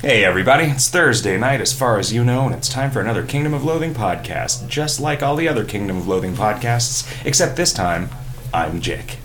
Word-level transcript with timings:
Hey 0.00 0.24
everybody, 0.24 0.64
it's 0.64 0.88
Thursday 0.88 1.36
night 1.36 1.60
as 1.60 1.74
far 1.74 1.98
as 1.98 2.10
you 2.10 2.24
know, 2.24 2.46
and 2.46 2.54
it's 2.54 2.70
time 2.70 2.90
for 2.90 3.02
another 3.02 3.22
Kingdom 3.22 3.52
of 3.52 3.64
Loathing 3.64 3.92
podcast, 3.92 4.66
just 4.66 4.98
like 4.98 5.22
all 5.22 5.36
the 5.36 5.46
other 5.46 5.62
Kingdom 5.62 5.98
of 5.98 6.08
Loathing 6.08 6.32
podcasts, 6.34 7.06
except 7.26 7.56
this 7.56 7.70
time, 7.74 8.08
I'm 8.52 8.80
Jake. 8.80 9.18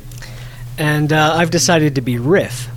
And 0.77 1.13
uh, 1.13 1.33
I've 1.33 1.49
decided 1.49 1.96
to 1.96 2.01
be 2.01 2.17
Riff. 2.17 2.67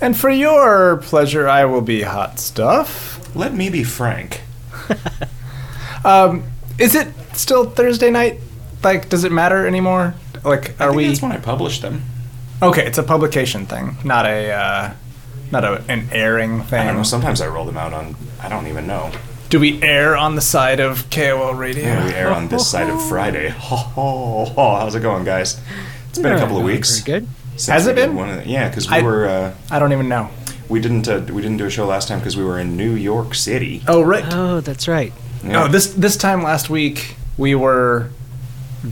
And 0.00 0.16
for 0.16 0.30
your 0.30 0.96
pleasure, 0.96 1.48
I 1.48 1.64
will 1.64 1.80
be 1.80 2.02
hot 2.02 2.40
stuff. 2.40 3.34
Let 3.36 3.54
me 3.54 3.70
be 3.70 3.84
frank. 3.84 4.42
Um, 6.02 6.44
is 6.78 6.94
it 6.94 7.08
still 7.34 7.68
Thursday 7.68 8.10
night? 8.10 8.40
Like, 8.82 9.10
does 9.10 9.24
it 9.24 9.32
matter 9.32 9.66
anymore? 9.66 10.14
Like, 10.42 10.80
I 10.80 10.86
are 10.86 10.88
think 10.88 10.96
we? 10.96 11.06
that's 11.08 11.20
when 11.20 11.30
I 11.32 11.36
published 11.36 11.82
them. 11.82 12.04
Okay, 12.62 12.86
it's 12.86 12.96
a 12.96 13.02
publication 13.02 13.66
thing, 13.66 13.98
not 14.02 14.24
a, 14.24 14.50
uh, 14.50 14.92
not 15.50 15.64
a, 15.64 15.82
an 15.88 16.08
airing 16.12 16.62
thing. 16.62 16.80
I 16.80 16.84
don't 16.86 16.96
know, 16.96 17.02
sometimes 17.02 17.40
I 17.40 17.46
roll 17.48 17.64
them 17.64 17.76
out 17.76 17.92
on, 17.92 18.14
I 18.40 18.48
don't 18.48 18.66
even 18.66 18.86
know. 18.86 19.10
Do 19.48 19.58
we 19.58 19.82
air 19.82 20.16
on 20.16 20.36
the 20.36 20.40
side 20.40 20.78
of 20.80 21.10
KOL 21.10 21.54
Radio? 21.54 21.82
Yeah, 21.84 22.04
we 22.06 22.12
air 22.14 22.30
on 22.32 22.48
this 22.48 22.70
side 22.70 22.88
of 22.88 23.02
Friday. 23.08 23.48
Ho, 23.58 23.76
ho, 23.76 24.44
ho. 24.44 24.76
How's 24.76 24.94
it 24.94 25.00
going, 25.00 25.24
guys? 25.24 25.60
It's 26.10 26.18
been 26.20 26.32
a 26.32 26.38
couple 26.38 26.56
of 26.56 26.62
weeks. 26.62 27.00
Pretty 27.02 27.20
good. 27.24 27.28
since 27.56 27.66
Has 27.66 27.86
we 27.86 27.92
it 27.92 27.94
did 27.96 28.06
been? 28.08 28.16
One 28.16 28.30
of 28.30 28.44
the, 28.44 28.48
yeah, 28.48 28.68
because 28.68 28.88
we 28.88 28.96
I- 28.98 29.02
were, 29.02 29.26
uh, 29.28 29.54
I 29.70 29.78
don't 29.80 29.92
even 29.92 30.08
know. 30.08 30.30
we 30.68 30.78
didn't, 30.80 31.08
uh, 31.08 31.20
we 31.32 31.42
didn't 31.42 31.56
do 31.56 31.66
a 31.66 31.70
show 31.70 31.84
last 31.86 32.06
time 32.06 32.20
because 32.20 32.36
we 32.36 32.44
were 32.44 32.60
in 32.60 32.76
New 32.76 32.94
York 32.94 33.34
City. 33.34 33.82
Oh, 33.88 34.02
right. 34.02 34.24
Oh, 34.30 34.60
that's 34.60 34.86
right. 34.86 35.12
Yeah. 35.42 35.64
Oh, 35.64 35.68
this 35.68 35.94
this 35.94 36.16
time 36.16 36.42
last 36.44 36.68
week 36.70 37.16
we 37.38 37.54
were 37.56 38.10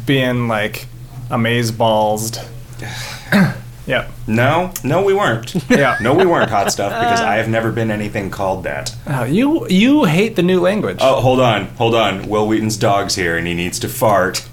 being 0.07 0.49
like 0.49 0.87
amaze 1.31 1.71
ballsed. 1.71 2.45
yep. 3.89 4.11
No, 4.29 4.73
no, 4.85 5.03
we 5.03 5.13
weren't. 5.15 5.55
Yeah. 5.71 5.97
No, 6.01 6.15
we 6.15 6.25
weren't 6.27 6.51
hot 6.51 6.71
stuff 6.71 6.93
because 6.93 7.21
I 7.21 7.37
have 7.37 7.49
never 7.49 7.73
been 7.73 7.91
anything 7.91 8.31
called 8.31 8.63
that. 8.65 8.95
Oh, 9.07 9.25
you 9.25 9.67
you 9.69 10.05
hate 10.05 10.37
the 10.37 10.43
new 10.43 10.61
language. 10.61 10.99
Oh, 11.01 11.21
hold 11.21 11.41
on, 11.41 11.67
hold 11.77 11.95
on. 11.97 12.29
Wil 12.29 12.47
Wheaton's 12.47 12.77
dog's 12.77 13.15
here 13.17 13.37
and 13.37 13.47
he 13.47 13.55
needs 13.55 13.79
to 13.81 13.89
fart. 13.89 14.47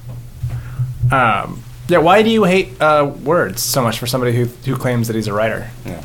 Um, 1.12 1.64
yeah. 1.88 2.00
Why 2.00 2.24
do 2.24 2.30
you 2.32 2.44
hate 2.46 2.82
uh, 2.82 3.14
words 3.24 3.62
so 3.62 3.82
much 3.84 4.00
for 4.00 4.08
somebody 4.08 4.36
who 4.36 4.46
who 4.66 4.76
claims 4.76 5.08
that 5.08 5.16
he's 5.16 5.28
a 5.28 5.34
writer? 5.34 5.70
Yeah. 5.86 6.02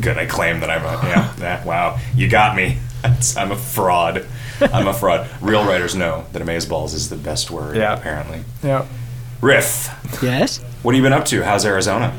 Good, 0.00 0.16
I 0.18 0.26
claim 0.26 0.60
that 0.60 0.70
I'm 0.70 0.82
a 0.84 1.08
yeah. 1.08 1.32
That, 1.38 1.66
wow, 1.66 1.98
you 2.14 2.28
got 2.28 2.54
me. 2.56 2.78
That's, 3.02 3.36
I'm 3.40 3.50
a 3.52 3.56
fraud. 3.56 4.26
I'm 4.60 4.86
a 4.88 4.94
fraud. 4.94 5.28
Real 5.40 5.64
writers 5.64 5.94
know 5.94 6.24
that 6.32 6.42
amazeballs 6.42 6.94
is 6.94 7.08
the 7.08 7.16
best 7.16 7.50
word. 7.50 7.76
Yeah. 7.76 7.94
apparently. 7.94 8.44
Yeah. 8.62 8.86
Riff, 9.40 9.88
Yes. 10.22 10.58
what 10.82 10.94
have 10.94 10.98
you 10.98 11.02
been 11.08 11.12
up 11.12 11.24
to? 11.26 11.42
How's 11.44 11.64
Arizona? 11.64 12.12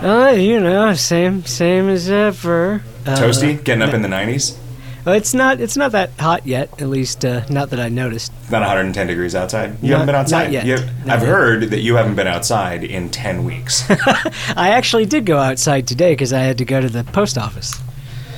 Uh, 0.00 0.32
you 0.36 0.60
know, 0.60 0.94
same 0.94 1.44
same 1.44 1.88
as 1.88 2.08
ever. 2.08 2.82
Uh, 3.06 3.16
Toasty, 3.16 3.62
getting 3.62 3.82
up 3.82 3.94
in 3.94 4.02
the 4.02 4.08
90s. 4.08 4.56
well, 5.04 5.14
it's 5.16 5.34
not 5.34 5.60
it's 5.60 5.76
not 5.76 5.92
that 5.92 6.10
hot 6.18 6.46
yet. 6.46 6.68
At 6.80 6.88
least 6.88 7.24
uh, 7.24 7.44
not 7.48 7.70
that 7.70 7.80
I 7.80 7.88
noticed. 7.88 8.32
Not 8.50 8.60
110 8.60 9.06
degrees 9.08 9.34
outside. 9.34 9.76
You 9.82 9.90
Not- 9.90 10.00
haven't 10.00 10.06
been 10.06 10.14
outside. 10.14 10.52
yet. 10.52 10.66
You- 10.66 10.74
I've 11.04 11.20
yet. 11.20 11.22
heard 11.22 11.62
that 11.70 11.80
you 11.80 11.96
haven't 11.96 12.14
been 12.14 12.26
outside 12.28 12.84
in 12.84 13.10
10 13.10 13.44
weeks. 13.44 13.84
I 14.56 14.70
actually 14.70 15.06
did 15.06 15.26
go 15.26 15.38
outside 15.38 15.86
today 15.88 16.12
because 16.12 16.32
I 16.32 16.40
had 16.40 16.58
to 16.58 16.64
go 16.64 16.80
to 16.80 16.88
the 16.88 17.02
post 17.04 17.36
office, 17.38 17.74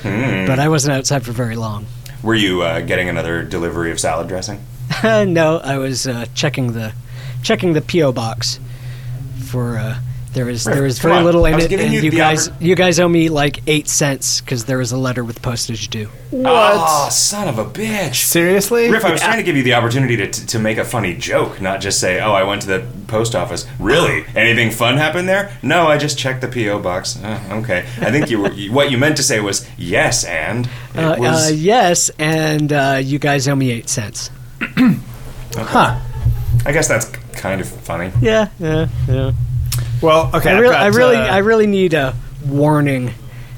Hmm. 0.01 0.45
but 0.47 0.57
I 0.59 0.67
wasn't 0.67 0.95
outside 0.97 1.23
for 1.25 1.31
very 1.31 1.55
long. 1.55 1.85
Were 2.23 2.35
you 2.35 2.61
uh, 2.63 2.81
getting 2.81 3.07
another 3.09 3.43
delivery 3.43 3.91
of 3.91 3.99
salad 3.99 4.27
dressing? 4.27 4.63
no, 5.03 5.59
I 5.63 5.77
was 5.77 6.07
uh, 6.07 6.25
checking 6.33 6.73
the 6.73 6.93
checking 7.45 7.73
the 7.73 7.81
PO 7.81 8.11
box 8.11 8.59
for. 9.45 9.77
Uh, 9.77 9.99
there 10.33 10.43
was 10.45 10.65
there 10.65 10.83
was 10.83 10.99
very 10.99 11.23
little 11.23 11.45
in 11.45 11.57
it, 11.57 11.71
and 11.71 11.93
you 11.93 12.01
you, 12.01 12.11
guys 12.11 12.49
oppor- 12.49 12.61
you 12.61 12.75
guys 12.75 12.99
owe 12.99 13.07
me 13.07 13.29
like 13.29 13.61
eight 13.67 13.87
cents 13.87 14.41
because 14.41 14.65
there 14.65 14.77
was 14.77 14.91
a 14.91 14.97
letter 14.97 15.23
with 15.23 15.41
postage 15.41 15.87
due. 15.87 16.07
What? 16.29 16.73
Oh, 16.75 17.07
son 17.09 17.47
of 17.47 17.57
a 17.57 17.63
bitch. 17.63 18.15
Seriously? 18.15 18.89
Riff, 18.91 19.05
I 19.05 19.11
was 19.13 19.21
trying 19.21 19.37
to 19.37 19.43
give 19.43 19.55
you 19.55 19.63
the 19.63 19.75
opportunity 19.75 20.17
to, 20.17 20.27
to 20.27 20.59
make 20.59 20.77
a 20.77 20.83
funny 20.83 21.15
joke, 21.15 21.61
not 21.61 21.79
just 21.79 22.01
say, 22.01 22.19
"Oh, 22.19 22.33
I 22.33 22.43
went 22.43 22.63
to 22.63 22.67
the 22.67 22.85
post 23.07 23.33
office." 23.33 23.65
Really? 23.79 24.25
Anything 24.35 24.71
fun 24.71 24.97
happened 24.97 25.29
there? 25.29 25.57
No, 25.63 25.87
I 25.87 25.97
just 25.97 26.19
checked 26.19 26.41
the 26.41 26.49
PO 26.49 26.79
box. 26.79 27.15
Uh, 27.23 27.39
okay. 27.63 27.85
I 28.01 28.11
think 28.11 28.29
you 28.29 28.41
were 28.41 28.49
what 28.73 28.91
you 28.91 28.97
meant 28.97 29.15
to 29.15 29.23
say 29.23 29.39
was 29.39 29.65
yes, 29.77 30.25
and 30.25 30.65
it 30.95 30.99
Uh, 30.99 31.15
was 31.17 31.49
uh, 31.49 31.53
yes, 31.53 32.09
and 32.19 32.73
uh, 32.73 32.99
you 33.01 33.19
guys 33.19 33.47
owe 33.47 33.55
me 33.55 33.71
eight 33.71 33.87
cents. 33.87 34.29
Huh. 35.57 35.99
I 36.65 36.71
guess 36.73 36.87
that's 36.89 37.05
kind 37.35 37.61
of 37.61 37.67
funny. 37.67 38.11
Yeah, 38.21 38.49
yeah, 38.59 38.87
yeah. 39.07 39.31
Well, 40.01 40.29
okay. 40.33 40.51
I 40.51 40.55
I've 40.55 40.61
really, 40.61 40.73
got, 40.73 40.81
I 40.81 40.87
really, 40.87 41.15
uh, 41.17 41.35
I 41.35 41.37
really 41.39 41.67
need 41.67 41.93
a 41.93 42.15
warning 42.45 43.11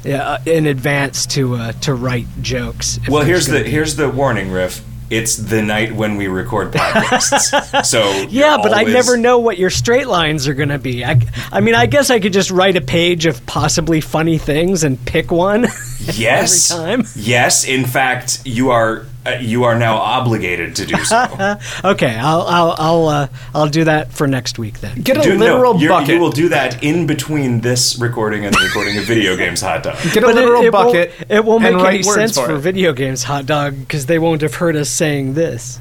uh, 0.06 0.40
in 0.46 0.66
advance 0.66 1.26
to 1.28 1.56
uh, 1.56 1.72
to 1.74 1.94
write 1.94 2.28
jokes. 2.42 2.98
if 2.98 3.10
Well, 3.10 3.26
there's 3.26 3.46
here's 3.46 3.58
the 3.60 3.64
be- 3.64 3.70
here's 3.72 3.96
the 3.96 4.10
warning, 4.10 4.52
Riff. 4.52 4.84
It's 5.10 5.38
the 5.38 5.62
night 5.62 5.94
when 5.96 6.18
we 6.18 6.28
record 6.28 6.74
podcasts. 6.74 7.86
so 7.86 8.12
Yeah, 8.30 8.56
you're 8.56 8.64
but 8.64 8.74
I 8.74 8.84
never 8.84 9.16
know 9.16 9.40
what 9.40 9.58
your 9.58 9.70
straight 9.70 10.08
lines 10.08 10.50
are 10.50 10.54
going 10.54 10.68
to 10.68 10.80
be. 10.80 11.06
I, 11.06 11.22
I 11.50 11.62
mean, 11.62 11.76
I 11.76 11.86
guess 11.86 12.10
I 12.10 12.20
could 12.20 12.34
just 12.34 12.52
write 12.52 12.76
a 12.76 12.82
page 12.82 13.26
of 13.26 13.46
possibly 13.46 14.02
funny 14.02 14.38
things 14.38 14.84
and 14.84 15.04
pick 15.06 15.32
one. 15.32 15.68
Yes. 16.14 16.72
every 16.72 16.86
time. 16.86 17.06
Yes. 17.16 17.66
In 17.66 17.84
fact, 17.86 18.42
you 18.46 18.70
are 18.72 19.06
uh, 19.28 19.38
you 19.40 19.64
are 19.66 19.78
now 19.78 19.98
obligated 19.98 20.76
to 20.78 20.86
do 20.86 20.96
so. 21.04 21.58
okay, 21.84 22.16
I'll 22.16 22.42
I'll 22.42 22.76
I'll 22.78 23.08
uh, 23.08 23.28
I'll 23.54 23.68
do 23.70 23.84
that 23.84 24.12
for 24.12 24.28
next 24.28 24.58
week 24.58 24.80
then. 24.80 25.02
Get 25.02 25.18
a 25.18 25.22
Do- 25.22 25.38
literal 25.38 25.76
you're- 25.76 25.90
bucket. 25.90 26.16
You 26.16 26.20
will 26.20 26.32
do 26.32 26.50
that 26.50 26.84
in 26.84 27.06
between 27.08 27.62
this 27.62 27.98
recording 28.00 28.46
and 28.46 28.54
the 28.54 28.60
recording 28.64 28.98
of 28.98 29.04
video 29.04 29.36
games 29.36 29.62
hot 29.62 29.84
dog. 29.84 29.98
Get 30.14 30.18
a 30.24 30.28
But 30.28 30.36
literal 30.36 30.64
it 30.64 30.72
bucket. 30.72 31.12
Won't, 31.20 31.32
it 31.32 31.46
won't 31.46 31.64
make 31.64 31.76
any 31.76 32.04
sense 32.04 32.38
for, 32.38 32.52
it. 32.52 32.60
video 32.60 32.94
games, 32.94 33.24
hot 33.24 33.46
dog, 33.46 33.78
because 33.80 34.06
they 34.06 34.20
won't 34.20 34.42
have 34.42 34.56
heard 34.56 34.76
us 34.76 34.90
saying 34.90 35.34
this. 35.34 35.80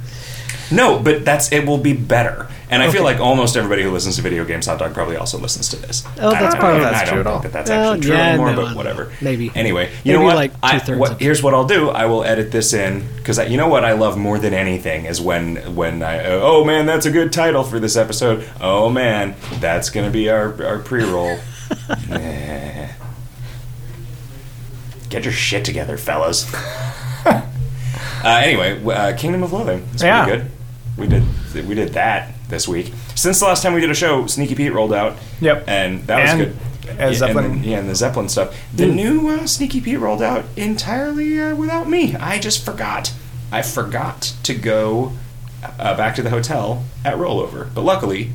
No, 0.71 0.99
but 0.99 1.25
that's 1.25 1.53
it 1.53 1.67
will 1.67 1.79
be 1.79 1.93
better. 1.93 2.49
And 2.69 2.83
I 2.83 2.91
feel 2.91 3.05
like 3.05 3.21
almost 3.21 3.57
everybody 3.57 3.85
who 3.85 3.93
listens 3.93 4.17
to 4.17 4.23
video 4.23 4.45
games 4.45 4.67
hot 4.67 4.81
dog 4.81 4.93
probably 4.93 5.17
also 5.17 5.39
listens 5.39 5.69
to 5.69 5.77
this. 5.77 6.03
Oh, 6.21 6.31
that's 6.31 6.57
probably- 6.57 6.81
that's 6.81 7.03
I 7.03 7.05
don't 7.05 7.13
true 7.13 7.21
at 7.21 7.25
think 7.25 7.37
all. 7.37 7.39
that 7.43 7.53
that's 7.53 7.71
Well, 7.71 7.93
actually 7.93 8.07
true 8.09 8.17
yeah, 8.17 8.29
anymore, 8.31 8.51
no, 8.51 8.57
but 8.67 8.77
whatever. 8.77 9.13
Maybe. 9.21 9.53
Anyway, 9.55 9.89
you 10.03 10.13
know 10.13 10.23
what? 10.23 10.35
like 10.35 10.51
I- 10.65 10.79
what- 10.97 11.21
here's 11.21 11.43
what 11.45 11.55
I'll 11.55 11.67
do. 11.67 11.91
I 11.91 12.07
will 12.07 12.25
edit 12.25 12.51
this 12.51 12.73
in 12.73 13.07
because 13.17 13.39
you 13.49 13.57
know 13.57 13.69
what 13.69 13.85
I 13.85 13.93
love 13.93 14.17
more 14.19 14.39
than 14.41 14.53
anything 14.53 15.05
is 15.05 15.21
when 15.21 15.77
when 15.77 16.03
I 16.03 16.25
oh 16.27 16.65
man 16.65 16.87
that's 16.87 17.07
a 17.07 17.11
good 17.13 17.33
title 17.33 17.63
for 17.63 17.79
this 17.79 17.97
episode. 17.97 18.49
Oh 18.61 18.91
man, 18.91 19.37
that's 19.61 19.89
gonna 19.91 20.11
be 20.11 20.29
our 20.29 20.53
our 20.67 20.79
pre 20.81 21.05
roll. 21.05 21.39
Nah. 22.09 22.19
Get 25.09 25.23
your 25.25 25.33
shit 25.33 25.65
together, 25.65 25.97
fellas. 25.97 26.53
uh, 27.25 27.43
anyway, 28.25 28.85
uh, 28.85 29.17
Kingdom 29.17 29.45
of 29.45 29.53
Loathing. 29.53 29.87
It's 29.95 30.03
Yeah. 30.03 30.25
pretty 30.25 30.39
good. 30.43 30.51
We 30.97 31.07
did 31.07 31.23
we 31.55 31.75
did 31.75 31.91
that 31.95 32.33
this 32.49 32.67
week. 32.69 32.93
Since 33.15 33.41
the 33.41 33.47
last 33.47 33.63
time 33.63 33.75
we 33.75 33.81
did 33.81 33.91
a 33.91 33.95
show, 33.95 34.27
Sneaky 34.27 34.55
Pete 34.55 34.73
rolled 34.73 34.93
out. 34.93 35.17
Yep. 35.41 35.65
and 35.69 36.07
that 36.07 36.23
was 36.23 36.31
And, 36.31 36.39
good. 36.41 36.57
uh, 37.01 37.07
yeah, 37.09 37.13
Zeppelin. 37.13 37.45
And, 37.45 37.63
the- 37.65 37.69
yeah, 37.69 37.79
and 37.79 37.89
the 37.89 37.95
Zeppelin 37.95 38.29
stuff. 38.29 38.57
The 38.75 38.87
new 38.87 39.29
uh, 39.29 39.47
Sneaky 39.47 39.81
Pete 39.81 39.99
rolled 39.99 40.23
out 40.23 40.45
entirely 40.57 41.41
uh, 41.41 41.55
without 41.55 41.89
me. 41.89 42.15
I 42.17 42.39
just 42.39 42.65
forgot. 42.65 43.13
I 43.53 43.63
forgot 43.63 44.35
to 44.45 44.55
go 44.55 45.13
uh, 45.79 45.97
back 45.97 46.15
to 46.17 46.23
the 46.23 46.31
hotel 46.31 46.85
at 47.05 47.17
rollover. 47.17 47.73
But 47.75 47.83
luckily, 47.83 48.33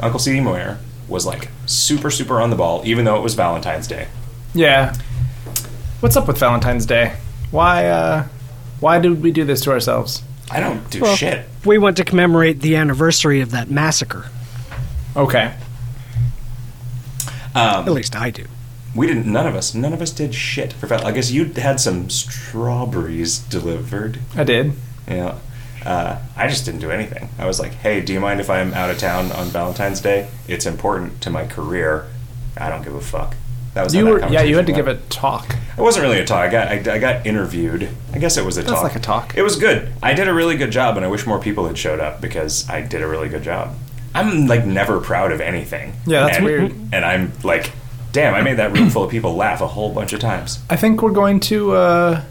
Uncle 0.00 0.18
C.D. 0.18 0.40
Moyer 0.40 0.78
was 1.08 1.26
like 1.26 1.48
super 1.66 2.10
super 2.10 2.40
on 2.40 2.50
the 2.50 2.56
ball, 2.56 2.82
even 2.84 3.04
though 3.04 3.16
it 3.16 3.22
was 3.22 3.34
Valentine's 3.34 3.86
Day. 3.86 4.08
Yeah. 4.54 4.94
What's 6.00 6.16
up 6.16 6.26
with 6.28 6.38
Valentine's 6.38 6.86
Day? 6.86 7.16
Why? 7.50 7.86
uh 7.86 8.26
Why 8.80 8.98
did 8.98 9.22
we 9.22 9.30
do 9.32 9.44
this 9.44 9.60
to 9.62 9.70
ourselves? 9.72 10.22
I 10.50 10.60
don't 10.60 10.88
do 10.90 11.00
Well, 11.02 11.16
shit. 11.16 11.46
We 11.64 11.78
want 11.78 11.96
to 11.98 12.04
commemorate 12.04 12.60
the 12.60 12.76
anniversary 12.76 13.40
of 13.40 13.50
that 13.52 13.70
massacre. 13.70 14.26
Okay. 15.16 15.54
Um, 17.54 17.86
At 17.86 17.92
least 17.92 18.16
I 18.16 18.30
do. 18.30 18.46
We 18.94 19.06
didn't. 19.06 19.26
None 19.26 19.46
of 19.46 19.54
us. 19.54 19.74
None 19.74 19.92
of 19.92 20.02
us 20.02 20.10
did 20.10 20.34
shit 20.34 20.72
for 20.72 20.86
Val. 20.86 21.06
I 21.06 21.12
guess 21.12 21.30
you 21.30 21.44
had 21.44 21.78
some 21.80 22.10
strawberries 22.10 23.38
delivered. 23.38 24.18
I 24.36 24.44
did. 24.44 24.72
Yeah. 25.08 25.38
Uh, 25.84 26.18
I 26.36 26.48
just 26.48 26.64
didn't 26.64 26.80
do 26.80 26.90
anything. 26.90 27.28
I 27.38 27.46
was 27.46 27.58
like, 27.60 27.72
"Hey, 27.74 28.00
do 28.00 28.12
you 28.12 28.20
mind 28.20 28.40
if 28.40 28.50
I'm 28.50 28.74
out 28.74 28.90
of 28.90 28.98
town 28.98 29.32
on 29.32 29.46
Valentine's 29.46 30.00
Day? 30.00 30.28
It's 30.48 30.66
important 30.66 31.20
to 31.22 31.30
my 31.30 31.46
career. 31.46 32.06
I 32.56 32.68
don't 32.68 32.82
give 32.82 32.94
a 32.94 33.00
fuck." 33.00 33.34
That 33.74 33.84
was 33.84 33.94
You 33.94 34.06
were. 34.06 34.20
Yeah, 34.28 34.42
you 34.42 34.56
had 34.56 34.66
to 34.66 34.72
conversation 34.72 34.74
give 34.74 34.88
a 34.88 35.08
talk. 35.10 35.54
It 35.78 35.80
wasn't 35.80 36.02
really 36.04 36.18
a 36.20 36.24
talk. 36.24 36.38
I 36.48 36.50
got. 36.50 36.68
I, 36.68 36.94
I 36.94 36.98
got 36.98 37.26
interviewed. 37.26 37.88
I 38.12 38.18
guess 38.18 38.36
it 38.36 38.44
was 38.44 38.58
a 38.58 38.62
That's 38.62 38.72
talk. 38.74 38.82
like 38.82 38.96
a 38.96 39.00
talk. 39.00 39.36
It 39.36 39.42
was 39.42 39.56
good. 39.56 39.92
I 40.02 40.12
did 40.14 40.26
a 40.28 40.34
really 40.34 40.56
good 40.56 40.70
job, 40.72 40.96
and 40.96 41.04
I 41.06 41.08
wish 41.08 41.26
more 41.26 41.38
people 41.40 41.66
had 41.66 41.78
showed 41.78 42.00
up 42.00 42.20
because 42.20 42.68
I 42.68 42.80
did 42.82 43.00
a 43.02 43.06
really 43.06 43.28
good 43.28 43.42
job. 43.42 43.74
I'm 44.14 44.46
like 44.48 44.66
never 44.66 45.00
proud 45.00 45.30
of 45.30 45.40
anything. 45.40 45.92
Yeah, 46.06 46.24
that's 46.24 46.36
And- 46.38 46.44
weird. 46.44 46.72
And 46.92 47.04
I'm 47.04 47.32
like, 47.44 47.70
damn, 48.12 48.34
I 48.34 48.42
made 48.42 48.56
that 48.56 48.72
room 48.76 48.90
full 48.90 49.04
of 49.04 49.10
people 49.10 49.36
laugh 49.36 49.60
a 49.60 49.68
whole 49.68 49.94
bunch 49.94 50.12
of 50.12 50.18
times. 50.20 50.58
I 50.68 50.74
think 50.74 51.00
we're 51.00 51.12
going 51.12 51.38
to 51.40 51.72
uh 51.72 52.22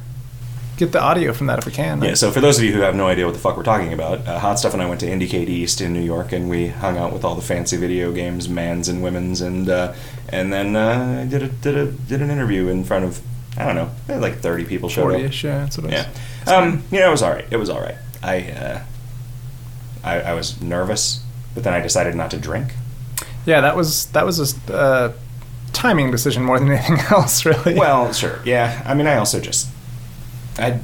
get 0.79 0.91
the 0.91 1.01
audio 1.01 1.33
from 1.33 1.47
that 1.47 1.59
if 1.59 1.65
we 1.65 1.71
can. 1.71 2.01
Yeah, 2.01 2.15
so 2.15 2.31
for 2.31 2.41
those 2.41 2.57
of 2.57 2.63
you 2.63 2.73
who 2.73 2.81
have 2.81 2.95
no 2.95 3.07
idea 3.07 3.25
what 3.25 3.33
the 3.33 3.39
fuck 3.39 3.57
we're 3.57 3.63
talking 3.63 3.93
about, 3.93 4.27
uh, 4.27 4.39
Hot 4.39 4.57
Stuff 4.57 4.73
and 4.73 4.81
I 4.81 4.87
went 4.87 4.99
to 5.01 5.07
Indiecade 5.07 5.49
East 5.49 5.81
in 5.81 5.93
New 5.93 6.01
York, 6.01 6.31
and 6.31 6.49
we 6.49 6.67
hung 6.67 6.97
out 6.97 7.13
with 7.13 7.23
all 7.23 7.35
the 7.35 7.41
fancy 7.41 7.77
video 7.77 8.11
games, 8.11 8.49
mans 8.49 8.89
and 8.89 9.03
women's, 9.03 9.41
and 9.41 9.69
uh, 9.69 9.93
and 10.29 10.51
then 10.51 10.75
uh, 10.75 11.21
I 11.23 11.29
did 11.29 11.43
a, 11.43 11.47
did 11.47 11.75
a 11.75 11.91
did 11.91 12.21
an 12.21 12.31
interview 12.31 12.67
in 12.67 12.83
front 12.83 13.05
of 13.05 13.21
I 13.57 13.65
don't 13.65 13.75
know, 13.75 14.19
like 14.19 14.39
30 14.39 14.65
people 14.65 14.89
showed 14.89 15.07
up. 15.07 15.11
Forty-ish. 15.11 15.43
Yeah, 15.43 15.59
that's 15.59 15.77
what 15.77 15.91
it 15.91 15.93
was. 15.93 16.05
Yeah. 16.47 16.55
Um, 16.55 16.83
know, 16.91 17.07
it 17.07 17.11
was 17.11 17.21
all 17.21 17.31
right. 17.31 17.45
It 17.51 17.57
was 17.57 17.69
all 17.69 17.81
right. 17.81 17.97
I, 18.23 18.51
uh, 18.51 18.83
I, 20.03 20.21
I 20.21 20.33
was 20.33 20.61
nervous, 20.61 21.21
but 21.53 21.63
then 21.63 21.73
I 21.73 21.81
decided 21.81 22.15
not 22.15 22.31
to 22.31 22.37
drink. 22.37 22.73
Yeah, 23.45 23.61
that 23.61 23.75
was 23.75 24.05
that 24.07 24.25
was 24.25 24.39
a 24.69 24.73
uh, 24.73 25.13
timing 25.73 26.11
decision 26.11 26.43
more 26.43 26.59
than 26.59 26.71
anything 26.71 26.99
else, 27.11 27.45
really. 27.45 27.75
Well, 27.75 28.13
sure. 28.13 28.39
Yeah. 28.45 28.81
I 28.85 28.93
mean, 28.93 29.07
I 29.07 29.17
also 29.17 29.39
just, 29.39 29.67
I, 30.59 30.79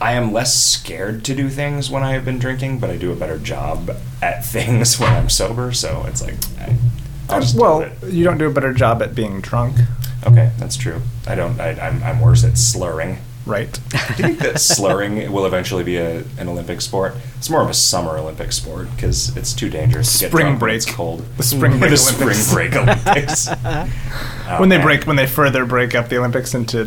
I 0.00 0.12
am 0.14 0.32
less 0.32 0.54
scared 0.56 1.24
to 1.26 1.34
do 1.34 1.48
things 1.48 1.88
when 1.90 2.02
I 2.02 2.12
have 2.12 2.24
been 2.24 2.38
drinking, 2.40 2.80
but 2.80 2.90
I 2.90 2.96
do 2.96 3.12
a 3.12 3.16
better 3.16 3.38
job 3.38 3.90
at 4.20 4.44
things 4.44 4.98
when 4.98 5.10
I'm 5.12 5.28
sober. 5.28 5.72
So 5.72 6.04
it's 6.08 6.22
like, 6.22 6.34
I, 6.58 7.42
well, 7.56 7.80
it. 7.82 7.92
you 8.08 8.24
don't 8.24 8.38
do 8.38 8.46
a 8.48 8.52
better 8.52 8.72
job 8.72 9.00
at 9.02 9.14
being 9.14 9.40
drunk, 9.40 9.76
Okay, 10.26 10.52
that's 10.58 10.76
true. 10.76 11.00
I 11.26 11.34
don't. 11.34 11.60
I, 11.60 11.70
I'm, 11.80 12.00
I'm 12.04 12.20
worse 12.20 12.44
at 12.44 12.56
slurring. 12.56 13.18
right? 13.44 13.72
Do 13.72 13.96
you 13.98 14.14
think 14.14 14.38
that 14.38 14.60
slurring 14.60 15.32
will 15.32 15.46
eventually 15.46 15.82
be 15.82 15.96
a, 15.96 16.22
an 16.38 16.46
Olympic 16.48 16.80
sport? 16.80 17.14
It's 17.38 17.50
more 17.50 17.60
of 17.60 17.68
a 17.68 17.74
summer 17.74 18.16
Olympic 18.18 18.52
sport 18.52 18.86
because 18.94 19.36
it's 19.36 19.52
too 19.52 19.68
dangerous 19.68 20.16
to 20.20 20.28
Spring 20.28 20.58
break. 20.58 20.76
It's 20.76 20.86
cold. 20.88 21.24
The 21.38 21.42
spring 21.42 21.78
break 21.80 21.90
the 21.90 21.98
Olympics. 21.98 22.38
spring 22.38 22.70
break 22.70 22.76
Olympics. 22.80 23.48
Oh, 23.48 24.56
when 24.60 24.68
they 24.68 24.76
man. 24.78 24.86
break, 24.86 25.04
when 25.08 25.16
they 25.16 25.26
further 25.26 25.64
break 25.66 25.96
up 25.96 26.08
the 26.08 26.18
Olympics 26.18 26.54
into 26.54 26.84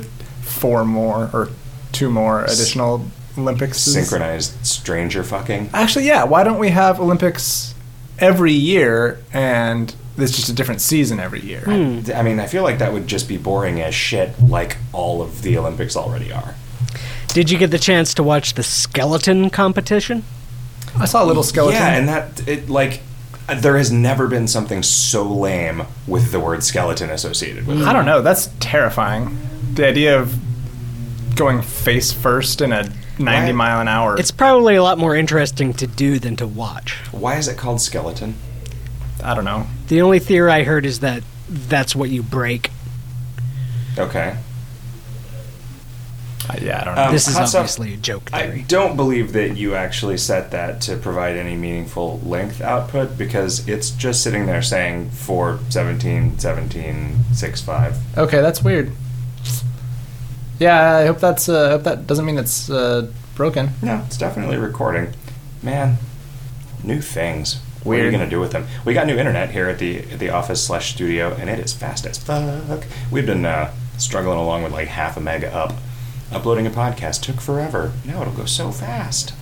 four 0.55 0.85
more 0.85 1.29
or 1.33 1.49
two 1.91 2.09
more 2.09 2.43
additional 2.43 3.05
Olympics. 3.37 3.79
synchronized 3.79 4.65
stranger 4.65 5.23
fucking. 5.23 5.69
Actually, 5.73 6.07
yeah. 6.07 6.23
Why 6.23 6.43
don't 6.43 6.59
we 6.59 6.69
have 6.69 6.99
Olympics 6.99 7.73
every 8.17 8.53
year 8.53 9.19
and 9.33 9.93
it's 10.17 10.31
just 10.35 10.49
a 10.49 10.53
different 10.53 10.81
season 10.81 11.19
every 11.19 11.41
year? 11.41 11.61
Hmm. 11.61 12.01
I 12.15 12.23
mean, 12.23 12.39
I 12.39 12.47
feel 12.47 12.63
like 12.63 12.79
that 12.79 12.93
would 12.93 13.07
just 13.07 13.27
be 13.27 13.37
boring 13.37 13.81
as 13.81 13.93
shit, 13.93 14.41
like 14.41 14.77
all 14.93 15.21
of 15.21 15.41
the 15.41 15.57
Olympics 15.57 15.95
already 15.95 16.31
are. 16.31 16.55
Did 17.29 17.51
you 17.51 17.57
get 17.57 17.71
the 17.71 17.79
chance 17.79 18.13
to 18.13 18.23
watch 18.23 18.53
the 18.53 18.63
skeleton 18.63 19.49
competition? 19.49 20.23
I 20.97 21.05
saw 21.05 21.23
a 21.23 21.27
little 21.27 21.43
skeleton. 21.43 21.81
Yeah, 21.81 21.97
and 21.97 22.07
that 22.07 22.47
it 22.47 22.69
like 22.69 23.01
there 23.53 23.77
has 23.77 23.91
never 23.91 24.27
been 24.27 24.47
something 24.47 24.81
so 24.81 25.23
lame 25.23 25.83
with 26.07 26.31
the 26.31 26.39
word 26.39 26.63
skeleton 26.63 27.09
associated 27.09 27.67
with 27.67 27.81
it. 27.81 27.85
I 27.85 27.91
don't 27.93 28.05
know. 28.05 28.21
That's 28.21 28.49
terrifying. 28.61 29.37
The 29.75 29.85
idea 29.87 30.19
of 30.19 30.33
going 31.35 31.61
face 31.61 32.11
first 32.13 32.61
in 32.61 32.71
a 32.71 32.83
90 33.19 33.23
Right. 33.25 33.55
mile 33.55 33.81
an 33.81 33.87
hour. 33.87 34.17
It's 34.17 34.31
probably 34.31 34.75
a 34.75 34.83
lot 34.83 34.97
more 34.97 35.15
interesting 35.15 35.73
to 35.73 35.87
do 35.87 36.17
than 36.19 36.35
to 36.37 36.47
watch. 36.47 36.93
Why 37.11 37.35
is 37.37 37.47
it 37.47 37.57
called 37.57 37.81
skeleton? 37.81 38.35
I 39.23 39.33
don't 39.35 39.45
know. 39.45 39.67
The 39.87 40.01
only 40.01 40.19
theory 40.19 40.51
I 40.51 40.63
heard 40.63 40.85
is 40.85 40.99
that 41.01 41.23
that's 41.49 41.95
what 41.95 42.09
you 42.09 42.23
break. 42.23 42.71
Okay. 43.97 44.37
I, 46.47 46.57
yeah, 46.61 46.81
I 46.81 46.83
don't 46.83 46.95
know. 46.95 47.03
Um, 47.05 47.11
this 47.13 47.27
is 47.27 47.35
hot 47.35 47.49
stuff. 47.49 47.61
obviously 47.61 47.93
a 47.95 47.97
joke 47.97 48.29
I 48.31 48.43
theory. 48.43 48.65
don't 48.67 48.95
believe 48.95 49.33
that 49.33 49.57
you 49.57 49.73
actually 49.75 50.17
set 50.17 50.51
that 50.51 50.79
to 50.81 50.95
provide 50.97 51.37
any 51.37 51.55
meaningful 51.55 52.19
length 52.23 52.61
output 52.61 53.17
because 53.17 53.67
it's 53.67 53.89
just 53.91 54.21
sitting 54.21 54.45
there 54.45 54.61
saying 54.61 55.09
4, 55.09 55.59
17, 55.69 56.37
17, 56.37 57.15
6, 57.33 57.61
5. 57.61 58.17
okay, 58.19 58.41
that's 58.41 58.63
weird. 58.63 58.91
Yeah, 60.59 60.95
I 60.97 61.05
hope 61.05 61.19
that's. 61.19 61.49
Uh, 61.49 61.67
I 61.67 61.69
hope 61.71 61.83
that 61.83 62.07
doesn't 62.07 62.25
mean 62.25 62.37
it's 62.37 62.69
uh, 62.69 63.11
broken. 63.35 63.71
No, 63.81 64.01
it's 64.05 64.17
definitely 64.17 64.57
recording. 64.57 65.13
Man, 65.61 65.97
new 66.83 67.01
things. 67.01 67.59
What 67.83 67.93
are 67.93 67.97
you 67.97 68.01
Weird. 68.03 68.13
gonna 68.13 68.29
do 68.29 68.39
with 68.39 68.51
them? 68.51 68.65
We 68.83 68.93
got 68.93 69.05
new 69.05 69.17
internet 69.17 69.51
here 69.51 69.67
at 69.67 69.79
the 69.79 69.99
at 70.11 70.19
the 70.19 70.29
office 70.29 70.65
slash 70.65 70.93
studio, 70.93 71.33
and 71.33 71.49
it 71.49 71.59
is 71.59 71.73
fast 71.73 72.05
as 72.05 72.17
fuck. 72.17 72.83
We've 73.11 73.25
been 73.25 73.45
uh, 73.45 73.73
struggling 73.97 74.39
along 74.39 74.63
with 74.63 74.71
like 74.71 74.87
half 74.87 75.17
a 75.17 75.19
mega 75.19 75.53
up. 75.53 75.73
Uploading 76.31 76.65
a 76.65 76.71
podcast 76.71 77.21
took 77.21 77.39
forever. 77.39 77.91
Now 78.03 78.21
it'll 78.21 78.33
go 78.33 78.45
so 78.45 78.71
fast. 78.71 79.33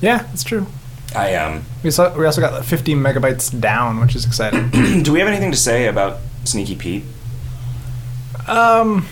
Yeah, 0.00 0.28
it's 0.32 0.44
true. 0.44 0.66
I 1.16 1.34
um. 1.34 1.64
We 1.82 1.90
saw, 1.90 2.16
we 2.16 2.24
also 2.26 2.40
got 2.40 2.64
50 2.64 2.94
megabytes 2.94 3.58
down, 3.60 4.00
which 4.00 4.14
is 4.14 4.24
exciting. 4.24 4.70
do 5.02 5.12
we 5.12 5.18
have 5.18 5.28
anything 5.28 5.50
to 5.50 5.56
say 5.56 5.86
about 5.86 6.18
Sneaky 6.44 6.76
Pete? 6.76 7.04
um, 8.46 9.06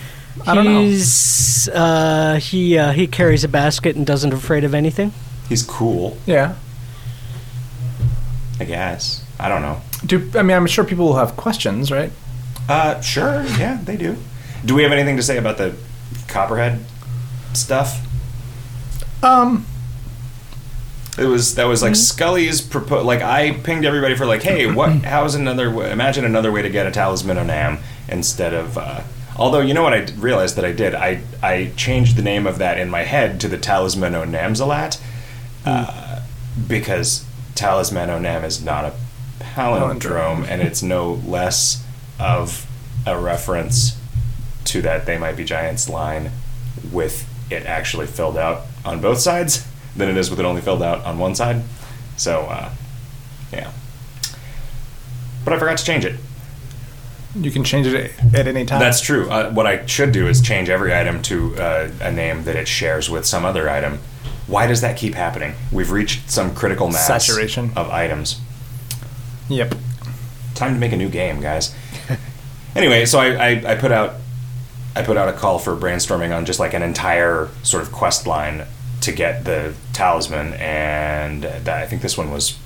I 0.47 0.55
don't 0.55 0.65
know. 0.65 0.81
He's 0.81 1.69
uh, 1.69 2.37
he 2.41 2.79
uh, 2.79 2.93
he 2.93 3.07
carries 3.07 3.45
a 3.45 3.49
basket 3.49 3.97
and 3.97 4.07
doesn't 4.07 4.33
afraid 4.33 4.65
of 4.65 4.75
anything. 4.75 5.13
He's 5.49 5.63
cool, 5.63 6.17
Yeah. 6.27 6.55
I 8.61 8.65
guess. 8.65 9.25
I 9.39 9.49
don't 9.49 9.63
know. 9.63 9.81
Do 10.07 10.31
I 10.35 10.43
mean 10.43 10.57
I'm 10.57 10.67
sure 10.67 10.85
people 10.85 11.07
will 11.07 11.17
have 11.17 11.37
questions, 11.37 11.91
right? 11.91 12.11
Uh, 12.69 13.01
sure. 13.01 13.43
Yeah, 13.59 13.79
they 13.83 13.97
do. 13.97 14.17
Do 14.65 14.75
we 14.75 14.83
have 14.85 14.93
anything 14.93 15.17
to 15.17 15.23
say 15.23 15.37
about 15.37 15.59
the 15.59 15.75
Copperhead 16.29 16.85
stuff? 17.53 18.01
Um, 19.23 19.67
It 21.19 21.25
was 21.27 21.57
that 21.57 21.65
was 21.65 21.83
like 21.83 21.95
Scully's 21.97 22.61
propo- 22.63 23.05
Like 23.05 23.21
I 23.21 23.53
pinged 23.53 23.85
everybody 23.85 24.15
for 24.15 24.27
like, 24.27 24.43
hey, 24.43 24.71
what? 24.71 24.93
How's 25.05 25.35
another? 25.35 25.71
way 25.71 25.91
Imagine 25.91 26.25
another 26.25 26.53
way 26.53 26.63
to 26.63 26.71
get 26.71 26.87
a 26.87 26.91
talisman 26.91 27.37
on 27.39 27.45
o' 27.45 27.47
Nam 27.49 27.79
instead 28.09 28.55
of. 28.55 28.79
Uh, 28.79 29.03
although 29.37 29.61
you 29.61 29.75
know 29.75 29.83
what 29.83 29.95
I 29.95 30.07
realized 30.17 30.57
that 30.57 30.65
I 30.65 30.73
did, 30.73 30.95
I 30.95 31.23
I 31.43 31.73
changed 31.77 32.17
the 32.17 32.23
name 32.23 32.47
of 32.47 32.59
that 32.59 32.79
in 32.79 32.91
my 32.91 33.03
head 33.03 33.41
to 33.41 33.49
the 33.49 33.59
talisman 33.59 34.15
o' 34.15 34.25
Namsilat, 34.25 35.01
uh, 35.65 36.21
because 36.69 37.25
talisman 37.55 38.11
o' 38.11 38.19
Nam 38.19 38.45
is 38.45 38.65
not 38.65 38.85
a 38.85 38.95
palindrome, 39.41 40.01
Palindrome. 40.01 40.49
and 40.49 40.63
it's 40.63 40.83
no 40.83 41.15
less 41.27 41.85
of 42.19 42.67
a 43.07 43.19
reference 43.19 43.99
to 44.65 44.83
that 44.83 45.07
they 45.07 45.19
might 45.19 45.37
be 45.37 45.45
giants 45.45 45.89
line 45.89 46.31
with 46.93 47.29
it 47.51 47.67
actually 47.67 48.07
filled 48.07 48.39
out 48.39 48.63
on 48.85 49.01
both 49.01 49.19
sides 49.19 49.67
than 49.97 50.09
it 50.09 50.17
is 50.17 50.31
with 50.31 50.41
it 50.41 50.47
only 50.47 50.63
filled 50.63 50.83
out 50.83 51.05
on 51.05 51.19
one 51.19 51.35
side. 51.35 51.63
So, 52.17 52.43
uh, 52.43 52.71
yeah. 53.53 53.73
But 55.45 55.53
I 55.53 55.59
forgot 55.59 55.79
to 55.79 55.85
change 55.85 56.05
it. 56.05 56.19
You 57.35 57.51
can 57.51 57.65
change 57.65 57.87
it 57.87 58.13
at 58.35 58.47
any 58.47 58.65
time. 58.65 58.81
That's 58.81 59.01
true. 59.01 59.29
Uh, 59.31 59.53
what 59.53 59.67
I 59.67 59.87
should 59.87 60.13
do 60.13 60.29
is 60.29 60.41
change 60.41 60.69
every 60.69 60.95
item 60.95 61.23
to 61.23 61.57
uh, 61.57 61.91
a 62.01 62.13
name 62.13 62.45
that 62.45 62.57
it 62.57 62.69
shares 62.69 63.09
with 63.09 63.27
some 63.27 63.45
other 63.45 63.69
item. 63.69 63.99
Why 64.47 64.67
does 64.67 64.81
that 64.81 64.97
keep 64.97 65.15
happening? 65.15 65.55
We've 65.71 65.91
reached 65.91 66.31
some 66.31 66.55
critical 66.55 66.89
mass 66.89 67.07
Saturation. 67.07 67.73
of 67.77 67.89
items. 67.91 68.41
Yep. 69.49 69.75
Time 70.55 70.75
to 70.75 70.81
make 70.81 70.93
a 70.93 70.97
new 70.97 71.09
game, 71.09 71.41
guys. 71.41 71.75
anyway, 72.77 73.07
so 73.07 73.19
I, 73.19 73.29
I, 73.29 73.73
I 73.73 73.75
put 73.77 73.93
out 73.93 74.17
I 74.95 75.03
put 75.03 75.17
out 75.17 75.29
a 75.29 75.33
call 75.33 75.59
for 75.59 75.75
brainstorming 75.75 76.37
on 76.37 76.45
just 76.45 76.61
like 76.61 76.75
an 76.75 76.83
entire 76.83 77.49
sort 77.63 77.83
of 77.83 77.93
quest 77.93 78.27
line 78.27 78.67
to 79.01 79.13
get 79.13 79.45
the 79.45 79.75
talisman, 79.93 80.53
and 80.55 81.45
that, 81.45 81.83
I 81.83 81.87
think 81.87 82.03
this 82.03 82.19
one 82.19 82.31
was 82.31 82.59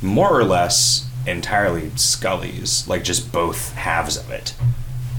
more 0.00 0.36
or 0.36 0.44
less 0.44 1.06
entirely 1.26 1.90
Scully's, 1.96 2.86
like 2.88 3.04
just 3.04 3.32
both 3.32 3.72
halves 3.74 4.16
of 4.16 4.30
it 4.30 4.54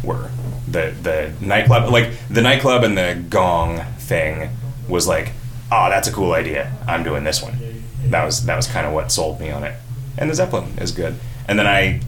were 0.04 0.32
the 0.68 0.94
the 1.02 1.34
nightclub, 1.40 1.92
like 1.92 2.12
the 2.30 2.42
nightclub 2.42 2.84
and 2.84 2.98
the 2.98 3.24
gong 3.30 3.80
thing 4.00 4.50
was 4.88 5.08
like, 5.08 5.32
oh, 5.72 5.90
that's 5.90 6.08
a 6.08 6.12
cool 6.12 6.34
idea. 6.34 6.76
I'm 6.88 7.04
doing 7.04 7.24
this 7.24 7.42
one. 7.42 7.58
That 8.06 8.26
was 8.26 8.46
that 8.46 8.56
was 8.56 8.68
kind 8.68 8.86
of 8.86 8.94
what 8.94 9.12
sold 9.12 9.40
me 9.40 9.52
on 9.52 9.64
it. 9.64 9.76
And 10.18 10.30
the 10.30 10.36
Zeppelin 10.36 10.78
is 10.78 10.92
good. 10.92 11.16
And 11.48 11.58
then 11.58 11.68
I 11.68 12.02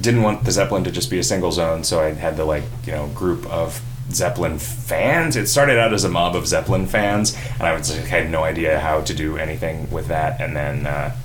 didn't 0.00 0.22
want 0.22 0.44
the 0.44 0.50
Zeppelin 0.50 0.84
to 0.84 0.90
just 0.90 1.10
be 1.10 1.18
a 1.18 1.24
single 1.24 1.52
zone, 1.52 1.84
so 1.84 2.00
I 2.00 2.12
had 2.12 2.36
the 2.36 2.44
like 2.44 2.64
you 2.84 2.92
know 2.92 3.06
group 3.08 3.46
of 3.46 3.80
Zeppelin 4.10 4.58
fans. 4.58 5.36
It 5.36 5.46
started 5.46 5.78
out 5.78 5.92
as 5.92 6.04
a 6.04 6.08
mob 6.08 6.36
of 6.36 6.46
Zeppelin 6.46 6.86
fans, 6.86 7.36
and 7.54 7.62
I 7.62 7.72
was 7.72 7.96
like, 7.96 8.06
I 8.06 8.20
had 8.20 8.30
no 8.30 8.42
idea 8.44 8.80
how 8.80 9.00
to 9.02 9.14
do 9.14 9.36
anything 9.36 9.90
with 9.90 10.08
that. 10.08 10.40
And 10.40 10.56
then 10.56 10.86
uh, 10.86 11.16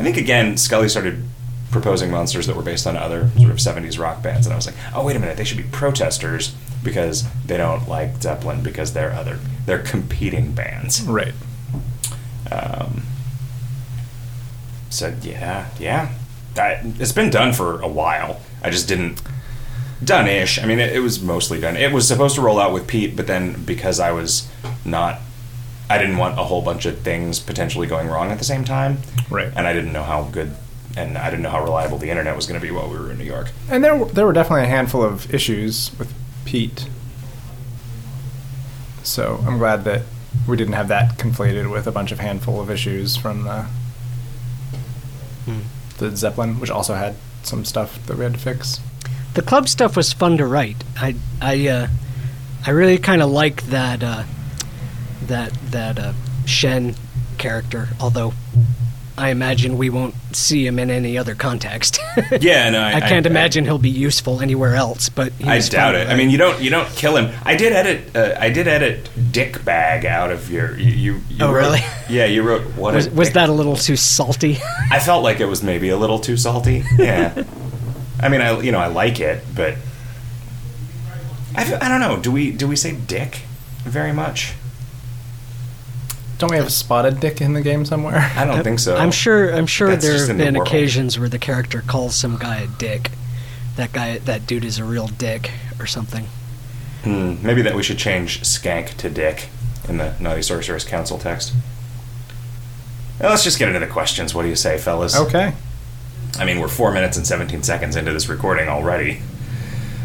I 0.00 0.02
think 0.02 0.16
again 0.16 0.56
Scully 0.56 0.88
started 0.88 1.22
proposing 1.70 2.10
monsters 2.10 2.46
that 2.46 2.56
were 2.56 2.62
based 2.62 2.86
on 2.86 2.96
other 2.96 3.30
sort 3.36 3.50
of 3.50 3.58
70s 3.58 3.98
rock 3.98 4.22
bands, 4.22 4.46
and 4.46 4.54
I 4.54 4.56
was 4.56 4.64
like, 4.64 4.74
oh 4.94 5.04
wait 5.04 5.14
a 5.14 5.18
minute, 5.18 5.36
they 5.36 5.44
should 5.44 5.58
be 5.58 5.64
protesters 5.64 6.54
because 6.82 7.24
they 7.44 7.58
don't 7.58 7.86
like 7.86 8.22
Zeppelin 8.22 8.62
because 8.62 8.94
they're 8.94 9.12
other 9.12 9.38
they're 9.66 9.82
competing 9.82 10.52
bands. 10.52 11.02
Right. 11.02 11.34
Um, 12.50 13.02
so 14.88 15.14
yeah, 15.20 15.68
yeah, 15.78 16.14
I, 16.56 16.80
it's 16.98 17.12
been 17.12 17.28
done 17.28 17.52
for 17.52 17.82
a 17.82 17.88
while. 17.88 18.40
I 18.62 18.70
just 18.70 18.88
didn't 18.88 19.20
done-ish. 20.02 20.58
I 20.58 20.64
mean, 20.64 20.80
it, 20.80 20.96
it 20.96 21.00
was 21.00 21.20
mostly 21.22 21.60
done. 21.60 21.76
It 21.76 21.92
was 21.92 22.08
supposed 22.08 22.36
to 22.36 22.40
roll 22.40 22.58
out 22.58 22.72
with 22.72 22.86
Pete, 22.86 23.16
but 23.16 23.26
then 23.26 23.64
because 23.64 24.00
I 24.00 24.12
was 24.12 24.50
not, 24.82 25.20
I 25.90 25.98
didn't 25.98 26.16
want 26.18 26.38
a 26.38 26.44
whole 26.44 26.62
bunch 26.62 26.86
of 26.86 27.00
things 27.00 27.38
potentially 27.40 27.86
going 27.86 28.06
wrong 28.08 28.30
at 28.30 28.38
the 28.38 28.44
same 28.44 28.64
time, 28.64 28.98
Right. 29.28 29.52
and 29.56 29.66
I 29.66 29.72
didn't 29.74 29.92
know 29.92 30.04
how 30.04 30.22
good. 30.24 30.54
And 30.96 31.18
I 31.18 31.28
didn't 31.30 31.42
know 31.42 31.50
how 31.50 31.62
reliable 31.62 31.98
the 31.98 32.10
internet 32.10 32.34
was 32.34 32.46
going 32.46 32.58
to 32.60 32.66
be 32.66 32.72
while 32.72 32.88
we 32.88 32.96
were 32.98 33.10
in 33.10 33.18
New 33.18 33.24
York. 33.24 33.50
And 33.68 33.82
there, 33.84 33.94
were- 33.96 34.06
there 34.10 34.24
were 34.26 34.32
definitely 34.32 34.64
a 34.64 34.68
handful 34.68 35.02
of 35.04 35.32
issues 35.34 35.90
with 35.98 36.12
Pete. 36.44 36.88
So 39.02 39.42
I'm 39.46 39.58
glad 39.58 39.84
that 39.84 40.02
we 40.46 40.56
didn't 40.56 40.74
have 40.74 40.88
that 40.88 41.18
conflated 41.18 41.70
with 41.70 41.86
a 41.86 41.92
bunch 41.92 42.12
of 42.12 42.20
handful 42.20 42.60
of 42.60 42.70
issues 42.70 43.16
from 43.16 43.42
the, 43.44 43.66
the 45.98 46.16
Zeppelin, 46.16 46.60
which 46.60 46.70
also 46.70 46.94
had 46.94 47.16
some 47.42 47.64
stuff 47.64 48.04
that 48.06 48.16
we 48.16 48.24
had 48.24 48.34
to 48.34 48.38
fix. 48.40 48.80
the 49.34 49.42
club 49.42 49.68
stuff 49.68 49.96
was 49.96 50.12
fun 50.12 50.36
to 50.38 50.46
write. 50.46 50.82
I 50.96 51.14
I 51.40 51.68
uh, 51.68 51.88
I 52.66 52.70
really 52.70 52.98
kind 52.98 53.22
of 53.22 53.30
like 53.30 53.62
that 53.66 54.02
uh, 54.02 54.24
that 55.26 55.52
that 55.70 55.98
uh, 55.98 56.12
Shen 56.46 56.94
character. 57.38 57.88
Although 58.00 58.32
I 59.18 59.30
imagine 59.30 59.76
we 59.76 59.90
won't 59.90 60.14
see 60.32 60.66
him 60.66 60.78
in 60.78 60.90
any 60.90 61.18
other 61.18 61.34
context. 61.34 61.98
Yeah, 62.40 62.70
no, 62.70 62.80
I, 62.80 62.94
I 62.94 63.00
can't 63.00 63.26
imagine 63.26 63.64
he'll 63.64 63.78
be 63.78 63.90
useful 63.90 64.40
anywhere 64.40 64.74
else. 64.74 65.08
But 65.08 65.32
I 65.44 65.58
doubt 65.60 65.94
it. 65.94 66.08
I 66.08 66.14
mean, 66.16 66.30
you 66.30 66.38
don't 66.38 66.60
you 66.60 66.70
don't 66.70 66.88
kill 66.90 67.16
him. 67.16 67.32
I 67.44 67.56
did 67.56 67.72
edit. 67.72 68.16
Uh, 68.16 68.34
I 68.38 68.50
did 68.50 68.66
edit 68.68 69.08
Dick 69.32 69.64
Bag 69.64 70.04
out 70.06 70.30
of 70.30 70.50
your. 70.50 70.76
You. 70.78 70.90
you, 70.90 71.20
you 71.30 71.44
Oh, 71.44 71.52
wrote- 71.52 71.60
really? 71.64 71.80
Yeah, 72.08 72.24
you 72.26 72.42
wrote 72.42 72.62
what? 72.76 72.94
was, 72.94 73.08
was 73.10 73.32
that 73.32 73.48
a 73.48 73.52
little 73.52 73.76
too 73.76 73.96
salty? 73.96 74.58
I 74.90 74.98
felt 75.00 75.22
like 75.22 75.38
it 75.40 75.46
was 75.46 75.62
maybe 75.62 75.88
a 75.90 75.96
little 75.96 76.18
too 76.18 76.36
salty. 76.36 76.82
Yeah. 76.98 77.44
I 78.20 78.28
mean, 78.28 78.40
I 78.40 78.58
you 78.60 78.72
know 78.72 78.78
I 78.80 78.88
like 78.88 79.20
it, 79.20 79.42
but 79.54 79.74
I, 81.56 81.74
I 81.80 81.88
don't 81.88 82.00
know. 82.00 82.18
Do 82.20 82.30
we 82.32 82.50
do 82.52 82.66
we 82.68 82.76
say 82.76 82.92
Dick 82.96 83.42
very 83.84 84.12
much? 84.12 84.54
Don't 86.40 86.50
we 86.50 86.56
have 86.56 86.66
a 86.66 86.70
spotted 86.70 87.20
dick 87.20 87.42
in 87.42 87.52
the 87.52 87.60
game 87.60 87.84
somewhere? 87.84 88.16
I 88.34 88.46
don't 88.46 88.64
think 88.64 88.78
so. 88.78 88.96
I'm 88.96 89.10
sure. 89.10 89.54
I'm 89.54 89.66
sure 89.66 89.90
That's 89.90 90.02
there 90.04 90.14
just 90.14 90.28
have 90.28 90.30
in 90.30 90.38
the 90.38 90.44
been 90.46 90.54
world. 90.54 90.66
occasions 90.68 91.18
where 91.18 91.28
the 91.28 91.38
character 91.38 91.82
calls 91.86 92.16
some 92.16 92.38
guy 92.38 92.60
a 92.60 92.66
dick. 92.66 93.10
That 93.76 93.92
guy, 93.92 94.18
that 94.18 94.46
dude, 94.46 94.64
is 94.64 94.78
a 94.78 94.84
real 94.84 95.06
dick 95.06 95.50
or 95.78 95.86
something. 95.86 96.24
Hmm, 97.04 97.34
maybe 97.42 97.60
that 97.62 97.74
we 97.76 97.82
should 97.82 97.98
change 97.98 98.40
Skank 98.40 98.96
to 98.96 99.10
Dick 99.10 99.48
in 99.88 99.98
the 99.98 100.14
Naughty 100.18 100.40
Sorceress 100.42 100.84
Council 100.84 101.18
text. 101.18 101.52
Well, 103.20 103.30
let's 103.30 103.44
just 103.44 103.58
get 103.58 103.68
into 103.68 103.80
the 103.80 103.86
questions. 103.86 104.34
What 104.34 104.42
do 104.42 104.48
you 104.48 104.56
say, 104.56 104.78
fellas? 104.78 105.14
Okay. 105.18 105.52
I 106.38 106.44
mean, 106.46 106.58
we're 106.58 106.68
four 106.68 106.90
minutes 106.90 107.18
and 107.18 107.26
17 107.26 107.62
seconds 107.62 107.96
into 107.96 108.12
this 108.14 108.28
recording 108.30 108.68
already. 108.68 109.20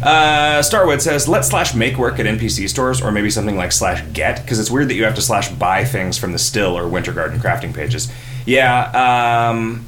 Uh, 0.04 0.62
Starwood 0.62 1.02
says, 1.02 1.28
let 1.28 1.46
slash 1.46 1.74
make 1.74 1.98
work 1.98 2.20
at 2.20 2.26
NPC 2.26 2.70
stores 2.70 3.02
or 3.02 3.12
maybe 3.12 3.30
something 3.30 3.56
like 3.58 3.72
slash 3.72 4.04
get, 4.14 4.42
because 4.42 4.60
it's 4.60 4.70
weird 4.70 4.90
that 4.90 4.94
you 4.96 5.04
have 5.06 5.16
to 5.16 5.22
slash 5.22 5.50
buy 5.50 5.84
things 5.86 6.18
from 6.18 6.32
the 6.32 6.38
still 6.40 6.78
or 6.78 6.88
Winter 6.88 7.12
Garden 7.14 7.40
crafting 7.40 7.74
pages. 7.74 8.12
Yeah, 8.46 9.50
um, 9.50 9.86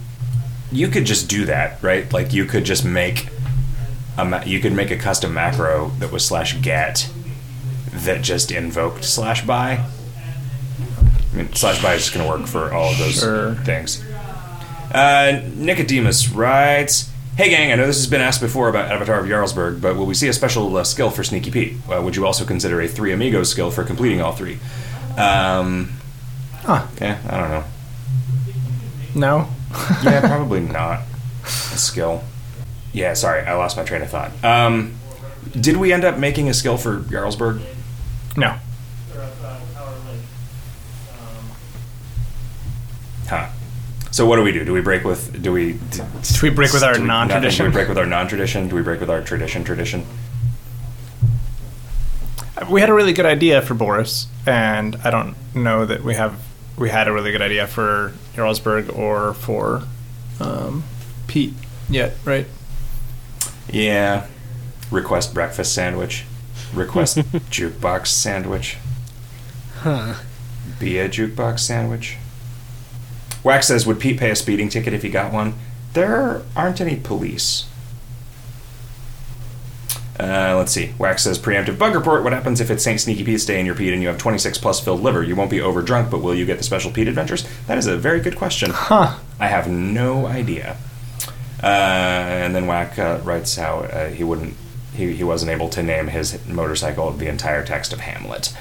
you 0.71 0.87
could 0.87 1.05
just 1.05 1.29
do 1.29 1.45
that, 1.45 1.81
right? 1.83 2.11
Like, 2.11 2.33
you 2.33 2.45
could 2.45 2.63
just 2.65 2.83
make 2.85 3.27
a 4.17 4.25
ma- 4.25 4.43
you 4.43 4.59
could 4.59 4.73
make 4.73 4.89
a 4.89 4.97
custom 4.97 5.33
macro 5.33 5.89
that 5.99 6.11
was 6.11 6.25
slash 6.25 6.59
get 6.61 7.09
that 7.93 8.21
just 8.23 8.51
invoked 8.51 9.03
slash 9.03 9.45
buy. 9.45 9.85
I 11.31 11.35
mean, 11.35 11.53
slash 11.53 11.81
buy 11.83 11.93
is 11.93 12.01
just 12.05 12.13
going 12.15 12.25
to 12.25 12.31
work 12.39 12.47
for 12.47 12.73
all 12.73 12.91
of 12.91 12.97
those 12.97 13.19
Sure. 13.19 13.53
things. 13.55 14.03
Uh, 14.91 15.41
Nicodemus 15.55 16.29
writes, 16.29 17.11
"Hey 17.37 17.49
gang, 17.49 17.71
I 17.71 17.75
know 17.75 17.85
this 17.85 17.97
has 17.97 18.07
been 18.07 18.21
asked 18.21 18.41
before 18.41 18.67
about 18.69 18.91
Avatar 18.91 19.19
of 19.19 19.27
Jarlsberg, 19.27 19.79
but 19.79 19.95
will 19.95 20.05
we 20.07 20.13
see 20.15 20.27
a 20.27 20.33
special 20.33 20.75
uh, 20.75 20.83
skill 20.83 21.09
for 21.11 21.23
Sneaky 21.23 21.51
Pete? 21.51 21.73
Uh, 21.91 22.01
would 22.01 22.15
you 22.15 22.25
also 22.25 22.45
consider 22.45 22.81
a 22.81 22.87
Three 22.87 23.11
Amigos 23.13 23.49
skill 23.49 23.69
for 23.71 23.83
completing 23.83 24.21
all 24.21 24.33
three? 24.33 24.59
Um, 25.17 25.93
Huh. 26.63 26.85
yeah, 26.99 27.17
I 27.29 27.37
don't 27.37 27.49
know. 27.49 27.63
No. 29.15 29.47
Yeah, 30.03 30.21
probably 30.27 30.61
not 30.61 31.01
a 31.43 31.47
skill. 31.77 32.23
Yeah, 32.93 33.13
sorry, 33.13 33.41
I 33.45 33.53
lost 33.55 33.77
my 33.77 33.83
train 33.83 34.01
of 34.01 34.09
thought. 34.09 34.31
Um, 34.43 34.95
did 35.59 35.77
we 35.77 35.93
end 35.93 36.03
up 36.05 36.17
making 36.17 36.49
a 36.49 36.53
skill 36.53 36.77
for 36.77 36.99
Jarlsberg? 37.01 37.61
No. 38.35 38.55
Huh. 43.27 43.49
So 44.17 44.25
what 44.25 44.37
do 44.37 44.41
we 44.41 44.51
do? 44.51 44.65
Do 44.65 44.73
we 44.73 44.81
break 44.81 45.03
with? 45.03 45.43
Do 45.43 45.51
we? 45.53 45.73
Do, 45.73 46.01
Do 46.23 46.39
we 46.41 46.49
break 46.49 46.73
with 46.73 46.81
our 46.81 46.95
do 46.95 47.01
we- 47.01 47.05
nothing? 47.05 47.27
non-tradition? 47.29 47.65
Do 47.65 47.69
we 47.69 47.73
break 47.75 47.87
with 47.87 47.99
our 47.99 48.05
non-tradition? 48.07 48.67
Do 48.67 48.75
we 48.75 48.81
break 48.81 48.99
with 48.99 49.11
our 49.11 49.21
tradition? 49.21 49.63
Tradition? 49.63 50.07
We 52.67 52.81
had 52.81 52.89
a 52.89 52.95
really 52.95 53.13
good 53.13 53.27
idea 53.27 53.61
for 53.61 53.75
Boris, 53.75 54.25
and 54.47 54.95
I 55.03 55.11
don't 55.11 55.35
know 55.53 55.85
that 55.85 56.03
we 56.03 56.15
have 56.15 56.33
we 56.79 56.89
had 56.89 57.07
a 57.07 57.13
really 57.13 57.31
good 57.31 57.43
idea 57.43 57.67
for 57.67 58.11
Jarlsberg 58.33 58.97
or 58.97 59.35
for 59.35 59.83
um, 60.39 60.83
Pete 61.27 61.53
yet, 61.87 62.15
right? 62.25 62.47
Yeah. 63.69 64.25
Request 64.89 65.35
breakfast 65.35 65.75
sandwich. 65.75 66.25
Request 66.73 67.17
jukebox 67.51 68.07
sandwich. 68.07 68.77
Huh. 69.81 70.15
Be 70.79 70.97
a 70.97 71.07
jukebox 71.07 71.59
sandwich. 71.59 72.17
Wax 73.43 73.67
says, 73.67 73.85
"Would 73.85 73.99
Pete 73.99 74.19
pay 74.19 74.29
a 74.31 74.35
speeding 74.35 74.69
ticket 74.69 74.93
if 74.93 75.03
he 75.03 75.09
got 75.09 75.31
one?" 75.31 75.53
There 75.93 76.41
aren't 76.55 76.81
any 76.81 76.95
police. 76.97 77.65
Uh, 80.19 80.55
let's 80.57 80.71
see. 80.71 80.93
Wax 80.97 81.23
says, 81.23 81.37
"Preemptive 81.37 81.77
bug 81.77 81.93
report. 81.93 82.23
What 82.23 82.33
happens 82.33 82.59
if 82.59 82.71
it's 82.71 82.83
Saint 82.83 82.99
Sneaky 82.99 83.23
Pete's 83.23 83.45
day 83.45 83.57
and 83.57 83.67
you're 83.67 83.75
Pete 83.75 83.93
and 83.93 84.01
you 84.01 84.07
have 84.07 84.17
26 84.17 84.57
plus 84.57 84.79
filled 84.79 85.01
liver? 85.01 85.21
You 85.21 85.35
won't 85.35 85.51
be 85.51 85.61
over 85.61 85.81
drunk, 85.83 86.09
but 86.09 86.21
will 86.23 86.33
you 86.33 86.45
get 86.45 86.57
the 86.57 86.63
special 86.63 86.91
Pete 86.91 87.07
adventures?" 87.07 87.47
That 87.67 87.77
is 87.77 87.85
a 87.87 87.97
very 87.97 88.19
good 88.19 88.35
question. 88.35 88.71
Huh. 88.75 89.17
I 89.39 89.47
have 89.47 89.67
no 89.69 90.25
idea. 90.25 90.77
Uh, 91.61 91.65
and 91.65 92.55
then 92.55 92.65
Whack 92.67 92.97
uh, 92.97 93.19
writes 93.23 93.55
how 93.55 93.79
uh, 93.79 94.09
he 94.09 94.23
wouldn't, 94.23 94.55
he, 94.95 95.13
he 95.13 95.23
wasn't 95.23 95.51
able 95.51 95.69
to 95.69 95.83
name 95.83 96.07
his 96.07 96.37
motorcycle 96.47 97.11
the 97.11 97.27
entire 97.27 97.65
text 97.65 97.91
of 97.93 97.99
Hamlet, 97.99 98.53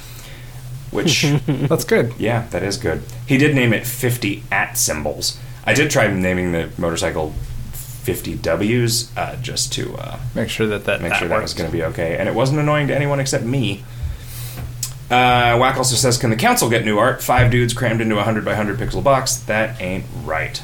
which 0.97 1.23
That's 1.47 1.85
good. 1.85 2.12
yeah, 2.19 2.49
that 2.49 2.65
is 2.65 2.76
good. 2.76 3.03
He 3.26 3.37
did 3.38 3.55
name 3.55 3.73
it 3.73 3.87
50 3.87 4.43
at 4.50 4.76
symbols. 4.76 5.38
I 5.65 5.75
did 5.75 5.91
try 5.91 6.09
naming 6.09 6.50
the 6.53 6.71
motorcycle 6.79 7.33
50 7.73 8.37
W's 8.37 9.17
uh, 9.17 9.37
just 9.43 9.73
to 9.75 9.95
uh, 9.97 10.19
Make 10.35 10.49
sure 10.49 10.67
that 10.69 10.85
that, 10.85 11.03
make 11.03 11.11
that 11.11 11.19
sure 11.19 11.29
that 11.29 11.43
was 11.43 11.55
going 11.55 11.71
to 11.71 11.76
be 11.76 11.83
okay. 11.85 12.17
And 12.17 12.29
it 12.29 12.35
wasn't 12.35 12.59
annoying 12.61 12.88
to 12.88 12.95
anyone 12.95 13.21
except 13.21 13.45
me. 13.45 13.85
Uh, 15.11 15.57
Whack 15.59 15.76
also 15.76 15.95
says, 15.95 16.19
Can 16.19 16.31
the 16.31 16.37
council 16.37 16.69
get 16.69 16.85
new 16.85 16.99
art? 16.99 17.23
Five 17.23 17.50
dudes 17.50 17.73
crammed 17.73 18.00
into 18.00 18.15
a 18.15 18.19
100 18.19 18.45
by 18.45 18.53
100 18.53 18.79
pixel 18.79 19.03
box. 19.05 19.37
That 19.37 19.81
ain't 19.81 20.05
right. 20.25 20.61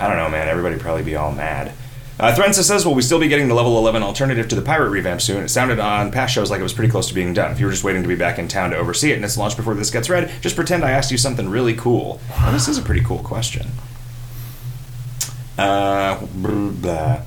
I 0.00 0.06
don't 0.06 0.16
know, 0.16 0.28
man. 0.28 0.48
Everybody 0.48 0.78
probably 0.78 1.02
be 1.02 1.16
all 1.16 1.32
mad. 1.32 1.72
Uh, 2.18 2.34
Thrensa 2.34 2.64
says, 2.64 2.84
Will 2.84 2.94
we 2.94 3.02
still 3.02 3.20
be 3.20 3.28
getting 3.28 3.46
the 3.46 3.54
level 3.54 3.78
11 3.78 4.02
alternative 4.02 4.48
to 4.48 4.56
the 4.56 4.62
pirate 4.62 4.90
revamp 4.90 5.20
soon? 5.20 5.44
It 5.44 5.48
sounded 5.50 5.78
on 5.78 6.10
past 6.10 6.34
shows 6.34 6.50
like 6.50 6.58
it 6.58 6.64
was 6.64 6.72
pretty 6.72 6.90
close 6.90 7.06
to 7.08 7.14
being 7.14 7.32
done. 7.32 7.52
If 7.52 7.60
you 7.60 7.66
were 7.66 7.72
just 7.72 7.84
waiting 7.84 8.02
to 8.02 8.08
be 8.08 8.16
back 8.16 8.38
in 8.38 8.48
town 8.48 8.70
to 8.70 8.76
oversee 8.76 9.12
it 9.12 9.16
and 9.16 9.24
it's 9.24 9.36
launched 9.36 9.56
before 9.56 9.74
this 9.74 9.90
gets 9.90 10.10
read, 10.10 10.30
just 10.40 10.56
pretend 10.56 10.84
I 10.84 10.90
asked 10.90 11.12
you 11.12 11.18
something 11.18 11.48
really 11.48 11.74
cool. 11.74 12.20
Well, 12.30 12.52
this 12.52 12.66
is 12.66 12.76
a 12.76 12.82
pretty 12.82 13.02
cool 13.02 13.20
question. 13.20 13.68
Uh, 15.56 16.18
blah, 16.34 16.70
blah. 16.70 17.20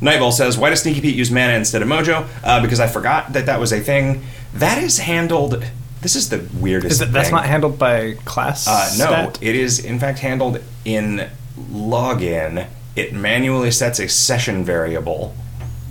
Nightball 0.00 0.32
says, 0.32 0.56
"Why 0.56 0.70
does 0.70 0.82
Sneaky 0.82 1.00
Pete 1.00 1.16
use 1.16 1.30
mana 1.30 1.54
instead 1.54 1.82
of 1.82 1.88
Mojo? 1.88 2.28
Uh, 2.44 2.62
because 2.62 2.78
I 2.78 2.86
forgot 2.86 3.32
that 3.32 3.46
that 3.46 3.58
was 3.58 3.72
a 3.72 3.80
thing. 3.80 4.22
That 4.54 4.82
is 4.82 4.98
handled. 4.98 5.64
This 6.02 6.14
is 6.14 6.28
the 6.28 6.46
weirdest. 6.54 6.92
Is 6.92 6.98
that, 7.00 7.12
that's 7.12 7.28
thing. 7.28 7.36
not 7.36 7.46
handled 7.46 7.78
by 7.78 8.14
class? 8.24 8.68
Uh, 8.68 8.88
no, 8.98 9.06
stat? 9.06 9.38
it 9.40 9.56
is 9.56 9.84
in 9.84 9.98
fact 9.98 10.20
handled 10.20 10.62
in 10.84 11.28
login. 11.58 12.68
It 12.98 13.12
manually 13.12 13.70
sets 13.70 13.98
a 13.98 14.08
session 14.08 14.64
variable 14.64 15.34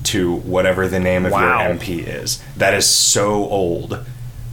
to 0.03 0.35
whatever 0.35 0.87
the 0.87 0.99
name 0.99 1.25
of 1.25 1.31
Wow. 1.33 1.61
your 1.63 1.73
MP 1.75 1.99
is. 2.05 2.41
That 2.57 2.73
is 2.73 2.85
so 2.87 3.33
old. 3.49 4.05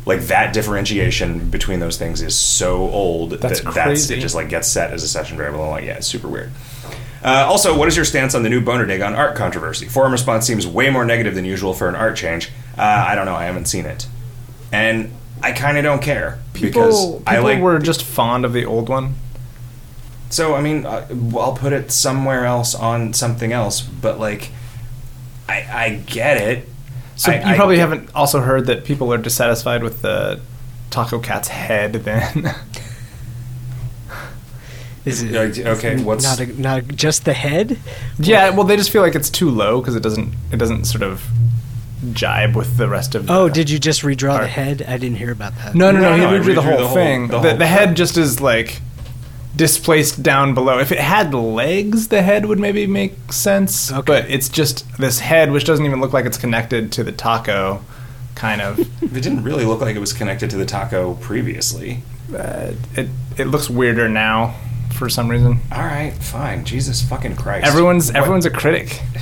Like 0.06 0.22
that 0.22 0.52
differentiation 0.52 1.48
between 1.50 1.80
those 1.80 1.96
things 1.96 2.20
is 2.20 2.34
so 2.34 2.88
old 2.90 3.30
That's 3.40 3.60
that 3.62 3.72
that's 3.74 4.10
it 4.10 4.20
just 4.20 4.34
like 4.34 4.48
gets 4.50 4.68
set 4.68 4.92
as 4.92 5.02
a 5.02 5.08
session 5.08 5.36
variable. 5.38 5.62
I'm 5.64 5.70
like, 5.70 5.84
yeah, 5.84 5.94
it's 5.96 6.06
super 6.06 6.28
weird. 6.28 6.50
Uh, 7.24 7.46
also, 7.48 7.74
what 7.78 7.88
is 7.88 7.96
your 7.96 8.04
stance 8.04 8.34
on 8.34 8.42
the 8.42 8.50
new 8.50 8.60
Bonerdagon 8.60 9.16
art 9.16 9.34
controversy? 9.34 9.86
Forum 9.86 10.12
response 10.12 10.46
seems 10.46 10.66
way 10.66 10.90
more 10.90 11.06
negative 11.06 11.34
than 11.34 11.46
usual 11.46 11.72
for 11.72 11.88
an 11.88 11.94
art 11.94 12.16
change. 12.16 12.50
Uh, 12.76 12.82
I 12.82 13.14
don't 13.14 13.24
know. 13.24 13.34
I 13.34 13.44
haven't 13.46 13.64
seen 13.64 13.86
it, 13.86 14.06
and 14.70 15.10
I 15.42 15.52
kind 15.52 15.78
of 15.78 15.84
don't 15.84 16.02
care 16.02 16.38
People, 16.52 16.68
because 16.82 17.06
people 17.16 17.22
I 17.26 17.38
like. 17.38 17.62
were 17.62 17.78
just 17.78 18.02
fond 18.02 18.44
of 18.44 18.52
the 18.52 18.66
old 18.66 18.90
one. 18.90 19.14
So 20.34 20.56
I 20.56 20.60
mean, 20.60 20.84
uh, 20.84 21.06
I'll 21.38 21.52
put 21.52 21.72
it 21.72 21.92
somewhere 21.92 22.44
else 22.44 22.74
on 22.74 23.12
something 23.12 23.52
else, 23.52 23.80
but 23.80 24.18
like, 24.18 24.50
I 25.48 25.54
I 25.72 26.02
get 26.06 26.38
it. 26.38 26.68
So 27.14 27.30
I- 27.30 27.50
you 27.50 27.54
probably 27.54 27.76
get- 27.76 27.82
haven't 27.88 28.10
also 28.16 28.40
heard 28.40 28.66
that 28.66 28.84
people 28.84 29.12
are 29.12 29.18
dissatisfied 29.18 29.84
with 29.84 30.02
the 30.02 30.40
Taco 30.90 31.20
Cat's 31.20 31.46
head. 31.48 31.92
Then 31.92 32.52
Is 35.04 35.22
it 35.22 35.66
Okay, 35.66 36.02
what's 36.02 36.24
not 36.24 36.40
a, 36.40 36.60
not 36.60 36.78
a, 36.78 36.82
just 36.82 37.26
the 37.26 37.34
head? 37.34 37.78
yeah, 38.18 38.48
well, 38.50 38.64
they 38.64 38.76
just 38.76 38.90
feel 38.90 39.02
like 39.02 39.14
it's 39.14 39.28
too 39.30 39.50
low 39.50 39.80
because 39.80 39.94
it 39.94 40.02
doesn't 40.02 40.34
it 40.50 40.56
doesn't 40.56 40.86
sort 40.86 41.02
of 41.02 41.22
jibe 42.12 42.56
with 42.56 42.76
the 42.78 42.88
rest 42.88 43.14
of. 43.14 43.26
The 43.26 43.32
Oh, 43.34 43.48
did 43.50 43.68
you 43.70 43.78
just 43.78 44.00
redraw 44.02 44.40
the 44.40 44.46
head? 44.48 44.82
I 44.88 44.96
didn't 44.96 45.18
hear 45.18 45.30
about 45.30 45.54
that. 45.58 45.74
No, 45.74 45.90
no, 45.92 46.00
no. 46.00 46.10
No, 46.10 46.14
he 46.16 46.22
no, 46.22 46.28
I 46.28 46.32
redrew 46.40 46.54
the 46.54 46.62
whole 46.62 46.76
the 46.78 46.86
whole- 46.86 46.94
thing. 46.96 47.28
the 47.28 47.38
The, 47.38 47.48
whole 47.50 47.58
the 47.58 47.66
head 47.66 47.96
just 47.96 48.16
is 48.16 48.40
like 48.40 48.80
displaced 49.56 50.22
down 50.22 50.54
below. 50.54 50.78
If 50.78 50.90
it 50.92 50.98
had 50.98 51.32
legs, 51.34 52.08
the 52.08 52.22
head 52.22 52.46
would 52.46 52.58
maybe 52.58 52.86
make 52.86 53.32
sense. 53.32 53.92
Okay. 53.92 54.02
But 54.04 54.30
it's 54.30 54.48
just 54.48 54.84
this 54.98 55.20
head, 55.20 55.50
which 55.52 55.64
doesn't 55.64 55.84
even 55.84 56.00
look 56.00 56.12
like 56.12 56.24
it's 56.26 56.38
connected 56.38 56.90
to 56.92 57.04
the 57.04 57.12
taco. 57.12 57.82
Kind 58.34 58.60
of. 58.60 58.80
it 59.02 59.12
didn't 59.22 59.44
really 59.44 59.64
look 59.64 59.80
like 59.80 59.94
it 59.94 60.00
was 60.00 60.12
connected 60.12 60.50
to 60.50 60.56
the 60.56 60.66
taco 60.66 61.14
previously. 61.14 62.02
uh, 62.36 62.72
it 62.96 63.08
it 63.36 63.44
looks 63.46 63.70
weirder 63.70 64.08
now 64.08 64.54
for 64.92 65.08
some 65.08 65.28
reason. 65.30 65.60
All 65.72 65.84
right, 65.84 66.12
fine. 66.14 66.64
Jesus 66.64 67.00
fucking 67.02 67.36
Christ. 67.36 67.66
Everyone's 67.66 68.08
What- 68.08 68.16
everyone's 68.16 68.46
a 68.46 68.50
critic. 68.50 69.00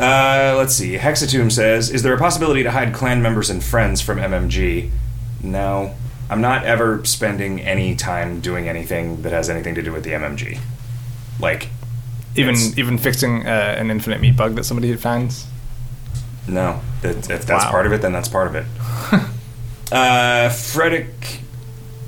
Uh, 0.00 0.54
let's 0.58 0.74
see. 0.74 0.96
Hexatomb 0.98 1.52
says, 1.52 1.88
"Is 1.88 2.02
there 2.02 2.12
a 2.12 2.18
possibility 2.18 2.64
to 2.64 2.70
hide 2.72 2.92
clan 2.92 3.22
members 3.22 3.48
and 3.48 3.62
friends 3.62 4.00
from 4.00 4.18
MMG?" 4.18 4.90
No, 5.40 5.94
I'm 6.30 6.40
not 6.40 6.64
ever 6.64 7.04
spending 7.04 7.60
any 7.60 7.94
time 7.94 8.40
doing 8.40 8.68
anything 8.68 9.22
that 9.22 9.32
has 9.32 9.50
anything 9.50 9.74
to 9.74 9.82
do 9.82 9.92
with 9.92 10.04
the 10.04 10.10
MMG. 10.10 10.58
Like, 11.40 11.68
Even 12.36 12.54
even 12.76 12.98
fixing 12.98 13.46
uh, 13.46 13.76
an 13.78 13.90
infinite 13.90 14.20
meat 14.20 14.36
bug 14.36 14.54
that 14.56 14.64
somebody 14.64 14.94
finds. 14.96 15.46
no, 16.48 16.80
that, 17.02 17.30
if 17.30 17.46
that's 17.46 17.64
Wow. 17.64 17.70
part 17.70 17.86
of 17.86 17.92
it, 17.92 18.02
then 18.02 18.12
that's 18.12 18.28
part 18.28 18.46
of 18.48 18.54
it. 18.54 18.64
uh, 19.92 20.48
Frederick. 20.50 21.40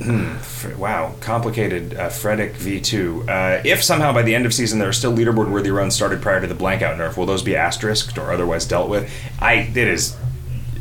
Hmm, 0.02 0.34
wow, 0.78 1.14
complicated. 1.20 1.94
Uh, 1.94 2.10
Frederick 2.10 2.54
V2. 2.54 3.28
Uh, 3.28 3.62
if 3.64 3.82
somehow 3.82 4.12
by 4.12 4.22
the 4.22 4.34
end 4.34 4.44
of 4.44 4.52
season 4.52 4.78
there 4.78 4.88
are 4.88 4.92
still 4.92 5.12
leaderboard 5.14 5.50
worthy 5.50 5.70
runs 5.70 5.94
started 5.94 6.20
prior 6.20 6.40
to 6.40 6.46
the 6.46 6.54
blank 6.54 6.82
out 6.82 6.98
nerf, 6.98 7.16
will 7.16 7.24
those 7.26 7.42
be 7.42 7.56
asterisked 7.56 8.18
or 8.18 8.30
otherwise 8.32 8.66
dealt 8.66 8.90
with? 8.90 9.10
I 9.40 9.54
it 9.54 9.76
is 9.78 10.14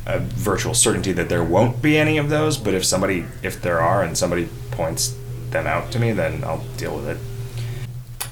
a 0.06 0.20
virtual 0.20 0.74
certainty 0.74 1.12
that 1.14 1.30
there 1.30 1.44
won't 1.44 1.82
be 1.82 1.98
any 1.98 2.18
of 2.18 2.30
those. 2.30 2.58
But 2.58 2.74
if 2.74 2.86
somebody, 2.86 3.26
if 3.42 3.62
there 3.62 3.80
are, 3.82 4.04
and 4.04 4.18
somebody 4.18 4.50
points 4.72 5.18
them 5.52 5.68
out 5.68 5.92
to 5.92 6.00
me, 6.00 6.12
then 6.12 6.44
I'll 6.44 6.64
deal 6.78 6.96
with 6.96 7.08
it. 7.08 7.18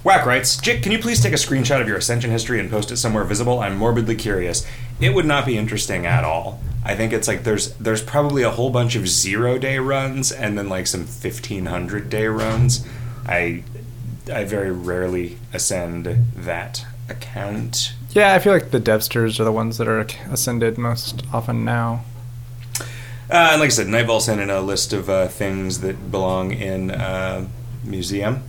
Whack 0.03 0.25
writes, 0.25 0.57
Jick, 0.57 0.83
can 0.83 0.91
you 0.91 0.99
please 0.99 1.21
take 1.21 1.31
a 1.31 1.37
screenshot 1.37 1.79
of 1.79 1.87
your 1.87 1.97
ascension 1.97 2.29
history 2.29 2.59
and 2.59 2.69
post 2.69 2.91
it 2.91 2.97
somewhere 2.97 3.23
visible? 3.23 3.61
I'm 3.61 3.77
morbidly 3.77 4.15
curious. 4.15 4.67
It 4.99 5.13
would 5.13 5.25
not 5.25 5.45
be 5.45 5.57
interesting 5.57 6.05
at 6.05 6.25
all. 6.25 6.59
I 6.83 6.95
think 6.95 7.13
it's 7.13 7.29
like 7.29 7.45
there's 7.45 7.73
there's 7.75 8.03
probably 8.03 8.43
a 8.43 8.51
whole 8.51 8.69
bunch 8.69 8.95
of 8.97 9.07
zero 9.07 9.57
day 9.57 9.79
runs 9.79 10.31
and 10.33 10.57
then 10.57 10.67
like 10.67 10.87
some 10.87 11.05
fifteen 11.05 11.67
hundred 11.67 12.09
day 12.09 12.27
runs. 12.27 12.85
I 13.25 13.63
I 14.31 14.43
very 14.43 14.71
rarely 14.71 15.37
ascend 15.53 16.05
that 16.35 16.85
account. 17.07 17.93
Yeah, 18.13 18.33
I 18.33 18.39
feel 18.39 18.53
like 18.53 18.69
the 18.71 18.79
devsters 18.79 19.39
are 19.39 19.43
the 19.43 19.51
ones 19.51 19.77
that 19.77 19.87
are 19.87 20.05
ascended 20.31 20.77
most 20.77 21.23
often 21.33 21.65
now. 21.65 22.03
Uh, 22.79 23.49
and 23.51 23.59
like 23.59 23.67
I 23.67 23.69
said, 23.69 23.87
Nightball 23.87 24.19
sent 24.19 24.39
in 24.39 24.49
a 24.49 24.61
list 24.61 24.93
of 24.93 25.09
uh, 25.09 25.27
things 25.27 25.79
that 25.81 26.11
belong 26.11 26.51
in 26.51 26.91
uh, 26.91 27.47
museum, 27.83 28.43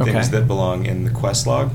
Okay. 0.00 0.12
things 0.12 0.30
that 0.30 0.46
belong 0.46 0.86
in 0.86 1.04
the 1.04 1.10
quest 1.10 1.46
log. 1.46 1.72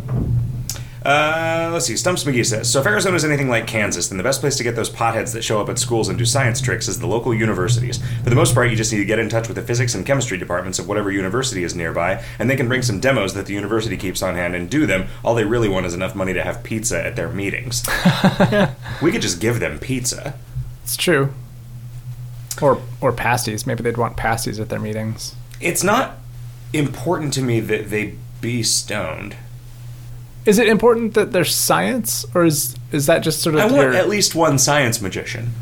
Uh, 1.03 1.71
let's 1.73 1.87
see. 1.87 1.97
Stumps 1.97 2.23
McGee 2.25 2.45
says 2.45 2.71
So, 2.71 2.79
if 2.79 2.85
Arizona 2.85 3.15
is 3.15 3.25
anything 3.25 3.49
like 3.49 3.65
Kansas, 3.65 4.09
then 4.09 4.17
the 4.17 4.23
best 4.23 4.39
place 4.39 4.55
to 4.57 4.63
get 4.63 4.75
those 4.75 4.89
potheads 4.89 5.33
that 5.33 5.43
show 5.43 5.59
up 5.59 5.67
at 5.67 5.79
schools 5.79 6.09
and 6.09 6.17
do 6.17 6.25
science 6.25 6.61
tricks 6.61 6.87
is 6.87 6.99
the 6.99 7.07
local 7.07 7.33
universities. 7.33 7.97
For 8.23 8.29
the 8.29 8.35
most 8.35 8.53
part, 8.53 8.69
you 8.69 8.75
just 8.75 8.91
need 8.91 8.99
to 8.99 9.05
get 9.05 9.17
in 9.17 9.27
touch 9.27 9.47
with 9.47 9.55
the 9.55 9.63
physics 9.63 9.95
and 9.95 10.05
chemistry 10.05 10.37
departments 10.37 10.77
of 10.77 10.87
whatever 10.87 11.11
university 11.11 11.63
is 11.63 11.75
nearby, 11.75 12.23
and 12.37 12.49
they 12.49 12.55
can 12.55 12.67
bring 12.67 12.83
some 12.83 12.99
demos 12.99 13.33
that 13.33 13.47
the 13.47 13.53
university 13.53 13.97
keeps 13.97 14.21
on 14.21 14.35
hand 14.35 14.53
and 14.55 14.69
do 14.69 14.85
them. 14.85 15.07
All 15.23 15.33
they 15.33 15.43
really 15.43 15.69
want 15.69 15.87
is 15.87 15.95
enough 15.95 16.13
money 16.13 16.33
to 16.33 16.43
have 16.43 16.61
pizza 16.61 17.03
at 17.03 17.15
their 17.15 17.29
meetings. 17.29 17.83
we 19.01 19.11
could 19.11 19.23
just 19.23 19.39
give 19.39 19.59
them 19.59 19.79
pizza. 19.79 20.35
It's 20.83 20.95
true. 20.95 21.33
Or 22.61 22.79
or 22.99 23.11
pasties. 23.11 23.65
Maybe 23.65 23.81
they'd 23.81 23.97
want 23.97 24.17
pasties 24.17 24.59
at 24.59 24.69
their 24.69 24.79
meetings. 24.79 25.35
It's 25.59 25.83
not 25.83 26.17
important 26.73 27.33
to 27.33 27.41
me 27.41 27.59
that 27.59 27.89
they 27.89 28.15
be 28.39 28.61
stoned. 28.61 29.35
Is 30.45 30.57
it 30.59 30.67
important 30.67 31.13
that 31.13 31.31
there's 31.31 31.53
science, 31.53 32.25
or 32.33 32.43
is 32.45 32.75
is 32.91 33.05
that 33.05 33.19
just 33.19 33.41
sort 33.41 33.55
of 33.55 33.61
I 33.61 33.65
want 33.65 33.75
your- 33.77 33.93
at 33.93 34.09
least 34.09 34.33
one 34.35 34.57
science 34.57 35.01
magician. 35.01 35.53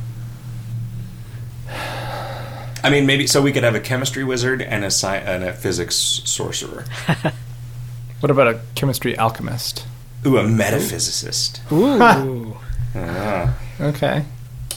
I 2.82 2.90
mean, 2.90 3.06
maybe 3.06 3.28
so 3.28 3.42
we 3.42 3.52
could 3.52 3.64
have 3.64 3.76
a 3.76 3.80
chemistry 3.82 4.24
wizard 4.24 4.62
and 4.62 4.84
a 4.84 4.88
sci- 4.88 5.18
and 5.18 5.44
a 5.44 5.52
physics 5.54 5.96
sorcerer. 6.24 6.86
what 8.22 8.32
about 8.32 8.48
a 8.48 8.62
chemistry 8.76 9.18
alchemist? 9.18 9.86
Ooh, 10.26 10.38
a 10.38 10.44
metaphysicist. 10.44 11.60
Ooh. 11.74 12.56
Ah. 12.96 13.54
Okay. 13.82 14.24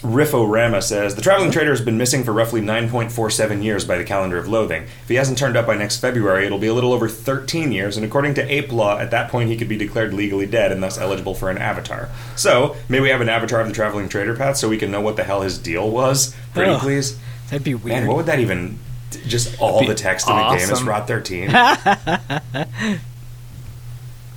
Rifforama 0.03 0.83
says 0.83 1.15
the 1.15 1.23
traveling 1.23 1.53
trader 1.53 1.71
has 1.71 1.81
been 1.81 1.97
missing 1.97 2.25
for 2.25 2.33
roughly 2.33 2.61
9.47 2.61 3.63
years 3.63 3.85
by 3.85 3.97
the 3.97 4.05
calendar 4.05 4.37
of 4.37 4.49
loathing. 4.49 4.83
If 4.83 5.09
he 5.09 5.15
hasn't 5.15 5.39
turned 5.39 5.57
up 5.57 5.67
by 5.67 5.77
next 5.77 5.99
February, 5.99 6.45
it'll 6.45 6.59
be 6.59 6.67
a 6.67 6.75
little 6.75 6.93
over 6.93 7.09
13 7.09 7.71
years, 7.71 7.97
and 7.97 8.05
according 8.05 8.35
to 8.35 8.53
ape 8.53 8.73
law, 8.73 8.99
at 8.99 9.13
that 9.13 9.31
point 9.31 9.49
he 9.49 9.57
could 9.57 9.69
be 9.69 9.77
declared 9.77 10.13
legally 10.13 10.47
dead 10.47 10.73
and 10.73 10.83
thus 10.83 10.99
eligible 10.99 11.35
for 11.35 11.51
an 11.51 11.59
avatar. 11.59 12.09
So, 12.35 12.77
may 12.89 13.01
we 13.01 13.11
have 13.11 13.21
an 13.21 13.29
avatar 13.29 13.61
of 13.61 13.69
the 13.69 13.75
traveling 13.75 14.09
trader 14.09 14.35
path 14.35 14.57
so 14.57 14.69
we 14.69 14.77
can 14.79 14.91
know 14.91 15.01
what 15.01 15.17
the 15.17 15.25
hell 15.25 15.43
his 15.43 15.57
deal 15.57 15.89
was? 15.89 16.35
Pretty 16.53 16.73
Ugh. 16.73 16.81
please. 16.81 17.17
That'd 17.51 17.63
be 17.65 17.75
weird. 17.75 18.01
Man, 18.01 18.07
what 18.09 18.17
would 18.17 18.27
that 18.27 18.41
even? 18.41 18.79
Just 19.27 19.61
all 19.61 19.81
the 19.81 19.89
be 19.89 19.95
text 19.95 20.29
in 20.29 20.35
the 20.35 20.57
game 20.57 20.71
is. 20.71 20.83
Rot 20.83 21.07
13? 21.07 21.51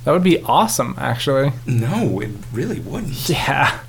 That 0.06 0.12
would 0.12 0.22
be 0.22 0.40
awesome, 0.42 0.94
actually. 0.98 1.50
no, 1.66 2.20
it 2.20 2.30
really 2.52 2.78
wouldn't. 2.78 3.28
Yeah. 3.28 3.80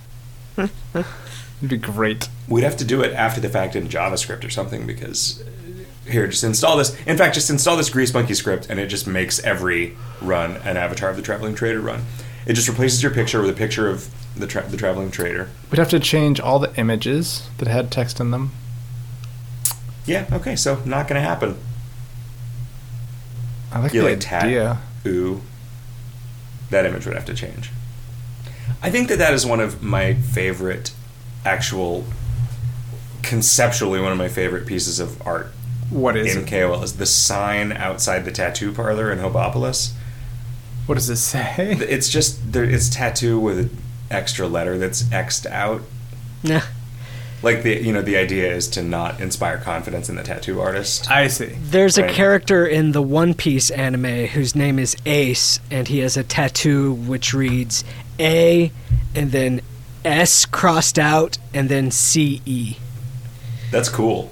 It'd 1.60 1.70
be 1.70 1.78
great. 1.78 2.30
We'd 2.48 2.63
have 2.63 2.78
to 2.78 2.86
do 2.86 3.02
it 3.02 3.13
after 3.13 3.41
the 3.41 3.50
fact 3.50 3.76
in 3.76 3.88
JavaScript 3.88 4.43
or 4.46 4.50
something 4.50 4.86
because 4.86 5.41
uh, 5.41 6.10
here, 6.12 6.28
just 6.28 6.43
install 6.43 6.78
this. 6.78 6.96
In 7.06 7.17
fact, 7.17 7.34
just 7.36 7.50
install 7.50 7.76
this 7.78 7.89
Grease 7.89 8.13
Monkey 8.13 8.34
script 8.36 8.67
and 8.70 8.80
it 8.80 8.88
just 8.88 9.08
makes 9.08 9.39
every 9.43 9.96
run 10.22 10.58
an 10.58 10.78
avatar 10.78 11.10
of 11.10 11.15
the 11.15 11.22
traveling 11.22 11.56
trader 11.56 11.82
run. 11.82 12.04
It 12.46 12.54
just 12.54 12.67
replaces 12.70 13.02
your 13.04 13.12
picture 13.12 13.41
with 13.41 13.50
a 13.50 13.54
picture 13.54 13.89
of 13.89 14.13
the 14.36 14.48
tra- 14.48 14.67
the 14.70 14.78
traveling 14.78 15.10
trader. 15.12 15.50
We'd 15.72 15.80
have 15.80 15.89
to 15.89 16.00
change 16.00 16.39
all 16.39 16.60
the 16.60 16.74
images 16.80 17.50
that 17.58 17.67
had 17.67 17.91
text 17.91 18.20
in 18.20 18.32
them. 18.32 18.52
Yeah, 20.06 20.28
okay, 20.32 20.56
so 20.56 20.82
not 20.86 21.08
gonna 21.10 21.20
happen. 21.22 21.58
I 23.72 23.80
like 23.80 23.93
You 23.93 24.02
the 24.02 24.10
like 24.12 24.20
tat? 24.22 24.43
idea. 24.43 24.80
Ooh, 25.06 25.41
that 26.70 26.86
image 26.86 27.06
would 27.06 27.15
have 27.15 27.26
to 27.26 27.34
change. 27.34 27.72
I 28.82 28.89
think 28.89 29.10
that 29.10 29.17
that 29.17 29.34
is 29.34 29.46
one 29.46 29.60
of 29.60 29.82
my 29.84 30.13
favorite, 30.13 30.91
actual, 31.48 32.04
conceptually 33.24 34.02
one 34.02 34.12
of 34.12 34.18
my 34.18 34.28
favorite 34.28 34.68
pieces 34.68 35.00
of 35.00 35.26
art 35.26 35.48
What 35.90 36.18
is 36.18 36.36
in 36.36 36.44
it? 36.44 36.48
KOL 36.48 36.84
is 36.84 36.98
the 36.98 37.06
sign 37.06 37.72
outside 37.72 38.26
the 38.26 38.32
tattoo 38.32 38.74
parlor 38.74 39.12
in 39.12 39.20
Hobopolis. 39.20 39.94
What 40.86 40.96
does 40.96 41.10
it 41.10 41.18
say? 41.18 41.78
It's 41.80 42.10
just 42.10 42.52
there. 42.52 42.64
It's 42.64 42.90
tattoo 42.90 43.40
with 43.40 43.60
an 43.60 43.78
extra 44.12 44.48
letter 44.48 44.78
that's 44.78 45.04
xed 45.04 45.46
out. 45.48 45.82
Yeah. 46.44 46.62
Like 47.42 47.64
the 47.64 47.82
you 47.82 47.92
know 47.92 48.04
the 48.04 48.16
idea 48.16 48.54
is 48.54 48.68
to 48.70 48.84
not 48.84 49.20
inspire 49.20 49.58
confidence 49.58 50.08
in 50.08 50.16
the 50.16 50.24
tattoo 50.24 50.62
artist. 50.62 51.10
I 51.10 51.28
see. 51.28 51.56
There's 51.60 51.98
a 51.98 52.08
character 52.08 52.66
in 52.66 52.92
the 52.92 53.02
One 53.02 53.34
Piece 53.34 53.72
anime 53.72 54.28
whose 54.28 54.56
name 54.56 54.78
is 54.78 54.96
Ace, 55.06 55.60
and 55.72 55.88
he 55.88 56.00
has 56.00 56.16
a 56.16 56.24
tattoo 56.24 56.94
which 56.94 57.34
reads 57.34 57.84
A 58.20 58.72
and 59.16 59.32
then 59.32 59.62
S 60.08 60.46
crossed 60.46 60.98
out 60.98 61.38
and 61.54 61.67
then 61.70 61.91
C 61.91 62.41
E. 62.46 62.78
That's 63.72 63.89
cool. 63.89 64.32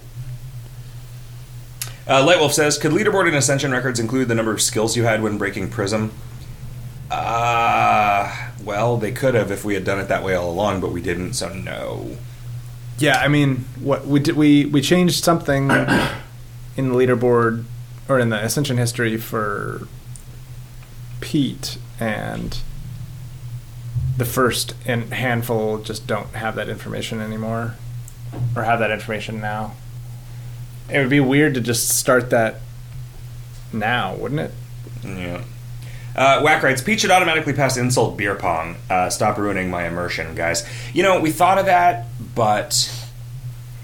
Uh, 2.07 2.25
Lightwolf 2.25 2.53
says, 2.53 2.77
"Could 2.77 2.91
leaderboard 2.91 3.27
and 3.27 3.35
ascension 3.35 3.71
records 3.71 3.99
include 3.99 4.27
the 4.27 4.35
number 4.35 4.51
of 4.51 4.61
skills 4.61 4.95
you 4.95 5.03
had 5.03 5.21
when 5.21 5.37
breaking 5.37 5.69
Prism?" 5.69 6.11
Uh, 7.11 8.33
well, 8.63 8.97
they 8.97 9.11
could 9.11 9.35
have 9.35 9.51
if 9.51 9.65
we 9.65 9.73
had 9.73 9.83
done 9.83 9.99
it 9.99 10.07
that 10.07 10.23
way 10.23 10.33
all 10.33 10.49
along, 10.49 10.81
but 10.81 10.91
we 10.91 11.01
didn't, 11.01 11.33
so 11.33 11.49
no. 11.49 12.17
Yeah, 12.97 13.19
I 13.19 13.27
mean, 13.27 13.65
what 13.79 14.07
we 14.07 14.19
did 14.19 14.35
we 14.35 14.65
we 14.65 14.81
changed 14.81 15.23
something 15.23 15.63
in 16.77 16.89
the 16.89 16.95
leaderboard 16.95 17.65
or 18.07 18.19
in 18.19 18.29
the 18.29 18.43
ascension 18.43 18.77
history 18.77 19.17
for 19.17 19.87
Pete 21.19 21.77
and 21.99 22.59
the 24.17 24.25
first 24.25 24.75
and 24.85 25.13
handful 25.13 25.79
just 25.79 26.07
don't 26.07 26.29
have 26.35 26.55
that 26.55 26.69
information 26.69 27.19
anymore 27.19 27.75
or 28.55 28.63
have 28.63 28.79
that 28.79 28.91
information 28.91 29.41
now. 29.41 29.73
It 30.89 30.99
would 30.99 31.09
be 31.09 31.19
weird 31.19 31.53
to 31.55 31.61
just 31.61 31.89
start 31.89 32.29
that 32.29 32.61
now, 33.73 34.15
wouldn't 34.15 34.39
it? 34.41 34.51
Yeah. 35.03 35.43
Uh, 36.15 36.41
Whack 36.41 36.63
writes, 36.63 36.81
Pete 36.81 37.01
should 37.01 37.11
automatically 37.11 37.53
pass 37.53 37.75
insult 37.75 38.15
beer 38.15 38.35
pong. 38.35 38.77
Uh, 38.89 39.09
stop 39.09 39.37
ruining 39.37 39.69
my 39.69 39.85
immersion, 39.85 40.33
guys. 40.35 40.63
You 40.93 41.03
know, 41.03 41.19
we 41.19 41.31
thought 41.31 41.57
of 41.57 41.65
that, 41.65 42.05
but 42.33 42.89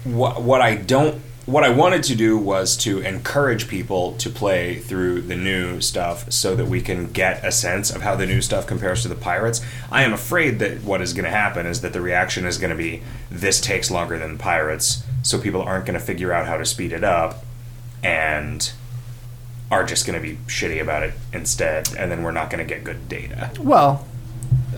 what 0.04 0.60
I 0.62 0.76
don't 0.76 1.20
what 1.44 1.64
I 1.64 1.70
wanted 1.70 2.04
to 2.04 2.14
do 2.14 2.38
was 2.38 2.76
to 2.78 3.00
encourage 3.00 3.66
people 3.66 4.12
to 4.18 4.30
play 4.30 4.76
through 4.76 5.22
the 5.22 5.34
new 5.34 5.80
stuff 5.80 6.30
so 6.30 6.54
that 6.54 6.66
we 6.66 6.80
can 6.80 7.10
get 7.10 7.44
a 7.44 7.50
sense 7.50 7.90
of 7.90 8.02
how 8.02 8.14
the 8.14 8.26
new 8.26 8.40
stuff 8.40 8.66
compares 8.66 9.02
to 9.02 9.08
the 9.08 9.16
pirates. 9.16 9.60
I 9.90 10.04
am 10.04 10.12
afraid 10.12 10.60
that 10.60 10.84
what 10.84 11.00
is 11.02 11.12
going 11.12 11.24
to 11.24 11.30
happen 11.30 11.66
is 11.66 11.80
that 11.80 11.92
the 11.92 12.00
reaction 12.00 12.44
is 12.44 12.58
going 12.58 12.70
to 12.70 12.76
be 12.76 13.02
this 13.28 13.60
takes 13.60 13.90
longer 13.90 14.18
than 14.18 14.38
pirates, 14.38 15.02
so 15.22 15.40
people 15.40 15.62
aren't 15.62 15.84
going 15.84 15.98
to 15.98 16.04
figure 16.04 16.32
out 16.32 16.46
how 16.46 16.58
to 16.58 16.64
speed 16.64 16.92
it 16.92 17.02
up 17.02 17.44
and 18.04 18.72
are 19.68 19.84
just 19.84 20.06
going 20.06 20.20
to 20.20 20.22
be 20.22 20.36
shitty 20.46 20.80
about 20.80 21.02
it 21.02 21.14
instead, 21.32 21.88
and 21.96 22.10
then 22.10 22.22
we're 22.22 22.30
not 22.30 22.50
going 22.50 22.64
to 22.64 22.74
get 22.74 22.84
good 22.84 23.08
data. 23.08 23.50
Well, 23.58 24.06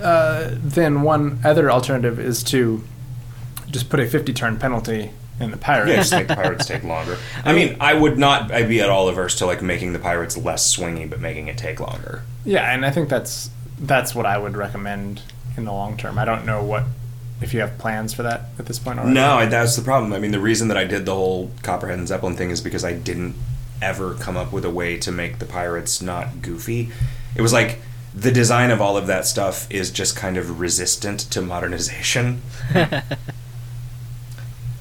uh, 0.00 0.52
then 0.54 1.02
one 1.02 1.40
other 1.44 1.70
alternative 1.70 2.18
is 2.18 2.42
to 2.44 2.82
just 3.70 3.90
put 3.90 4.00
a 4.00 4.06
50 4.06 4.32
turn 4.32 4.58
penalty 4.58 5.10
in 5.40 5.50
the 5.50 5.56
pirates. 5.56 5.90
Yeah, 5.90 5.96
just 5.96 6.12
make 6.12 6.28
the 6.28 6.36
pirates 6.36 6.66
take 6.66 6.84
longer. 6.84 7.18
I 7.44 7.52
mean, 7.52 7.76
I 7.80 7.94
would 7.94 8.18
not 8.18 8.52
I'd 8.52 8.68
be 8.68 8.80
at 8.80 8.88
all 8.88 9.08
averse 9.08 9.36
to 9.38 9.46
like 9.46 9.62
making 9.62 9.92
the 9.92 9.98
pirates 9.98 10.36
less 10.36 10.74
swingy, 10.74 11.08
but 11.08 11.20
making 11.20 11.48
it 11.48 11.58
take 11.58 11.80
longer. 11.80 12.22
Yeah, 12.44 12.72
and 12.72 12.84
I 12.84 12.90
think 12.90 13.08
that's 13.08 13.50
that's 13.78 14.14
what 14.14 14.26
I 14.26 14.38
would 14.38 14.56
recommend 14.56 15.22
in 15.56 15.64
the 15.64 15.72
long 15.72 15.96
term. 15.96 16.18
I 16.18 16.24
don't 16.24 16.44
know 16.46 16.62
what 16.62 16.84
if 17.40 17.52
you 17.52 17.60
have 17.60 17.76
plans 17.78 18.14
for 18.14 18.22
that 18.22 18.48
at 18.58 18.66
this 18.66 18.78
point 18.78 18.98
already. 18.98 19.14
No, 19.14 19.46
that's 19.46 19.76
the 19.76 19.82
problem. 19.82 20.12
I 20.12 20.18
mean, 20.18 20.32
the 20.32 20.40
reason 20.40 20.68
that 20.68 20.76
I 20.76 20.84
did 20.84 21.04
the 21.04 21.14
whole 21.14 21.50
Copperhead 21.62 21.98
and 21.98 22.08
Zeppelin 22.08 22.36
thing 22.36 22.50
is 22.50 22.60
because 22.60 22.84
I 22.84 22.92
didn't 22.92 23.34
ever 23.82 24.14
come 24.14 24.36
up 24.36 24.52
with 24.52 24.64
a 24.64 24.70
way 24.70 24.96
to 24.98 25.12
make 25.12 25.40
the 25.40 25.44
pirates 25.44 26.00
not 26.00 26.40
goofy. 26.40 26.90
It 27.34 27.42
was 27.42 27.52
like 27.52 27.80
the 28.14 28.30
design 28.30 28.70
of 28.70 28.80
all 28.80 28.96
of 28.96 29.06
that 29.08 29.26
stuff 29.26 29.70
is 29.70 29.90
just 29.90 30.16
kind 30.16 30.36
of 30.36 30.60
resistant 30.60 31.20
to 31.32 31.42
modernization. 31.42 32.42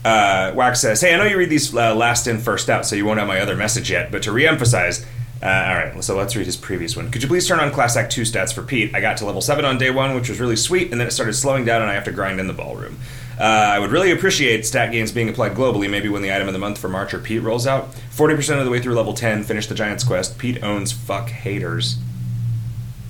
uh, 0.05 0.51
Wax 0.55 0.81
says, 0.81 1.01
"Hey, 1.01 1.13
I 1.13 1.17
know 1.17 1.25
you 1.25 1.37
read 1.37 1.49
these 1.49 1.73
uh, 1.75 1.95
last 1.95 2.27
in, 2.27 2.39
first 2.39 2.69
out, 2.69 2.85
so 2.85 2.95
you 2.95 3.05
won't 3.05 3.19
have 3.19 3.27
my 3.27 3.39
other 3.39 3.55
message 3.55 3.89
yet. 3.91 4.11
But 4.11 4.23
to 4.23 4.31
re-emphasize, 4.31 5.05
uh, 5.43 5.65
all 5.67 5.75
right, 5.75 6.03
so 6.03 6.15
let's 6.15 6.37
read 6.37 6.45
his 6.45 6.55
previous 6.55 6.95
one. 6.95 7.11
Could 7.11 7.21
you 7.21 7.27
please 7.27 7.45
turn 7.45 7.59
on 7.59 7.69
Class 7.71 7.97
Act 7.97 8.13
2 8.13 8.21
stats 8.21 8.53
for 8.53 8.63
Pete? 8.63 8.95
I 8.95 9.01
got 9.01 9.17
to 9.17 9.25
level 9.25 9.41
7 9.41 9.65
on 9.65 9.77
day 9.77 9.91
1, 9.91 10.15
which 10.15 10.29
was 10.29 10.39
really 10.39 10.55
sweet, 10.55 10.91
and 10.91 11.01
then 11.01 11.07
it 11.07 11.11
started 11.11 11.33
slowing 11.33 11.65
down 11.65 11.81
and 11.81 11.91
I 11.91 11.95
have 11.95 12.05
to 12.05 12.13
grind 12.13 12.39
in 12.39 12.47
the 12.47 12.53
ballroom. 12.53 12.97
Uh, 13.37 13.43
I 13.43 13.77
would 13.79 13.91
really 13.91 14.11
appreciate 14.11 14.65
stat 14.65 14.93
gains 14.93 15.11
being 15.11 15.27
applied 15.27 15.53
globally, 15.53 15.89
maybe 15.89 16.07
when 16.07 16.21
the 16.21 16.33
item 16.33 16.47
of 16.47 16.53
the 16.53 16.59
month 16.59 16.77
for 16.77 16.87
March 16.87 17.13
or 17.13 17.19
Pete 17.19 17.41
rolls 17.41 17.67
out. 17.67 17.91
40% 18.11 18.59
of 18.59 18.63
the 18.63 18.71
way 18.71 18.79
through 18.79 18.93
level 18.95 19.13
10, 19.13 19.43
finish 19.43 19.67
the 19.67 19.75
Giant's 19.75 20.05
Quest. 20.05 20.37
Pete 20.37 20.63
owns 20.63 20.93
fuck 20.93 21.27
haters. 21.29 21.97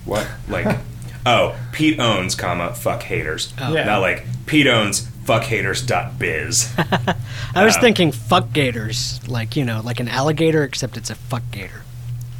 What? 0.05 0.27
Like, 0.47 0.79
oh, 1.27 1.55
Pete 1.71 1.99
owns, 1.99 2.33
comma, 2.33 2.73
fuck 2.73 3.03
haters. 3.03 3.53
Oh. 3.61 3.73
Yeah. 3.73 3.83
Not 3.83 3.99
like, 3.99 4.25
Pete 4.47 4.65
owns 4.65 5.07
fuckhaters.biz. 5.25 6.73
I 7.55 7.63
was 7.65 7.75
Um, 7.75 7.81
thinking 7.81 8.11
fuck 8.11 8.51
gators, 8.53 9.19
like 9.27 9.55
you 9.55 9.65
know, 9.65 9.81
like 9.83 9.99
an 9.99 10.07
alligator, 10.07 10.63
except 10.63 10.97
it's 10.97 11.09
a 11.09 11.15
fuck 11.15 11.43
gator. 11.51 11.81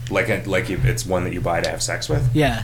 like, 0.09 0.29
a, 0.29 0.43
like 0.45 0.69
you, 0.69 0.79
it's 0.83 1.05
one 1.05 1.23
that 1.23 1.33
you 1.33 1.41
buy 1.41 1.61
to 1.61 1.69
have 1.69 1.81
sex 1.81 2.09
with. 2.09 2.35
Yeah. 2.35 2.63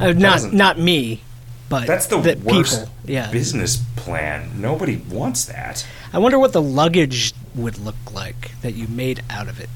Uh, 0.00 0.12
not 0.12 0.52
doesn't- 0.52 0.78
me, 0.84 1.22
but 1.68 1.86
That's 1.86 2.06
the 2.06 2.18
that 2.20 2.40
worst 2.40 2.80
people. 2.80 2.94
Yeah. 3.04 3.30
business 3.30 3.76
plan. 3.96 4.60
Nobody 4.60 4.96
wants 4.96 5.44
that. 5.46 5.86
I 6.12 6.18
wonder 6.18 6.38
what 6.38 6.52
the 6.52 6.62
luggage 6.62 7.32
would 7.54 7.78
look 7.78 8.12
like 8.12 8.60
that 8.62 8.74
you 8.74 8.86
made 8.88 9.22
out 9.30 9.48
of 9.48 9.60
it. 9.60 9.68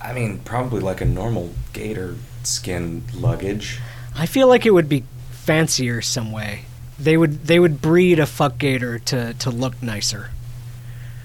I 0.00 0.12
mean, 0.12 0.38
probably 0.40 0.80
like 0.80 1.00
a 1.00 1.04
normal 1.06 1.50
gator 1.72 2.16
skin 2.42 3.04
luggage. 3.14 3.80
I 4.14 4.26
feel 4.26 4.48
like 4.48 4.66
it 4.66 4.70
would 4.70 4.88
be 4.88 5.04
fancier 5.30 6.02
some 6.02 6.30
way. 6.30 6.66
They 6.98 7.16
would 7.16 7.46
they 7.46 7.58
would 7.58 7.80
breed 7.82 8.18
a 8.18 8.26
fuck 8.26 8.58
gator 8.58 8.98
to 9.00 9.34
to 9.34 9.50
look 9.50 9.82
nicer. 9.82 10.30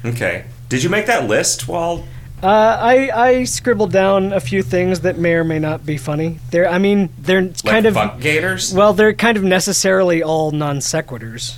Okay. 0.04 0.46
Did 0.70 0.84
you 0.84 0.90
make 0.90 1.06
that 1.08 1.28
list 1.28 1.68
while 1.68 2.06
Uh, 2.42 2.48
I 2.48 3.10
I 3.14 3.44
scribbled 3.44 3.92
down 3.92 4.32
a 4.34 4.40
few 4.40 4.64
things 4.64 5.02
that 5.02 5.18
may 5.18 5.34
or 5.34 5.44
may 5.44 5.60
not 5.60 5.86
be 5.86 5.98
funny. 5.98 6.40
They're 6.52 6.68
I 6.70 6.78
mean 6.80 7.10
they're 7.20 7.42
like 7.42 7.64
kind 7.66 7.86
of 7.86 7.94
fuck 7.96 8.20
gators? 8.20 8.74
well 8.74 8.94
they're 8.94 9.14
kind 9.14 9.38
of 9.38 9.44
necessarily 9.44 10.24
all 10.24 10.52
non 10.52 10.80
sequiturs. 10.80 11.58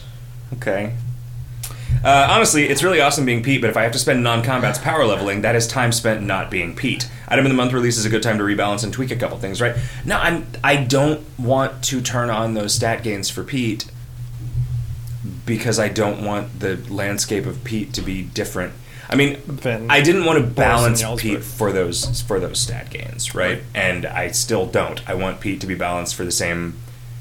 Okay. 0.53 0.93
Uh, 2.03 2.27
honestly, 2.31 2.67
it's 2.67 2.81
really 2.81 2.99
awesome 2.99 3.25
being 3.25 3.43
Pete, 3.43 3.61
but 3.61 3.69
if 3.69 3.77
I 3.77 3.83
have 3.83 3.91
to 3.91 3.99
spend 3.99 4.23
non-combat's 4.23 4.79
power 4.79 5.05
leveling, 5.05 5.41
that 5.43 5.55
is 5.55 5.67
time 5.67 5.91
spent 5.91 6.23
not 6.23 6.49
being 6.49 6.75
Pete. 6.75 7.07
Item 7.27 7.45
of 7.45 7.51
the 7.51 7.55
month 7.55 7.73
release 7.73 7.95
is 7.95 8.05
a 8.05 8.09
good 8.09 8.23
time 8.23 8.39
to 8.39 8.43
rebalance 8.43 8.83
and 8.83 8.91
tweak 8.91 9.11
a 9.11 9.15
couple 9.15 9.37
things, 9.37 9.61
right? 9.61 9.75
No, 10.03 10.17
I'm. 10.17 10.47
I 10.63 10.77
don't 10.77 11.21
want 11.37 11.83
to 11.85 12.01
turn 12.01 12.31
on 12.31 12.55
those 12.55 12.73
stat 12.73 13.03
gains 13.03 13.29
for 13.29 13.43
Pete 13.43 13.85
because 15.45 15.79
I 15.79 15.89
don't 15.89 16.23
want 16.23 16.59
the 16.59 16.77
landscape 16.89 17.45
of 17.45 17.63
Pete 17.63 17.93
to 17.93 18.01
be 18.01 18.23
different. 18.23 18.73
I 19.09 19.15
mean, 19.15 19.41
Than 19.45 19.91
I 19.91 20.01
didn't 20.01 20.25
want 20.25 20.39
to 20.39 20.45
balance. 20.45 21.03
Pete 21.17 21.43
for 21.43 21.71
those 21.71 22.21
for 22.21 22.39
those 22.39 22.59
stat 22.59 22.89
gains, 22.89 23.35
right? 23.35 23.61
And 23.75 24.05
I 24.05 24.31
still 24.31 24.65
don't. 24.65 25.07
I 25.09 25.15
want 25.15 25.41
Pete 25.41 25.59
to 25.61 25.67
be 25.67 25.75
balanced 25.75 26.15
for 26.15 26.23
the 26.23 26.31
same, 26.31 26.77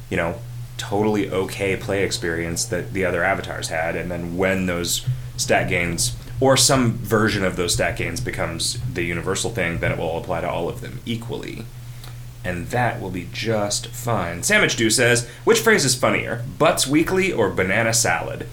you 0.08 0.16
know, 0.16 0.36
totally 0.76 1.28
okay 1.30 1.76
play 1.76 2.04
experience 2.04 2.64
that 2.66 2.92
the 2.92 3.04
other 3.04 3.24
avatars 3.24 3.68
had. 3.68 3.96
And 3.96 4.10
then 4.10 4.36
when 4.36 4.66
those 4.66 5.04
stat 5.36 5.68
gains 5.68 6.16
or 6.40 6.56
some 6.56 6.92
version 6.92 7.44
of 7.44 7.56
those 7.56 7.74
stat 7.74 7.96
gains 7.96 8.20
becomes 8.20 8.78
the 8.92 9.02
universal 9.02 9.50
thing, 9.50 9.80
then 9.80 9.92
it 9.92 9.98
will 9.98 10.16
apply 10.16 10.40
to 10.42 10.48
all 10.48 10.68
of 10.68 10.80
them 10.80 11.00
equally. 11.04 11.64
And 12.44 12.68
that 12.68 13.00
will 13.00 13.10
be 13.10 13.28
just 13.32 13.88
fine. 13.88 14.42
Sandwich 14.42 14.76
Dew 14.76 14.88
says, 14.90 15.28
which 15.44 15.60
phrase 15.60 15.84
is 15.84 15.94
funnier, 15.94 16.44
butts 16.58 16.86
weekly 16.86 17.32
or 17.32 17.50
banana 17.50 17.92
salad? 17.92 18.46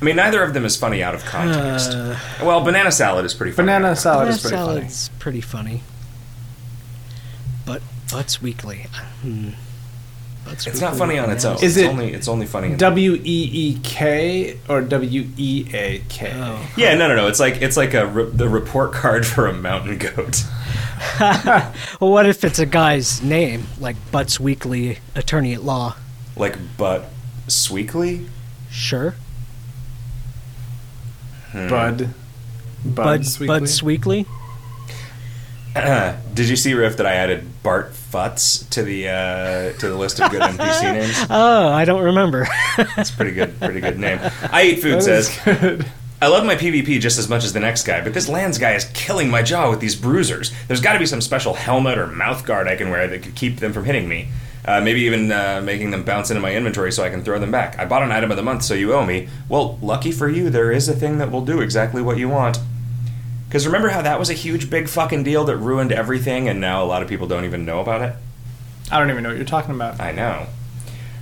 I 0.00 0.04
mean, 0.04 0.14
neither 0.16 0.42
of 0.44 0.54
them 0.54 0.64
is 0.64 0.76
funny 0.76 1.02
out 1.02 1.16
of 1.16 1.24
context. 1.24 1.90
Uh, 1.90 2.16
well, 2.42 2.60
banana 2.62 2.92
salad 2.92 3.24
is 3.24 3.34
pretty 3.34 3.50
funny. 3.50 3.66
Banana 3.66 3.96
salad 3.96 4.26
Banana 4.26 4.36
is 4.36 4.40
pretty 4.42 4.56
funny. 4.56 4.80
salad's 4.80 5.10
pretty 5.18 5.40
funny. 5.40 5.82
But 7.66 7.82
Butts 8.12 8.40
Weekly. 8.40 8.86
Hmm. 9.22 9.50
Butts 10.48 10.66
It's 10.66 10.80
not 10.80 10.96
funny 10.96 11.18
on 11.18 11.30
its 11.30 11.44
own. 11.44 11.54
bananas. 11.56 11.76
Is 11.76 11.76
it's 11.76 11.86
it 11.86 11.90
only 11.90 12.12
it's 12.12 12.28
only 12.28 12.46
funny. 12.46 12.74
W 12.76 13.14
E 13.14 13.20
E 13.24 13.78
K 13.82 14.58
or 14.68 14.80
W 14.82 15.26
E 15.36 15.66
A 15.74 16.02
K? 16.08 16.32
Oh. 16.34 16.70
yeah, 16.76 16.94
no, 16.94 17.08
no, 17.08 17.16
no. 17.16 17.28
It's 17.28 17.40
like 17.40 17.60
it's 17.62 17.76
like 17.76 17.94
a 17.94 18.06
re- 18.06 18.30
the 18.30 18.48
report 18.48 18.92
card 18.92 19.26
for 19.34 19.46
a 19.46 19.52
mountain 19.52 19.98
goat. 19.98 20.44
Well, 22.00 22.10
what 22.10 22.26
if 22.26 22.42
it's 22.44 22.58
a 22.58 22.66
guy's 22.66 23.22
name, 23.22 23.64
like 23.78 23.96
Butts 24.10 24.40
Weekly 24.40 24.98
Attorney 25.14 25.52
at 25.54 25.62
Law? 25.62 25.96
Like 26.36 26.56
but 26.76 27.06
Sweekly. 27.46 28.26
Sure. 28.70 29.14
Hmm. 31.52 31.68
Bud. 31.68 32.08
Bud 32.84 32.94
Bud 32.94 33.46
Butts 33.46 33.82
Weekly. 33.82 34.26
Did 36.34 36.48
you 36.48 36.56
see 36.56 36.74
Riff 36.74 36.96
that 36.98 37.06
I 37.06 37.14
added 37.14 37.46
Bart 37.62 37.92
Futz 37.92 38.68
to 38.70 38.82
the 38.82 39.08
uh, 39.08 39.78
to 39.78 39.88
the 39.88 39.96
list 39.96 40.20
of 40.20 40.30
good 40.30 40.42
NPC 40.42 40.82
names? 40.94 41.26
Oh, 41.30 41.68
I 41.68 41.84
don't 41.84 42.02
remember. 42.02 42.46
That's 42.76 43.10
a 43.10 43.12
pretty 43.14 43.32
good, 43.32 43.58
pretty 43.60 43.80
good 43.80 43.98
name. 43.98 44.18
I 44.52 44.64
eat 44.64 44.80
food 44.80 45.02
says. 45.02 45.36
good. 45.44 45.86
I 46.20 46.26
love 46.26 46.44
my 46.44 46.56
PvP 46.56 47.00
just 47.00 47.18
as 47.18 47.28
much 47.28 47.44
as 47.44 47.52
the 47.52 47.60
next 47.60 47.84
guy, 47.84 48.02
but 48.02 48.12
this 48.12 48.28
lands 48.28 48.58
guy 48.58 48.72
is 48.72 48.86
killing 48.86 49.30
my 49.30 49.40
jaw 49.42 49.70
with 49.70 49.78
these 49.78 49.94
bruisers. 49.94 50.52
There's 50.66 50.80
got 50.80 50.94
to 50.94 50.98
be 50.98 51.06
some 51.06 51.20
special 51.20 51.54
helmet 51.54 51.96
or 51.96 52.08
mouth 52.08 52.44
guard 52.44 52.66
I 52.66 52.74
can 52.74 52.90
wear 52.90 53.06
that 53.06 53.22
could 53.22 53.36
keep 53.36 53.58
them 53.58 53.72
from 53.72 53.84
hitting 53.84 54.08
me. 54.08 54.28
Uh, 54.64 54.80
maybe 54.80 55.02
even 55.02 55.30
uh, 55.30 55.62
making 55.64 55.92
them 55.92 56.02
bounce 56.02 56.30
into 56.30 56.42
my 56.42 56.54
inventory 56.54 56.90
so 56.92 57.04
I 57.04 57.08
can 57.08 57.22
throw 57.22 57.38
them 57.38 57.52
back. 57.52 57.78
I 57.78 57.84
bought 57.86 58.02
an 58.02 58.10
item 58.10 58.30
of 58.32 58.36
the 58.36 58.42
month, 58.42 58.64
so 58.64 58.74
you 58.74 58.92
owe 58.94 59.06
me. 59.06 59.28
Well, 59.48 59.78
lucky 59.80 60.10
for 60.10 60.28
you, 60.28 60.50
there 60.50 60.72
is 60.72 60.88
a 60.88 60.92
thing 60.94 61.18
that 61.18 61.30
will 61.30 61.44
do 61.44 61.60
exactly 61.60 62.02
what 62.02 62.18
you 62.18 62.28
want. 62.28 62.58
Because 63.48 63.66
remember 63.66 63.88
how 63.88 64.02
that 64.02 64.18
was 64.18 64.28
a 64.30 64.34
huge, 64.34 64.68
big 64.68 64.88
fucking 64.88 65.24
deal 65.24 65.44
that 65.44 65.56
ruined 65.56 65.90
everything, 65.90 66.48
and 66.48 66.60
now 66.60 66.82
a 66.82 66.86
lot 66.86 67.02
of 67.02 67.08
people 67.08 67.26
don't 67.26 67.44
even 67.46 67.64
know 67.64 67.80
about 67.80 68.02
it? 68.02 68.14
I 68.92 68.98
don't 68.98 69.10
even 69.10 69.22
know 69.22 69.30
what 69.30 69.36
you're 69.38 69.46
talking 69.46 69.74
about. 69.74 70.00
I 70.00 70.12
know. 70.12 70.46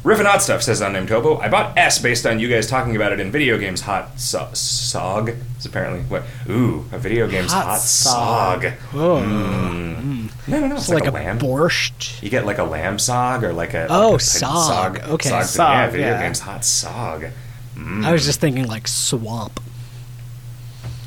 Riff 0.05 0.21
Hot 0.21 0.41
Stuff 0.41 0.63
says 0.63 0.81
unnamed 0.81 1.09
Topo. 1.09 1.39
I 1.39 1.49
bought 1.49 1.77
S 1.77 1.99
based 2.01 2.27
on 2.27 2.39
you 2.39 2.49
guys 2.49 2.69
talking 2.69 2.95
about 2.95 3.13
it 3.13 3.19
in 3.19 3.33
video 3.33 3.59
games. 3.59 3.81
Hot 3.83 4.19
so- 4.21 4.51
Sog 4.53 5.37
is 5.59 5.67
apparently 5.67 6.01
what? 6.03 6.23
Ooh, 6.49 6.85
a 6.93 6.99
video 6.99 7.27
game's 7.29 7.53
Hot 7.53 7.65
Hot, 7.65 7.79
Sog. 7.81 8.61
Sog. 8.61 8.77
Oh, 8.95 9.21
Mm. 9.21 10.31
No, 10.49 10.61
no, 10.61 10.67
no. 10.69 10.75
It's, 10.77 10.85
it's 10.85 10.95
like, 10.95 11.05
like, 11.05 11.13
a, 11.13 11.17
a, 11.17 11.19
lamb. 11.27 11.39
borscht. 11.41 12.23
you 12.23 12.31
get 12.31 12.47
like 12.47 12.59
a 12.59 12.65
lamb 12.65 12.99
sog 12.99 13.43
or 13.43 13.53
like 13.53 13.75
a 13.75 13.89
Oh, 13.91 14.11
like 14.11 14.21
a 14.21 14.25
sog. 14.25 15.09
Okay. 15.09 15.31
Sog, 15.31 15.41
Sog, 15.43 15.59
yeah, 15.59 15.91
video 15.91 16.07
yeah. 16.11 16.23
games 16.23 16.39
Hot 16.41 16.61
Sog. 16.61 17.33
Mm. 17.75 18.05
I 18.05 18.13
was 18.13 18.25
just 18.25 18.41
thinking 18.41 18.67
like 18.69 18.87
swamp. 18.87 19.61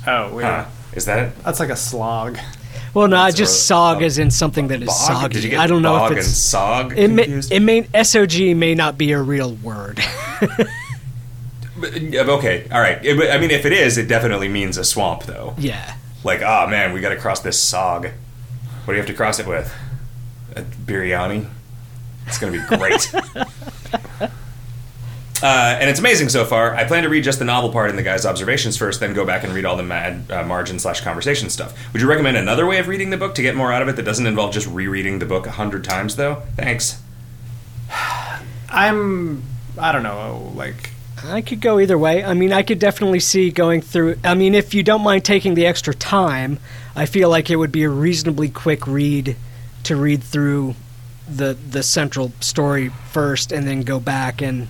Oh, 0.05 0.33
wait. 0.33 0.43
Huh. 0.43 0.65
Is 0.93 1.05
that 1.05 1.19
it? 1.19 1.43
That's 1.43 1.59
like 1.59 1.69
a 1.69 1.75
slog. 1.75 2.37
Well, 2.93 3.07
no, 3.07 3.17
I 3.17 3.31
just 3.31 3.69
a- 3.69 3.73
sog 3.73 4.01
a 4.01 4.05
as 4.05 4.17
in 4.17 4.31
something 4.31 4.69
that 4.69 4.81
is 4.81 4.87
Bog? 4.87 4.97
soggy. 4.97 5.33
Did 5.35 5.43
you 5.43 5.49
get 5.51 5.59
I 5.59 5.67
don't 5.67 5.81
know 5.83 5.93
bog 5.97 6.11
if 6.13 6.17
it's 6.19 6.53
and 6.53 6.89
sog 6.91 6.97
it 6.97 7.07
may, 7.09 7.23
confused? 7.25 7.51
it 7.51 7.59
may 7.59 7.83
SOG 7.83 8.55
may 8.55 8.73
not 8.75 8.97
be 8.97 9.11
a 9.11 9.21
real 9.21 9.53
word. 9.55 9.99
But, 11.79 11.93
okay, 12.13 12.67
all 12.73 12.81
right. 12.81 12.99
It- 13.05 13.31
I 13.31 13.37
mean, 13.37 13.51
if 13.51 13.65
it 13.65 13.71
is, 13.71 13.97
it 13.97 14.09
definitely 14.09 14.49
means 14.49 14.75
a 14.77 14.83
swamp, 14.83 15.23
though. 15.23 15.55
yeah. 15.57 15.95
Like, 16.25 16.41
oh 16.41 16.67
man, 16.67 16.91
we 16.91 16.99
got 16.99 17.09
to 17.09 17.15
cross 17.15 17.39
this 17.39 17.57
sog. 17.57 18.03
What 18.03 18.11
do 18.87 18.91
you 18.93 18.97
have 18.97 19.07
to 19.07 19.13
cross 19.13 19.39
it 19.39 19.47
with? 19.47 19.73
A 20.57 20.61
biryani. 20.63 21.45
It's 22.27 22.37
gonna 22.37 22.51
be 22.51 22.59
great. 22.77 23.13
Uh, 25.41 25.77
and 25.79 25.89
it's 25.89 25.99
amazing 25.99 26.29
so 26.29 26.43
far. 26.43 26.75
I 26.75 26.83
plan 26.83 27.03
to 27.03 27.09
read 27.09 27.23
just 27.23 27.39
the 27.39 27.45
novel 27.45 27.71
part 27.71 27.89
in 27.89 27.95
the 27.95 28.03
guy's 28.03 28.25
observations 28.25 28.75
first, 28.77 28.99
then 28.99 29.13
go 29.13 29.25
back 29.25 29.43
and 29.43 29.53
read 29.53 29.65
all 29.65 29.77
the 29.77 29.83
mad 29.83 30.29
uh, 30.29 30.43
margin 30.43 30.79
slash 30.79 31.01
conversation 31.01 31.49
stuff. 31.49 31.77
Would 31.93 32.01
you 32.01 32.09
recommend 32.09 32.35
another 32.35 32.65
way 32.65 32.77
of 32.79 32.87
reading 32.87 33.09
the 33.09 33.17
book 33.17 33.35
to 33.35 33.41
get 33.41 33.55
more 33.55 33.71
out 33.71 33.81
of 33.81 33.87
it 33.87 33.95
that 33.95 34.03
doesn't 34.03 34.27
involve 34.27 34.51
just 34.53 34.67
rereading 34.67 35.19
the 35.19 35.25
book 35.25 35.47
a 35.47 35.51
hundred 35.51 35.83
times, 35.83 36.17
though? 36.17 36.43
Thanks. 36.55 37.01
I'm. 38.69 39.43
I 39.77 39.91
don't 39.91 40.03
know. 40.03 40.51
Like. 40.55 40.91
I 41.23 41.41
could 41.41 41.61
go 41.61 41.79
either 41.79 41.97
way. 41.97 42.23
I 42.23 42.33
mean, 42.33 42.53
I 42.53 42.63
could 42.63 42.79
definitely 42.79 43.19
see 43.19 43.51
going 43.51 43.81
through. 43.81 44.17
I 44.23 44.35
mean, 44.35 44.55
if 44.55 44.73
you 44.73 44.83
don't 44.83 45.01
mind 45.01 45.25
taking 45.25 45.53
the 45.53 45.65
extra 45.65 45.93
time, 45.93 46.59
I 46.95 47.05
feel 47.05 47.29
like 47.29 47.49
it 47.49 47.55
would 47.55 47.71
be 47.71 47.83
a 47.83 47.89
reasonably 47.89 48.49
quick 48.49 48.87
read 48.87 49.35
to 49.83 49.95
read 49.95 50.23
through 50.23 50.75
the 51.27 51.53
the 51.53 51.83
central 51.83 52.31
story 52.39 52.89
first 53.11 53.51
and 53.51 53.67
then 53.67 53.81
go 53.81 53.99
back 53.99 54.41
and 54.41 54.67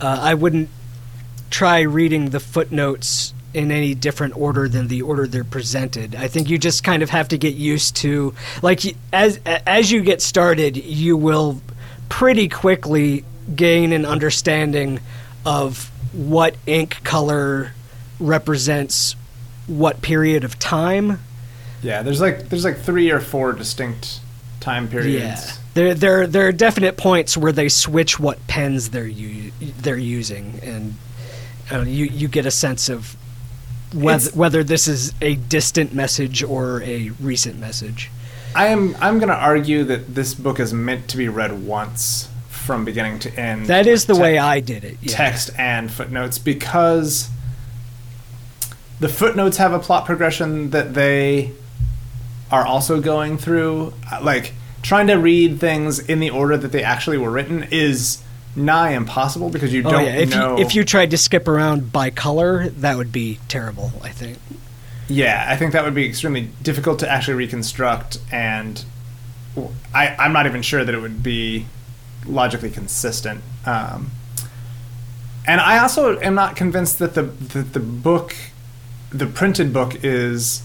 uh, 0.00 0.18
I 0.20 0.34
wouldn't 0.34 0.68
try 1.50 1.80
reading 1.80 2.30
the 2.30 2.40
footnotes 2.40 3.34
in 3.52 3.70
any 3.72 3.94
different 3.94 4.36
order 4.36 4.68
than 4.68 4.88
the 4.88 5.02
order 5.02 5.26
they're 5.26 5.44
presented. 5.44 6.14
I 6.14 6.28
think 6.28 6.48
you 6.48 6.58
just 6.58 6.84
kind 6.84 7.02
of 7.02 7.10
have 7.10 7.28
to 7.28 7.38
get 7.38 7.54
used 7.54 7.96
to 7.96 8.34
like 8.62 8.82
as 9.12 9.40
as 9.44 9.90
you 9.90 10.02
get 10.02 10.22
started, 10.22 10.76
you 10.76 11.16
will 11.16 11.60
pretty 12.08 12.48
quickly 12.48 13.24
gain 13.54 13.92
an 13.92 14.06
understanding 14.06 15.00
of 15.44 15.90
what 16.12 16.54
ink 16.66 17.02
color 17.02 17.72
represents 18.18 19.16
what 19.66 20.02
period 20.02 20.44
of 20.44 20.58
time. 20.58 21.20
Yeah, 21.82 22.02
there's 22.02 22.20
like 22.20 22.48
there's 22.48 22.64
like 22.64 22.78
three 22.78 23.10
or 23.10 23.20
four 23.20 23.52
distinct 23.52 24.20
time 24.60 24.88
periods. 24.88 25.22
Yeah, 25.22 25.52
there 25.74 25.94
there 25.94 26.26
there 26.26 26.48
are 26.48 26.52
definite 26.52 26.96
points 26.96 27.36
where 27.36 27.52
they 27.52 27.68
switch 27.68 28.18
what 28.18 28.44
pens 28.46 28.90
they're 28.90 29.06
u- 29.06 29.52
they're 29.60 29.96
using, 29.96 30.58
and 30.62 30.94
uh, 31.72 31.80
you 31.82 32.06
you 32.06 32.28
get 32.28 32.46
a 32.46 32.50
sense 32.50 32.88
of 32.88 33.16
whether 33.94 34.16
It's- 34.26 34.34
whether 34.36 34.64
this 34.64 34.88
is 34.88 35.12
a 35.20 35.34
distant 35.36 35.92
message 35.94 36.42
or 36.42 36.82
a 36.82 37.10
recent 37.20 37.58
message. 37.58 38.10
I 38.54 38.66
am 38.68 38.96
I'm 39.00 39.18
gonna 39.20 39.32
argue 39.34 39.84
that 39.84 40.14
this 40.14 40.34
book 40.34 40.58
is 40.58 40.72
meant 40.74 41.06
to 41.08 41.16
be 41.16 41.28
read 41.28 41.64
once 41.64 42.28
from 42.48 42.84
beginning 42.84 43.18
to 43.20 43.40
end. 43.40 43.66
That 43.68 43.86
is 43.86 44.06
the 44.06 44.14
Te- 44.14 44.20
way 44.20 44.38
I 44.38 44.60
did 44.60 44.84
it. 44.84 44.98
yeah. 45.00 45.16
text 45.16 45.50
and 45.58 45.90
footnotes 45.90 46.38
because 46.38 47.28
the 49.00 49.08
footnotes 49.08 49.56
have 49.56 49.72
a 49.72 49.78
plot 49.78 50.04
progression 50.04 50.70
that 50.70 50.94
they 50.94 51.52
are 52.50 52.66
also 52.66 53.00
going 53.00 53.38
through. 53.38 53.92
Like 54.20 54.52
trying 54.82 55.06
to 55.08 55.14
read 55.14 55.60
things 55.60 55.98
in 55.98 56.20
the 56.20 56.30
order 56.30 56.56
that 56.56 56.72
they 56.72 56.82
actually 56.82 57.18
were 57.18 57.30
written 57.30 57.66
is 57.70 58.22
nigh 58.56 58.90
impossible 58.90 59.48
because 59.50 59.72
you 59.72 59.82
Oh 59.84 59.90
don't 59.90 60.04
yeah, 60.04 60.16
if 60.16 60.30
know. 60.30 60.56
you 60.56 60.64
if 60.64 60.74
you 60.74 60.84
tried 60.84 61.10
to 61.10 61.16
skip 61.18 61.46
around 61.46 61.92
by 61.92 62.10
color, 62.10 62.68
that 62.70 62.96
would 62.96 63.12
be 63.12 63.38
terrible. 63.48 63.92
I 64.02 64.08
think. 64.10 64.38
Yeah, 65.08 65.44
I 65.48 65.56
think 65.56 65.72
that 65.72 65.84
would 65.84 65.94
be 65.94 66.06
extremely 66.06 66.50
difficult 66.62 67.00
to 67.00 67.10
actually 67.10 67.34
reconstruct, 67.34 68.18
and 68.30 68.84
I, 69.92 70.08
I'm 70.16 70.32
not 70.32 70.46
even 70.46 70.62
sure 70.62 70.84
that 70.84 70.94
it 70.94 71.00
would 71.00 71.22
be 71.22 71.66
logically 72.26 72.70
consistent. 72.70 73.42
Um, 73.66 74.12
and 75.46 75.60
I 75.60 75.78
also 75.78 76.18
am 76.20 76.34
not 76.34 76.54
convinced 76.54 76.98
that 77.00 77.14
the 77.14 77.22
that 77.22 77.72
the 77.72 77.80
book, 77.80 78.34
the 79.10 79.26
printed 79.26 79.72
book, 79.72 80.04
is 80.04 80.62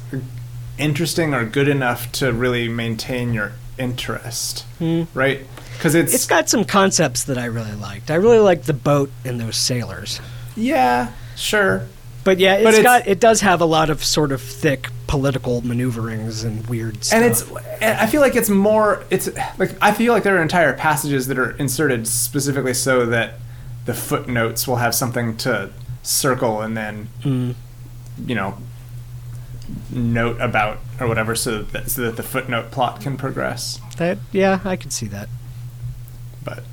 interesting 0.77 1.33
or 1.33 1.45
good 1.45 1.67
enough 1.67 2.11
to 2.11 2.31
really 2.31 2.67
maintain 2.67 3.33
your 3.33 3.53
interest, 3.77 4.65
right? 5.13 5.41
Because 5.77 5.95
it's, 5.95 6.13
It's 6.13 6.25
got 6.25 6.49
some 6.49 6.63
concepts 6.65 7.23
that 7.25 7.37
I 7.37 7.45
really 7.45 7.73
liked. 7.73 8.09
I 8.11 8.15
really 8.15 8.39
liked 8.39 8.65
the 8.65 8.73
boat 8.73 9.11
and 9.23 9.39
those 9.39 9.57
sailors. 9.57 10.19
yeah, 10.55 11.11
sure. 11.35 11.83
But 12.23 12.39
yeah, 12.39 12.63
But 12.63 12.69
it's 12.73 12.79
it's- 12.79 12.83
got 13.01 13.07
it 13.07 13.19
does 13.19 13.41
have 13.41 13.61
a 13.61 13.65
lot 13.65 13.89
of 13.91 14.03
sort 14.03 14.31
of 14.31 14.41
thick 14.41 14.87
political 15.07 15.61
maneuverings 15.61 16.43
and 16.43 16.65
weird 16.67 17.03
stuff. 17.03 17.17
and 17.21 17.25
it's 17.29 17.45
i 17.81 18.07
feel 18.07 18.19
like 18.21 18.35
it's 18.35 18.49
more 18.49 19.03
it's 19.11 19.29
like 19.59 19.71
i 19.79 19.91
feel 19.91 20.11
like 20.11 20.23
there 20.23 20.35
are 20.35 20.41
entire 20.41 20.73
passages 20.73 21.27
that 21.27 21.37
are 21.37 21.51
inserted 21.57 22.07
specifically 22.07 22.73
so 22.73 23.05
that 23.05 23.35
the 23.85 23.93
footnotes 23.93 24.67
will 24.67 24.77
have 24.77 24.95
something 24.95 25.37
to 25.37 25.69
circle 26.01 26.61
and 26.61 26.75
then 26.75 27.07
Mm. 27.23 27.53
you 28.25 28.33
know 28.33 28.57
note 29.91 30.39
about 30.39 30.77
or 30.99 31.07
whatever 31.07 31.35
so 31.35 31.61
that, 31.63 31.89
so 31.89 32.01
that 32.03 32.15
the 32.17 32.23
footnote 32.23 32.71
plot 32.71 33.01
can 33.01 33.17
progress 33.17 33.79
that 33.97 34.17
yeah, 34.31 34.59
I 34.65 34.75
can 34.75 34.91
see 34.91 35.07
that. 35.07 35.27
but 36.43 36.63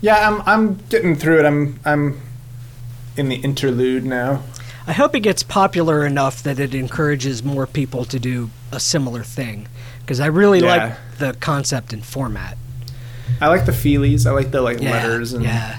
yeah 0.00 0.28
i'm 0.28 0.40
i'm 0.46 0.74
getting 0.88 1.14
through 1.14 1.38
it 1.40 1.44
i'm 1.44 1.78
i'm 1.84 2.20
in 3.16 3.28
the 3.28 3.36
interlude 3.36 4.04
now 4.04 4.42
I 4.86 4.92
hope 4.92 5.14
it 5.14 5.20
gets 5.20 5.42
popular 5.44 6.04
enough 6.04 6.42
that 6.42 6.58
it 6.58 6.74
encourages 6.74 7.44
more 7.44 7.66
people 7.66 8.04
to 8.06 8.18
do 8.18 8.50
a 8.72 8.80
similar 8.80 9.22
thing 9.22 9.68
because 10.00 10.18
I 10.18 10.26
really 10.26 10.60
Yeah. 10.60 10.66
like 10.66 11.18
the 11.18 11.38
concept 11.38 11.92
and 11.92 12.04
format. 12.04 12.56
i 13.40 13.46
like 13.48 13.66
the 13.66 13.72
feelies 13.72 14.26
i 14.26 14.30
like 14.32 14.50
the 14.50 14.62
like 14.62 14.80
Yeah, 14.80 14.90
letters 14.92 15.32
and 15.34 15.44
yeah. 15.44 15.78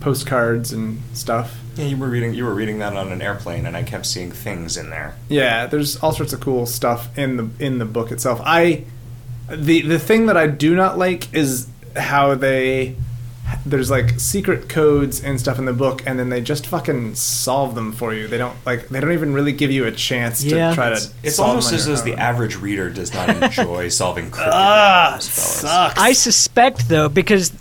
postcards 0.00 0.72
and 0.72 1.02
stuff 1.12 1.58
Yeah, 1.76 1.84
you 1.86 1.96
were 1.96 2.08
reading 2.08 2.34
you 2.34 2.44
were 2.44 2.54
reading 2.54 2.78
that 2.80 2.96
on 2.96 3.12
an 3.12 3.20
airplane, 3.22 3.66
and 3.66 3.76
I 3.76 3.82
kept 3.82 4.06
seeing 4.06 4.32
things 4.32 4.76
in 4.76 4.90
there. 4.90 5.14
Yeah, 5.28 5.66
there's 5.66 5.96
all 5.98 6.12
sorts 6.12 6.32
of 6.32 6.40
cool 6.40 6.66
stuff 6.66 7.16
in 7.18 7.36
the 7.36 7.48
in 7.64 7.78
the 7.78 7.84
book 7.84 8.10
itself. 8.10 8.40
I 8.44 8.84
the 9.50 9.82
the 9.82 9.98
thing 9.98 10.26
that 10.26 10.36
I 10.36 10.46
do 10.46 10.74
not 10.74 10.98
like 10.98 11.32
is 11.34 11.68
how 11.94 12.34
they 12.34 12.96
there's 13.64 13.90
like 13.90 14.18
secret 14.18 14.68
codes 14.68 15.22
and 15.22 15.38
stuff 15.38 15.58
in 15.60 15.66
the 15.66 15.72
book 15.72 16.02
and 16.04 16.18
then 16.18 16.30
they 16.30 16.40
just 16.40 16.66
fucking 16.66 17.14
solve 17.14 17.74
them 17.76 17.92
for 17.92 18.12
you. 18.12 18.26
They 18.26 18.38
don't 18.38 18.56
like 18.66 18.88
they 18.88 18.98
don't 18.98 19.12
even 19.12 19.32
really 19.34 19.52
give 19.52 19.70
you 19.70 19.84
a 19.86 19.92
chance 19.92 20.42
Yeah. 20.42 20.70
to 20.70 20.74
try 20.74 20.88
to 20.90 21.08
It's 21.22 21.36
solve 21.36 21.50
almost 21.50 21.70
them 21.70 21.80
on 21.80 21.92
as 21.92 22.02
though 22.02 22.10
the 22.10 22.16
average 22.20 22.56
reader 22.56 22.90
does 22.90 23.14
not 23.14 23.28
enjoy 23.42 23.88
solving 23.88 24.30
cricket 24.32 24.52
Ah, 24.52 25.18
sucks. 25.20 25.96
I 25.98 26.12
suspect 26.12 26.88
though 26.88 27.08
because 27.08 27.52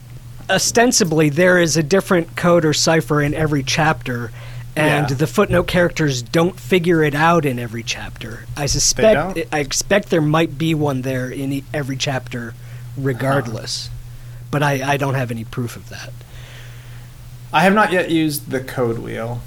ostensibly 0.50 1.30
there 1.30 1.60
is 1.60 1.78
a 1.78 1.84
different 1.84 2.36
code 2.36 2.66
or 2.66 2.74
cipher 2.74 3.22
in 3.22 3.34
every 3.34 3.64
chapter. 3.64 4.32
And 4.78 5.10
Yeah. 5.10 5.16
the 5.16 5.28
footnote 5.28 5.68
characters 5.68 6.22
don't 6.22 6.60
figure 6.60 7.02
it 7.02 7.16
out 7.16 7.46
in 7.46 7.60
every 7.60 7.82
chapter. 7.84 8.46
I 8.58 8.66
suspect. 8.66 9.40
I 9.52 9.60
expect 9.60 10.10
there 10.10 10.22
might 10.22 10.58
be 10.58 10.74
one 10.76 11.02
there 11.02 11.30
in 11.30 11.64
every 11.74 11.96
chapter, 11.96 12.54
regardless. 12.98 13.88
Uh-huh. 13.88 14.48
But 14.52 14.64
I, 14.64 14.94
I 14.94 14.98
don't 14.98 15.14
have 15.16 15.32
any 15.32 15.46
proof 15.46 15.78
of 15.78 15.88
that. 15.90 16.12
I 17.54 17.62
have 17.62 17.74
not 17.74 17.94
yet 17.94 18.12
used 18.12 18.52
the 18.52 18.60
code 18.60 18.98
wheel. 19.00 19.42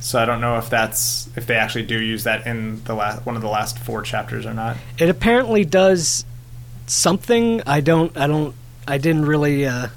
So 0.00 0.18
I 0.18 0.24
don't 0.24 0.40
know 0.40 0.56
if 0.56 0.70
that's 0.70 1.28
if 1.36 1.46
they 1.46 1.56
actually 1.56 1.84
do 1.84 2.00
use 2.00 2.24
that 2.24 2.46
in 2.46 2.82
the 2.84 2.94
last 2.94 3.26
one 3.26 3.36
of 3.36 3.42
the 3.42 3.48
last 3.48 3.78
four 3.78 4.00
chapters 4.02 4.46
or 4.46 4.54
not. 4.54 4.76
It 4.98 5.10
apparently 5.10 5.64
does 5.64 6.24
something. 6.86 7.60
I 7.66 7.80
don't. 7.80 8.16
I 8.16 8.26
don't. 8.26 8.54
I 8.86 8.98
didn't 8.98 9.26
really. 9.26 9.66
Uh, 9.66 9.88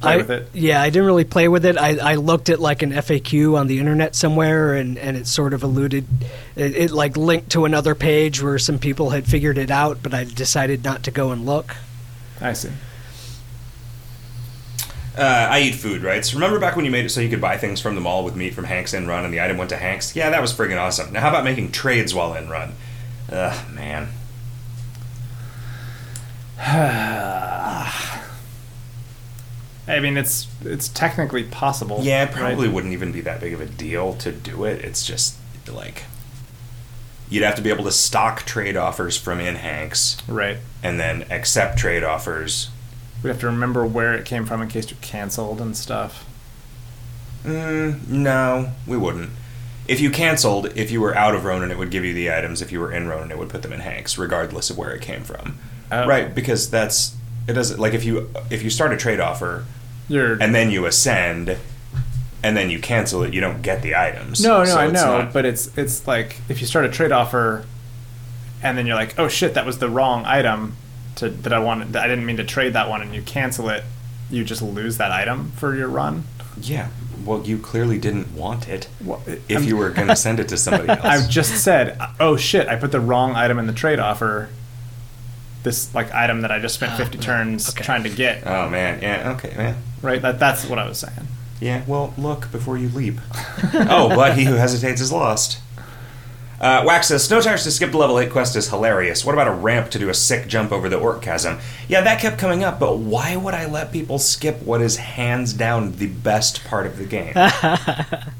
Play 0.00 0.14
I, 0.14 0.16
with 0.16 0.30
it. 0.30 0.48
Yeah, 0.54 0.80
I 0.80 0.88
didn't 0.88 1.04
really 1.04 1.24
play 1.24 1.46
with 1.46 1.66
it. 1.66 1.76
I, 1.76 2.12
I 2.12 2.14
looked 2.14 2.48
at 2.48 2.58
like 2.58 2.80
an 2.80 2.90
FAQ 2.90 3.58
on 3.58 3.66
the 3.66 3.78
internet 3.78 4.14
somewhere, 4.14 4.74
and, 4.74 4.96
and 4.96 5.14
it 5.14 5.26
sort 5.26 5.52
of 5.52 5.62
alluded, 5.62 6.06
it, 6.56 6.74
it 6.74 6.90
like 6.90 7.18
linked 7.18 7.50
to 7.50 7.66
another 7.66 7.94
page 7.94 8.42
where 8.42 8.58
some 8.58 8.78
people 8.78 9.10
had 9.10 9.26
figured 9.26 9.58
it 9.58 9.70
out, 9.70 10.02
but 10.02 10.14
I 10.14 10.24
decided 10.24 10.84
not 10.84 11.02
to 11.02 11.10
go 11.10 11.32
and 11.32 11.44
look. 11.44 11.76
I 12.40 12.54
see. 12.54 12.70
Uh, 15.18 15.48
I 15.50 15.60
eat 15.60 15.74
food, 15.74 16.02
right? 16.02 16.24
So 16.24 16.36
remember 16.36 16.58
back 16.58 16.76
when 16.76 16.86
you 16.86 16.90
made 16.90 17.04
it 17.04 17.10
so 17.10 17.20
you 17.20 17.28
could 17.28 17.42
buy 17.42 17.58
things 17.58 17.78
from 17.78 17.94
the 17.94 18.00
mall 18.00 18.24
with 18.24 18.34
meat 18.34 18.54
from 18.54 18.64
Hagnk's 18.64 18.94
in 18.94 19.06
run 19.06 19.26
and 19.26 19.34
the 19.34 19.42
item 19.42 19.58
went 19.58 19.68
to 19.68 19.76
Hagnk's? 19.76 20.16
Yeah, 20.16 20.30
that 20.30 20.40
was 20.40 20.54
friggin' 20.54 20.80
awesome. 20.80 21.12
Now 21.12 21.20
how 21.20 21.28
about 21.28 21.44
making 21.44 21.72
trades 21.72 22.14
while 22.14 22.32
in 22.32 22.48
run? 22.48 22.72
Ugh, 23.30 23.74
man. 23.74 24.08
I 29.90 30.00
mean, 30.00 30.16
it's 30.16 30.46
it's 30.64 30.88
technically 30.88 31.44
possible. 31.44 32.00
Yeah, 32.02 32.22
it 32.22 32.26
right? 32.26 32.34
probably 32.34 32.68
wouldn't 32.68 32.92
even 32.92 33.12
be 33.12 33.20
that 33.22 33.40
big 33.40 33.52
of 33.52 33.60
a 33.60 33.66
deal 33.66 34.14
to 34.14 34.32
do 34.32 34.64
it. 34.64 34.84
It's 34.84 35.04
just 35.06 35.36
like 35.70 36.04
you'd 37.28 37.44
have 37.44 37.54
to 37.56 37.62
be 37.62 37.70
able 37.70 37.84
to 37.84 37.92
stock 37.92 38.42
trade 38.44 38.76
offers 38.76 39.16
from 39.16 39.38
in 39.40 39.54
Hagnk's 39.56 40.16
Right. 40.26 40.58
and 40.82 40.98
then 40.98 41.24
accept 41.30 41.78
trade 41.78 42.02
offers. 42.02 42.70
We 43.22 43.28
have 43.30 43.38
to 43.40 43.46
remember 43.46 43.86
where 43.86 44.14
it 44.14 44.24
came 44.24 44.46
from 44.46 44.60
in 44.62 44.68
case 44.68 44.90
you're 44.90 44.98
canceled 45.00 45.60
and 45.60 45.76
stuff. 45.76 46.24
Mm, 47.44 48.08
no, 48.08 48.72
we 48.86 48.96
wouldn't. 48.96 49.30
If 49.88 50.00
you 50.00 50.10
canceled, 50.10 50.66
if 50.76 50.90
you 50.90 51.00
were 51.00 51.14
out 51.16 51.34
of 51.34 51.44
Ronin, 51.44 51.70
it 51.70 51.78
would 51.78 51.90
give 51.90 52.04
you 52.04 52.14
the 52.14 52.32
items. 52.32 52.62
If 52.62 52.70
you 52.72 52.80
were 52.80 52.92
in 52.92 53.08
Ronin, 53.08 53.30
it 53.30 53.38
would 53.38 53.48
put 53.48 53.62
them 53.62 53.72
in 53.72 53.80
Hagnk's, 53.80 54.18
regardless 54.18 54.70
of 54.70 54.78
where 54.78 54.90
it 54.92 55.02
came 55.02 55.22
from. 55.22 55.58
Oh. 55.90 56.06
Right, 56.06 56.32
because 56.34 56.70
that's 56.70 57.14
it 57.48 57.54
doesn't 57.54 57.80
like 57.80 57.94
if 57.94 58.04
you 58.04 58.30
if 58.50 58.62
you 58.62 58.70
start 58.70 58.92
a 58.92 58.96
trade 58.96 59.18
offer 59.20 59.64
You're 60.10 60.34
and 60.42 60.54
then 60.54 60.70
you 60.70 60.84
ascend 60.86 61.56
and 62.42 62.56
then 62.56 62.68
you 62.70 62.78
cancel 62.80 63.22
it, 63.22 63.32
you 63.32 63.40
don't 63.40 63.62
get 63.62 63.80
the 63.82 63.94
items. 63.94 64.42
no, 64.42 64.58
no, 64.58 64.64
So 64.64 64.78
I 64.78 64.86
know, 64.88 65.18
not- 65.22 65.32
but 65.32 65.44
it's 65.46 65.70
it's 65.78 66.06
like 66.06 66.36
if 66.48 66.60
you 66.60 66.66
start 66.66 66.84
a 66.84 66.88
trade 66.90 67.12
offer, 67.12 67.64
and 68.62 68.76
then 68.76 68.86
you're 68.86 68.96
like, 68.96 69.18
oh 69.18 69.28
shit, 69.28 69.54
that 69.54 69.64
was 69.64 69.78
the 69.78 69.88
wrong 69.88 70.24
item 70.26 70.76
to 71.16 71.28
that 71.28 71.52
I 71.52 71.58
wanted. 71.60 71.94
I 71.96 72.08
didn't 72.08 72.26
mean 72.26 72.36
to 72.38 72.44
trade 72.44 72.72
that 72.74 72.88
one, 72.90 73.02
and 73.02 73.14
you 73.14 73.22
cancel 73.22 73.68
it, 73.70 73.84
you 74.30 74.44
just 74.44 74.62
lose 74.62 74.96
that 74.98 75.12
item 75.12 75.52
for 75.56 75.74
your 75.76 75.88
run. 75.88 76.24
yeah. 76.60 76.88
Well, 77.24 77.42
you 77.46 77.58
clearly 77.58 77.98
didn't 77.98 78.32
want 78.34 78.66
it. 78.66 78.88
Well, 79.04 79.22
If 79.26 79.58
I'm- 79.58 79.64
you 79.64 79.76
were 79.76 79.90
going 79.90 80.08
to 80.08 80.16
send 80.16 80.40
it 80.40 80.48
to 80.48 80.56
somebody 80.56 80.88
else, 80.88 81.04
I've 81.04 81.28
just 81.28 81.62
said, 81.62 81.98
oh 82.18 82.38
shit, 82.38 82.66
I 82.66 82.76
put 82.76 82.92
the 82.92 83.00
wrong 83.00 83.34
item 83.36 83.58
in 83.58 83.66
the 83.66 83.74
trade 83.74 83.98
offer. 83.98 84.48
This 85.62 85.94
like 85.94 86.10
item 86.14 86.40
that 86.40 86.50
I 86.50 86.58
just 86.58 86.76
spent 86.76 86.92
Ah, 86.92 86.96
50 86.96 87.18
turns 87.18 87.68
okay. 87.68 87.84
trying 87.84 88.04
to 88.04 88.08
get. 88.08 88.46
Oh 88.46 88.70
man, 88.70 89.02
yeah, 89.02 89.32
okay, 89.36 89.54
man. 89.54 89.76
Right, 90.02 90.22
that 90.22 90.38
that's 90.38 90.66
what 90.66 90.78
I 90.78 90.88
was 90.88 90.98
saying. 90.98 91.28
Yeah, 91.60 91.82
well, 91.86 92.14
look 92.16 92.50
before 92.50 92.78
you 92.78 92.88
leap. 92.88 93.20
oh, 93.74 94.08
but 94.14 94.38
he 94.38 94.44
who 94.44 94.54
hesitates 94.54 95.00
is 95.00 95.12
lost. 95.12 95.60
Uh, 96.60 96.82
Wax 96.86 97.08
says, 97.08 97.24
Snow 97.24 97.40
Tires 97.40 97.64
to 97.64 97.70
skip 97.70 97.90
the 97.90 97.96
level 97.96 98.18
8 98.18 98.30
quest 98.30 98.54
is 98.54 98.68
hilarious. 98.68 99.24
What 99.24 99.32
about 99.32 99.48
a 99.48 99.52
ramp 99.52 99.90
to 99.92 99.98
do 99.98 100.10
a 100.10 100.14
sick 100.14 100.46
jump 100.46 100.72
over 100.72 100.90
the 100.90 100.98
orc 100.98 101.22
chasm? 101.22 101.58
Yeah, 101.88 102.02
that 102.02 102.20
kept 102.20 102.38
coming 102.38 102.62
up, 102.62 102.78
but 102.78 102.98
why 102.98 103.34
would 103.34 103.54
I 103.54 103.64
let 103.64 103.92
people 103.92 104.18
skip 104.18 104.62
what 104.62 104.82
is 104.82 104.96
hands 104.96 105.54
down 105.54 105.92
the 105.92 106.08
best 106.08 106.64
part 106.64 106.86
of 106.86 106.98
the 106.98 107.06
game? 107.06 107.32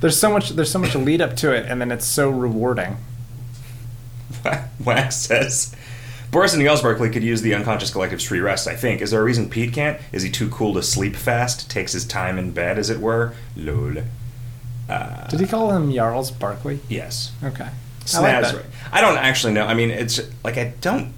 There's 0.00 0.18
so 0.18 0.30
much 0.30 0.50
there's 0.50 0.70
so 0.70 0.78
much 0.78 0.94
lead 0.94 1.20
up 1.20 1.34
to 1.38 1.52
it, 1.52 1.66
and 1.66 1.80
then 1.80 1.90
it's 1.90 2.06
so 2.06 2.30
rewarding. 2.30 2.98
Wax 4.84 5.16
says, 5.16 5.74
Boris 6.30 6.52
and 6.54 6.62
Jarls 6.62 6.82
Barkley 6.82 7.08
could 7.10 7.22
use 7.24 7.40
the 7.42 7.54
unconscious 7.54 7.90
collective's 7.90 8.24
free 8.24 8.40
rest, 8.40 8.68
I 8.68 8.74
think. 8.76 9.00
Is 9.00 9.10
there 9.12 9.20
a 9.20 9.24
reason 9.24 9.48
Pete 9.48 9.72
can't? 9.72 9.98
Is 10.12 10.22
he 10.22 10.30
too 10.30 10.48
cool 10.50 10.74
to 10.74 10.82
sleep 10.82 11.16
fast? 11.16 11.70
Takes 11.70 11.92
his 11.92 12.04
time 12.04 12.38
in 12.38 12.50
bed, 12.50 12.78
as 12.78 12.90
it 12.90 13.00
were? 13.00 13.32
Lol. 13.56 14.02
Did 15.30 15.40
he 15.40 15.46
call 15.46 15.70
him 15.72 15.92
Jarls 15.92 16.30
Barkley? 16.30 16.80
Yes. 16.88 17.32
Okay. 17.42 17.68
I 18.14 18.20
like 18.20 18.42
that. 18.42 18.54
right. 18.54 18.64
I 18.92 19.00
don't 19.00 19.18
actually 19.18 19.52
know. 19.52 19.66
I 19.66 19.74
mean, 19.74 19.90
it's 19.90 20.20
like 20.44 20.56
I 20.58 20.72
don't. 20.80 21.12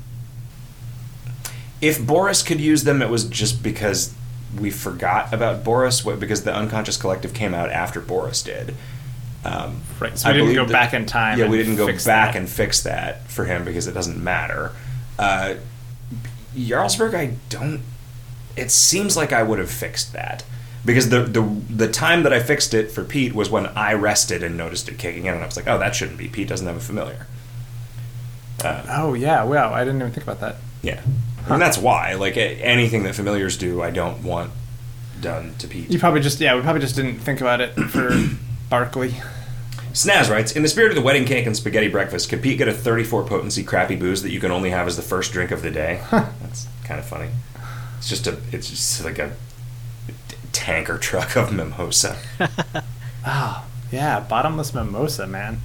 If 1.81 2.05
Boris 2.05 2.43
could 2.43 2.61
use 2.61 2.85
them, 2.85 3.01
it 3.01 3.09
was 3.09 3.25
just 3.25 3.63
because 3.63 4.13
we 4.59 4.71
forgot 4.71 5.33
about 5.33 5.65
Boris, 5.65 6.05
what- 6.05 6.21
because 6.21 6.43
the 6.43 6.55
unconscious 6.55 6.97
collective 6.97 7.33
came 7.33 7.55
out 7.55 7.71
after 7.71 8.01
Boris 8.01 8.43
did. 8.43 8.75
Um, 9.45 9.81
Right, 9.99 10.19
so 10.19 10.29
I 10.29 10.33
we 10.33 10.39
didn't 10.39 10.55
believe 10.55 10.67
go 10.69 10.73
back 10.73 10.93
in 10.93 11.07
time 11.07 11.39
Yeah, 11.39 11.49
we 11.49 11.57
didn't 11.57 11.77
go 11.77 11.87
back 11.87 11.99
that. 12.05 12.37
and 12.37 12.49
fix 12.49 12.83
that 12.83 13.29
for 13.31 13.45
him 13.47 13.65
because 13.65 13.87
it 13.87 13.93
doesn't 13.93 14.23
matter. 14.23 14.73
Uh, 15.21 15.55
Jarlsberg, 16.57 17.15
I 17.15 17.35
don't. 17.51 17.83
It 18.57 18.71
seems 18.71 19.17
like 19.17 19.33
I 19.33 19.43
would 19.43 19.59
have 19.59 19.71
fixed 19.71 20.13
that 20.15 20.45
because 20.85 21.11
the 21.11 21.21
the 21.23 21.43
the 21.43 21.89
time 21.89 22.23
that 22.25 22.33
I 22.33 22.41
fixed 22.41 22.73
it 22.75 22.91
for 22.91 23.05
Pete 23.05 23.35
was 23.35 23.51
when 23.51 23.67
I 23.67 23.93
rested 23.93 24.43
and 24.43 24.57
noticed 24.57 24.89
it 24.89 24.99
kicking 24.99 25.27
in, 25.27 25.35
and 25.35 25.43
I 25.43 25.47
was 25.47 25.57
like, 25.57 25.69
oh, 25.69 25.79
that 25.79 25.95
shouldn't 25.95 26.19
be. 26.19 26.27
Pete 26.29 26.49
doesn't 26.49 26.67
have 26.67 26.77
a 26.77 26.81
familiar. 26.81 27.27
Uh, 28.65 28.83
Oh 28.89 29.15
yeah, 29.15 29.45
wow! 29.45 29.73
I 29.73 29.85
didn't 29.85 30.01
even 30.01 30.13
think 30.13 30.25
about 30.27 30.41
that. 30.41 30.57
yeah, 30.83 31.01
and 31.49 31.61
that's 31.63 31.79
why. 31.79 32.15
Like 32.15 32.37
anything 32.37 33.03
that 33.05 33.15
familiars 33.15 33.57
do, 33.57 33.83
I 33.83 33.91
don't 33.91 34.23
want 34.23 34.51
done 35.21 35.55
to 35.59 35.69
Pete. 35.69 35.91
You 35.91 35.99
probably 35.99 36.21
just 36.23 36.41
yeah, 36.41 36.55
we 36.57 36.63
probably 36.63 36.81
just 36.81 36.97
didn't 36.97 37.19
think 37.21 37.41
about 37.41 37.61
it 37.61 37.75
for 37.75 38.11
Barkley. 38.71 39.15
Snaz 39.93 40.31
writes, 40.31 40.53
in 40.53 40.63
the 40.63 40.69
spirit 40.69 40.91
of 40.91 40.97
the 40.97 41.03
wedding 41.03 41.25
cake 41.25 41.47
and 41.47 41.57
spaghetti 41.57 41.89
breakfast, 41.89 42.29
could 42.31 42.43
Pete 42.43 42.59
get 42.59 42.69
a 42.69 42.73
34 42.73 43.25
potency 43.25 43.65
crappy 43.65 43.97
booze 43.97 44.23
that 44.23 44.31
you 44.31 44.39
can 44.39 44.51
only 44.51 44.71
have 44.71 44.87
as 44.87 44.97
the 44.97 45.03
first 45.03 45.33
drink 45.33 45.51
of 45.51 45.63
the 45.63 45.71
day? 45.71 46.03
That's 46.11 46.69
kind 46.85 47.01
of 47.01 47.07
funny. 47.07 47.31
It's 47.99 48.09
just 48.09 48.27
a, 48.27 48.39
it's 48.53 48.71
just 48.71 49.05
like 49.05 49.19
a 49.19 49.33
tanker 50.53 50.99
truck 50.99 51.37
of 51.37 51.53
mimosa. 51.53 52.17
Oh 53.27 53.67
yeah, 53.93 54.21
bottomless 54.21 54.73
mimosa, 54.73 55.27
man. 55.27 55.61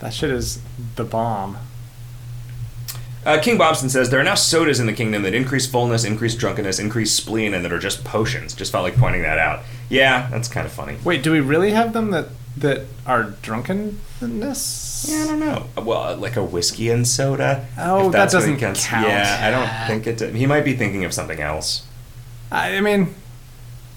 That 0.00 0.14
shit 0.14 0.30
is 0.30 0.60
the 0.96 1.04
bomb. 1.04 1.58
Uh, 3.24 3.38
King 3.38 3.58
Bobson 3.58 3.90
says 3.90 4.08
there 4.08 4.18
are 4.18 4.24
now 4.24 4.34
sodas 4.34 4.80
in 4.80 4.86
the 4.86 4.94
kingdom 4.94 5.22
that 5.22 5.34
increase 5.34 5.66
fullness, 5.66 6.04
increase 6.04 6.34
drunkenness, 6.34 6.78
increase 6.78 7.12
spleen, 7.12 7.52
and 7.52 7.62
that 7.64 7.72
are 7.72 7.78
just 7.78 8.02
potions. 8.02 8.54
Just 8.54 8.72
felt 8.72 8.82
like 8.82 8.96
pointing 8.96 9.20
that 9.22 9.38
out. 9.38 9.62
Yeah, 9.90 10.28
that's 10.30 10.48
kind 10.48 10.66
of 10.66 10.72
funny. 10.72 10.96
Wait, 11.04 11.22
do 11.22 11.30
we 11.30 11.40
really 11.40 11.72
have 11.72 11.92
them 11.92 12.10
that 12.12 12.28
that 12.56 12.82
are 13.06 13.34
drunkenness? 13.42 15.06
Yeah, 15.08 15.22
I 15.24 15.26
don't 15.26 15.40
know. 15.40 15.66
Uh, 15.76 15.82
well, 15.82 16.16
like 16.16 16.36
a 16.36 16.44
whiskey 16.44 16.90
and 16.90 17.06
soda. 17.06 17.66
Oh, 17.78 18.10
that 18.10 18.12
that's 18.12 18.34
what 18.34 18.40
he 18.44 18.52
doesn't 18.52 18.60
counts- 18.60 18.86
count. 18.86 19.06
Yeah, 19.08 19.38
I 19.42 19.50
don't 19.50 19.86
think 20.02 20.06
it. 20.20 20.34
He 20.34 20.46
might 20.46 20.64
be 20.64 20.74
thinking 20.74 21.04
of 21.04 21.12
something 21.14 21.40
else. 21.40 21.86
I, 22.52 22.76
I 22.76 22.80
mean, 22.80 23.14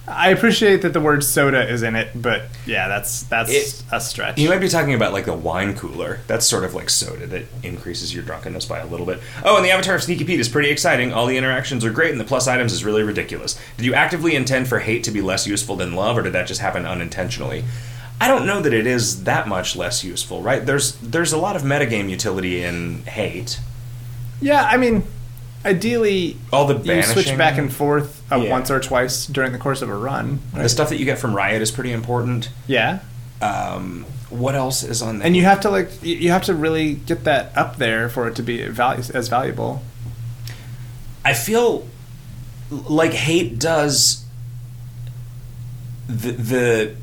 I 0.07 0.29
appreciate 0.29 0.81
that 0.83 0.93
the 0.93 1.01
word 1.01 1.23
soda 1.23 1.67
is 1.67 1.81
in 1.81 1.95
it, 1.95 2.09
but 2.15 2.43
yeah, 2.65 2.87
that's 2.87 3.23
that's 3.23 3.51
It- 3.51 3.83
a 3.91 3.99
stretch. 3.99 4.37
You 4.37 4.47
might 4.49 4.59
be 4.59 4.69
talking 4.69 4.93
about 4.93 5.11
like 5.13 5.25
the 5.25 5.33
wine 5.33 5.75
cooler. 5.75 6.19
That's 6.27 6.45
sort 6.45 6.63
of 6.63 6.73
like 6.73 6.89
soda 6.89 7.25
that 7.27 7.43
increases 7.63 8.13
your 8.13 8.23
drunkenness 8.23 8.65
by 8.65 8.79
a 8.79 8.85
little 8.85 9.05
bit. 9.05 9.19
Oh, 9.43 9.57
and 9.57 9.65
the 9.65 9.71
avatar 9.71 9.95
of 9.95 10.03
Sneaky 10.03 10.23
Pete 10.25 10.39
is 10.39 10.47
pretty 10.49 10.69
exciting. 10.69 11.11
All 11.11 11.25
the 11.25 11.37
interactions 11.37 11.83
are 11.83 11.91
great, 11.91 12.11
and 12.11 12.19
the 12.19 12.25
plus 12.25 12.47
items 12.47 12.71
is 12.73 12.85
really 12.85 13.03
ridiculous. 13.03 13.59
Did 13.77 13.85
you 13.85 13.93
actively 13.93 14.35
intend 14.35 14.67
for 14.67 14.79
hate 14.79 15.03
to 15.05 15.11
be 15.11 15.21
less 15.21 15.47
useful 15.47 15.75
than 15.75 15.93
love, 15.93 16.17
or 16.17 16.21
did 16.21 16.33
that 16.33 16.47
just 16.47 16.61
happen 16.61 16.85
unintentionally? 16.85 17.63
I 18.21 18.27
don't 18.27 18.45
know 18.45 18.61
that 18.61 18.73
it 18.73 18.87
is 18.87 19.23
that 19.25 19.47
much 19.47 19.75
less 19.75 20.03
useful, 20.03 20.41
right? 20.41 20.65
There's 20.65 20.95
there's 20.97 21.33
a 21.33 21.37
lot 21.37 21.55
of 21.55 21.63
metagame 21.63 22.09
utility 22.09 22.63
in 22.63 23.03
hate. 23.03 23.59
yeah, 24.41 24.63
I 24.63 24.77
mean, 24.77 25.03
ideally, 25.65 26.37
All 26.51 26.65
the 26.65 26.77
you 26.95 27.03
switch 27.03 27.37
back 27.37 27.57
and 27.57 27.71
forth 27.73 28.21
uh, 28.31 28.37
Yeah. 28.37 28.49
once 28.51 28.71
or 28.71 28.79
twice 28.79 29.25
during 29.27 29.51
the 29.51 29.57
course 29.57 29.81
of 29.81 29.89
a 29.89 29.95
run. 29.95 30.39
The 30.53 30.69
stuff 30.69 30.89
that 30.89 30.97
you 30.99 31.05
get 31.05 31.19
from 31.19 31.35
Riot 31.35 31.61
is 31.61 31.71
pretty 31.71 31.91
important. 31.91 32.49
Yeah, 32.67 32.99
Um, 33.41 34.05
what 34.29 34.55
else 34.55 34.83
is 34.83 35.01
on 35.01 35.19
there? 35.19 35.27
and 35.27 35.35
you 35.35 35.43
have 35.43 35.59
to 35.61 35.69
like 35.69 35.89
you 36.01 36.31
have 36.31 36.43
to 36.43 36.53
really 36.53 36.93
get 36.93 37.25
that 37.25 37.51
up 37.57 37.77
there 37.77 38.07
for 38.09 38.27
it 38.29 38.35
to 38.35 38.41
be 38.43 38.61
as 38.63 39.27
valuable. 39.27 39.81
I 41.25 41.33
feel 41.33 41.87
like 42.69 43.11
hate 43.13 43.59
does 43.59 44.23
the 46.07 46.31
the 46.31 46.95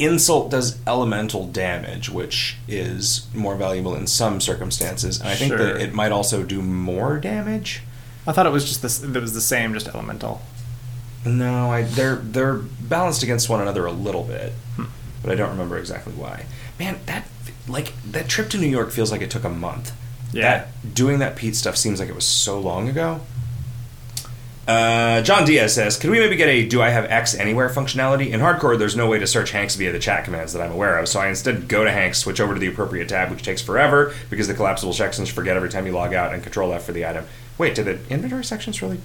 insult 0.00 0.50
does 0.50 0.78
elemental 0.86 1.46
damage, 1.46 2.08
which 2.08 2.56
is 2.66 3.26
more 3.34 3.54
valuable 3.56 3.94
in 3.94 4.06
some 4.06 4.40
circumstances, 4.40 5.20
and 5.20 5.28
I 5.28 5.34
think 5.34 5.52
Sure. 5.52 5.58
that 5.58 5.80
it 5.80 5.92
might 5.94 6.12
also 6.12 6.42
do 6.42 6.62
more 6.62 7.18
damage. 7.18 7.82
I 8.26 8.32
thought 8.32 8.46
it 8.46 8.52
was 8.52 8.64
just 8.64 8.82
this. 8.82 9.02
It 9.02 9.20
was 9.20 9.34
the 9.34 9.40
same, 9.40 9.72
just 9.74 9.88
elemental. 9.88 10.42
No, 11.24 11.70
I 11.70 11.82
they're 11.82 12.16
they're 12.16 12.54
balanced 12.54 13.22
against 13.22 13.48
one 13.48 13.60
another 13.60 13.86
a 13.86 13.92
little 13.92 14.24
bit, 14.24 14.52
hmm. 14.76 14.84
but 15.22 15.32
I 15.32 15.34
don't 15.34 15.50
remember 15.50 15.78
exactly 15.78 16.12
why. 16.14 16.46
Man, 16.78 16.98
that 17.06 17.26
like 17.68 17.92
that 18.10 18.28
trip 18.28 18.48
to 18.50 18.58
New 18.58 18.68
York 18.68 18.90
feels 18.90 19.12
like 19.12 19.20
it 19.20 19.30
took 19.30 19.44
a 19.44 19.50
month. 19.50 19.92
Yeah. 20.32 20.42
That 20.42 20.94
doing 20.94 21.18
that 21.18 21.36
Pete 21.36 21.56
stuff 21.56 21.76
seems 21.76 22.00
like 22.00 22.08
it 22.08 22.14
was 22.14 22.24
so 22.24 22.58
long 22.58 22.88
ago. 22.88 23.20
Uh, 24.70 25.20
John 25.22 25.44
Diaz 25.44 25.74
says, 25.74 25.96
"Can 25.96 26.12
we 26.12 26.20
maybe 26.20 26.36
get 26.36 26.48
a 26.48 26.64
Do 26.64 26.80
I 26.80 26.90
have 26.90 27.04
X 27.06 27.34
anywhere 27.34 27.68
functionality? 27.70 28.30
In 28.30 28.38
hardcore, 28.38 28.78
there's 28.78 28.94
no 28.94 29.08
way 29.08 29.18
to 29.18 29.26
search 29.26 29.50
Hagnk's 29.50 29.74
via 29.74 29.90
the 29.90 29.98
chat 29.98 30.24
commands 30.24 30.52
that 30.52 30.62
I'm 30.62 30.70
aware 30.70 30.96
of, 30.98 31.08
so 31.08 31.18
I 31.18 31.26
instead 31.26 31.66
go 31.66 31.82
to 31.82 31.90
Hagnk's, 31.90 32.18
switch 32.18 32.40
over 32.40 32.54
to 32.54 32.60
the 32.60 32.68
appropriate 32.68 33.08
tab, 33.08 33.32
which 33.32 33.42
takes 33.42 33.60
forever 33.60 34.14
because 34.30 34.46
the 34.46 34.54
collapsible 34.54 34.92
sections 34.92 35.28
forget 35.28 35.56
every 35.56 35.70
time 35.70 35.86
you 35.86 35.92
log 35.92 36.14
out, 36.14 36.32
and 36.32 36.40
Control 36.40 36.72
F 36.72 36.84
for 36.84 36.92
the 36.92 37.04
item. 37.04 37.24
Wait, 37.58 37.74
did 37.74 37.86
the 37.86 37.98
inventory 38.14 38.44
sections 38.44 38.80
really 38.80 39.00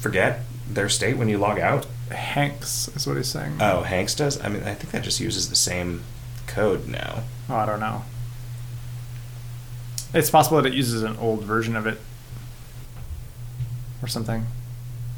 forget 0.00 0.40
their 0.68 0.88
state 0.88 1.16
when 1.16 1.28
you 1.28 1.38
log 1.38 1.60
out? 1.60 1.86
Hagnk's 2.10 2.88
is 2.88 3.06
what 3.06 3.16
he's 3.16 3.28
saying. 3.28 3.58
Oh, 3.60 3.84
Hagnk's 3.86 4.16
does. 4.16 4.42
I 4.42 4.48
mean, 4.48 4.64
I 4.64 4.74
think 4.74 4.90
that 4.90 5.04
just 5.04 5.20
uses 5.20 5.48
the 5.48 5.54
same 5.54 6.02
code 6.48 6.88
now. 6.88 7.22
Oh, 7.48 7.54
I 7.54 7.66
don't 7.66 7.78
know. 7.78 8.02
It's 10.12 10.28
possible 10.28 10.60
that 10.60 10.66
it 10.66 10.74
uses 10.74 11.04
an 11.04 11.16
old 11.18 11.44
version 11.44 11.76
of 11.76 11.86
it 11.86 12.00
or 14.02 14.08
something. 14.08 14.46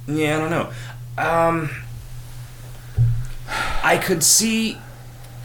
Yeah, 0.07 0.37
I 0.37 0.41
don't 0.41 0.51
know. 0.51 0.73
Um, 1.17 1.71
I 3.83 3.99
could 3.99 4.23
see. 4.23 4.79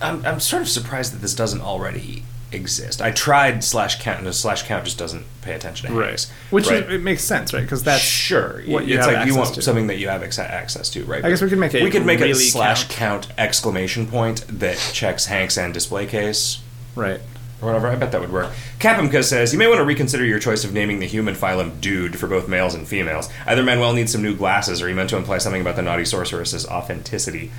I'm, 0.02 0.26
I'm 0.26 0.40
sort 0.40 0.62
of 0.62 0.70
surprised 0.70 1.14
that 1.14 1.20
this 1.20 1.36
doesn't 1.36 1.62
already 1.62 2.24
exist. 2.52 3.02
I 3.02 3.12
tried 3.12 3.64
slash 3.64 4.02
count, 4.02 4.20
and 4.20 4.34
slash 4.34 4.64
count 4.64 4.86
just 4.86 4.98
doesn't 4.98 5.26
pay 5.42 5.54
attention 5.54 5.90
to 5.90 5.96
Hagnk's. 5.96 6.32
Which 6.50 6.68
right. 6.68 6.84
is, 6.84 6.94
it 6.94 7.02
makes 7.02 7.24
sense, 7.24 7.54
right? 7.54 7.62
Because 7.62 7.84
that's 7.84 8.02
sure. 8.02 8.62
what 8.66 8.88
you 8.88 8.98
it's 8.98 9.08
like 9.08 9.28
you 9.28 9.36
want 9.36 9.54
to. 9.56 9.62
something 9.62 9.88
that 9.88 9.98
you 9.98 10.10
have 10.10 10.24
ex- 10.24 10.40
access 10.40 10.90
to, 10.92 11.04
right? 11.06 11.24
I 11.24 11.30
guess 11.30 11.42
we 11.42 11.50
could 11.50 11.60
make 11.60 11.74
a 11.74 11.84
we 11.84 11.92
could 11.92 12.06
make 12.06 12.22
a 12.22 12.34
slash 12.34 12.88
count. 12.88 13.28
count 13.28 13.40
exclamation 13.40 14.08
point 14.08 14.46
that 14.48 14.78
checks 14.94 15.28
Hagnk's 15.28 15.58
and 15.58 15.74
display 15.74 16.06
case. 16.08 16.62
right. 16.96 17.22
Or 17.62 17.68
whatever. 17.68 17.88
I 17.88 17.96
bet 17.96 18.12
that 18.12 18.22
would 18.22 18.32
work. 18.32 18.52
Capimka 18.80 19.24
says 19.24 19.54
you 19.54 19.60
may 19.60 19.68
want 19.68 19.80
to 19.80 19.86
reconsider 19.86 20.26
your 20.26 20.40
choice 20.40 20.64
of 20.64 20.74
naming 20.74 21.00
the 21.00 21.06
human 21.06 21.36
phylum 21.36 21.80
Dude 21.82 22.18
for 22.18 22.28
both 22.28 22.48
males 22.48 22.74
and 22.74 22.88
females. 22.88 23.30
Either 23.46 23.64
Manuel 23.64 23.94
needs 23.94 24.12
some 24.12 24.22
new 24.22 24.36
glasses, 24.36 24.82
or 24.82 24.88
he 24.88 24.94
meant 24.94 25.10
to 25.10 25.18
imply 25.18 25.38
something 25.38 25.62
about 25.62 25.76
the 25.76 25.82
naughty 25.82 26.06
sorceress's 26.06 26.66
authenticity. 26.68 27.52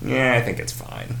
Yeah, 0.00 0.34
I 0.34 0.42
think 0.42 0.58
it's 0.58 0.72
fine. 0.72 1.16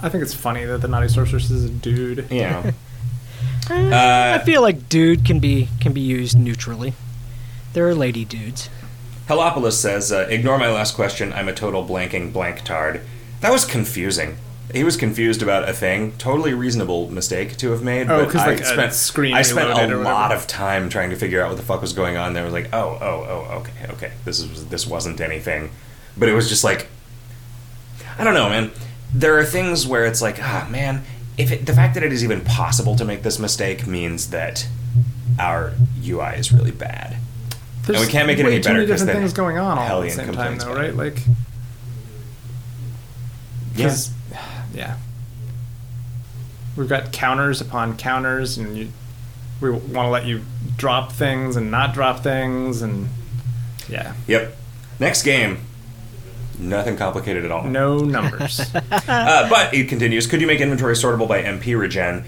I 0.00 0.08
think 0.08 0.22
it's 0.22 0.34
funny 0.34 0.64
that 0.64 0.80
the 0.80 0.88
naughty 0.88 1.08
sorceress 1.08 1.50
is 1.50 1.64
a 1.64 1.70
dude. 1.70 2.26
Yeah. 2.30 2.72
I 3.70 4.40
feel 4.44 4.62
like 4.62 4.88
dude 4.88 5.24
can 5.24 5.40
be 5.40 5.68
can 5.80 5.92
be 5.92 6.00
used 6.00 6.38
neutrally. 6.38 6.94
There 7.72 7.86
are 7.88 7.94
lady 7.94 8.24
dudes. 8.24 8.70
Helopolis 9.28 9.72
says, 9.72 10.10
uh, 10.10 10.26
ignore 10.30 10.56
my 10.56 10.70
last 10.70 10.94
question. 10.94 11.34
I'm 11.34 11.48
a 11.48 11.52
total 11.52 11.84
blanking 11.86 12.32
blank 12.32 12.64
tard. 12.64 13.02
That 13.40 13.52
was 13.52 13.66
confusing. 13.66 14.38
He 14.72 14.84
was 14.84 14.96
confused 14.98 15.40
about 15.42 15.66
a 15.68 15.72
thing. 15.72 16.12
Totally 16.18 16.52
reasonable 16.52 17.10
mistake 17.10 17.56
to 17.58 17.70
have 17.70 17.82
made. 17.82 18.10
Oh, 18.10 18.24
but 18.24 18.32
'cause, 18.32 18.42
I 18.42 18.46
like, 18.48 18.60
a 18.60 18.64
spent 18.66 18.92
screen 18.92 19.34
I 19.34 19.40
spent 19.42 19.70
a 19.70 19.96
lot 19.96 20.30
of 20.30 20.46
time 20.46 20.90
trying 20.90 21.08
to 21.10 21.16
figure 21.16 21.42
out 21.42 21.48
what 21.48 21.56
the 21.56 21.62
fuck 21.62 21.80
was 21.80 21.94
going 21.94 22.16
on. 22.18 22.34
There 22.34 22.44
was 22.44 22.52
like, 22.52 22.68
oh, 22.74 22.98
oh, 23.00 23.26
oh, 23.50 23.56
okay, 23.60 23.92
okay. 23.94 24.12
This 24.26 24.40
is 24.40 24.66
this 24.66 24.86
wasn't 24.86 25.20
anything, 25.22 25.70
but 26.18 26.28
it 26.28 26.34
was 26.34 26.48
just 26.50 26.64
like, 26.64 26.88
I 28.18 28.24
don't 28.24 28.34
know, 28.34 28.48
man. 28.50 28.70
There 29.14 29.38
are 29.38 29.44
things 29.44 29.86
where 29.86 30.04
it's 30.04 30.20
like, 30.20 30.38
ah, 30.42 30.68
man. 30.70 31.02
If 31.38 31.50
it, 31.52 31.64
the 31.66 31.72
fact 31.72 31.94
that 31.94 32.02
it 32.02 32.12
is 32.12 32.22
even 32.22 32.40
possible 32.42 32.94
to 32.96 33.04
make 33.04 33.22
this 33.22 33.38
mistake 33.38 33.86
means 33.86 34.30
that 34.30 34.66
our 35.38 35.72
UI 36.04 36.34
is 36.36 36.52
really 36.52 36.72
bad. 36.72 37.16
There's 37.86 38.00
we 38.04 38.06
can't 38.08 38.26
make 38.26 38.38
it 38.38 38.44
any 38.44 38.58
better 38.58 38.74
many 38.74 38.86
'cause 38.86 39.00
different 39.00 39.18
things 39.20 39.32
going 39.32 39.56
on 39.56 39.78
all 39.78 40.02
at 40.02 40.08
the 40.08 40.10
same 40.10 40.34
time, 40.34 40.58
though, 40.58 40.74
right? 40.74 40.94
Like, 40.94 41.22
Yeah. 43.76 43.94
'Cause- 44.78 44.88
yeah. 44.88 44.96
We've 46.76 46.88
got 46.88 47.10
counters 47.12 47.60
upon 47.60 47.96
counters, 47.96 48.56
and 48.56 48.76
you, 48.76 48.88
we 49.60 49.70
want 49.70 50.06
to 50.06 50.08
let 50.10 50.26
you 50.26 50.42
drop 50.76 51.12
things 51.12 51.56
and 51.56 51.70
not 51.70 51.92
drop 51.94 52.22
things, 52.22 52.82
and 52.82 53.08
yeah, 53.88 54.12
Yep. 54.26 54.56
Next 55.00 55.22
game. 55.22 55.58
Nothing 56.60 56.96
complicated 56.96 57.44
at 57.44 57.50
all. 57.52 57.64
no 57.64 57.98
numbers. 57.98 58.60
Uh, 59.08 59.48
but 59.48 59.72
it 59.74 59.88
continues. 59.88 60.26
Could 60.26 60.40
you 60.40 60.46
make 60.46 60.60
inventory 60.60 60.94
sortable 60.94 61.26
by 61.28 61.42
MP 61.42 61.78
regen? 61.78 62.24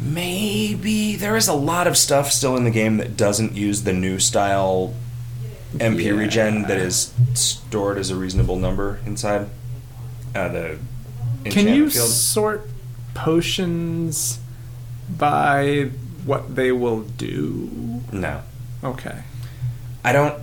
Maybe 0.00 1.16
there 1.16 1.36
is 1.36 1.48
a 1.48 1.52
lot 1.54 1.86
of 1.86 1.96
stuff 1.96 2.30
still 2.30 2.56
in 2.56 2.64
the 2.64 2.70
game 2.70 2.96
that 2.98 3.16
doesn't 3.16 3.54
use 3.54 3.82
the 3.84 3.92
new 3.92 4.18
style 4.18 4.94
MP 5.74 6.04
Yeah. 6.04 6.10
regen 6.12 6.62
that 6.62 6.78
is 6.78 7.12
stored 7.34 7.98
as 7.98 8.10
a 8.10 8.16
reasonable 8.16 8.56
number 8.56 8.98
inside 9.06 9.48
uh, 10.34 10.48
the 10.48 10.78
Can 11.50 11.68
you 11.68 11.90
sort 11.90 12.68
potions 13.14 14.38
by 15.08 15.90
what 16.24 16.54
they 16.56 16.72
will 16.72 17.00
do? 17.02 18.02
No, 18.12 18.42
Okay. 18.82 19.22
I 20.04 20.12
don't 20.12 20.40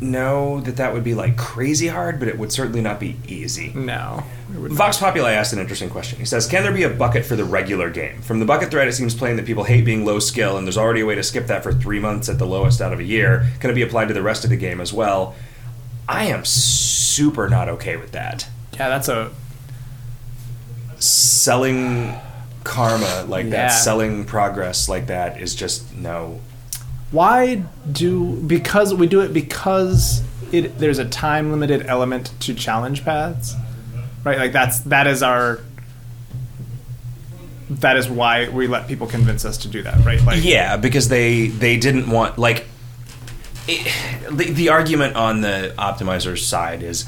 know 0.00 0.60
that 0.60 0.76
that 0.76 0.92
would 0.92 1.02
be 1.02 1.14
like 1.14 1.36
crazy 1.36 1.88
hard, 1.88 2.20
but 2.20 2.28
it 2.28 2.38
would 2.38 2.52
certainly 2.52 2.80
not 2.80 3.00
be 3.00 3.16
easy. 3.26 3.72
No. 3.74 4.22
Vox 4.48 4.98
Populi 4.98 5.32
asked 5.32 5.52
an 5.52 5.58
interesting 5.58 5.90
question. 5.90 6.18
He 6.20 6.24
says, 6.24 6.46
"Can 6.46 6.62
there 6.62 6.72
be 6.72 6.84
a 6.84 6.88
bucket 6.88 7.26
for 7.26 7.34
the 7.34 7.44
regular 7.44 7.90
game?" 7.90 8.22
From 8.22 8.38
the 8.38 8.44
bucket 8.46 8.70
thread, 8.70 8.86
it 8.86 8.92
seems 8.92 9.14
plain 9.14 9.34
that 9.36 9.44
people 9.46 9.64
hate 9.64 9.84
being 9.84 10.04
low 10.04 10.20
skill, 10.20 10.56
and 10.56 10.66
there's 10.66 10.78
already 10.78 11.00
a 11.00 11.06
way 11.06 11.16
to 11.16 11.22
skip 11.24 11.48
that 11.48 11.64
for 11.64 11.72
three 11.72 11.98
months 11.98 12.28
at 12.28 12.38
the 12.38 12.46
lowest 12.46 12.80
out 12.80 12.92
of 12.92 13.00
a 13.00 13.04
year. 13.04 13.48
Can 13.58 13.70
it 13.70 13.74
be 13.74 13.82
applied 13.82 14.06
to 14.08 14.14
the 14.14 14.22
rest 14.22 14.44
of 14.44 14.50
the 14.50 14.56
game 14.56 14.80
as 14.80 14.92
well? 14.92 15.34
I 16.08 16.24
am 16.26 16.44
super 16.44 17.48
not 17.48 17.68
okay 17.68 17.96
with 17.96 18.12
that. 18.12 18.46
Yeah, 18.74 18.88
that's 18.88 19.08
a 19.08 19.30
Selling 20.98 22.14
karma 22.64 23.24
like 23.28 23.44
Yeah. 23.46 23.50
that, 23.50 23.68
selling 23.68 24.24
progress 24.24 24.88
like 24.88 25.06
that 25.06 25.40
is 25.40 25.54
just 25.54 25.94
no. 25.96 26.40
Why 27.10 27.62
do 27.90 28.34
because 28.46 28.92
we 28.92 29.06
do 29.06 29.20
it 29.20 29.32
because 29.32 30.22
it 30.52 30.78
there's 30.78 30.98
a 30.98 31.04
time 31.08 31.50
limited 31.50 31.86
element 31.86 32.32
to 32.40 32.54
challenge 32.54 33.04
paths, 33.04 33.54
right? 34.24 34.38
Like 34.38 34.52
that's 34.52 34.80
that 34.80 35.06
is 35.06 35.22
our 35.22 35.60
that 37.70 37.96
is 37.96 38.08
why 38.08 38.48
we 38.48 38.66
let 38.66 38.88
people 38.88 39.06
convince 39.06 39.44
us 39.44 39.58
to 39.58 39.68
do 39.68 39.82
that, 39.82 40.04
right? 40.04 40.22
Like 40.24 40.42
Yeah, 40.44 40.76
because 40.76 41.08
they 41.08 41.48
they 41.48 41.76
didn't 41.76 42.10
want 42.10 42.38
like 42.38 42.66
it, 43.66 43.86
the 44.30 44.50
the 44.50 44.68
argument 44.70 45.16
on 45.16 45.42
the 45.42 45.74
optimizer's 45.78 46.46
side 46.46 46.82
is 46.82 47.04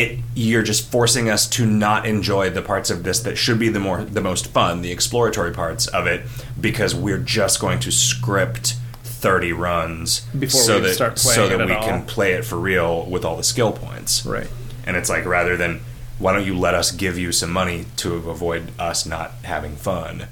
it 0.00 0.18
you're 0.34 0.62
just 0.62 0.90
forcing 0.90 1.28
us 1.28 1.48
to 1.48 1.66
not 1.66 2.06
enjoy 2.06 2.50
the 2.50 2.62
parts 2.62 2.90
of 2.90 3.02
this 3.02 3.20
that 3.20 3.36
should 3.36 3.58
be 3.58 3.68
the 3.68 3.80
more 3.80 4.04
the 4.04 4.20
most 4.20 4.48
fun, 4.48 4.82
the 4.82 4.90
exploratory 4.92 5.52
parts 5.52 5.86
of 5.88 6.06
it 6.06 6.22
because 6.60 6.94
we're 6.94 7.18
just 7.18 7.60
going 7.60 7.80
to 7.80 7.90
script 7.92 8.76
30 9.02 9.52
runs 9.52 10.20
Before 10.38 10.60
so 10.60 10.76
we 10.76 10.88
that 10.88 10.94
start 10.94 11.16
playing 11.16 11.34
so 11.36 11.48
that 11.48 11.60
it 11.60 11.66
we 11.66 11.72
all. 11.72 11.82
can 11.82 12.04
play 12.04 12.32
it 12.32 12.44
for 12.44 12.56
real 12.58 13.04
with 13.06 13.24
all 13.24 13.36
the 13.36 13.42
skill 13.44 13.72
points. 13.72 14.24
right. 14.26 14.48
And 14.86 14.96
it's 14.96 15.08
like 15.08 15.24
rather 15.24 15.56
than 15.56 15.80
why 16.18 16.32
don't 16.34 16.44
you 16.46 16.56
let 16.56 16.74
us 16.74 16.90
give 16.92 17.18
you 17.18 17.32
some 17.32 17.50
money 17.52 17.86
to 17.96 18.14
avoid 18.14 18.70
us 18.78 19.06
not 19.06 19.32
having 19.42 19.76
fun 19.76 20.26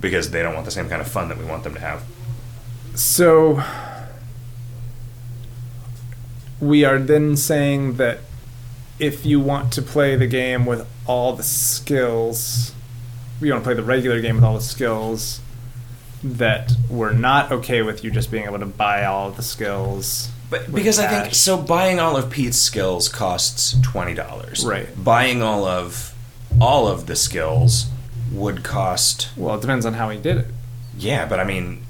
because 0.00 0.30
they 0.30 0.42
don't 0.42 0.54
want 0.54 0.64
the 0.64 0.70
same 0.70 0.88
kind 0.88 1.00
of 1.02 1.08
fun 1.08 1.28
that 1.28 1.38
we 1.38 1.44
want 1.44 1.64
them 1.64 1.74
to 1.74 1.80
have. 1.80 2.04
So 2.94 3.62
we 6.60 6.84
are 6.84 6.98
then 6.98 7.36
saying 7.36 7.96
that 7.96 8.20
if 8.98 9.26
you 9.26 9.40
want 9.40 9.72
to 9.74 9.82
play 9.82 10.16
the 10.16 10.26
game 10.26 10.66
with 10.66 10.86
all 11.06 11.34
the 11.34 11.42
skills, 11.42 12.72
you 13.40 13.50
want 13.50 13.62
to 13.62 13.66
play 13.66 13.74
the 13.74 13.82
regular 13.82 14.20
game 14.20 14.36
with 14.36 14.44
all 14.44 14.54
the 14.54 14.60
skills, 14.60 15.40
that 16.22 16.72
we're 16.90 17.12
not 17.12 17.52
okay 17.52 17.82
with 17.82 18.02
you 18.02 18.10
just 18.10 18.30
being 18.30 18.44
able 18.44 18.58
to 18.58 18.66
buy 18.66 19.04
all 19.04 19.28
of 19.28 19.36
the 19.36 19.42
skills. 19.42 20.30
But 20.48 20.72
because 20.72 20.98
I 20.98 21.08
think 21.08 21.34
so, 21.34 21.60
buying 21.60 21.98
all 21.98 22.16
of 22.16 22.30
Pete's 22.30 22.58
skills 22.58 23.08
costs 23.08 23.78
twenty 23.82 24.14
dollars. 24.14 24.64
Right. 24.64 24.88
Buying 25.02 25.42
all 25.42 25.64
of 25.64 26.14
all 26.60 26.86
of 26.88 27.06
the 27.06 27.16
skills 27.16 27.86
would 28.32 28.62
cost. 28.62 29.28
Well, 29.36 29.56
it 29.56 29.60
depends 29.60 29.84
on 29.84 29.94
how 29.94 30.08
he 30.10 30.18
did 30.18 30.36
it. 30.36 30.46
Yeah, 30.96 31.26
but 31.26 31.40
I 31.40 31.44
mean, 31.44 31.84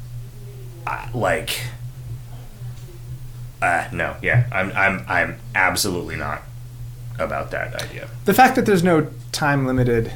I, 0.86 1.08
like, 1.14 1.60
uh, 3.62 3.88
no, 3.92 4.16
yeah, 4.22 4.48
I'm, 4.50 4.72
I'm, 4.72 5.04
I'm 5.08 5.38
absolutely 5.54 6.16
not 6.16 6.42
about 7.18 7.50
that 7.50 7.74
idea. 7.82 8.08
The 8.24 8.34
fact 8.34 8.56
that 8.56 8.66
there's 8.66 8.82
no 8.82 9.08
time 9.32 9.66
limited 9.66 10.12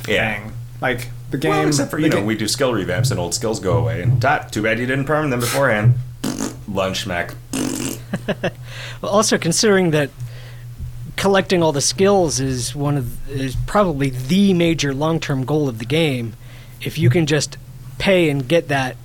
thing, 0.00 0.14
Yeah. 0.14 0.50
like 0.80 1.10
the 1.30 1.38
game, 1.38 1.50
Well, 1.52 1.66
except 1.68 1.90
for 1.90 1.96
the 1.96 2.02
you 2.02 2.08
know, 2.10 2.18
ga- 2.20 2.24
we 2.24 2.36
do 2.36 2.46
skill 2.48 2.72
revamps 2.72 3.10
and 3.10 3.18
old 3.20 3.34
skills 3.34 3.60
go 3.60 3.76
away. 3.78 4.02
And 4.02 4.20
dot. 4.20 4.52
Too 4.52 4.62
bad 4.62 4.78
you 4.78 4.86
didn't 4.86 5.04
perm 5.06 5.30
them 5.30 5.40
beforehand. 5.40 5.94
Lunch 6.68 7.02
smack. 7.02 7.34
Well, 9.02 9.12
also 9.12 9.36
considering 9.36 9.90
that 9.90 10.08
collecting 11.16 11.62
all 11.62 11.72
the 11.72 11.80
skills 11.82 12.40
is 12.40 12.74
one 12.74 12.96
of 12.96 13.28
is 13.30 13.54
probably 13.66 14.10
the 14.10 14.54
major 14.54 14.94
long-term 14.94 15.44
goal 15.44 15.68
of 15.68 15.78
the 15.78 15.84
game. 15.84 16.34
If 16.80 16.96
you 16.98 17.10
can 17.10 17.26
just 17.26 17.58
pay 17.98 18.30
and 18.30 18.46
get 18.48 18.68
that 18.68 18.96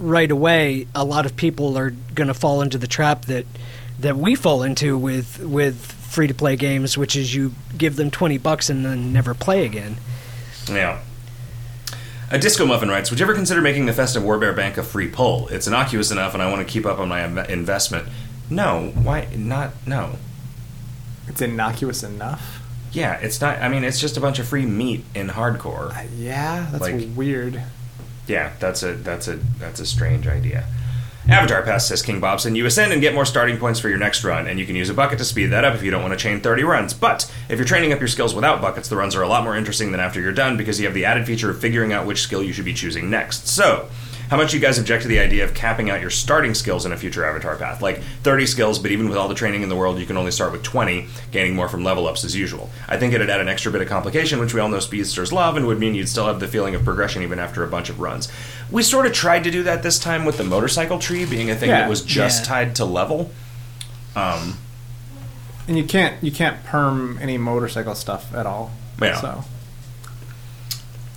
right 0.00 0.30
away, 0.30 0.86
a 0.94 1.04
lot 1.04 1.26
of 1.26 1.36
people 1.36 1.78
are 1.78 1.90
going 2.14 2.28
to 2.28 2.34
fall 2.34 2.60
into 2.60 2.76
the 2.78 2.86
trap 2.88 3.26
that 3.26 3.46
that 4.00 4.16
we 4.16 4.34
fall 4.34 4.62
into 4.62 4.98
with 4.98 5.38
with 5.40 5.92
free-to-play 6.08 6.56
games, 6.56 6.96
which 6.96 7.16
is 7.16 7.34
you 7.34 7.54
give 7.76 7.96
them 7.96 8.10
20 8.10 8.38
bucks 8.38 8.70
and 8.70 8.84
then 8.84 9.12
never 9.12 9.34
play 9.34 9.64
again. 9.64 9.96
Yeah. 10.68 11.00
A 12.30 12.38
Disco 12.38 12.66
Muffin 12.66 12.88
writes, 12.88 13.10
Would 13.10 13.20
you 13.20 13.24
ever 13.26 13.34
consider 13.34 13.60
making 13.60 13.86
the 13.86 13.92
Festive 13.92 14.22
Warbear 14.22 14.54
Bank 14.56 14.76
a 14.78 14.82
free 14.82 15.08
pull? 15.08 15.46
It's 15.48 15.66
innocuous 15.66 16.10
enough 16.10 16.34
and 16.34 16.42
I 16.42 16.50
want 16.50 16.66
to 16.66 16.72
keep 16.72 16.84
up 16.86 16.98
on 16.98 17.08
my 17.08 17.24
Im- 17.24 17.38
investment. 17.38 18.08
No. 18.50 18.92
Why 18.94 19.28
not? 19.36 19.72
No. 19.86 20.16
it's 21.28 21.40
innocuous 21.42 22.02
enough. 22.02 22.60
Yeah, 22.92 23.14
it's 23.14 23.40
not. 23.40 23.60
I 23.60 23.68
mean, 23.68 23.84
it's 23.84 24.00
just 24.00 24.16
a 24.16 24.20
bunch 24.20 24.38
of 24.38 24.48
free 24.48 24.64
meat 24.64 25.04
in 25.14 25.28
hardcore. 25.28 25.94
Uh, 25.94 26.04
yeah, 26.16 26.66
that's 26.70 26.80
Like- 26.82 27.08
weird. 27.14 27.62
Yeah, 28.26 28.52
that's 28.58 28.82
a 28.82 28.94
that's 28.94 29.28
a 29.28 29.36
that's 29.58 29.78
a 29.80 29.86
strange 29.86 30.26
idea. 30.26 30.64
Avatar 31.28 31.62
Pass 31.62 31.88
says 31.88 32.02
King 32.02 32.20
Bobson, 32.20 32.54
you 32.54 32.66
ascend 32.66 32.92
and 32.92 33.00
get 33.02 33.12
more 33.12 33.24
starting 33.24 33.56
points 33.56 33.80
for 33.80 33.88
your 33.88 33.98
next 33.98 34.22
run, 34.22 34.46
and 34.46 34.60
you 34.60 34.66
can 34.66 34.76
use 34.76 34.88
a 34.90 34.94
bucket 34.94 35.18
to 35.18 35.24
speed 35.24 35.46
that 35.46 35.64
up 35.64 35.74
if 35.74 35.82
you 35.82 35.90
don't 35.90 36.02
want 36.02 36.14
to 36.14 36.18
chain 36.18 36.40
30 36.40 36.62
runs. 36.62 36.94
But 36.94 37.28
if 37.48 37.58
you're 37.58 37.66
training 37.66 37.92
up 37.92 37.98
your 37.98 38.06
skills 38.06 38.32
without 38.32 38.62
buckets, 38.62 38.88
the 38.88 38.94
runs 38.94 39.16
are 39.16 39.22
a 39.22 39.28
lot 39.28 39.42
more 39.42 39.56
interesting 39.56 39.90
than 39.90 39.98
after 39.98 40.20
you're 40.20 40.30
done 40.30 40.56
because 40.56 40.78
you 40.78 40.86
have 40.86 40.94
the 40.94 41.04
added 41.04 41.26
feature 41.26 41.50
of 41.50 41.60
figuring 41.60 41.92
out 41.92 42.06
which 42.06 42.22
skill 42.22 42.44
you 42.44 42.52
should 42.52 42.64
be 42.64 42.72
choosing 42.72 43.10
next. 43.10 43.48
So, 43.48 43.88
how 44.30 44.36
much 44.36 44.52
you 44.54 44.60
guys 44.60 44.78
object 44.78 45.02
to 45.02 45.08
the 45.08 45.18
idea 45.20 45.44
of 45.44 45.54
capping 45.54 45.88
out 45.90 46.00
your 46.00 46.10
starting 46.10 46.54
skills 46.54 46.84
in 46.86 46.92
a 46.92 46.96
future 46.96 47.24
Avatar 47.24 47.56
Path? 47.56 47.80
Like 47.82 48.00
30 48.22 48.46
skills, 48.46 48.78
but 48.78 48.90
even 48.90 49.08
with 49.08 49.16
all 49.18 49.28
the 49.28 49.34
training 49.34 49.62
in 49.62 49.68
the 49.68 49.76
world, 49.76 49.98
you 49.98 50.06
can 50.06 50.16
only 50.16 50.30
start 50.30 50.52
with 50.52 50.62
20, 50.62 51.06
gaining 51.30 51.54
more 51.54 51.68
from 51.68 51.84
level 51.84 52.06
ups 52.06 52.24
as 52.24 52.34
usual. 52.34 52.70
I 52.88 52.96
think 52.96 53.12
it'd 53.14 53.30
add 53.30 53.40
an 53.40 53.48
extra 53.48 53.70
bit 53.70 53.80
of 53.82 53.88
complication, 53.88 54.40
which 54.40 54.52
we 54.54 54.60
all 54.60 54.68
know 54.68 54.80
speedsters 54.80 55.32
love, 55.32 55.56
and 55.56 55.66
would 55.66 55.78
mean 55.78 55.94
you'd 55.94 56.08
still 56.08 56.26
have 56.26 56.40
the 56.40 56.48
feeling 56.48 56.74
of 56.74 56.84
progression 56.84 57.22
even 57.22 57.38
after 57.38 57.62
a 57.62 57.68
bunch 57.68 57.88
of 57.88 58.00
runs. 58.00 58.28
We 58.70 58.82
sort 58.82 59.06
of 59.06 59.12
tried 59.12 59.44
to 59.44 59.50
do 59.50 59.62
that 59.64 59.82
this 59.82 59.98
time 59.98 60.24
with 60.24 60.38
the 60.38 60.44
motorcycle 60.44 60.98
tree 60.98 61.24
being 61.24 61.50
a 61.50 61.54
thing 61.54 61.68
Yeah. 61.70 61.80
that 61.82 61.88
was 61.88 62.02
just 62.02 62.42
Yeah. 62.44 62.48
tied 62.48 62.74
to 62.76 62.84
level. 62.84 63.30
Um, 64.14 64.58
And 65.68 65.76
you 65.76 65.84
can't 65.84 66.14
you 66.22 66.30
can't 66.30 66.64
perm 66.64 67.18
any 67.20 67.38
motorcycle 67.38 67.94
stuff 67.96 68.32
at 68.34 68.46
all. 68.46 68.70
Yeah. 69.02 69.20
So 69.20 69.44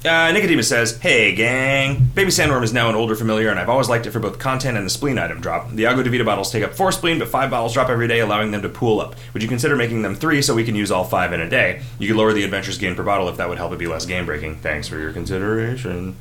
Uh, 0.06 0.32
Nicodemus 0.32 0.70
says, 0.70 0.98
Hey, 1.00 1.36
gang. 1.36 2.06
Baby 2.16 2.32
Sandworm 2.32 2.64
is 2.64 2.72
now 2.72 2.88
an 2.90 2.96
older 2.96 3.16
familiar, 3.16 3.50
and 3.50 3.60
I've 3.60 3.68
always 3.68 3.90
liked 3.90 4.06
it 4.06 4.12
for 4.12 4.20
both 4.20 4.40
content 4.40 4.78
and 4.78 4.86
the 4.86 4.90
spleen 4.90 5.18
item 5.18 5.42
drop. 5.42 5.72
The 5.72 5.88
Agua 5.88 6.04
de 6.04 6.10
Vida 6.10 6.24
bottles 6.24 6.52
take 6.52 6.64
up 6.64 6.74
four 6.74 6.94
spleen, 6.94 7.20
but 7.20 7.28
five 7.28 7.50
bottles 7.50 7.74
drop 7.74 7.90
every 7.90 8.08
day, 8.08 8.22
allowing 8.22 8.52
them 8.52 8.62
to 8.62 8.70
pool 8.70 9.02
up. 9.02 9.16
Would 9.34 9.44
you 9.44 9.50
consider 9.50 9.76
making 9.76 10.02
them 10.02 10.16
three 10.16 10.42
so 10.42 10.56
we 10.56 10.64
can 10.64 10.76
use 10.76 10.90
all 10.90 11.04
five 11.04 11.34
in 11.34 11.42
a 11.42 11.50
day? 11.50 11.82
You 11.98 12.08
could 12.08 12.16
lower 12.16 12.32
the 12.32 12.44
adventures 12.44 12.78
gain 12.78 12.96
per 12.96 13.04
bottle 13.04 13.28
if 13.28 13.36
that 13.38 13.50
would 13.50 13.58
help 13.58 13.74
it 13.74 13.80
be 13.80 13.88
less 13.88 14.06
game 14.06 14.26
breaking. 14.26 14.58
Thanks 14.60 14.88
for 14.88 14.98
your 14.98 15.12
consideration. 15.12 16.16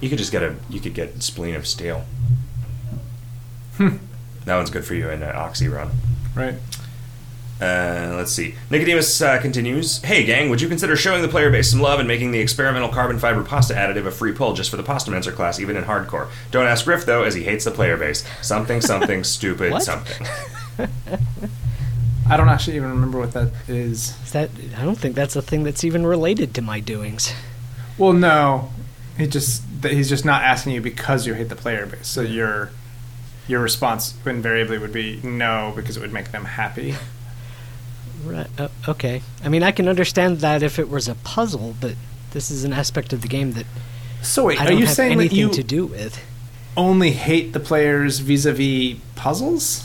You 0.00 0.10
could 0.10 0.18
just 0.18 0.30
get 0.30 0.42
a 0.42 0.54
you 0.68 0.80
could 0.80 0.94
get 0.94 1.22
spleen 1.22 1.54
of 1.54 1.66
steel. 1.66 2.04
Hmm. 3.78 3.96
That 4.44 4.56
one's 4.56 4.70
good 4.70 4.84
for 4.84 4.94
you 4.94 5.08
in 5.08 5.22
an 5.22 5.34
oxy 5.34 5.66
run. 5.66 5.90
right. 6.34 6.54
Uh, 7.60 8.14
let's 8.16 8.30
see. 8.30 8.54
Nicodemus 8.70 9.20
uh, 9.20 9.40
continues. 9.40 10.00
Hey, 10.02 10.22
gang, 10.24 10.48
would 10.48 10.60
you 10.60 10.68
consider 10.68 10.94
showing 10.94 11.22
the 11.22 11.28
player 11.28 11.50
base 11.50 11.70
some 11.70 11.80
love 11.80 11.98
and 11.98 12.06
making 12.06 12.30
the 12.30 12.38
experimental 12.38 12.88
carbon 12.88 13.18
fiber 13.18 13.42
pasta 13.42 13.74
additive 13.74 14.06
a 14.06 14.12
free 14.12 14.32
pull 14.32 14.52
just 14.54 14.70
for 14.70 14.76
the 14.76 14.84
Pastamancer 14.84 15.32
class, 15.34 15.58
even 15.58 15.76
in 15.76 15.82
hardcore? 15.84 16.28
Don't 16.52 16.66
ask 16.66 16.84
Griff 16.84 17.04
though, 17.04 17.24
as 17.24 17.34
he 17.34 17.42
hates 17.42 17.64
the 17.64 17.72
player 17.72 17.96
base. 17.96 18.24
Something, 18.42 18.80
something, 18.80 19.24
stupid, 19.24 19.72
What? 19.72 19.82
something. 19.82 20.26
I 22.30 22.36
don't 22.36 22.48
actually 22.48 22.76
even 22.76 22.90
remember 22.90 23.18
what 23.18 23.32
that 23.32 23.52
is. 23.66 24.14
Is 24.24 24.32
that 24.32 24.50
I 24.76 24.84
don't 24.84 24.96
think 24.98 25.14
that's 25.14 25.34
a 25.34 25.42
thing 25.42 25.64
that's 25.64 25.82
even 25.82 26.06
related 26.06 26.54
to 26.56 26.62
my 26.62 26.78
doings. 26.78 27.32
Well, 27.96 28.12
no, 28.12 28.70
he 29.16 29.26
just 29.26 29.62
that 29.82 29.92
he's 29.92 30.08
just 30.10 30.24
not 30.24 30.42
asking 30.42 30.74
you 30.74 30.80
because 30.82 31.26
you 31.26 31.34
hate 31.34 31.48
the 31.48 31.56
player 31.56 31.86
base. 31.86 32.06
So 32.06 32.20
your 32.20 32.70
your 33.48 33.60
response 33.60 34.14
invariably 34.26 34.76
would 34.78 34.92
be 34.92 35.20
no 35.24 35.72
because 35.74 35.96
it 35.96 36.00
would 36.00 36.12
make 36.12 36.30
them 36.30 36.44
happy. 36.44 36.94
Right. 38.24 38.46
Uh, 38.58 38.68
okay. 38.88 39.22
I 39.44 39.48
mean, 39.48 39.62
I 39.62 39.70
can 39.72 39.88
understand 39.88 40.38
that 40.40 40.62
if 40.62 40.78
it 40.78 40.88
was 40.88 41.08
a 41.08 41.14
puzzle, 41.16 41.74
but 41.80 41.94
this 42.32 42.50
is 42.50 42.64
an 42.64 42.72
aspect 42.72 43.12
of 43.12 43.22
the 43.22 43.28
game 43.28 43.52
that 43.52 43.66
So 44.22 44.46
wait, 44.46 44.60
I 44.60 44.66
don't 44.66 44.78
you 44.78 44.86
have 44.86 44.94
saying 44.94 45.16
that 45.18 45.24
anything 45.24 45.38
you 45.38 45.50
to 45.50 45.62
do 45.62 45.86
with. 45.86 46.20
only 46.76 47.10
hate 47.12 47.52
the 47.52 47.60
players 47.60 48.18
vis-a-vis 48.18 48.98
puzzles? 49.16 49.84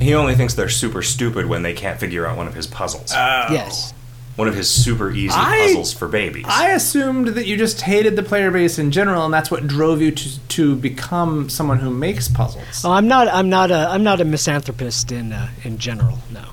he 0.00 0.14
only 0.14 0.34
thinks 0.34 0.54
they're 0.54 0.68
super 0.68 1.02
stupid 1.02 1.46
when 1.46 1.62
they 1.62 1.72
can't 1.72 1.98
figure 1.98 2.26
out 2.26 2.36
one 2.36 2.46
of 2.46 2.54
his 2.54 2.66
puzzles. 2.66 3.12
Oh. 3.14 3.46
Yes. 3.50 3.94
one 4.36 4.46
of 4.46 4.54
his 4.54 4.68
super 4.68 5.10
easy 5.10 5.34
I- 5.34 5.66
puzzles 5.68 5.92
for 5.94 6.06
babies. 6.06 6.44
I 6.46 6.72
assumed 6.72 7.28
that 7.28 7.46
you 7.46 7.56
just 7.56 7.80
hated 7.80 8.14
the 8.16 8.22
player 8.22 8.50
base 8.50 8.78
in 8.78 8.90
general, 8.90 9.24
and 9.24 9.32
that's 9.32 9.50
what 9.50 9.66
drove 9.66 10.02
you 10.02 10.10
to 10.10 10.38
to 10.48 10.76
become 10.76 11.48
someone 11.48 11.78
who 11.78 11.90
makes 11.90 12.28
puzzles. 12.28 12.84
Oh, 12.84 12.92
I'm 12.92 13.08
not. 13.08 13.28
I'm 13.28 13.48
not 13.48 13.70
a. 13.70 13.88
I'm 13.88 14.02
not 14.04 14.20
a 14.20 14.24
misanthropist 14.26 15.10
in 15.10 15.32
uh, 15.32 15.48
in 15.64 15.78
general. 15.78 16.18
No. 16.30 16.44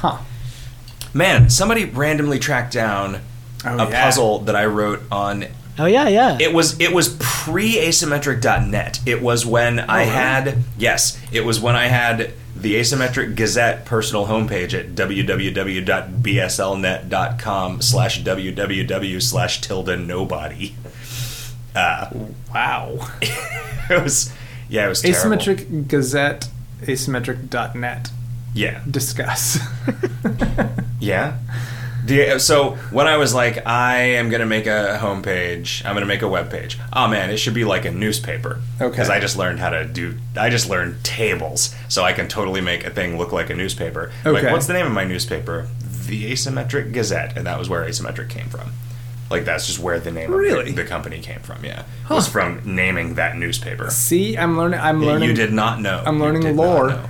Huh. 0.00 0.18
Man, 1.14 1.48
somebody 1.50 1.86
randomly 1.86 2.38
tracked 2.38 2.72
down 2.72 3.20
Oh, 3.64 3.78
a 3.78 3.90
yeah. 3.90 4.04
puzzle 4.04 4.38
that 4.40 4.54
I 4.54 4.66
wrote 4.66 5.00
on 5.10 5.46
Oh 5.80 5.86
yeah, 5.86 6.08
yeah. 6.08 6.36
It 6.40 6.52
was 6.52 6.78
it 6.80 6.92
was 6.92 7.16
pre 7.20 7.76
asymmetric.net. 7.76 9.00
It 9.06 9.22
was 9.22 9.46
when 9.46 9.78
I 9.80 10.00
really? 10.00 10.10
had 10.10 10.58
yes, 10.76 11.20
it 11.32 11.44
was 11.44 11.60
when 11.60 11.76
I 11.76 11.86
had 11.86 12.32
the 12.56 12.74
Asymmetric 12.74 13.36
Gazette 13.36 13.84
personal 13.84 14.26
homepage 14.26 14.74
at 14.76 14.96
www.bslnet.com 16.48 17.80
slash 17.82 18.22
www 18.24 19.22
slash 19.22 19.60
tilde 19.60 19.98
nobody. 20.00 20.74
Uh, 21.74 22.10
Wow. 22.52 22.98
it 23.22 24.02
was 24.02 24.32
yeah, 24.68 24.86
it 24.86 24.88
was 24.88 25.02
terrible. 25.02 25.36
Asymmetric 25.36 25.88
Gazette, 25.88 26.48
asymmetric.net. 26.82 28.10
Yeah. 28.54 28.82
Discuss. 28.90 29.58
Yeah. 31.00 31.36
So 32.38 32.70
when 32.90 33.06
I 33.06 33.18
was 33.18 33.34
like, 33.34 33.66
I 33.66 33.98
am 34.16 34.30
gonna 34.30 34.46
make 34.46 34.66
a 34.66 34.98
homepage, 35.00 35.84
I'm 35.84 35.94
gonna 35.94 36.06
make 36.06 36.22
a 36.22 36.28
web 36.28 36.50
page. 36.50 36.78
Oh 36.92 37.06
man, 37.06 37.30
it 37.30 37.36
should 37.36 37.52
be 37.54 37.64
like 37.64 37.84
a 37.84 37.90
newspaper. 37.90 38.60
Okay. 38.80 38.90
Because 38.90 39.10
I 39.10 39.20
just 39.20 39.36
learned 39.36 39.58
how 39.60 39.70
to 39.70 39.84
do. 39.84 40.14
I 40.36 40.48
just 40.48 40.68
learned 40.70 41.04
tables, 41.04 41.74
so 41.88 42.04
I 42.04 42.12
can 42.14 42.26
totally 42.26 42.60
make 42.62 42.84
a 42.84 42.90
thing 42.90 43.18
look 43.18 43.30
like 43.32 43.50
a 43.50 43.54
newspaper. 43.54 44.10
Like, 44.24 44.36
Okay. 44.42 44.52
what's 44.52 44.66
the 44.66 44.72
name 44.72 44.86
of 44.86 44.92
my 44.92 45.04
newspaper? 45.04 45.68
The 46.06 46.32
Asymmetric 46.32 46.92
Gazette, 46.92 47.36
and 47.36 47.46
that 47.46 47.58
was 47.58 47.68
where 47.68 47.84
Asymmetric 47.84 48.30
came 48.30 48.48
from. 48.48 48.72
Like 49.30 49.44
that's 49.44 49.66
just 49.66 49.78
where 49.78 50.00
the 50.00 50.10
name 50.10 50.30
Really? 50.32 50.70
of 50.70 50.76
the, 50.76 50.82
the 50.82 50.88
company 50.88 51.20
came 51.20 51.40
from. 51.40 51.62
Yeah, 51.64 51.84
was 52.08 52.26
from 52.26 52.62
naming 52.64 53.14
that 53.16 53.36
newspaper. 53.36 53.90
See, 53.90 54.36
I'm 54.38 54.56
learning. 54.56 54.80
I'm 54.80 55.04
learning. 55.04 55.28
You 55.28 55.34
did 55.34 55.52
not 55.52 55.80
know. 55.80 56.02
I'm 56.06 56.18
learning 56.18 56.56
lore. 56.56 56.88
know. 56.88 57.04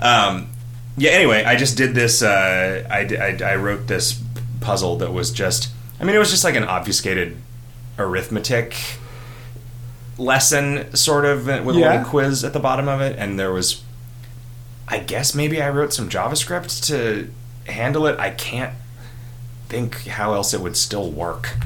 Um, 0.00 0.48
yeah. 0.96 1.10
Anyway, 1.10 1.44
I 1.44 1.56
just 1.56 1.76
did 1.76 1.94
this. 1.94 2.22
Uh, 2.22 2.86
I, 2.90 3.00
I 3.00 3.52
I 3.52 3.56
wrote 3.56 3.86
this 3.86 4.20
puzzle 4.60 4.96
that 4.98 5.12
was 5.12 5.30
just. 5.30 5.70
I 6.00 6.04
mean, 6.04 6.14
it 6.14 6.18
was 6.18 6.30
just 6.30 6.44
like 6.44 6.56
an 6.56 6.64
obfuscated 6.64 7.36
arithmetic 7.98 8.76
lesson, 10.18 10.94
sort 10.94 11.24
of, 11.24 11.46
with 11.46 11.76
a 11.76 11.78
little 11.78 12.04
quiz 12.04 12.44
at 12.44 12.52
the 12.52 12.60
bottom 12.60 12.88
of 12.88 13.00
it, 13.00 13.18
and 13.18 13.38
there 13.38 13.52
was. 13.52 13.82
I 14.88 15.00
guess 15.00 15.34
maybe 15.34 15.60
I 15.60 15.68
wrote 15.70 15.92
some 15.92 16.08
JavaScript 16.08 16.86
to 16.86 17.30
handle 17.70 18.06
it. 18.06 18.20
I 18.20 18.30
can't 18.30 18.72
think 19.68 20.06
how 20.06 20.34
else 20.34 20.54
it 20.54 20.60
would 20.60 20.76
still 20.76 21.10
work. 21.10 21.56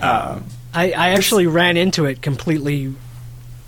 Um, 0.00 0.46
I, 0.74 0.90
I 0.90 1.08
actually 1.10 1.46
ran 1.46 1.76
into 1.76 2.06
it 2.06 2.22
completely 2.22 2.94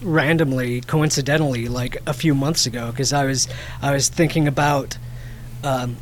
randomly, 0.04 0.80
coincidentally, 0.82 1.68
like 1.68 1.96
a 2.06 2.12
few 2.12 2.34
months 2.34 2.66
ago, 2.66 2.90
because 2.90 3.12
I 3.12 3.24
was 3.24 3.48
I 3.82 3.92
was 3.92 4.08
thinking 4.08 4.46
about 4.46 4.96
um, 5.62 5.96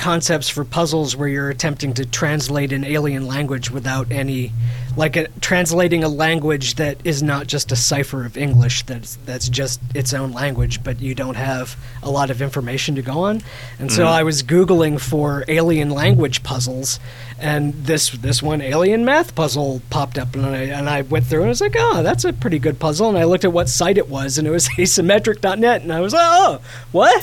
concepts 0.00 0.48
for 0.48 0.64
puzzles 0.64 1.14
where 1.14 1.28
you're 1.28 1.50
attempting 1.50 1.92
to 1.92 2.06
translate 2.06 2.72
an 2.72 2.84
alien 2.84 3.26
language 3.26 3.70
without 3.70 4.10
any, 4.10 4.50
like 4.96 5.14
a, 5.14 5.28
translating 5.42 6.02
a 6.02 6.08
language 6.08 6.76
that 6.76 6.96
is 7.04 7.22
not 7.22 7.46
just 7.46 7.70
a 7.70 7.76
cipher 7.76 8.24
of 8.24 8.38
English 8.38 8.82
that's 8.84 9.16
that's 9.26 9.46
just 9.50 9.78
its 9.94 10.14
own 10.14 10.32
language, 10.32 10.82
but 10.82 11.00
you 11.00 11.14
don't 11.14 11.34
have 11.34 11.76
a 12.02 12.10
lot 12.10 12.30
of 12.30 12.40
information 12.40 12.94
to 12.94 13.02
go 13.02 13.24
on. 13.24 13.42
And 13.78 13.92
so 13.92 14.04
mm-hmm. 14.04 14.14
I 14.14 14.22
was 14.22 14.42
googling 14.42 14.98
for 14.98 15.44
alien 15.48 15.90
language 15.90 16.42
puzzles, 16.42 16.98
and 17.38 17.74
this 17.74 18.08
this 18.08 18.42
one 18.42 18.62
alien 18.62 19.04
math 19.04 19.34
puzzle 19.34 19.82
popped 19.90 20.16
up, 20.16 20.34
and 20.34 20.46
I 20.46 20.62
and 20.62 20.88
I 20.88 21.02
went 21.02 21.26
through 21.26 21.40
and 21.40 21.48
I 21.48 21.50
was 21.50 21.60
like, 21.60 21.76
oh, 21.78 22.02
that's 22.02 22.24
a 22.24 22.32
pretty 22.32 22.58
good 22.58 22.78
puzzle. 22.78 23.10
And 23.10 23.18
I 23.18 23.24
looked 23.24 23.44
at 23.44 23.52
what 23.52 23.68
site 23.68 23.98
it 23.98 24.08
was, 24.08 24.38
and 24.38 24.48
it 24.48 24.50
was 24.50 24.66
asymmetric.net, 24.78 25.82
and 25.82 25.92
I 25.92 26.00
was 26.00 26.14
like, 26.14 26.26
oh, 26.26 26.60
what? 26.90 27.20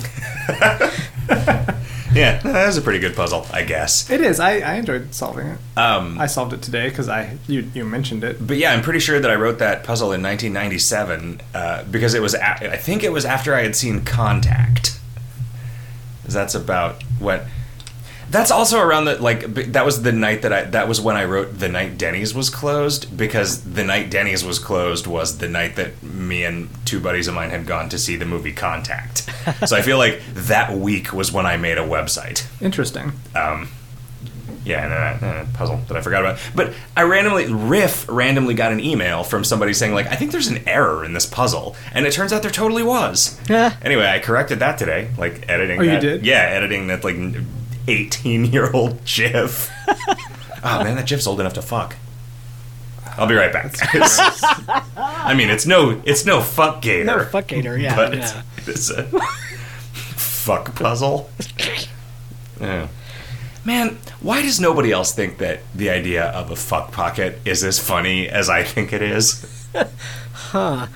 Yeah, 2.14 2.39
that 2.39 2.66
was 2.68 2.78
a 2.78 2.82
pretty 2.82 2.99
good 2.99 3.16
puzzle, 3.16 3.45
I 3.51 3.64
guess. 3.64 4.10
it 4.10 4.22
is. 4.22 4.39
I, 4.39 4.60
I 4.60 4.76
enjoyed 4.76 5.14
solving 5.14 5.47
it. 5.47 5.60
Um, 5.76 6.18
I 6.18 6.26
solved 6.28 6.53
it 6.53 6.62
today 6.62 6.89
because 6.89 7.10
I 7.10 7.38
you 7.47 7.70
you 7.74 7.84
mentioned 7.86 8.24
it. 8.24 8.45
But 8.45 8.58
yeah, 8.58 8.72
I'm 8.74 8.82
pretty 8.82 8.99
sure 8.99 9.20
that 9.20 9.30
I 9.30 9.36
wrote 9.36 9.60
that 9.60 9.84
puzzle 9.84 10.14
in 10.14 10.24
1997 10.24 11.41
uh, 11.53 11.84
because 11.91 12.14
it 12.14 12.22
was. 12.22 12.34
A- 12.34 12.72
I 12.74 12.78
think 12.78 13.03
it 13.03 13.12
was 13.12 13.26
after 13.26 13.53
I 13.53 13.62
had 13.62 13.76
seen 13.76 14.03
Contact. 14.05 14.99
That's 16.26 16.55
about 16.55 17.03
what. 17.20 17.45
That's 18.30 18.51
also 18.51 18.80
around 18.80 19.05
the 19.05 19.21
like. 19.21 19.53
b- 19.53 19.63
That 19.63 19.86
was 19.86 20.01
the 20.01 20.11
night 20.11 20.41
that 20.41 20.51
I. 20.51 20.63
That 20.63 20.88
was 20.88 20.99
when 20.99 21.15
I 21.15 21.23
wrote 21.25 21.59
the 21.59 21.69
night 21.69 21.97
Denny's 21.97 22.34
was 22.36 22.49
closed 22.49 23.15
because 23.15 23.63
the 23.63 23.84
night 23.84 24.09
Denny's 24.09 24.43
was 24.43 24.59
closed 24.59 25.07
was 25.07 25.38
the 25.38 25.47
night 25.47 25.75
that 25.78 26.01
me 26.03 26.43
and 26.43 26.69
two 26.86 26.99
buddies 26.99 27.28
of 27.28 27.36
mine 27.36 27.49
had 27.51 27.65
gone 27.65 27.88
to 27.89 27.97
see 27.97 28.15
the 28.17 28.25
movie 28.25 28.51
Contact. 28.53 29.30
so 29.67 29.75
I 29.78 29.82
feel 29.82 29.97
like 29.97 30.21
that 30.34 30.73
week 30.73 31.13
was 31.13 31.32
when 31.32 31.45
I 31.45 31.55
made 31.57 31.78
a 31.78 31.88
website 31.88 32.45
Interesting. 32.61 33.13
um, 33.36 33.69
yeah, 34.65 34.84
and 34.84 34.91
a, 35.23 35.25
and 35.39 35.47
a 35.47 35.51
puzzle 35.57 35.78
that 35.88 35.95
I 35.95 36.01
forgot 36.01 36.21
about. 36.25 36.39
But 36.53 36.73
I 36.97 37.03
randomly, 37.03 37.47
Riff 37.53 38.05
randomly 38.09 38.53
got 38.53 38.73
an 38.73 38.82
email 38.82 39.23
from 39.23 39.45
somebody 39.45 39.71
saying 39.73 39.93
like, 39.93 40.07
I 40.07 40.15
think 40.15 40.32
there's 40.32 40.47
an 40.49 40.67
error 40.67 41.05
in 41.05 41.13
this 41.13 41.25
puzzle, 41.25 41.78
and 41.93 42.05
it 42.05 42.11
turns 42.11 42.34
out 42.34 42.41
there 42.41 42.51
totally 42.51 42.84
was. 42.84 43.39
Yeah. 43.49 43.78
Anyway, 43.82 44.05
I 44.05 44.19
corrected 44.19 44.59
that 44.59 44.78
today, 44.78 45.11
like 45.17 45.47
editing. 45.47 45.80
Oh, 45.80 45.84
you 45.84 45.99
did? 46.01 46.25
Yeah, 46.25 46.41
editing 46.41 46.88
that 46.88 47.05
like 47.05 47.15
18 47.88 48.46
year 48.46 48.72
old 48.72 49.04
GIF. 49.06 49.70
oh 49.88 50.84
man, 50.84 50.96
that 50.96 51.08
GIF's 51.08 51.28
old 51.28 51.40
enough 51.40 51.54
to 51.54 51.62
fuck. 51.62 51.96
I'll 53.18 53.28
be 53.28 53.34
right 53.34 53.52
back. 53.52 53.76
I 54.98 55.34
mean, 55.34 55.50
it's 55.50 55.66
no, 55.66 56.02
it's 56.06 56.26
no 56.26 56.42
fuck 56.42 56.82
gator. 56.82 57.06
No, 57.06 57.26
fuck 57.26 57.48
gator, 57.48 57.78
yeah. 57.78 57.96
but 57.96 58.14
yeah. 58.14 58.44
it's 58.68 58.92
a 58.92 59.06
fuck 60.16 60.76
puzzle. 60.76 61.30
Yeah. 62.62 62.88
Man, 63.66 63.98
why 64.22 64.42
does 64.44 64.60
nobody 64.60 64.92
else 64.92 65.14
think 65.14 65.40
that 65.40 65.60
the 65.76 65.90
idea 65.90 66.26
of 66.26 66.52
a 66.52 66.56
fuck 66.56 66.92
pocket 66.92 67.40
is 67.44 67.64
as 67.64 67.80
funny 67.80 68.30
as 68.30 68.50
I 68.50 68.64
think 68.64 68.94
it 68.94 69.02
is? 69.02 69.46
Huh. 70.52 70.88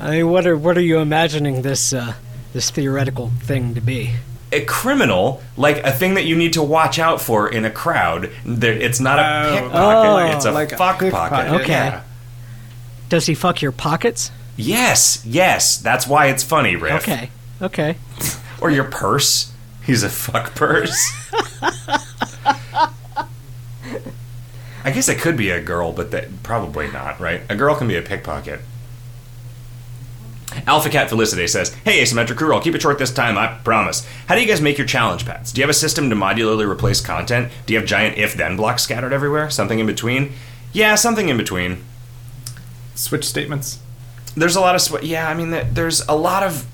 I 0.00 0.10
mean, 0.10 0.30
what 0.30 0.48
are 0.48 0.56
what 0.56 0.76
are 0.76 0.82
you 0.82 0.98
imagining 0.98 1.62
this 1.62 1.92
uh, 1.92 2.14
this 2.52 2.70
theoretical 2.70 3.30
thing 3.40 3.74
to 3.74 3.80
be? 3.80 4.14
A 4.52 4.60
criminal, 4.64 5.42
like 5.56 5.78
a 5.84 5.90
thing 5.92 6.14
that 6.14 6.24
you 6.24 6.36
need 6.36 6.52
to 6.52 6.62
watch 6.62 6.98
out 6.98 7.20
for 7.20 7.48
in 7.48 7.64
a 7.64 7.70
crowd. 7.70 8.30
That 8.44 8.76
it's 8.82 9.00
not 9.00 9.18
a 9.18 9.22
Oh. 9.22 9.54
pickpocket; 9.60 10.32
Oh. 10.32 10.36
it's 10.36 10.44
a 10.44 10.52
Like 10.52 10.72
a 10.72 10.76
fuck 10.76 10.98
pickpocket. 11.00 11.46
pocket. 11.48 11.60
Okay. 11.62 11.72
Yeah. 11.72 12.00
Does 13.08 13.26
he 13.26 13.34
fuck 13.34 13.60
your 13.62 13.72
pockets? 13.72 14.30
Yes, 14.56 15.20
yes, 15.24 15.76
that's 15.76 16.06
why 16.06 16.26
it's 16.26 16.42
funny, 16.42 16.76
Riff. 16.76 17.02
Okay. 17.02 17.30
Okay. 17.60 17.96
Or 18.60 18.70
your 18.70 18.84
purse. 18.84 19.52
He's 19.84 20.02
a 20.02 20.08
fuck 20.08 20.54
purse. 20.54 20.96
I 24.84 24.90
guess 24.92 25.08
it 25.08 25.18
could 25.18 25.36
be 25.36 25.50
a 25.50 25.60
girl, 25.60 25.92
but 25.92 26.10
that 26.12 26.42
probably 26.42 26.88
not, 26.90 27.20
right? 27.20 27.42
A 27.50 27.54
girl 27.56 27.74
can 27.74 27.86
be 27.88 27.96
a 27.96 28.02
pickpocket. 28.02 28.60
Alpha 30.66 30.88
Cat 30.88 31.08
Felicity 31.08 31.46
says, 31.46 31.72
Hey, 31.84 32.02
Asymmetric 32.02 32.36
Crew, 32.36 32.52
I'll 32.54 32.60
keep 32.60 32.74
it 32.74 32.82
short 32.82 32.98
this 32.98 33.12
time, 33.12 33.38
I 33.38 33.46
promise. 33.62 34.06
How 34.26 34.34
do 34.34 34.40
you 34.40 34.46
guys 34.48 34.60
make 34.60 34.78
your 34.78 34.86
challenge 34.86 35.24
paths? 35.24 35.52
Do 35.52 35.60
you 35.60 35.62
have 35.62 35.70
a 35.70 35.74
system 35.74 36.10
to 36.10 36.16
modularly 36.16 36.68
replace 36.68 37.00
content? 37.00 37.52
Do 37.66 37.72
you 37.72 37.78
have 37.78 37.88
giant 37.88 38.18
if 38.18 38.34
then 38.34 38.56
blocks 38.56 38.82
scattered 38.82 39.12
everywhere? 39.12 39.48
Something 39.50 39.78
in 39.78 39.86
between? 39.86 40.32
Yeah, 40.72 40.94
something 40.96 41.28
in 41.28 41.36
between 41.36 41.84
Switch 42.94 43.24
statements. 43.24 43.78
there's 44.36 44.56
a 44.56 44.60
lot 44.60 44.74
of 44.74 44.80
sw- 44.80 45.02
yeah 45.02 45.28
i 45.28 45.34
mean 45.34 45.50
there's 45.72 46.00
a 46.08 46.14
lot 46.16 46.42
of 46.42 46.66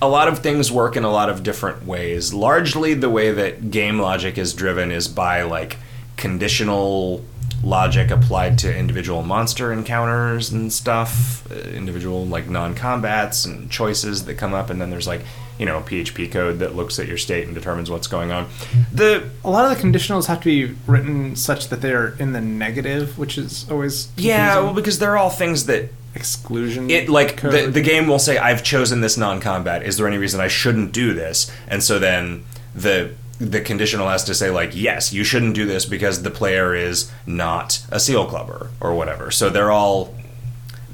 a 0.00 0.08
lot 0.08 0.26
of 0.28 0.38
things 0.40 0.72
work 0.72 0.96
in 0.96 1.04
a 1.04 1.10
lot 1.10 1.28
of 1.30 1.42
different 1.42 1.86
ways 1.86 2.32
largely 2.34 2.92
the 2.94 3.08
way 3.10 3.30
that 3.30 3.70
game 3.70 3.98
logic 3.98 4.36
is 4.38 4.52
driven 4.54 4.90
is 4.90 5.08
by 5.08 5.42
like 5.42 5.76
conditional 6.16 7.22
logic 7.62 8.10
applied 8.10 8.58
to 8.58 8.76
individual 8.76 9.22
monster 9.22 9.72
encounters 9.72 10.50
and 10.50 10.72
stuff 10.72 11.48
uh, 11.50 11.54
individual 11.70 12.26
like 12.26 12.48
non-combats 12.48 13.44
and 13.44 13.70
choices 13.70 14.24
that 14.24 14.34
come 14.34 14.52
up 14.52 14.68
and 14.68 14.80
then 14.80 14.90
there's 14.90 15.06
like 15.06 15.20
you 15.58 15.66
know 15.66 15.80
php 15.82 16.30
code 16.32 16.58
that 16.58 16.74
looks 16.74 16.98
at 16.98 17.06
your 17.06 17.18
state 17.18 17.46
and 17.46 17.54
determines 17.54 17.88
what's 17.90 18.06
going 18.08 18.32
on 18.32 18.48
the 18.92 19.28
A 19.44 19.50
lot 19.50 19.70
of 19.70 19.76
the 19.76 19.82
conditionals 19.88 20.26
have 20.26 20.40
to 20.40 20.44
be 20.46 20.74
written 20.86 21.36
such 21.36 21.68
that 21.68 21.80
they're 21.80 22.08
in 22.18 22.32
the 22.32 22.40
negative, 22.40 23.16
which 23.18 23.38
is 23.38 23.70
always 23.70 24.08
yeah 24.16 24.46
confusing. 24.46 24.64
well 24.64 24.74
because 24.74 24.98
they're 24.98 25.16
all 25.16 25.30
things 25.30 25.66
that 25.66 25.90
exclusion. 26.14 26.90
it 26.90 27.08
like 27.08 27.40
the, 27.40 27.70
the 27.72 27.80
game 27.80 28.06
will 28.06 28.18
say 28.18 28.36
i've 28.36 28.62
chosen 28.62 29.00
this 29.00 29.16
non-combat 29.16 29.82
is 29.82 29.96
there 29.96 30.06
any 30.06 30.18
reason 30.18 30.40
i 30.40 30.48
shouldn't 30.48 30.92
do 30.92 31.14
this 31.14 31.50
and 31.68 31.82
so 31.82 31.98
then 31.98 32.44
the 32.74 33.10
the 33.50 33.60
conditional 33.60 34.08
has 34.08 34.22
to 34.24 34.34
say 34.34 34.50
like 34.50 34.70
yes 34.74 35.12
you 35.12 35.24
shouldn't 35.24 35.54
do 35.54 35.66
this 35.66 35.84
because 35.84 36.22
the 36.22 36.30
player 36.30 36.74
is 36.74 37.10
not 37.26 37.84
a 37.90 37.98
seal 37.98 38.26
clubber 38.26 38.70
or 38.80 38.94
whatever 38.94 39.30
so 39.30 39.50
they're 39.50 39.70
all 39.70 40.14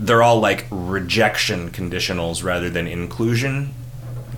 they're 0.00 0.22
all 0.22 0.40
like 0.40 0.66
rejection 0.70 1.70
conditionals 1.70 2.42
rather 2.42 2.70
than 2.70 2.86
inclusion 2.86 3.72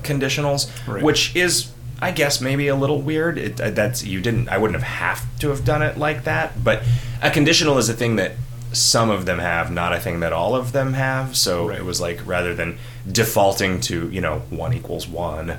conditionals 0.02 0.70
Right. 0.88 1.02
which 1.02 1.34
is 1.36 1.70
I 2.02 2.12
guess 2.12 2.40
maybe 2.40 2.66
a 2.68 2.74
little 2.74 3.02
weird. 3.02 3.36
It, 3.36 3.61
uh, 3.61 3.68
that's 3.72 4.02
you 4.02 4.22
didn't. 4.22 4.48
I 4.48 4.56
wouldn't 4.56 4.82
have 4.82 5.18
have 5.20 5.38
to 5.40 5.50
have 5.50 5.66
done 5.66 5.82
it 5.82 5.98
like 5.98 6.24
that. 6.24 6.64
But 6.64 6.82
a 7.20 7.30
conditional 7.30 7.76
is 7.76 7.90
a 7.90 7.92
thing 7.92 8.16
that 8.16 8.32
some 8.72 9.11
of 9.11 9.26
them 9.26 9.38
have, 9.38 9.70
not 9.70 9.92
a 9.92 10.00
thing 10.00 10.20
that 10.20 10.32
all 10.32 10.56
of 10.56 10.72
them 10.72 10.94
have. 10.94 11.36
So 11.36 11.68
Right. 11.68 11.76
it 11.78 11.84
was 11.84 12.00
like 12.00 12.26
rather 12.26 12.54
than 12.54 12.78
defaulting 13.06 13.82
to 13.82 14.08
you 14.08 14.22
know 14.22 14.38
one 14.48 14.72
equals 14.72 15.06
one 15.06 15.58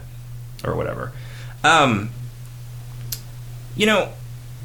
or 0.63 0.75
whatever. 0.75 1.11
Um, 1.63 2.09
you 3.82 3.88
know, 3.88 4.09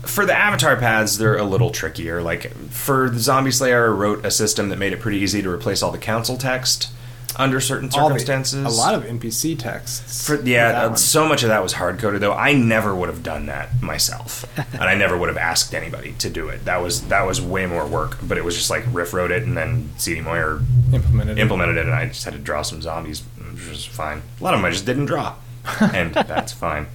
for 0.03 0.27
the 0.27 0.35
avatar 0.37 0.77
paths, 0.77 1.17
they're 1.17 1.39
a 1.39 1.43
little 1.43 1.71
trickier. 1.71 2.21
Like 2.21 2.53
for 2.69 3.09
the 3.09 3.19
Zombie 3.19 3.51
Slayer, 3.51 3.87
I 3.87 3.89
wrote 3.89 4.27
a 4.27 4.31
system 4.31 4.69
that 4.69 4.77
made 4.79 4.93
it 4.93 5.01
pretty 5.01 5.17
easy 5.21 5.41
to 5.41 5.49
replace 5.49 5.83
all 5.83 5.91
the 5.91 5.97
council 5.97 6.37
text 6.37 6.91
under 7.39 7.59
certain 7.61 7.89
All 7.95 8.11
the- 8.11 8.19
circumstances. 8.19 8.65
a 8.67 8.69
lot 8.69 8.95
of 8.95 9.05
NPC 9.05 9.59
texts. 9.59 10.27
For, 10.27 10.37
yeah, 10.43 10.69
uh, 10.83 10.95
so 10.97 11.27
much 11.27 11.43
of 11.43 11.49
that 11.49 11.63
was 11.63 11.73
hard 11.73 11.99
coded 11.99 12.21
though. 12.21 12.35
I 12.35 12.53
never 12.53 12.95
would 12.95 13.09
have 13.09 13.23
done 13.23 13.47
that 13.47 13.83
myself, 13.83 14.45
and 14.75 14.83
I 14.83 14.95
never 14.95 15.17
would 15.17 15.29
have 15.31 15.39
asked 15.39 15.75
anybody 15.75 16.13
to 16.19 16.29
do 16.29 16.49
it. 16.51 16.67
That 16.67 16.83
was 16.83 17.09
that 17.09 17.23
was 17.27 17.41
way 17.41 17.65
more 17.65 17.87
work. 17.87 18.19
But 18.23 18.37
it 18.37 18.45
was 18.45 18.55
just 18.55 18.69
like 18.69 18.85
Riff 18.93 19.15
wrote 19.15 19.31
it, 19.31 19.45
and 19.45 19.57
then 19.57 19.91
CD 19.97 20.21
Moyer 20.21 20.61
implemented. 20.93 21.39
implemented 21.39 21.79
it, 21.79 21.87
and 21.87 21.95
I 21.95 22.07
just 22.07 22.25
had 22.25 22.35
to 22.35 22.39
draw 22.39 22.61
some 22.61 22.83
zombies, 22.83 23.23
which 23.53 23.67
was 23.69 23.85
fine. 23.87 24.21
A 24.41 24.45
lot 24.45 24.53
of 24.53 24.59
them 24.61 24.67
I 24.67 24.71
just 24.71 24.85
didn't 24.85 25.07
draw, 25.07 25.35
and 25.81 26.13
that's 26.15 26.53
fine. 26.53 26.87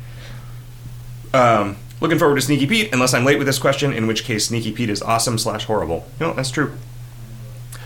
Um, 1.34 1.78
looking 2.02 2.20
forward 2.20 2.36
to 2.36 2.42
Sneaky 2.42 2.68
Pete, 2.68 2.90
unless 2.92 3.14
I'm 3.14 3.24
late 3.24 3.38
with 3.38 3.48
this 3.48 3.60
question, 3.60 3.94
in 3.94 4.06
which 4.08 4.26
case 4.26 4.48
Sneaky 4.48 4.74
Pete 4.74 4.90
is 4.90 5.02
awesome 5.02 5.38
slash 5.38 5.64
horrible. 5.66 6.06
No, 6.20 6.34
that's 6.34 6.52
true. 6.52 6.74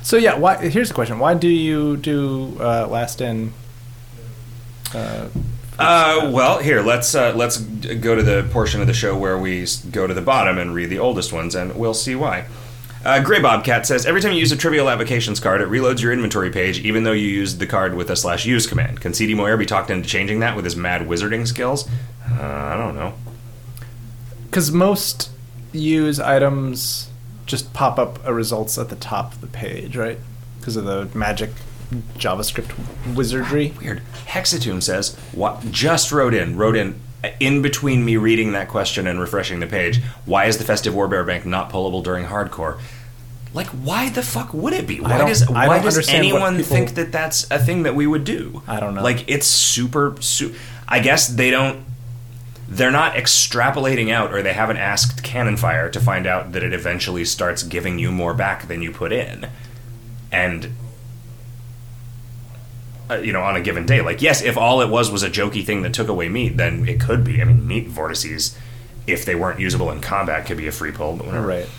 So 0.01 0.17
yeah, 0.17 0.35
why? 0.37 0.57
Here's 0.69 0.87
the 0.87 0.93
question: 0.95 1.19
Why 1.19 1.33
do 1.35 1.47
you 1.47 1.97
do 1.97 2.57
uh, 2.59 2.87
last 2.87 3.21
in? 3.21 3.53
Uh, 4.93 5.27
Uh, 5.77 6.31
well, 6.33 6.59
here 6.59 6.81
let's 6.81 7.13
uh, 7.15 7.33
let's 7.35 7.57
go 7.57 8.15
to 8.15 8.23
the 8.23 8.47
portion 8.51 8.79
of 8.79 8.87
the 8.87 8.93
show 8.93 9.17
where 9.17 9.37
we 9.37 9.65
go 9.91 10.07
to 10.07 10.13
the 10.13 10.21
bottom 10.21 10.57
and 10.57 10.73
read 10.73 10.89
the 10.89 10.99
oldest 10.99 11.33
ones, 11.33 11.53
and 11.53 11.75
we'll 11.75 11.93
see 11.93 12.15
why. 12.15 12.45
Uh, 13.03 13.21
Gray 13.21 13.41
Bobcat 13.41 13.85
says 13.85 14.05
every 14.05 14.21
time 14.21 14.31
you 14.31 14.39
use 14.39 14.51
a 14.53 14.57
Trivial 14.57 14.89
Avocations 14.89 15.39
card, 15.41 15.59
it 15.61 15.67
reloads 15.67 16.01
your 16.01 16.13
inventory 16.13 16.49
page, 16.49 16.79
even 16.79 17.03
though 17.03 17.11
you 17.11 17.27
used 17.27 17.59
the 17.59 17.67
card 17.67 17.93
with 17.93 18.09
a 18.09 18.15
slash 18.15 18.45
use 18.45 18.65
command. 18.65 19.01
Can 19.01 19.13
CD 19.13 19.33
Moyer 19.35 19.57
be 19.57 19.65
talked 19.65 19.89
into 19.91 20.07
changing 20.07 20.39
that 20.39 20.55
with 20.55 20.63
his 20.65 20.75
mad 20.77 21.01
wizarding 21.07 21.45
skills? 21.45 21.87
Uh, 22.31 22.41
I 22.41 22.77
don't 22.77 22.95
know. 22.95 23.13
Because 24.45 24.71
most 24.71 25.29
use 25.71 26.19
items 26.19 27.09
just 27.45 27.73
pop 27.73 27.99
up 27.99 28.19
a 28.25 28.33
results 28.33 28.77
at 28.77 28.89
the 28.89 28.95
top 28.95 29.33
of 29.33 29.41
the 29.41 29.47
page, 29.47 29.95
right? 29.95 30.17
Because 30.59 30.75
of 30.75 30.85
the 30.85 31.09
magic 31.17 31.51
JavaScript 32.17 32.73
wizardry. 33.15 33.73
Ah, 33.75 33.79
weird. 33.81 34.01
Hexatune 34.25 34.81
says 34.81 35.15
what 35.33 35.71
just 35.71 36.11
wrote 36.11 36.33
in 36.33 36.57
wrote 36.57 36.75
in 36.75 36.99
uh, 37.23 37.29
in 37.39 37.61
between 37.61 38.03
me 38.03 38.17
reading 38.17 38.53
that 38.53 38.67
question 38.69 39.05
and 39.07 39.19
refreshing 39.19 39.59
the 39.59 39.67
page. 39.67 40.01
Why 40.25 40.45
is 40.45 40.57
the 40.57 40.63
festive 40.63 40.93
warbear 40.93 41.25
bank 41.25 41.45
not 41.45 41.71
pullable 41.71 42.03
during 42.03 42.25
hardcore? 42.25 42.79
Like, 43.53 43.67
why 43.67 44.09
the 44.09 44.21
fuck 44.21 44.53
would 44.53 44.73
it 44.73 44.85
be? 44.85 44.99
Why 44.99 45.19
does 45.25 45.47
why 45.49 45.79
does 45.79 46.09
anyone 46.09 46.57
people- 46.57 46.75
think 46.75 46.95
that 46.95 47.11
that's 47.13 47.49
a 47.49 47.57
thing 47.59 47.83
that 47.83 47.95
we 47.95 48.05
would 48.05 48.25
do? 48.25 48.61
I 48.67 48.81
don't 48.81 48.95
know. 48.95 49.01
Like, 49.03 49.23
it's 49.29 49.47
super. 49.47 50.15
Su- 50.19 50.53
I 50.87 50.99
guess 50.99 51.27
they 51.27 51.51
don't. 51.51 51.85
They're 52.67 52.91
not 52.91 53.13
extrapolating 53.13 54.11
out, 54.11 54.33
or 54.33 54.41
they 54.41 54.53
haven't 54.53 54.77
asked 54.77 55.23
Cannon 55.23 55.55
Fire 55.57 55.89
to 55.89 55.99
find 55.99 56.25
out 56.25 56.53
that 56.53 56.63
it 56.63 56.73
eventually 56.73 57.23
starts 57.23 57.61
giving 57.61 57.99
you 57.99 58.11
more 58.11 58.33
back 58.33 58.67
than 58.67 58.81
you 58.81 58.91
put 58.91 59.11
in, 59.11 59.47
and 60.31 60.73
uh, 63.09 63.17
you 63.17 63.31
know, 63.31 63.41
on 63.41 63.55
a 63.55 63.61
given 63.61 63.85
day. 63.85 64.01
Like, 64.01 64.21
yes, 64.21 64.41
if 64.41 64.57
all 64.57 64.81
it 64.81 64.89
was 64.89 65.11
was 65.11 65.21
a 65.21 65.29
jokey 65.29 65.63
thing 65.63 65.83
that 65.83 65.93
took 65.93 66.07
away 66.07 66.27
meat, 66.27 66.57
then 66.57 66.87
it 66.87 66.99
could 66.99 67.23
be. 67.23 67.39
I 67.39 67.45
mean, 67.45 67.67
meat 67.67 67.87
vortices, 67.87 68.57
if 69.05 69.25
they 69.25 69.35
weren't 69.35 69.59
usable 69.59 69.91
in 69.91 70.01
combat, 70.01 70.47
could 70.47 70.57
be 70.57 70.67
a 70.67 70.71
free 70.71 70.91
pull, 70.91 71.15
but. 71.17 71.27
Right. 71.27 71.69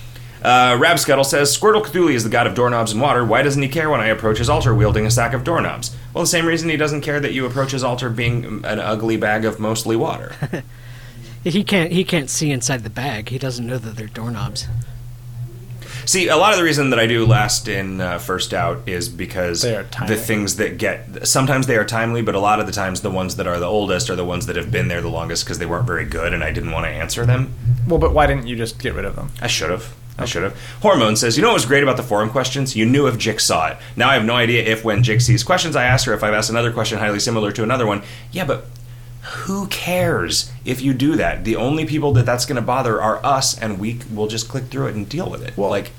Uh, 0.46 0.78
Rabscuttle 0.78 1.26
says 1.26 1.56
Squirtle 1.58 1.84
Cthulhu 1.84 2.14
is 2.14 2.22
the 2.22 2.30
god 2.30 2.46
of 2.46 2.54
doorknobs 2.54 2.92
and 2.92 3.00
water. 3.02 3.24
Why 3.24 3.42
doesn't 3.42 3.60
he 3.60 3.68
care 3.68 3.90
when 3.90 4.00
I 4.00 4.06
approach 4.06 4.38
his 4.38 4.48
altar 4.48 4.72
wielding 4.72 5.04
a 5.04 5.10
sack 5.10 5.32
of 5.32 5.42
doorknobs? 5.42 5.96
Well, 6.14 6.22
the 6.22 6.28
same 6.28 6.46
reason 6.46 6.68
he 6.68 6.76
doesn't 6.76 7.00
care 7.00 7.18
that 7.18 7.32
you 7.32 7.46
approach 7.46 7.72
his 7.72 7.82
altar 7.82 8.08
being 8.08 8.64
an 8.64 8.78
ugly 8.78 9.16
bag 9.16 9.44
of 9.44 9.58
mostly 9.58 9.96
water. 9.96 10.34
He 11.42 11.62
can't. 11.62 11.92
He 11.92 12.02
can't 12.02 12.28
see 12.28 12.50
inside 12.50 12.82
the 12.82 12.90
bag. 12.90 13.28
He 13.28 13.38
doesn't 13.38 13.64
know 13.64 13.78
that 13.78 13.94
they're 13.94 14.08
doorknobs. 14.08 14.66
See, 16.04 16.26
a 16.26 16.36
lot 16.36 16.50
of 16.52 16.58
the 16.58 16.64
reason 16.64 16.90
that 16.90 16.98
I 16.98 17.06
do 17.06 17.24
last 17.24 17.68
in, 17.68 18.00
uh, 18.00 18.18
first 18.18 18.52
out 18.52 18.88
is 18.88 19.08
because 19.08 19.62
They 19.62 19.76
are 19.76 19.84
timely. 19.84 20.16
the 20.16 20.20
things 20.20 20.56
that 20.56 20.76
get 20.78 21.26
sometimes 21.26 21.68
they 21.68 21.76
are 21.76 21.84
timely, 21.84 22.20
but 22.20 22.34
a 22.34 22.40
lot 22.40 22.58
of 22.58 22.66
the 22.66 22.72
times 22.72 23.00
the 23.02 23.10
ones 23.12 23.36
that 23.36 23.46
are 23.46 23.60
the 23.60 23.66
oldest 23.66 24.10
are 24.10 24.16
the 24.16 24.24
ones 24.24 24.46
that 24.46 24.56
have 24.56 24.72
been 24.72 24.88
there 24.88 25.00
the 25.00 25.08
longest 25.08 25.44
because 25.44 25.60
they 25.60 25.66
weren't 25.66 25.86
very 25.86 26.04
good 26.04 26.34
and 26.34 26.42
I 26.42 26.50
didn't 26.50 26.72
want 26.72 26.84
to 26.86 26.90
answer 26.90 27.24
them. 27.24 27.54
Well, 27.86 27.98
but 28.00 28.12
why 28.12 28.26
didn't 28.26 28.48
you 28.48 28.56
just 28.56 28.80
get 28.80 28.94
rid 28.94 29.04
of 29.04 29.14
them? 29.14 29.30
I 29.40 29.46
should 29.46 29.70
have. 29.70 29.94
I 30.18 30.24
should 30.24 30.42
have. 30.42 30.58
Hormone 30.80 31.16
says, 31.16 31.36
you 31.36 31.42
know 31.42 31.48
what 31.48 31.54
was 31.54 31.66
great 31.66 31.82
about 31.82 31.96
the 31.96 32.02
forum 32.02 32.30
questions? 32.30 32.74
You 32.74 32.86
knew 32.86 33.06
if 33.06 33.16
Jix 33.16 33.40
saw 33.40 33.68
it. 33.68 33.76
Now 33.96 34.08
I 34.08 34.14
have 34.14 34.24
no 34.24 34.34
idea 34.34 34.62
if 34.64 34.84
when 34.84 35.02
Jix 35.02 35.22
sees 35.22 35.44
questions 35.44 35.76
I 35.76 35.84
ask 35.84 36.06
her, 36.06 36.14
if 36.14 36.24
I've 36.24 36.34
asked 36.34 36.50
another 36.50 36.72
question 36.72 36.98
highly 36.98 37.20
similar 37.20 37.52
to 37.52 37.62
another 37.62 37.86
one. 37.86 38.02
Yeah, 38.32 38.46
but 38.46 38.66
who 39.22 39.66
cares 39.66 40.52
if 40.64 40.80
you 40.80 40.94
do 40.94 41.16
that? 41.16 41.44
The 41.44 41.56
only 41.56 41.84
people 41.84 42.12
that 42.12 42.24
that's 42.24 42.46
going 42.46 42.56
to 42.56 42.62
bother 42.62 43.00
are 43.00 43.24
us, 43.24 43.58
and 43.58 43.78
we 43.78 44.00
will 44.12 44.28
just 44.28 44.48
click 44.48 44.64
through 44.64 44.86
it 44.86 44.94
and 44.94 45.08
deal 45.08 45.28
with 45.28 45.42
it. 45.42 45.56
Well, 45.56 45.68
like, 45.70 45.90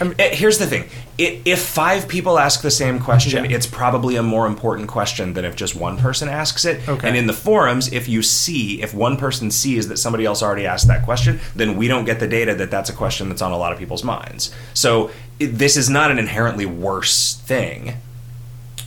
I 0.00 0.04
mean- 0.04 0.14
Eh, 0.18 0.34
here's 0.34 0.58
the 0.58 0.66
thing: 0.66 0.84
I 1.18 1.40
if 1.44 1.60
five 1.60 2.06
people 2.08 2.38
ask 2.38 2.62
the 2.62 2.70
same 2.70 2.98
question, 3.00 3.44
Yeah. 3.44 3.56
it's 3.56 3.66
probably 3.66 4.16
a 4.16 4.22
more 4.22 4.46
important 4.46 4.88
question 4.88 5.34
than 5.34 5.44
if 5.44 5.56
just 5.56 5.74
one 5.74 5.96
person 5.98 6.28
asks 6.28 6.64
it. 6.64 6.80
Okay. 6.88 7.08
And 7.08 7.16
in 7.16 7.26
the 7.26 7.32
forums, 7.32 7.92
if 7.92 8.08
you 8.08 8.22
see, 8.22 8.80
if 8.82 8.94
one 8.94 9.16
person 9.16 9.50
sees 9.50 9.88
that 9.88 9.98
somebody 9.98 10.24
else 10.24 10.42
already 10.42 10.66
asked 10.66 10.86
that 10.88 11.04
question, 11.04 11.40
then 11.56 11.76
we 11.76 11.88
don't 11.88 12.04
get 12.04 12.20
the 12.20 12.28
data 12.28 12.54
that 12.54 12.70
that's 12.70 12.88
a 12.90 12.92
question 12.92 13.28
that's 13.28 13.42
on 13.42 13.52
a 13.52 13.58
lot 13.58 13.72
of 13.72 13.78
people's 13.78 14.04
minds. 14.04 14.50
So 14.74 15.10
it, 15.40 15.58
this 15.58 15.76
is 15.76 15.88
not 15.90 16.10
an 16.10 16.18
inherently 16.18 16.66
worse 16.66 17.34
thing, 17.46 17.94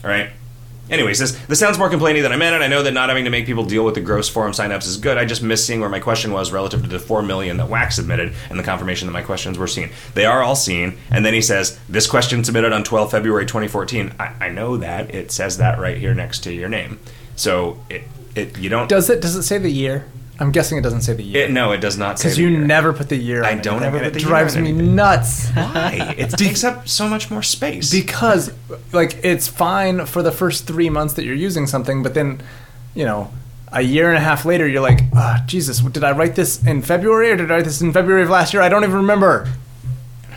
right? 0.02 0.30
Anyways, 0.92 1.18
this 1.18 1.32
this 1.46 1.58
sounds 1.58 1.78
more 1.78 1.88
complaining 1.88 2.22
than 2.22 2.32
I 2.32 2.36
meant 2.36 2.54
it. 2.54 2.62
I 2.62 2.68
know 2.68 2.82
that 2.82 2.92
not 2.92 3.08
having 3.08 3.24
to 3.24 3.30
make 3.30 3.46
people 3.46 3.64
deal 3.64 3.82
with 3.84 3.94
the 3.94 4.02
gross 4.02 4.28
forum 4.28 4.52
signups 4.52 4.86
is 4.86 4.98
good. 4.98 5.16
I 5.16 5.24
just 5.24 5.42
miss 5.42 5.64
seeing 5.64 5.80
where 5.80 5.88
my 5.88 6.00
question 6.00 6.32
was 6.32 6.52
relative 6.52 6.82
to 6.82 6.88
the 6.88 6.98
four 6.98 7.22
million 7.22 7.56
that 7.56 7.68
Wax 7.70 7.96
submitted 7.96 8.34
and 8.50 8.58
the 8.58 8.62
confirmation 8.62 9.06
that 9.06 9.12
my 9.12 9.22
questions 9.22 9.56
were 9.56 9.66
seen. 9.66 9.90
They 10.12 10.26
are 10.26 10.42
all 10.42 10.54
seen. 10.54 10.98
And 11.10 11.24
then 11.24 11.32
he 11.32 11.40
says, 11.40 11.78
"This 11.88 12.06
question 12.06 12.44
submitted 12.44 12.72
on 12.74 12.84
12 12.84 13.10
February 13.10 13.46
2014." 13.46 14.12
I, 14.20 14.34
I 14.38 14.48
know 14.50 14.76
that 14.76 15.14
it 15.14 15.30
says 15.30 15.56
that 15.56 15.78
right 15.78 15.96
here 15.96 16.14
next 16.14 16.40
to 16.40 16.52
your 16.52 16.68
name. 16.68 17.00
So 17.36 17.80
it 17.88 18.02
it 18.34 18.58
you 18.58 18.68
don't. 18.68 18.88
Does 18.88 19.08
it? 19.08 19.22
Does 19.22 19.34
it 19.34 19.44
say 19.44 19.56
the 19.56 19.70
year? 19.70 20.04
I'm 20.42 20.50
guessing 20.52 20.76
it 20.76 20.82
doesn't 20.82 21.02
say 21.02 21.14
the 21.14 21.22
year. 21.22 21.44
it, 21.44 21.50
no, 21.52 21.70
it 21.72 21.78
does 21.80 21.96
not 21.96 22.18
say. 22.18 22.28
Because 22.28 22.38
you 22.38 22.48
year. 22.48 22.58
never 22.58 22.92
put 22.92 23.08
the 23.08 23.16
year. 23.16 23.44
I 23.44 23.52
on 23.52 23.62
don't 23.62 23.82
ever 23.82 23.98
put 23.98 24.08
it 24.08 24.12
the 24.14 24.20
year 24.20 24.28
drives 24.28 24.56
on 24.56 24.64
me 24.64 24.70
anything. 24.70 24.94
nuts. 24.96 25.48
Why? 25.50 26.14
It 26.18 26.30
takes 26.36 26.64
up 26.64 26.88
so 26.88 27.08
much 27.08 27.30
more 27.30 27.42
space. 27.42 27.90
because 27.92 28.52
like 28.92 29.18
it's 29.22 29.46
fine 29.46 30.04
for 30.06 30.22
the 30.22 30.32
first 30.32 30.66
three 30.66 30.90
months 30.90 31.14
that 31.14 31.24
you're 31.24 31.34
using 31.34 31.66
something, 31.66 32.02
but 32.02 32.14
then 32.14 32.42
you 32.94 33.04
know 33.04 33.30
a 33.72 33.82
year 33.82 34.08
and 34.08 34.18
a 34.18 34.20
half 34.20 34.44
later 34.44 34.66
you're 34.66 34.82
like, 34.82 35.00
ah, 35.14 35.42
Jesus, 35.46 35.80
did 35.80 36.04
I 36.04 36.12
write 36.12 36.34
this 36.34 36.62
in 36.66 36.82
February 36.82 37.30
or 37.30 37.36
did 37.36 37.50
I 37.50 37.54
write 37.56 37.64
this 37.64 37.80
in 37.80 37.92
February 37.92 38.22
of 38.22 38.28
last 38.28 38.52
year? 38.52 38.62
I 38.62 38.68
don't 38.68 38.82
even 38.84 38.96
remember. 38.96 39.48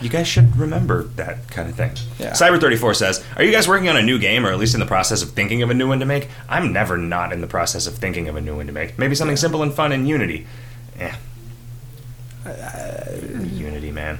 You 0.06 0.12
guys 0.12 0.28
should 0.28 0.56
remember 0.56 1.01
that 1.16 1.49
kind 1.49 1.68
of 1.68 1.74
thing. 1.76 1.89
Yeah. 2.20 2.34
Cyber34 2.34 2.95
says, 2.95 3.26
Are 3.36 3.43
you 3.43 3.51
guys 3.51 3.68
working 3.68 3.89
on 3.89 3.97
a 3.97 4.03
new 4.03 4.20
game 4.20 4.45
or 4.45 4.51
at 4.51 4.60
least 4.60 4.76
in 4.76 4.80
the 4.80 4.86
process 4.86 5.24
of 5.24 5.32
thinking 5.32 5.64
of 5.64 5.72
a 5.72 5.74
new 5.74 5.88
one 5.88 5.99
to 5.99 6.06
make? 6.06 6.30
I'm 6.47 6.72
never 6.72 6.95
not 6.95 7.34
in 7.34 7.41
the 7.41 7.47
process 7.47 7.88
of 7.88 7.95
thinking 7.95 8.28
of 8.30 8.36
a 8.36 8.41
new 8.41 8.56
one 8.56 8.68
to 8.68 8.72
make. 8.72 8.99
Maybe 8.99 9.16
something 9.16 9.36
simple 9.36 9.64
and 9.64 9.74
fun 9.74 9.91
in 9.91 10.06
Unity. 10.06 10.45
Yeah. 10.95 11.16
Unity, 13.51 13.91
man. 13.91 14.20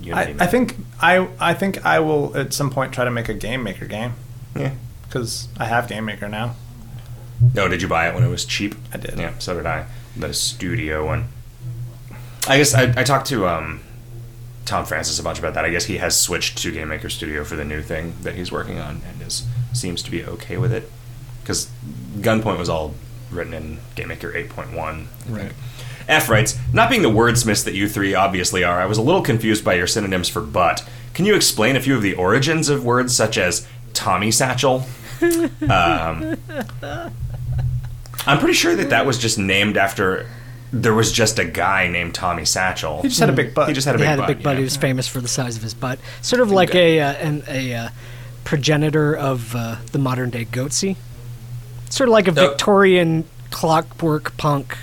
Unity, 0.00 0.12
I, 0.12 0.26
man. 0.32 0.40
I 0.40 0.46
think 0.48 0.76
I 1.00 1.28
I 1.38 1.54
think 1.54 1.86
I 1.86 2.00
will 2.00 2.36
at 2.36 2.52
some 2.52 2.70
point 2.70 2.92
try 2.92 3.04
to 3.04 3.10
make 3.12 3.28
a 3.28 3.34
game 3.34 3.62
maker 3.62 3.86
game 3.86 4.14
Yeah. 4.56 4.72
because 5.04 5.46
I 5.56 5.66
have 5.66 5.86
game 5.88 6.04
maker 6.04 6.28
now. 6.28 6.56
No, 7.54 7.68
did 7.68 7.80
you 7.80 7.86
buy 7.86 8.08
it 8.08 8.14
when 8.16 8.24
it 8.24 8.28
was 8.28 8.44
cheap? 8.44 8.74
I 8.92 8.96
did. 8.96 9.16
Yeah, 9.20 9.38
so 9.38 9.54
did 9.54 9.66
I. 9.66 9.86
The 10.16 10.34
studio 10.34 11.06
one. 11.06 11.26
I 12.48 12.56
guess 12.58 12.74
I, 12.74 12.92
I 12.96 13.04
talked 13.04 13.28
to 13.28 13.46
um, 13.46 13.80
Tom 14.66 14.84
Francis 14.84 15.18
a 15.18 15.22
bunch 15.22 15.38
about 15.38 15.54
that. 15.54 15.64
I 15.64 15.70
guess 15.70 15.84
he 15.84 15.96
has 15.98 16.20
switched 16.20 16.58
to 16.58 16.72
Game 16.72 16.88
Maker 16.88 17.08
Studio 17.08 17.44
for 17.44 17.56
the 17.56 17.64
new 17.64 17.80
thing 17.80 18.14
that 18.22 18.34
he's 18.34 18.52
working 18.52 18.78
on 18.78 19.00
and 19.08 19.22
is 19.22 19.46
seems 19.72 20.02
to 20.02 20.10
be 20.10 20.24
okay 20.24 20.58
with 20.58 20.72
it. 20.72 20.90
Because 21.40 21.70
Gunpoint 22.18 22.58
was 22.58 22.68
all 22.68 22.94
written 23.30 23.54
in 23.54 23.78
Game 23.94 24.08
Maker 24.08 24.32
8.1. 24.32 25.06
Right. 25.28 25.52
F 26.08 26.28
writes, 26.28 26.58
not 26.72 26.90
being 26.90 27.02
the 27.02 27.08
wordsmiths 27.10 27.64
that 27.64 27.74
you 27.74 27.88
three 27.88 28.14
obviously 28.14 28.62
are, 28.64 28.80
I 28.80 28.86
was 28.86 28.98
a 28.98 29.02
little 29.02 29.22
confused 29.22 29.64
by 29.64 29.74
your 29.74 29.86
synonyms 29.86 30.28
for 30.28 30.40
butt. 30.40 30.86
Can 31.14 31.24
you 31.24 31.34
explain 31.34 31.76
a 31.76 31.80
few 31.80 31.96
of 31.96 32.02
the 32.02 32.14
origins 32.14 32.68
of 32.68 32.84
words 32.84 33.16
such 33.16 33.38
as 33.38 33.66
Tommy 33.92 34.30
Satchel? 34.30 34.84
um, 35.70 36.36
I'm 38.26 38.38
pretty 38.38 38.54
sure 38.54 38.74
that 38.76 38.90
that 38.90 39.06
was 39.06 39.18
just 39.18 39.38
named 39.38 39.76
after. 39.76 40.28
There 40.72 40.94
was 40.94 41.12
just 41.12 41.38
a 41.38 41.44
guy 41.44 41.88
named 41.88 42.14
Tommy 42.14 42.44
Satchel. 42.44 43.02
He 43.02 43.08
just 43.08 43.20
had 43.20 43.30
a 43.30 43.32
big 43.32 43.54
butt. 43.54 43.68
He 43.68 43.74
just 43.74 43.86
had 43.86 43.94
a 43.94 43.98
he 43.98 44.02
big 44.02 44.08
had 44.08 44.18
butt. 44.18 44.30
a 44.30 44.34
big 44.34 44.42
butt. 44.42 44.52
yeah. 44.54 44.58
He 44.58 44.64
was 44.64 44.76
famous 44.76 45.06
for 45.08 45.20
the 45.20 45.28
size 45.28 45.56
of 45.56 45.62
his 45.62 45.74
butt. 45.74 45.98
Sort 46.22 46.40
of 46.40 46.50
like 46.50 46.74
a 46.74 47.00
uh, 47.00 47.12
an, 47.12 47.44
a 47.48 47.74
uh, 47.74 47.88
progenitor 48.44 49.16
of 49.16 49.54
uh, 49.54 49.76
the 49.92 49.98
modern 49.98 50.30
day 50.30 50.44
goatse. 50.44 50.96
Sort 51.90 52.08
of 52.08 52.12
like 52.12 52.28
a. 52.28 52.32
Victorian 52.32 53.24
clockwork 53.50 54.36
punk 54.36 54.76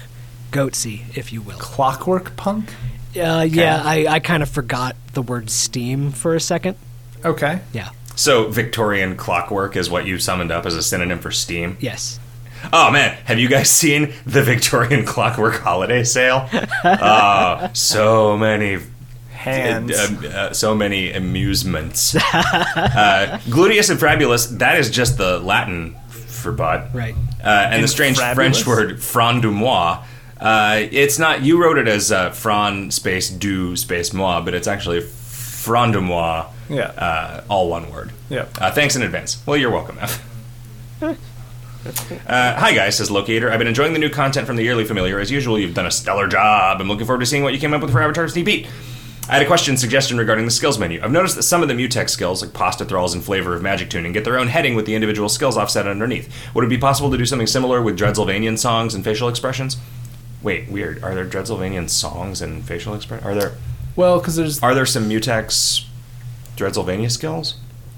goatse, 0.51 1.01
if 1.17 1.33
you 1.33 1.41
will. 1.41 1.57
Clockwork 1.57 2.35
Punk. 2.37 2.73
Uh, 3.15 3.45
yeah, 3.47 3.81
I, 3.83 4.07
I 4.07 4.19
kind 4.19 4.41
of 4.41 4.49
forgot 4.49 4.95
the 5.13 5.21
word 5.21 5.49
steam 5.49 6.11
for 6.11 6.33
a 6.35 6.39
second. 6.39 6.77
Okay. 7.23 7.61
Yeah. 7.73 7.89
So 8.15 8.49
Victorian 8.49 9.15
clockwork 9.15 9.75
is 9.75 9.89
what 9.89 10.05
you 10.05 10.17
summoned 10.17 10.51
up 10.51 10.65
as 10.65 10.75
a 10.75 10.81
synonym 10.81 11.19
for 11.19 11.31
steam. 11.31 11.77
Yes. 11.79 12.19
Oh 12.71 12.89
man, 12.91 13.17
have 13.25 13.39
you 13.39 13.49
guys 13.49 13.69
seen 13.69 14.13
the 14.25 14.41
Victorian 14.41 15.05
clockwork 15.13 15.55
holiday 15.55 16.03
sale? 16.03 16.47
uh, 16.83 17.71
so 17.73 18.37
many 18.37 18.77
Hands. 19.31 19.91
uh, 19.91 20.27
uh, 20.29 20.53
so 20.53 20.73
many 20.73 21.11
amusements. 21.11 22.15
uh, 22.33 23.39
gluteus 23.45 23.89
and 23.89 23.99
frabulus, 23.99 24.57
that 24.59 24.77
is 24.79 24.89
just 24.89 25.17
the 25.17 25.39
Latin 25.39 25.95
for 26.09 26.53
butt. 26.53 26.87
Right. 26.93 27.15
Uh, 27.43 27.67
and, 27.71 27.83
the 27.83 27.87
strange 27.89 28.17
frabulous? 28.17 28.61
French 28.63 28.67
word 28.67 29.03
front 29.03 29.41
du 29.41 29.51
mois. 29.51 30.01
Uh, 30.39 30.87
it's 30.91 31.19
not, 31.19 31.41
you 31.41 31.61
wrote 31.61 31.77
it 31.77 31.87
as 31.89 32.11
uh, 32.11 32.29
fran 32.31 32.89
space 32.91 33.29
du 33.29 33.75
space 33.75 34.13
moi, 34.13 34.39
but 34.41 34.53
it's 34.53 34.67
actually 34.67 35.01
front 35.01 35.91
du 35.93 36.01
mois, 36.01 36.47
Yeah. 36.69 36.85
uh, 36.91 37.43
all 37.49 37.69
one 37.69 37.91
word. 37.91 38.11
Yep. 38.29 38.49
Uh, 38.61 38.71
thanks 38.71 38.95
in 38.95 39.01
advance. 39.01 39.41
Well, 39.45 39.57
you're 39.57 39.71
welcome, 39.71 39.97
F. 39.99 40.21
Uh, 41.85 42.55
hi 42.55 42.73
guys, 42.73 42.95
says 42.95 43.11
Locator. 43.11 43.51
I've 43.51 43.59
been 43.59 43.67
enjoying 43.67 43.91
the 43.91 43.99
new 43.99 44.09
content 44.09 44.47
from 44.47 44.55
the 44.55 44.63
Yearly 44.63 44.85
Familiar. 44.85 45.19
As 45.19 45.29
usual, 45.29 45.59
you've 45.59 45.73
done 45.73 45.85
a 45.85 45.91
stellar 45.91 46.27
job. 46.27 46.79
I'm 46.79 46.87
looking 46.87 47.05
forward 47.05 47.19
to 47.19 47.25
seeing 47.25 47.43
what 47.43 47.53
you 47.53 47.59
came 47.59 47.73
up 47.73 47.81
with 47.81 47.91
for 47.91 48.01
Avatar 48.01 48.27
Sneaky 48.29 48.63
Pete. 48.63 48.67
I 49.27 49.33
had 49.33 49.41
a 49.41 49.45
question 49.45 49.75
suggestion 49.75 50.17
regarding 50.17 50.45
the 50.45 50.51
skills 50.51 50.79
menu. 50.79 51.01
I've 51.01 51.11
noticed 51.11 51.35
that 51.35 51.43
some 51.43 51.61
of 51.61 51.67
the 51.67 51.73
Mutex 51.73 52.09
skills, 52.09 52.41
like 52.41 52.53
pasta 52.53 52.85
thralls 52.85 53.13
and 53.13 53.23
flavor 53.23 53.53
of 53.53 53.61
magic 53.61 53.89
tuning, 53.89 54.13
get 54.13 54.23
their 54.23 54.37
own 54.37 54.47
heading 54.47 54.75
with 54.75 54.85
the 54.85 54.95
individual 54.95 55.27
skills 55.27 55.57
offset 55.57 55.87
underneath. 55.87 56.33
Would 56.53 56.63
it 56.63 56.69
be 56.69 56.77
possible 56.77 57.11
to 57.11 57.17
do 57.17 57.25
something 57.25 57.47
similar 57.47 57.81
with 57.81 57.97
Dreadsylvanian 57.97 58.57
songs 58.57 58.95
and 58.95 59.03
facial 59.03 59.27
expressions? 59.27 59.77
Wait, 60.41 60.69
weird. 60.69 61.03
Are 61.03 61.15
there 61.15 61.25
Dreadsylvanian 61.25 61.89
songs 61.89 62.41
and 62.41 62.63
facial 62.65 62.95
expression? 62.95 63.27
Are 63.27 63.35
there 63.35 63.53
well, 63.95 64.19
because 64.19 64.35
there's 64.37 64.61
are 64.63 64.73
there 64.73 64.85
some 64.85 65.09
Mutex 65.09 65.85
Dreadsylvania 66.55 67.11
skills? 67.11 67.55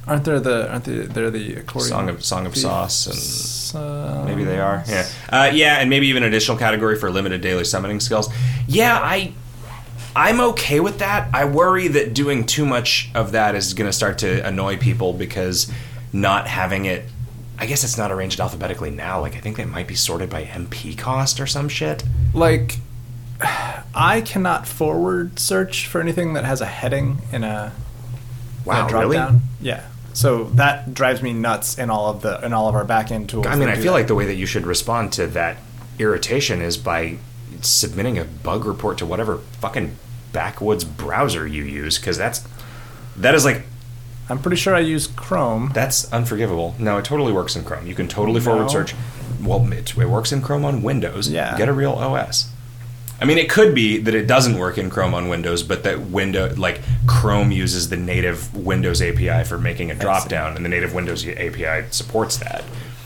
Aren't 0.08 0.24
there 0.26 0.40
the 0.40 0.70
aren't 0.72 0.84
there 0.86 1.04
they're 1.06 1.32
the 1.32 1.56
accordion 1.56 1.90
Song 1.90 2.10
of 2.10 2.24
Song 2.26 2.46
of 2.46 2.54
thieves? 2.54 2.64
Sauce 2.64 3.74
and 3.74 3.84
Uh, 3.84 4.24
Maybe 4.26 4.44
they 4.44 4.60
are. 4.60 4.84
Yeah. 4.88 5.08
Uh, 5.30 5.52
yeah, 5.54 5.78
and 5.80 5.90
maybe 5.90 6.08
even 6.08 6.24
an 6.24 6.30
additional 6.30 6.58
category 6.58 6.98
for 6.98 7.10
limited 7.12 7.42
daily 7.42 7.64
summoning 7.66 8.00
skills. 8.00 8.30
Yeah, 8.68 8.98
I 9.02 9.34
I'm 10.16 10.40
okay 10.42 10.80
with 10.80 11.00
that. 11.00 11.28
I 11.34 11.44
worry 11.46 11.88
that 11.90 12.14
doing 12.14 12.46
too 12.46 12.66
much 12.66 13.10
of 13.14 13.34
that 13.34 13.54
is 13.56 13.74
going 13.74 13.90
to 13.90 13.94
start 13.94 14.20
to 14.20 14.46
annoy 14.48 14.78
people 14.78 15.12
because 15.14 15.70
not 16.14 16.48
having 16.48 16.86
it 16.86 17.04
I 17.58 17.66
guess 17.66 17.84
it's 17.86 17.98
not 17.98 18.12
arranged 18.12 18.40
alphabetically 18.40 18.92
now. 18.92 19.22
Like 19.22 19.36
I 19.36 19.40
think 19.40 19.58
they 19.58 19.66
might 19.66 19.88
be 19.88 19.96
sorted 19.96 20.30
by 20.30 20.44
MP 20.44 20.98
cost 20.98 21.40
or 21.40 21.48
some 21.48 21.68
shit. 21.70 22.04
like 22.34 22.78
I 23.94 24.22
cannot 24.26 24.68
forward 24.68 25.40
search 25.40 25.88
for 25.88 26.00
anything 26.02 26.34
that 26.34 26.46
has 26.46 26.62
a 26.62 26.66
heading 26.66 27.18
in 27.34 27.44
a 27.44 27.74
Wow, 28.66 28.88
really? 28.90 29.18
down. 29.18 29.42
Yeah. 29.62 29.84
So 30.16 30.46
that 30.56 30.94
drives 30.94 31.22
me 31.22 31.34
nuts 31.34 31.78
in 31.78 31.90
all 31.90 32.10
of 32.10 32.22
the 32.22 32.44
in 32.44 32.54
all 32.54 32.70
of 32.70 32.74
our 32.76 32.86
backend 32.86 33.28
tools. 33.28 33.46
I 33.48 33.56
mean, 33.56 33.68
I 33.68 33.76
feel 33.76 33.84
that. 33.86 33.92
like 33.92 34.08
the 34.08 34.16
way 34.16 34.26
that 34.26 34.36
you 34.36 34.46
should 34.46 34.66
respond 34.66 35.12
to 35.14 35.28
that 35.28 35.58
irritation 36.00 36.62
is 36.62 36.78
by 36.78 37.18
submitting 37.62 38.18
a 38.18 38.24
bug 38.24 38.64
report 38.66 38.98
to 39.00 39.06
whatever 39.06 39.38
fucking 39.60 39.98
backwoods 40.32 40.84
browser 40.84 41.46
you 41.46 41.64
use 41.64 41.98
because 42.00 42.18
that's 42.18 42.46
that 43.18 43.36
is 43.36 43.44
like 43.46 43.64
I'm 44.30 44.40
pretty 44.40 44.58
sure 44.58 44.74
I 44.74 44.80
use 44.80 45.06
Chrome. 45.08 45.72
That's 45.74 46.12
unforgivable. 46.12 46.76
No, 46.80 46.98
it 46.98 47.06
totally 47.06 47.32
works 47.34 47.56
in 47.56 47.64
Chrome. 47.64 47.86
You 47.86 47.94
can 47.94 48.08
totally 48.08 48.40
forward 48.42 48.64
No. 48.64 48.68
search. 48.70 48.96
Well, 49.44 49.72
it, 49.72 49.96
it 49.98 50.10
works 50.10 50.32
in 50.32 50.42
Chrome 50.42 50.66
on 50.66 50.82
Windows. 50.82 51.30
Yeah. 51.30 51.56
Get 51.58 51.70
a 51.70 51.74
real 51.74 51.92
OS. 51.92 52.50
I 53.20 53.26
mean, 53.26 53.38
it 53.38 53.50
could 53.50 53.74
be 53.74 53.98
that 54.00 54.14
it 54.14 54.28
doesn't 54.28 54.58
work 54.58 54.78
in 54.78 54.90
Chrome 54.90 55.14
on 55.14 55.30
Windows, 55.30 55.64
but 55.64 55.84
that 55.84 56.02
window, 56.02 56.54
like 56.56 56.82
Chrome, 57.08 57.52
uses 57.52 57.90
the 57.90 57.96
native 57.98 58.54
Windows 58.56 59.02
API 59.02 59.46
for 59.46 59.58
making 59.58 59.90
a 59.90 59.96
drop 59.96 60.28
down, 60.28 60.56
and 60.56 60.66
the 60.66 60.70
native 60.70 60.94
Windows 60.94 61.26
API 61.26 61.86
supports 61.92 62.38
that. 62.38 62.64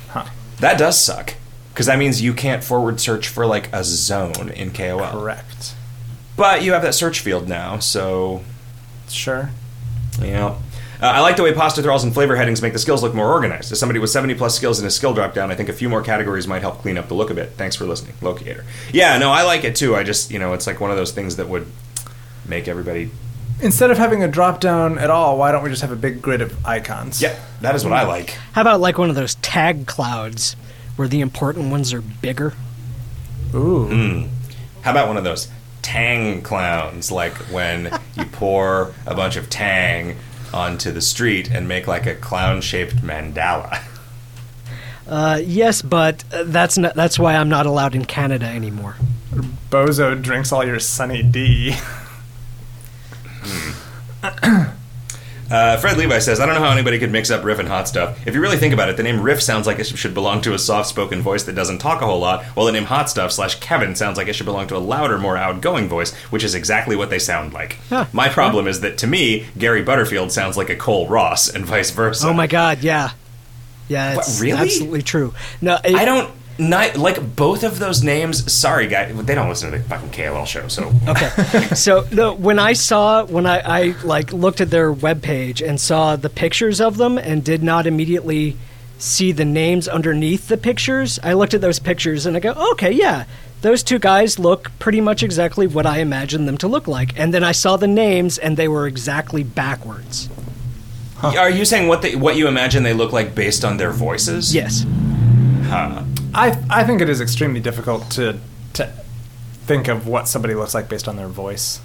Huh. 0.10 0.26
That 0.60 0.80
does 0.80 0.99
suck, 0.99 1.36
because 1.74 1.86
that 1.86 1.99
means 1.99 2.22
you 2.22 2.34
can't 2.34 2.64
forward 2.64 2.99
search 2.99 3.28
for 3.28 3.45
like 3.45 3.72
a 3.72 3.84
zone 3.84 4.49
in 4.49 4.72
KOL. 4.72 5.12
Correct. 5.12 5.76
But 6.36 6.64
you 6.64 6.74
have 6.74 6.82
that 6.82 6.95
search 6.95 7.20
field 7.20 7.47
now, 7.47 7.78
so 7.80 8.41
Sure. 9.10 9.51
yeah. 10.22 10.55
Uh, 11.02 11.06
I 11.06 11.22
like 11.22 11.38
the 11.38 11.43
way 11.43 11.54
pasta 11.54 11.82
thralls 11.82 12.04
and 12.04 12.14
flavor 12.14 12.36
headings 12.36 12.62
make 12.62 12.74
the 12.74 12.80
skills 12.80 13.02
look 13.02 13.14
more 13.14 13.32
organized. 13.32 13.72
As 13.72 13.80
somebody 13.80 14.00
with 14.00 14.10
70 14.10 14.36
plus 14.36 14.56
skills 14.56 14.82
in 14.82 14.86
a 14.86 14.89
skill 14.89 15.14
drop 15.14 15.34
down, 15.34 15.50
I 15.50 15.56
think 15.56 15.70
a 15.70 15.74
few 15.74 15.88
more 15.88 16.02
categories 16.02 16.45
might 16.45 16.62
help 16.62 16.80
clean 16.80 16.97
up 16.97 17.08
the 17.08 17.14
look 17.14 17.30
a 17.30 17.34
bit. 17.34 17.52
Thanks 17.52 17.78
for 17.78 17.86
listening, 17.86 18.16
Locator. 18.22 18.66
Yeah, 18.91 19.18
no, 19.18 19.32
I 19.32 19.43
like 19.43 19.64
it 19.64 19.78
too. 19.78 19.95
I 19.95 20.04
just, 20.04 20.30
you 20.30 20.39
know, 20.39 20.54
it's 20.54 20.68
like 20.68 20.82
one 20.82 20.91
of 20.91 20.97
those 20.97 21.12
things 21.12 21.38
that 21.38 21.47
would 21.47 21.68
make 22.45 22.68
everybody. 22.68 23.12
Instead 23.62 23.91
of 23.91 23.97
having 23.97 24.24
a 24.24 24.28
drop 24.28 24.60
down 24.60 24.97
at 24.97 25.10
all, 25.10 25.38
why 25.38 25.54
don't 25.54 25.64
we 25.64 25.70
just 25.70 25.82
have 25.82 25.91
a 25.91 25.95
big 25.95 26.22
grid 26.22 26.41
of 26.41 26.66
icons? 26.66 27.22
Yeah, 27.22 27.38
that 27.62 27.76
is 27.76 27.86
what 27.86 27.93
I 27.93 28.04
like. 28.04 28.32
How 28.52 28.62
about 28.62 28.82
like 28.82 28.97
one 28.97 29.10
of 29.10 29.16
those 29.16 29.36
tag 29.36 29.88
clouds 29.88 30.58
where 30.97 31.08
the 31.08 31.22
important 31.22 31.72
ones 31.72 31.93
are 31.93 32.02
bigger? 32.02 32.54
Ooh. 33.54 33.88
Mm. 33.89 34.30
How 34.82 34.91
about 34.91 35.08
one 35.08 35.16
of 35.18 35.24
those 35.24 35.50
tang 35.82 36.41
clowns, 36.41 37.12
like 37.12 37.34
when 37.52 37.89
you 38.16 38.26
pour 38.26 38.93
a 39.06 39.16
bunch 39.16 39.38
of 39.38 39.50
tang 39.50 40.18
onto 40.54 40.91
the 40.91 41.02
street 41.02 41.50
and 41.52 41.68
make 41.68 41.88
like 41.88 42.06
a 42.06 42.16
clown 42.16 42.62
shaped 42.62 42.97
mandala? 42.97 43.82
Uh, 45.10 45.41
yes, 45.43 45.82
but 45.82 46.24
uh, 46.32 46.43
that's 46.45 46.78
not, 46.78 46.93
that's 46.93 47.18
why 47.18 47.36
I'm 47.36 47.50
not 47.50 47.66
allowed 47.66 47.95
in 47.95 48.06
Canada 48.06 48.45
anymore. 48.45 48.95
Bozo 49.72 50.22
drinks 50.22 50.52
all 50.52 50.64
your 50.64 50.78
Sunny 50.78 51.24
D. 51.24 51.76
Uh, 55.52 55.78
Fred 55.78 55.97
Levi 55.97 56.20
says, 56.20 56.39
I 56.39 56.45
don't 56.45 56.56
know 56.56 56.62
how 56.62 56.72
anybody 56.72 57.00
could 57.00 57.12
mix 57.12 57.32
up 57.32 57.43
riff 57.43 57.58
and 57.60 57.68
hot 57.68 57.88
stuff. 57.88 58.20
If 58.28 58.36
you 58.36 58.41
really 58.41 58.58
think 58.58 58.74
about 58.74 58.89
it, 58.89 58.97
the 58.97 59.04
name 59.04 59.20
riff 59.22 59.41
sounds 59.41 59.66
like 59.66 59.80
it 59.80 59.86
should 59.88 60.14
belong 60.14 60.41
to 60.41 60.54
a 60.54 60.60
soft 60.60 60.89
spoken 60.89 61.22
voice 61.22 61.43
that 61.45 61.54
doesn't 61.56 61.80
talk 61.80 62.02
a 62.02 62.06
whole 62.06 62.20
lot, 62.20 62.43
while 62.56 62.66
the 62.66 62.72
name 62.72 62.84
hot 62.86 63.10
stuff 63.10 63.32
slash 63.32 63.56
Kevin 63.60 63.95
sounds 63.95 64.18
like 64.18 64.28
it 64.28 64.34
should 64.34 64.45
belong 64.45 64.68
to 64.68 64.78
a 64.78 64.80
louder, 64.80 65.18
more 65.18 65.38
outgoing 65.38 65.88
voice, 65.89 66.14
which 66.32 66.43
is 66.43 66.54
exactly 66.54 66.95
what 66.95 67.10
they 67.10 67.20
sound 67.20 67.52
like. 67.54 67.78
Huh. 67.89 68.06
My 68.14 68.30
problem 68.30 68.68
is 68.68 68.82
that 68.82 68.97
to 69.00 69.08
me, 69.08 69.47
Gary 69.58 69.82
Butterfield 69.82 70.32
sounds 70.32 70.56
like 70.56 70.70
a 70.70 70.76
Cole 70.76 71.08
Ross, 71.08 71.50
and 71.50 71.66
vice 71.66 71.89
versa. 71.91 72.28
Oh 72.28 72.34
my 72.34 72.47
god, 72.47 72.84
yeah. 72.84 73.12
Yeah, 73.88 74.18
What, 74.18 74.28
it's 74.28 74.39
really? 74.39 74.60
absolutely 74.60 75.02
true. 75.02 75.34
No, 75.62 75.80
it, 75.84 75.95
I 75.95 76.06
don't. 76.06 76.32
Not, 76.60 76.97
like 76.97 77.36
both 77.38 77.64
of 77.64 77.80
those 77.80 78.03
names. 78.03 78.51
Sorry, 78.51 78.88
guys, 78.88 79.16
they 79.26 79.34
don't 79.34 79.47
listen 79.47 79.72
to 79.72 79.78
the 79.78 79.84
fucking 79.86 80.10
KLL 80.10 80.45
show, 80.45 80.68
so 80.68 80.91
Okay. 81.07 81.30
so 81.74 82.05
no, 82.12 82.34
when 82.34 82.60
I 82.60 82.74
saw 82.74 83.26
when 83.26 83.45
I, 83.45 83.60
I 83.60 83.95
like 84.03 84.34
looked 84.34 84.60
at 84.60 84.70
their 84.70 84.93
webpage 84.93 85.66
and 85.66 85.80
saw 85.80 86.16
the 86.18 86.30
pictures 86.30 86.82
of 86.82 86.97
them 86.97 87.18
and 87.18 87.43
did 87.43 87.64
not 87.64 87.88
immediately 87.88 88.57
see 88.97 89.32
the 89.32 89.45
names 89.45 89.88
underneath 89.88 90.49
the 90.49 90.57
pictures, 90.57 91.18
I 91.24 91.34
looked 91.34 91.53
at 91.53 91.62
those 91.62 91.80
pictures 91.80 92.26
and 92.26 92.36
I 92.36 92.41
go, 92.41 92.51
okay, 92.74 92.91
yeah, 92.91 93.24
those 93.62 93.82
two 93.82 93.99
guys 93.99 94.38
look 94.38 94.72
pretty 94.80 95.01
much 95.01 95.24
exactly 95.24 95.68
what 95.68 95.86
I 95.86 95.99
imagined 95.99 96.47
them 96.47 96.57
to 96.60 96.68
look 96.68 96.88
like. 96.88 97.18
And 97.18 97.34
then 97.34 97.43
I 97.43 97.53
saw 97.53 97.78
the 97.78 97.88
names 97.88 98.38
and 98.38 98.57
they 98.57 98.68
were 98.68 98.88
exactly 98.88 99.43
backwards. 99.43 100.30
are 101.24 101.49
you 101.49 101.64
saying 101.66 101.88
what 101.88 102.01
they, 102.01 102.16
what 102.16 102.36
you 102.36 102.47
imagine 102.47 102.84
they 102.84 102.93
look 102.93 103.14
like 103.14 103.34
based 103.34 103.64
on 103.64 103.78
their 103.78 103.91
voices? 103.91 104.53
Yes. 104.53 104.86
Huh. 105.64 106.03
I 106.34 106.58
I 106.70 106.84
think 106.84 107.02
it 107.02 107.10
is 107.10 107.22
extremely 107.22 107.60
difficult 107.60 108.10
to 108.12 108.40
to 108.74 108.92
think 109.66 109.88
of 109.88 110.08
what 110.08 110.28
somebody 110.28 110.56
looks 110.56 110.74
like 110.74 110.90
based 110.90 111.08
on 111.08 111.16
their 111.16 111.28
voice. 111.28 111.82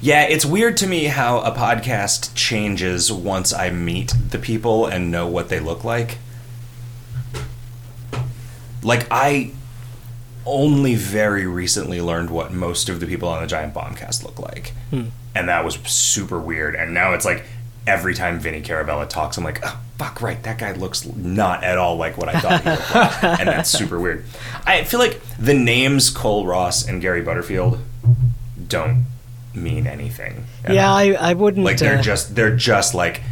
Yeah, 0.00 0.24
it's 0.24 0.44
weird 0.44 0.76
to 0.78 0.86
me 0.86 1.04
how 1.04 1.40
a 1.40 1.50
podcast 1.52 2.34
changes 2.34 3.10
once 3.10 3.52
I 3.52 3.70
meet 3.70 4.12
the 4.30 4.38
people 4.38 4.86
and 4.86 5.10
know 5.10 5.26
what 5.26 5.48
they 5.48 5.58
look 5.58 5.84
like. 5.84 6.18
Like 8.82 9.06
I 9.10 9.52
only 10.44 10.94
very 10.94 11.46
recently 11.46 12.00
learned 12.00 12.30
what 12.30 12.52
most 12.52 12.88
of 12.88 13.00
the 13.00 13.06
people 13.06 13.28
on 13.28 13.40
the 13.40 13.48
Giant 13.48 13.74
Bombcast 13.74 14.22
look 14.22 14.38
like. 14.38 14.72
Hmm. 14.90 15.06
And 15.34 15.48
that 15.48 15.64
was 15.64 15.74
super 15.84 16.38
weird. 16.38 16.74
And 16.76 16.94
now 16.94 17.12
it's 17.12 17.24
like 17.24 17.44
every 17.86 18.14
time 18.14 18.38
Vinny 18.38 18.62
Caravella 18.62 19.08
talks, 19.08 19.36
I'm 19.36 19.44
like, 19.44 19.60
oh, 19.64 19.80
fuck, 19.98 20.20
right, 20.20 20.42
that 20.42 20.58
guy 20.58 20.72
looks 20.72 21.06
not 21.06 21.64
at 21.64 21.78
all 21.78 21.96
like 21.96 22.18
what 22.18 22.28
I 22.28 22.40
thought 22.40 22.62
he 22.62 22.70
looked 22.70 22.94
like. 22.94 23.22
And 23.40 23.48
that's 23.48 23.70
super 23.70 23.98
weird. 23.98 24.24
I 24.64 24.84
feel 24.84 25.00
like 25.00 25.20
the 25.38 25.54
names 25.54 26.10
Cole 26.10 26.46
Ross 26.46 26.86
and 26.86 27.00
Gary 27.00 27.22
Butterfield 27.22 27.78
don't 28.68 29.06
mean 29.54 29.86
anything. 29.86 30.44
Yeah, 30.68 30.90
all. 30.90 30.96
I, 30.96 31.04
I 31.12 31.32
wouldn't. 31.34 31.64
like 31.64 31.78
they're 31.78 31.98
uh, 31.98 32.02
just 32.02 32.34
they're 32.34 32.54
just 32.56 32.94
like 32.94 33.22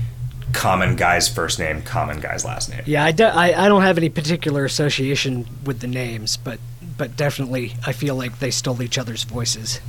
common 0.53 0.97
guy's 0.97 1.29
first 1.29 1.59
name, 1.59 1.83
common 1.83 2.21
guy's 2.21 2.45
last 2.45 2.71
name. 2.71 2.83
Yeah, 2.87 3.05
I, 3.05 3.13
do, 3.13 3.25
I, 3.25 3.65
I 3.65 3.69
don't 3.69 3.83
have 3.83 3.99
any 3.99 4.09
particular 4.09 4.65
association 4.65 5.47
with 5.65 5.81
the 5.81 5.87
names, 5.87 6.37
but 6.37 6.59
but 6.97 7.17
definitely 7.17 7.75
I 7.87 7.93
feel 7.93 8.15
like 8.15 8.39
they 8.39 8.51
stole 8.51 8.81
each 8.83 8.97
other's 8.99 9.25
voices. 9.25 9.81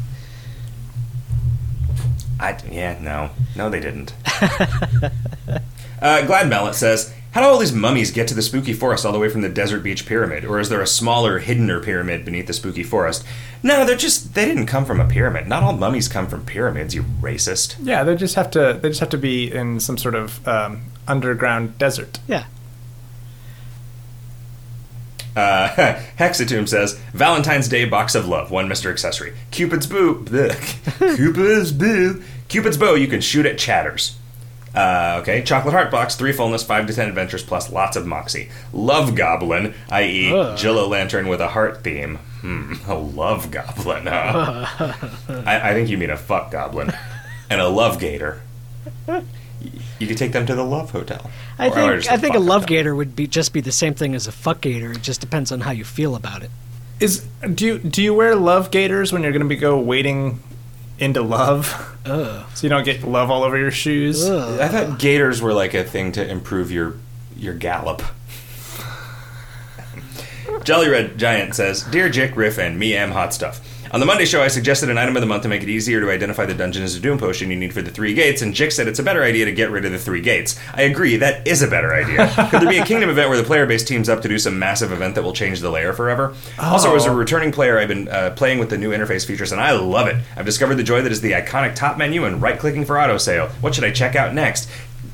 I 2.39 2.57
yeah 2.69 2.99
no 2.99 3.29
no 3.55 3.69
they 3.69 3.79
didn't. 3.79 4.13
uh, 6.01 6.25
Glad 6.25 6.49
Mallet 6.49 6.75
says. 6.75 7.13
How 7.31 7.41
do 7.41 7.47
all 7.47 7.57
these 7.57 7.73
mummies 7.73 8.11
get 8.11 8.29
to 8.29 8.33
the 8.33 8.41
spooky 8.41 8.71
forest 8.71 9.05
all 9.05 9.11
the 9.11 9.19
way 9.19 9.27
from 9.27 9.41
the 9.41 9.49
desert 9.49 9.81
beach 9.83 10.05
pyramid? 10.05 10.45
Or 10.45 10.57
is 10.57 10.69
there 10.69 10.81
a 10.81 10.87
smaller, 10.87 11.41
hiddener 11.41 11.83
pyramid 11.83 12.23
beneath 12.23 12.47
the 12.47 12.53
spooky 12.53 12.81
forest? 12.81 13.25
No, 13.61 13.83
they're 13.83 13.97
just 13.97 14.35
they 14.35 14.45
didn't 14.45 14.67
come 14.67 14.85
from 14.85 15.01
a 15.01 15.05
pyramid. 15.07 15.45
Not 15.45 15.61
all 15.61 15.73
mummies 15.73 16.07
come 16.07 16.27
from 16.27 16.45
pyramids, 16.45 16.95
you 16.95 17.03
racist. 17.03 17.75
Yeah, 17.83 18.05
they 18.05 18.15
just 18.15 18.35
have 18.35 18.49
to. 18.51 18.79
They 18.81 18.87
just 18.87 19.01
have 19.01 19.09
to 19.09 19.17
be 19.17 19.51
in 19.51 19.81
some 19.81 19.97
sort 19.97 20.15
of 20.15 20.47
um, 20.47 20.83
underground 21.09 21.77
desert. 21.77 22.19
Yeah. 22.25 22.45
Uh, 25.35 25.67
Hexatomb 26.17 26.69
says 26.69 26.93
Valentine's 27.13 27.67
Day 27.67 27.83
box 27.83 28.15
of 28.15 28.27
love, 28.29 28.49
one 28.49 28.69
Mr. 28.69 28.89
Accessory. 28.89 29.33
Cupid's 29.51 29.87
bow, 29.87 30.15
bleh. 30.23 30.55
Cupid's 31.17 31.73
bow, 31.73 32.21
Cupid's 32.47 32.77
bow. 32.77 32.95
You 32.95 33.07
can 33.07 33.19
shoot 33.19 33.45
at 33.45 33.57
chatters. 33.57 34.17
Uh, 34.75 35.19
okay, 35.21 35.41
chocolate 35.41 35.73
heart 35.73 35.89
box, 35.89 36.15
three 36.15 36.33
fullness, 36.33 36.63
five 36.63 36.85
to 36.87 36.93
ten 36.93 37.07
adventures, 37.07 37.43
plus 37.43 37.71
lots 37.71 37.95
of 37.95 38.05
moxie. 38.05 38.49
Love 38.73 39.15
goblin, 39.15 39.73
i.e., 39.89 40.33
Ugh. 40.33 40.57
Jillo 40.57 40.89
lantern 40.89 41.27
with 41.27 41.39
a 41.39 41.47
heart 41.49 41.83
theme. 41.83 42.17
Hmm, 42.41 42.73
a 42.87 42.95
love 42.95 43.51
goblin. 43.51 44.07
Huh? 44.07 44.65
I, 45.45 45.69
I 45.69 45.73
think 45.73 45.89
you 45.89 45.97
mean 45.97 46.09
a 46.09 46.17
fuck 46.17 46.51
goblin, 46.51 46.91
and 47.49 47.61
a 47.61 47.67
love 47.69 47.99
gator. 47.99 48.41
You 49.99 50.07
could 50.07 50.17
take 50.17 50.33
them 50.33 50.45
to 50.45 50.55
the 50.55 50.63
Love 50.63 50.91
Hotel. 50.91 51.29
I 51.57 51.69
Or- 51.69 51.93
or 51.95 52.01
think 52.01 52.11
I 52.11 52.17
think 52.17 52.35
a 52.35 52.39
love 52.39 52.63
Hotel. 52.63 52.77
gator 52.77 52.95
would 52.95 53.15
be 53.15 53.27
just 53.27 53.53
be 53.53 53.61
the 53.61 53.71
same 53.71 53.93
thing 53.93 54.13
as 54.13 54.27
a 54.27 54.31
fuck 54.31 54.61
gator. 54.61 54.91
It 54.91 55.01
just 55.01 55.21
depends 55.21 55.51
on 55.51 55.61
how 55.61 55.71
you 55.71 55.83
feel 55.85 56.15
about 56.15 56.43
it. 56.43 56.51
Is 56.99 57.25
do 57.53 57.65
you 57.65 57.77
do 57.79 58.01
you 58.03 58.13
wear 58.13 58.35
love 58.35 58.71
gaiters 58.71 59.11
when 59.13 59.23
you're 59.23 59.31
going 59.31 59.41
to 59.41 59.47
be 59.47 59.55
go 59.55 59.79
wading 59.79 60.39
into 60.99 61.21
love, 61.21 61.97
Ugh. 62.05 62.45
so 62.53 62.65
you 62.65 62.69
don't 62.69 62.83
get 62.85 63.03
love 63.03 63.29
all 63.29 63.43
over 63.43 63.57
your 63.57 63.71
shoes? 63.71 64.23
Ugh. 64.27 64.59
I 64.59 64.67
thought 64.67 64.99
gators 64.99 65.41
were 65.41 65.53
like 65.53 65.73
a 65.73 65.83
thing 65.83 66.11
to 66.13 66.27
improve 66.27 66.71
your 66.71 66.95
your 67.37 67.53
gallop. 67.53 68.01
Jelly 70.63 70.89
Red 70.89 71.17
Giant 71.17 71.53
says, 71.55 71.83
"Dear 71.83 72.09
Jick, 72.09 72.35
Riff, 72.35 72.57
and 72.57 72.79
me 72.79 72.95
am 72.95 73.11
hot 73.11 73.33
stuff." 73.33 73.59
On 73.91 73.99
the 73.99 74.05
Monday 74.05 74.25
show, 74.25 74.41
I 74.41 74.47
suggested 74.49 74.89
an 74.89 74.97
item 74.97 75.15
of 75.15 75.21
the 75.21 75.27
month 75.27 75.43
to 75.43 75.47
make 75.47 75.63
it 75.63 75.69
easier 75.69 76.01
to 76.01 76.11
identify 76.11 76.45
the 76.45 76.53
Dungeons 76.53 76.95
of 76.95 77.01
Doom 77.01 77.17
potion 77.17 77.49
you 77.49 77.55
need 77.55 77.71
for 77.73 77.81
the 77.81 77.91
three 77.91 78.13
gates, 78.13 78.41
and 78.41 78.53
Jick 78.53 78.71
said 78.71 78.87
it's 78.87 78.99
a 78.99 79.03
better 79.03 79.23
idea 79.23 79.45
to 79.45 79.51
get 79.53 79.69
rid 79.71 79.85
of 79.85 79.91
the 79.91 79.99
three 79.99 80.19
gates. 80.21 80.59
I 80.73 80.81
agree, 80.81 81.15
that 81.17 81.47
is 81.47 81.61
a 81.61 81.67
better 81.67 81.93
idea. 81.93 82.27
Could 82.49 82.61
there 82.61 82.69
be 82.69 82.79
a 82.79 82.85
Kingdom 82.85 83.09
event 83.09 83.29
where 83.29 83.37
the 83.37 83.43
player 83.43 83.65
base 83.65 83.85
teams 83.85 84.09
up 84.09 84.21
to 84.23 84.27
do 84.27 84.37
some 84.37 84.59
massive 84.59 84.91
event 84.91 85.15
that 85.15 85.23
will 85.23 85.33
change 85.33 85.61
the 85.61 85.69
layer 85.69 85.93
forever? 85.93 86.35
Also, 86.59 86.93
as 86.95 87.05
a 87.05 87.09
Oh. 87.09 87.15
returning 87.15 87.51
player, 87.51 87.77
I've 87.79 87.87
been 87.87 88.09
uh, 88.09 88.31
playing 88.35 88.59
with 88.59 88.69
the 88.69 88.77
new 88.77 88.89
interface 88.91 89.25
features, 89.25 89.51
and 89.53 89.61
I 89.61 89.71
love 89.71 90.07
it. 90.07 90.17
I've 90.35 90.45
discovered 90.45 90.75
the 90.75 90.83
joy 90.83 91.01
that 91.01 91.11
is 91.11 91.21
the 91.21 91.31
iconic 91.33 91.75
top 91.75 91.97
menu 91.97 92.25
and 92.25 92.41
right-clicking 92.41 92.85
for 92.85 92.99
auto 92.99 93.17
sale. 93.17 93.47
What 93.61 93.75
should 93.75 93.83
I 93.85 93.91
check 93.91 94.15
out 94.15 94.33
next? 94.33 94.67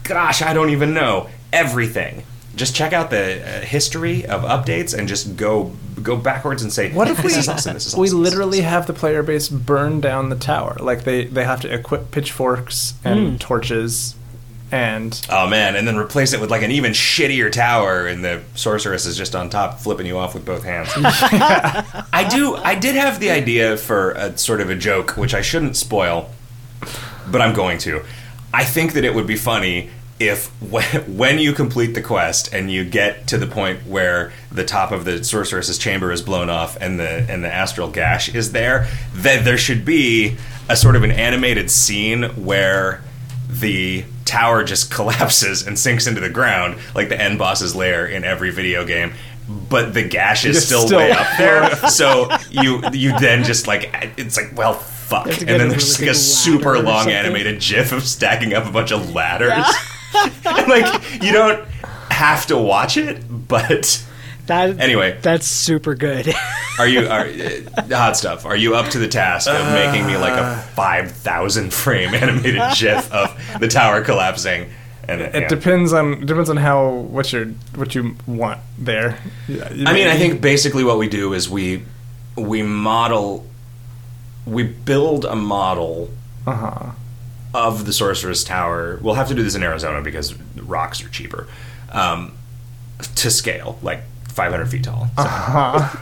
Gosh, 0.03 0.41
I 0.41 0.53
don't 0.53 0.69
even 0.71 0.93
know. 0.93 1.29
Everything. 1.53 2.23
Just 2.55 2.75
check 2.75 2.93
out 2.93 3.09
the 3.09 3.41
uh, 3.41 3.61
history 3.61 4.25
of 4.25 4.41
updates 4.41 4.97
and 4.97 5.07
just 5.07 5.37
go 5.37 5.71
go 6.01 6.15
backwards 6.17 6.63
and 6.63 6.71
say, 6.71 6.91
What 6.91 7.07
if 7.07 7.17
we 7.17 7.29
this 7.29 7.37
is 7.37 7.49
awesome, 7.49 7.73
this 7.73 7.87
is 7.87 7.95
we 7.95 8.07
this 8.07 8.13
literally 8.13 8.59
awesome." 8.59 8.69
have 8.69 8.87
the 8.87 8.93
player 8.93 9.23
base 9.23 9.47
burn 9.49 10.01
down 10.01 10.29
the 10.29 10.35
tower? 10.35 10.77
Like 10.79 11.03
they 11.03 11.25
they 11.25 11.43
have 11.43 11.61
to 11.61 11.73
equip 11.73 12.11
pitchforks 12.11 12.93
and 13.03 13.39
torches, 13.39 14.15
and 14.71 15.19
Oh 15.29 15.47
man, 15.47 15.75
and 15.75 15.87
then 15.87 15.97
replace 15.97 16.33
it 16.33 16.41
with 16.41 16.51
like 16.51 16.61
an 16.61 16.71
even 16.71 16.91
shittier 16.91 17.51
tower, 17.51 18.05
and 18.05 18.23
the 18.23 18.41
sorceress 18.55 19.05
is 19.05 19.17
just 19.17 19.35
on 19.35 19.49
top, 19.49 19.79
flipping 19.79 20.05
you 20.05 20.17
off 20.17 20.33
with 20.33 20.45
both 20.45 20.63
hands. 20.63 20.89
I 20.95 22.27
do. 22.29 22.55
I 22.55 22.75
did 22.75 22.95
have 22.95 23.19
the 23.19 23.31
idea 23.31 23.77
for 23.77 24.11
a 24.11 24.37
sort 24.37 24.61
of 24.61 24.69
a 24.69 24.75
joke, 24.75 25.11
which 25.17 25.33
I 25.33 25.41
shouldn't 25.41 25.77
spoil, 25.77 26.29
but 27.29 27.41
I'm 27.41 27.53
going 27.53 27.77
to. 27.79 28.03
I 28.53 28.65
think 28.65 28.93
that 28.93 29.05
it 29.05 29.15
would 29.15 29.27
be 29.27 29.37
funny 29.37 29.89
if 30.27 30.47
when, 30.61 30.83
when 31.17 31.39
you 31.39 31.53
complete 31.53 31.93
the 31.93 32.01
quest 32.01 32.53
and 32.53 32.71
you 32.71 32.83
get 32.85 33.27
to 33.27 33.37
the 33.37 33.47
point 33.47 33.85
where 33.87 34.31
the 34.51 34.63
top 34.65 34.91
of 34.91 35.05
the 35.05 35.23
sorceress's 35.23 35.77
chamber 35.77 36.11
is 36.11 36.21
blown 36.21 36.49
off 36.49 36.77
and 36.81 36.99
the 36.99 37.25
and 37.29 37.43
the 37.43 37.53
astral 37.53 37.89
gash 37.89 38.33
is 38.33 38.51
there, 38.51 38.87
that 39.13 39.43
there 39.45 39.57
should 39.57 39.83
be 39.85 40.37
a 40.69 40.75
sort 40.75 40.95
of 40.95 41.03
an 41.03 41.11
animated 41.11 41.69
scene 41.71 42.23
where 42.43 43.01
the 43.49 44.03
tower 44.25 44.63
just 44.63 44.91
collapses 44.93 45.65
and 45.67 45.77
sinks 45.77 46.07
into 46.07 46.21
the 46.21 46.29
ground 46.29 46.77
like 46.95 47.09
the 47.09 47.19
end 47.21 47.37
boss's 47.37 47.75
lair 47.75 48.05
in 48.05 48.23
every 48.23 48.51
video 48.51 48.85
game. 48.85 49.13
But 49.69 49.93
the 49.93 50.03
gash 50.07 50.45
is 50.45 50.65
still, 50.65 50.85
still- 50.85 50.99
way 50.99 51.11
up 51.11 51.27
there, 51.37 51.75
so 51.89 52.29
you 52.49 52.81
you 52.93 53.17
then 53.19 53.43
just 53.43 53.67
like 53.67 53.89
it's 54.17 54.37
like 54.37 54.55
well 54.55 54.75
fuck, 54.75 55.27
and 55.27 55.49
then 55.49 55.67
there's 55.67 55.99
like 55.99 56.09
a 56.11 56.15
super 56.15 56.79
long 56.79 56.99
something. 56.99 57.13
animated 57.13 57.59
GIF 57.59 57.91
of 57.91 58.03
stacking 58.03 58.53
up 58.53 58.65
a 58.65 58.71
bunch 58.71 58.93
of 58.93 59.13
ladders. 59.13 59.51
and 59.51 59.65
like 60.45 61.21
you 61.21 61.31
don't 61.31 61.67
have 62.09 62.45
to 62.47 62.57
watch 62.57 62.97
it, 62.97 63.23
but 63.47 64.05
That 64.47 64.79
Anyway. 64.79 65.17
that's 65.21 65.47
super 65.47 65.95
good. 65.95 66.33
are 66.79 66.87
you 66.87 67.07
are 67.07 67.25
uh, 67.77 67.95
hot 67.95 68.17
stuff? 68.17 68.45
Are 68.45 68.55
you 68.55 68.75
up 68.75 68.89
to 68.91 68.99
the 68.99 69.07
task 69.07 69.47
of 69.49 69.65
making 69.73 70.05
me 70.07 70.17
like 70.17 70.33
a 70.33 70.61
five 70.75 71.11
thousand 71.11 71.73
frame 71.73 72.13
animated 72.13 72.61
GIF 72.77 73.11
of 73.11 73.39
the 73.59 73.67
tower 73.67 74.01
collapsing? 74.01 74.69
And 75.07 75.21
it 75.21 75.33
yeah. 75.33 75.47
depends 75.47 75.93
on 75.93 76.25
depends 76.25 76.49
on 76.49 76.57
how 76.57 76.89
what 76.89 77.33
you 77.33 77.55
what 77.75 77.95
you 77.95 78.15
want 78.27 78.59
there. 78.77 79.17
I 79.49 79.93
mean, 79.93 80.07
I 80.07 80.15
think 80.17 80.41
basically 80.41 80.83
what 80.83 80.97
we 80.97 81.09
do 81.09 81.33
is 81.33 81.49
we 81.49 81.83
we 82.35 82.61
model, 82.61 83.45
we 84.45 84.63
build 84.63 85.25
a 85.25 85.35
model 85.35 86.09
Uh 86.45 86.55
huh. 86.55 86.91
Of 87.53 87.85
the 87.85 87.93
Sorcerer's 87.93 88.43
Tower. 88.43 88.99
We'll 89.01 89.15
have 89.15 89.27
to 89.29 89.35
do 89.35 89.43
this 89.43 89.55
in 89.55 89.63
Arizona 89.63 90.01
because 90.01 90.33
rocks 90.55 91.03
are 91.03 91.09
cheaper. 91.09 91.47
Um, 91.91 92.33
to 93.15 93.29
scale, 93.31 93.77
like 93.81 94.03
500 94.29 94.65
feet 94.67 94.83
tall. 94.83 95.07
So 95.17 95.23
Uh-huh. 95.23 95.97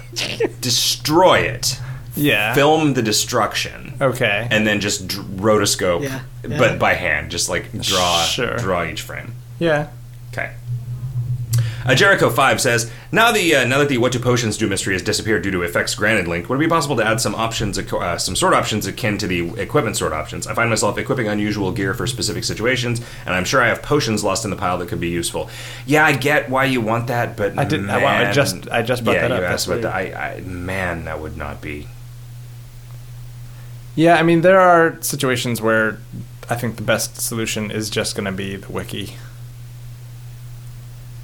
destroy 0.62 1.40
it. 1.40 1.80
Yeah. 2.16 2.54
Film 2.54 2.94
the 2.94 3.02
destruction. 3.02 3.94
Okay. 4.02 4.48
And 4.52 4.68
then 4.68 4.80
just 4.82 5.08
dr- 5.08 5.26
rotoscope, 5.28 6.04
Yeah, 6.04 6.22
yeah. 6.48 6.58
but 6.58 6.78
by 6.80 6.94
hand, 6.96 7.32
just 7.32 7.48
like 7.50 7.72
draw 7.80 8.24
Sure. 8.24 8.58
draw 8.58 8.84
each 8.84 9.02
frame. 9.02 9.34
yeah. 9.60 9.88
Uh, 11.86 11.96
Jericho 11.96 12.30
Five 12.30 12.60
says, 12.60 12.92
"Now 13.12 13.32
the 13.32 13.56
uh, 13.56 13.66
now 13.66 13.80
that 13.80 13.90
the 13.90 13.98
what 13.98 14.12
do 14.12 14.20
potions 14.20 14.58
do 14.58 14.68
mystery 14.68 14.94
has 14.94 15.02
disappeared 15.02 15.42
due 15.44 15.52
to 15.52 15.62
effects 15.62 15.96
granted 15.96 16.28
link, 16.28 16.50
would 16.50 16.56
it 16.56 16.60
be 16.60 16.68
possible 16.68 16.96
to 16.98 17.06
add 17.06 17.22
some 17.22 17.34
options, 17.36 17.78
uh, 17.78 18.18
some 18.18 18.36
sword 18.36 18.54
options 18.54 18.86
akin 18.86 19.18
to 19.20 19.28
the 19.28 19.50
equipment 19.60 19.96
sword 19.98 20.12
options? 20.14 20.46
I 20.46 20.54
find 20.54 20.70
myself 20.70 20.98
equipping 20.98 21.28
unusual 21.28 21.72
gear 21.72 21.94
for 21.94 22.06
specific 22.06 22.44
situations, 22.44 23.02
and 23.26 23.34
I'm 23.34 23.46
sure 23.46 23.62
I 23.62 23.68
have 23.70 23.82
potions 23.82 24.24
lost 24.24 24.44
in 24.44 24.52
the 24.52 24.58
pile 24.58 24.78
that 24.80 24.90
could 24.90 25.00
be 25.00 25.10
useful. 25.10 25.50
Yeah, 25.86 26.06
I 26.06 26.14
get 26.14 26.50
why 26.50 26.66
you 26.66 26.82
want 26.82 27.08
that, 27.08 27.38
but 27.38 27.58
I 27.58 27.64
didn't- 27.64 27.90
I- 27.90 28.30
I 28.30 28.32
just- 28.34 28.70
I 28.70 28.82
just 28.82 29.04
brought 29.04 29.14
yeah, 29.16 29.22
that 29.28 29.32
up. 29.32 29.40
you 29.40 29.46
asked 29.46 29.68
about 29.68 29.82
that. 29.84 29.94
I, 29.96 30.36
I 30.38 30.42
man, 30.42 31.06
that 31.06 31.20
would 31.22 31.38
not 31.38 31.62
be. 31.62 31.88
Yeah, 33.96 34.16
I 34.16 34.24
mean 34.24 34.42
there 34.42 34.60
are 34.60 34.98
situations 35.02 35.62
where 35.62 36.00
I 36.50 36.56
think 36.56 36.76
the 36.78 36.84
best 36.84 37.20
solution 37.22 37.70
is 37.72 37.90
just 37.90 38.16
going 38.16 38.26
to 38.26 38.32
be 38.32 38.56
the 38.56 38.72
wiki. 38.72 39.16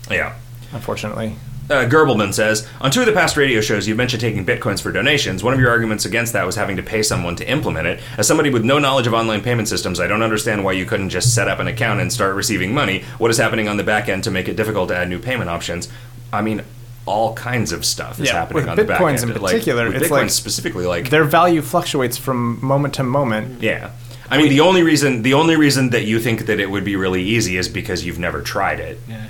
Yeah. 0.10 0.34
Unfortunately. 0.74 1.36
Uh, 1.68 1.86
Gerbelman 1.90 2.32
says, 2.32 2.68
on 2.80 2.92
two 2.92 3.00
of 3.00 3.08
the 3.08 3.12
past 3.12 3.36
radio 3.38 3.60
shows, 3.60 3.88
you 3.88 3.96
mentioned 3.96 4.22
taking 4.22 4.46
bitcoins 4.46 4.80
for 4.82 4.92
donations. 4.92 5.44
One 5.44 5.52
of 5.54 5.60
your 5.60 5.72
arguments 5.72 6.06
against 6.06 6.34
that 6.34 6.46
was 6.46 6.56
having 6.56 6.76
to 6.78 6.84
pay 6.84 7.02
someone 7.02 7.36
to 7.38 7.50
implement 7.50 7.88
it. 7.88 8.00
As 8.20 8.28
somebody 8.28 8.52
with 8.52 8.64
no 8.64 8.78
knowledge 8.78 9.08
of 9.08 9.16
online 9.16 9.42
payment 9.42 9.68
systems, 9.68 10.00
I 10.00 10.06
don't 10.06 10.22
understand 10.22 10.64
why 10.64 10.74
you 10.74 10.86
couldn't 10.86 11.10
just 11.10 11.34
set 11.34 11.48
up 11.48 11.58
an 11.60 11.68
account 11.68 12.02
and 12.02 12.14
start 12.14 12.36
receiving 12.36 12.72
money. 12.72 13.04
What 13.18 13.32
is 13.32 13.38
happening 13.38 13.68
on 13.68 13.78
the 13.78 13.84
back 13.84 14.08
end 14.10 14.24
to 14.26 14.32
make 14.32 14.48
it 14.48 14.56
difficult 14.56 14.90
to 14.90 14.96
add 14.96 15.10
new 15.10 15.18
payment 15.18 15.50
options? 15.50 15.90
I 16.32 16.44
mean, 16.44 16.62
all 17.08 17.34
kinds 17.34 17.72
of 17.72 17.84
stuff 17.84 18.20
is 18.20 18.28
Yeah, 18.28 18.34
happening 18.34 18.56
with 18.62 18.70
on 18.70 18.78
the 18.78 18.84
back 18.84 19.00
Bitcoins 19.02 19.22
end. 19.24 19.32
in 19.32 19.42
Like, 19.42 19.54
particular, 19.54 19.86
with 19.88 19.96
it's 19.96 20.06
Bitcoins 20.08 20.12
like- 20.12 20.30
specifically, 20.30 20.86
like 20.86 21.10
Their 21.10 21.24
value 21.24 21.62
fluctuates 21.64 22.16
from 22.18 22.64
moment 22.64 22.94
to 22.96 23.04
moment. 23.04 23.64
yeah. 23.64 23.90
I 24.30 24.38
mean, 24.40 24.50
the 24.50 24.60
only 24.62 24.82
reason 24.82 25.22
the 25.22 25.36
only 25.36 25.56
reason 25.56 25.92
that 25.92 26.06
you 26.06 26.20
think 26.20 26.48
that 26.48 26.60
it 26.60 26.70
would 26.72 26.84
be 26.84 26.96
really 26.96 27.22
easy 27.22 27.58
is 27.58 27.68
because 27.70 28.04
you've 28.06 28.18
never 28.18 28.42
tried 28.42 28.80
it. 28.80 29.00
Yeah. 29.08 29.26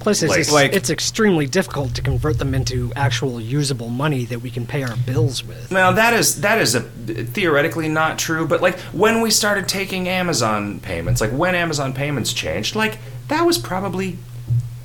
Plus, 0.00 0.22
it's, 0.22 0.30
Like- 0.30 0.40
it's, 0.40 0.52
Like- 0.52 0.72
it's 0.72 0.90
extremely 0.90 1.46
difficult 1.46 1.94
to 1.96 2.02
convert 2.02 2.38
them 2.38 2.54
into 2.54 2.92
actual 2.94 3.40
usable 3.40 3.88
money 3.88 4.24
that 4.26 4.40
we 4.40 4.50
can 4.50 4.66
pay 4.66 4.82
our 4.82 4.96
bills 4.96 5.44
with. 5.44 5.70
Now 5.72 5.92
that 5.92 6.14
is 6.14 6.40
that 6.40 6.58
is 6.58 6.74
a, 6.74 6.80
theoretically 6.82 7.88
not 7.88 8.18
true, 8.18 8.46
but 8.46 8.62
like 8.62 8.78
when 8.92 9.20
we 9.20 9.30
started 9.30 9.68
taking 9.68 10.08
Amazon 10.08 10.80
payments, 10.80 11.20
like 11.20 11.30
when 11.32 11.54
Amazon 11.54 11.92
payments 11.92 12.32
changed, 12.32 12.76
like 12.76 12.98
that 13.28 13.44
was 13.44 13.58
probably 13.58 14.16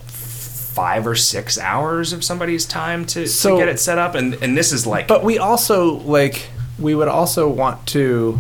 five 0.07 1.05
or 1.05 1.15
six 1.15 1.57
hours 1.59 2.13
of 2.13 2.23
somebody's 2.23 2.65
time 2.65 3.05
to, 3.05 3.27
So- 3.27 3.51
to 3.51 3.57
get 3.57 3.69
it 3.69 3.79
set 3.79 3.97
up, 3.99 4.15
and 4.15 4.33
and 4.41 4.57
this 4.57 4.71
is 4.71 4.87
like 4.87 5.07
But 5.07 5.23
we 5.23 5.37
also 5.37 5.93
like 5.99 6.47
we 6.79 6.95
would 6.95 7.07
also 7.07 7.47
want 7.47 7.85
to 7.89 8.39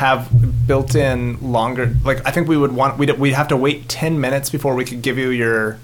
have 0.00 0.66
built 0.66 0.94
in 0.94 1.52
longer 1.52 1.94
like 2.04 2.26
I 2.26 2.30
think 2.30 2.48
we 2.48 2.56
would 2.56 2.72
want 2.72 2.96
we'd, 2.98 3.10
we'd 3.18 3.34
have 3.34 3.48
to 3.48 3.56
wait 3.56 3.86
10 3.86 4.18
minutes 4.18 4.48
before 4.48 4.74
we 4.74 4.86
could 4.86 5.02
give 5.02 5.18
you 5.18 5.28
your 5.28 5.78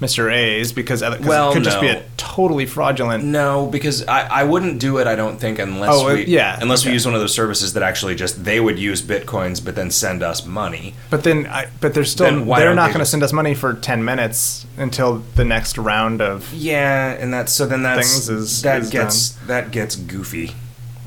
Mr. 0.00 0.32
A's 0.34 0.72
because 0.72 1.00
Well, 1.00 1.50
it 1.50 1.54
could 1.54 1.62
just 1.62 1.80
be 1.80 1.86
a 1.86 2.04
totally 2.16 2.66
fraudulent. 2.66 3.22
No, 3.22 3.68
because 3.68 4.04
I, 4.08 4.40
I 4.40 4.42
wouldn't 4.42 4.80
do 4.80 4.98
it. 4.98 5.06
I 5.06 5.14
don't 5.14 5.38
think 5.38 5.60
unless 5.60 5.90
Oh, 5.92 6.08
uh, 6.08 6.14
we 6.14 6.24
yeah, 6.24 6.58
unless 6.60 6.84
we 6.84 6.90
use 6.90 7.06
one 7.06 7.14
of 7.14 7.20
those 7.20 7.32
services 7.32 7.74
that 7.74 7.84
actually 7.84 8.16
just 8.16 8.44
they 8.44 8.58
would 8.58 8.80
use 8.80 9.00
bitcoins 9.00 9.64
but 9.64 9.76
then 9.76 9.92
send 9.92 10.24
us 10.24 10.44
money. 10.44 10.94
But 11.08 11.22
then, 11.22 11.46
I, 11.46 11.68
but 11.80 11.94
they're 11.94 12.04
still 12.04 12.26
they're 12.26 12.74
don't 12.74 12.76
they 12.76 12.88
going 12.88 12.98
to 12.98 13.06
send 13.06 13.22
us 13.22 13.32
money 13.32 13.54
for 13.54 13.74
ten 13.74 14.04
minutes 14.04 14.66
until 14.76 15.18
the 15.36 15.44
next 15.44 15.78
round 15.78 16.20
of. 16.20 16.52
Yeah, 16.52 17.12
and 17.12 17.32
that's 17.32 17.52
so 17.52 17.64
then 17.66 17.84
that's 17.84 18.00
Things 18.08 18.28
is- 18.28 18.62
that 18.62 18.80
is 18.80 18.90
gets 18.90 19.30
that 19.46 19.70
gets 19.70 19.94
goofy. 19.94 20.52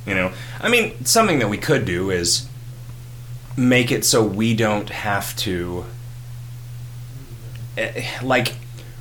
You 0.06 0.16
know, 0.16 0.32
I 0.62 0.70
mean, 0.70 1.04
something 1.06 1.40
that 1.40 1.50
we 1.50 1.58
could 1.58 1.86
do 1.86 2.12
is 2.12 2.48
make 3.58 3.92
it 3.92 4.06
so 4.06 4.24
we 4.24 4.54
don't 4.54 4.90
have 4.90 5.36
to 5.38 5.86
eh, 7.78 8.06
like 8.22 8.56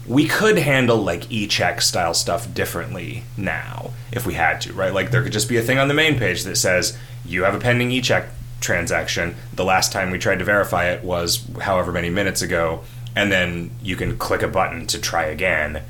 we 0.07 0.27
could 0.27 0.59
handle 0.59 0.99
like 0.99 1.31
e-check 1.31 1.81
style 1.81 2.15
stuff 2.15 2.53
differently 2.53 3.25
now 3.37 3.91
if 4.13 4.27
we 4.27 4.35
had 4.35 4.61
to, 4.61 4.73
right? 4.73 4.93
Like 4.93 5.11
there 5.11 5.23
could 5.23 5.33
just 5.33 5.49
be 5.49 5.57
a 5.57 5.63
thing 5.63 5.79
on 5.79 5.89
the 5.89 5.95
main 5.95 6.19
page 6.19 6.45
that 6.45 6.57
says 6.57 6.97
you 7.25 7.45
have 7.45 7.55
a 7.55 7.59
pending 7.59 7.91
e-check 7.91 8.29
transaction. 8.61 9.35
The 9.53 9.65
last 9.65 9.93
time 9.93 10.11
we 10.11 10.19
tried 10.19 10.39
to 10.41 10.45
verify 10.45 10.91
it 10.91 11.03
was 11.03 11.47
however 11.61 11.91
many 11.91 12.11
minutes 12.11 12.43
ago, 12.43 12.83
and 13.17 13.33
then 13.33 13.71
you 13.83 13.97
can 13.97 14.19
click 14.19 14.43
a 14.43 14.49
button 14.49 14.87
to 14.89 15.01
try 15.01 15.25
again. 15.25 15.83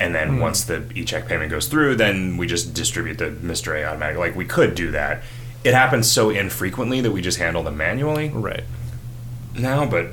And 0.00 0.14
then 0.14 0.34
hmm. 0.34 0.40
once 0.40 0.64
the 0.64 0.88
e-check 0.94 1.26
payment 1.26 1.50
goes 1.50 1.66
through, 1.66 1.96
then 1.96 2.36
we 2.36 2.46
just 2.46 2.74
distribute 2.74 3.18
the 3.18 3.30
Mr. 3.30 3.78
A 3.78 3.84
automatic. 3.84 4.16
Like 4.16 4.36
we 4.36 4.44
could 4.44 4.74
do 4.74 4.90
that. 4.92 5.22
It 5.64 5.74
happens 5.74 6.10
so 6.10 6.30
infrequently 6.30 7.00
that 7.00 7.10
we 7.10 7.20
just 7.20 7.38
handle 7.38 7.62
them 7.64 7.76
manually 7.76 8.28
Right. 8.28 8.64
now, 9.58 9.84
but 9.84 10.08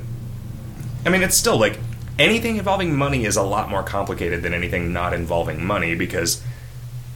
I 1.04 1.08
mean, 1.08 1.22
it's 1.22 1.36
still 1.36 1.56
like 1.56 1.78
anything 2.18 2.56
involving 2.56 2.96
money 2.96 3.24
is 3.24 3.36
a 3.36 3.42
lot 3.42 3.70
more 3.70 3.84
complicated 3.84 4.42
than 4.42 4.52
anything 4.52 4.92
not 4.92 5.14
involving 5.14 5.64
money 5.64 5.94
because 5.94 6.42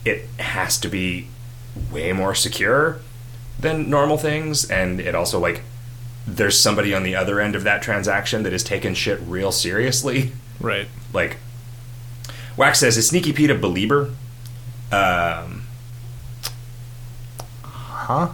it 0.05 0.27
has 0.39 0.79
to 0.79 0.89
be 0.89 1.27
way 1.91 2.13
more 2.13 2.35
secure 2.35 3.01
than 3.59 3.91
normal 3.91 4.17
things, 4.17 4.71
and 4.71 5.01
it 5.01 5.15
also 5.15 5.39
like 5.39 5.63
there's 6.27 6.59
somebody 6.59 6.95
on 6.95 7.03
the 7.03 7.17
other 7.17 7.41
end 7.41 7.57
of 7.57 7.65
that 7.65 7.83
transaction 7.83 8.43
that 8.45 8.53
is 8.53 8.63
taking 8.63 8.95
shit 8.95 9.19
real 9.27 9.53
seriously. 9.53 10.33
Right. 10.61 10.89
Like 11.13 11.39
Wax 12.61 12.79
says, 12.79 12.99
is 12.99 13.09
Sneaky 13.09 13.33
Pete 13.33 13.49
a 13.49 13.55
believer? 13.55 14.11
Um, 14.93 15.63
Huh? 17.65 18.33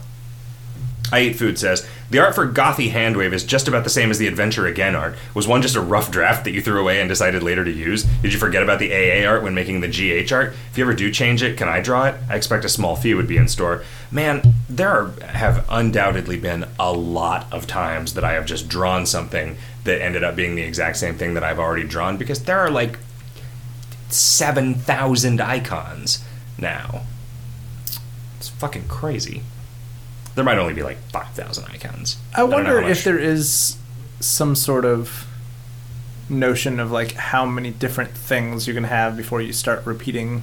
I 1.13 1.21
Eat 1.21 1.37
Food 1.37 1.61
says 1.61 1.89
the 2.11 2.19
art 2.19 2.35
for 2.35 2.51
Gothy 2.51 2.91
Handwave 2.91 3.33
is 3.33 3.45
just 3.45 3.69
about 3.69 3.85
the 3.85 3.91
same 3.91 4.11
as 4.11 4.19
the 4.19 4.27
Adventure 4.27 4.67
Again 4.67 4.97
art. 4.97 5.15
Was 5.35 5.47
one 5.47 5.63
just 5.63 5.77
a 5.77 5.81
rough 5.81 6.11
draft 6.11 6.43
that 6.43 6.51
you 6.51 6.61
threw 6.61 6.81
away 6.81 7.01
and 7.01 7.09
decided 7.09 7.45
later 7.45 7.65
to 7.65 7.71
use? 7.71 8.03
Did 8.03 8.33
you 8.33 8.41
forget 8.41 8.65
about 8.65 8.81
the 8.81 8.93
AA 8.93 9.29
art 9.29 9.45
when 9.45 9.55
making 9.55 9.81
the 9.81 9.87
GH 9.87 10.33
art? 10.33 10.55
If 10.73 10.77
you 10.77 10.83
ever 10.83 10.95
do 10.95 11.13
change 11.13 11.45
it, 11.45 11.57
can 11.57 11.69
I 11.69 11.81
draw 11.81 12.07
it? 12.07 12.17
I 12.29 12.35
expect 12.35 12.65
a 12.65 12.69
small 12.69 12.97
fee 12.97 13.15
would 13.15 13.29
be 13.29 13.37
in 13.37 13.47
store. 13.47 13.85
Man, 14.11 14.43
there 14.69 14.91
are, 14.91 15.11
have 15.25 15.65
undoubtedly 15.71 16.37
been 16.37 16.67
a 16.81 16.93
lot 16.93 17.47
of 17.53 17.69
times 17.69 18.15
that 18.15 18.25
I 18.25 18.33
have 18.33 18.47
just 18.47 18.69
drawn 18.69 19.07
something 19.07 19.57
that 19.85 20.03
ended 20.03 20.25
up 20.25 20.35
being 20.35 20.57
the 20.57 20.63
exact 20.63 20.97
same 20.97 21.15
thing 21.15 21.35
that 21.35 21.45
I've 21.45 21.61
already 21.61 21.87
drawn 21.87 22.17
because 22.17 22.43
there 22.43 22.59
are 22.59 22.71
like 22.71 22.99
seven 24.09 24.75
thousand 24.75 25.41
icons 25.41 26.25
now. 26.59 27.03
It's 28.37 28.49
fucking 28.49 28.89
crazy. 28.89 29.43
There 30.35 30.45
might 30.45 30.59
only 30.59 30.75
be 30.75 30.83
like 30.83 30.99
five 31.11 31.31
thousand 31.31 31.65
icons. 31.65 32.17
I 32.35 32.41
don't 32.41 32.51
wonder 32.51 32.79
if 32.81 33.05
there 33.05 33.19
is 33.19 33.77
some 34.21 34.55
sort 34.55 34.85
of 34.85 35.27
notion 36.29 36.81
of 36.81 36.91
like 36.91 37.13
how 37.13 37.47
many 37.47 37.71
different 37.71 38.11
things 38.11 38.67
you 38.67 38.75
can 38.75 38.85
have 38.85 39.17
before 39.17 39.41
you 39.41 39.53
start 39.53 39.87
repeating 39.87 40.43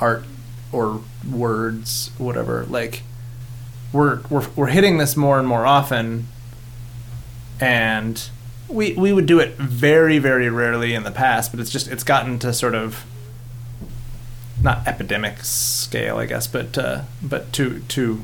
art 0.00 0.24
or 0.72 1.02
words, 1.30 2.10
whatever. 2.18 2.64
Like 2.66 3.02
we're 3.92 4.20
we're 4.30 4.48
we're 4.56 4.66
hitting 4.68 4.98
this 4.98 5.16
more 5.16 5.38
and 5.38 5.48
more 5.48 5.66
often, 5.66 6.28
and 7.60 8.28
we 8.68 8.92
we 8.94 9.12
would 9.12 9.26
do 9.26 9.40
it 9.40 9.56
very 9.56 10.18
very 10.18 10.48
rarely 10.48 10.94
in 10.94 11.02
the 11.04 11.10
past, 11.10 11.50
but 11.50 11.60
it's 11.60 11.70
just 11.70 11.88
it's 11.88 12.04
gotten 12.04 12.38
to 12.40 12.52
sort 12.52 12.74
of 12.74 13.04
not 14.62 14.86
epidemic 14.86 15.42
scale, 15.44 16.18
I 16.18 16.26
guess, 16.26 16.46
but 16.46 16.76
uh, 16.76 17.02
but 17.22 17.52
to 17.54 17.80
to 17.80 18.22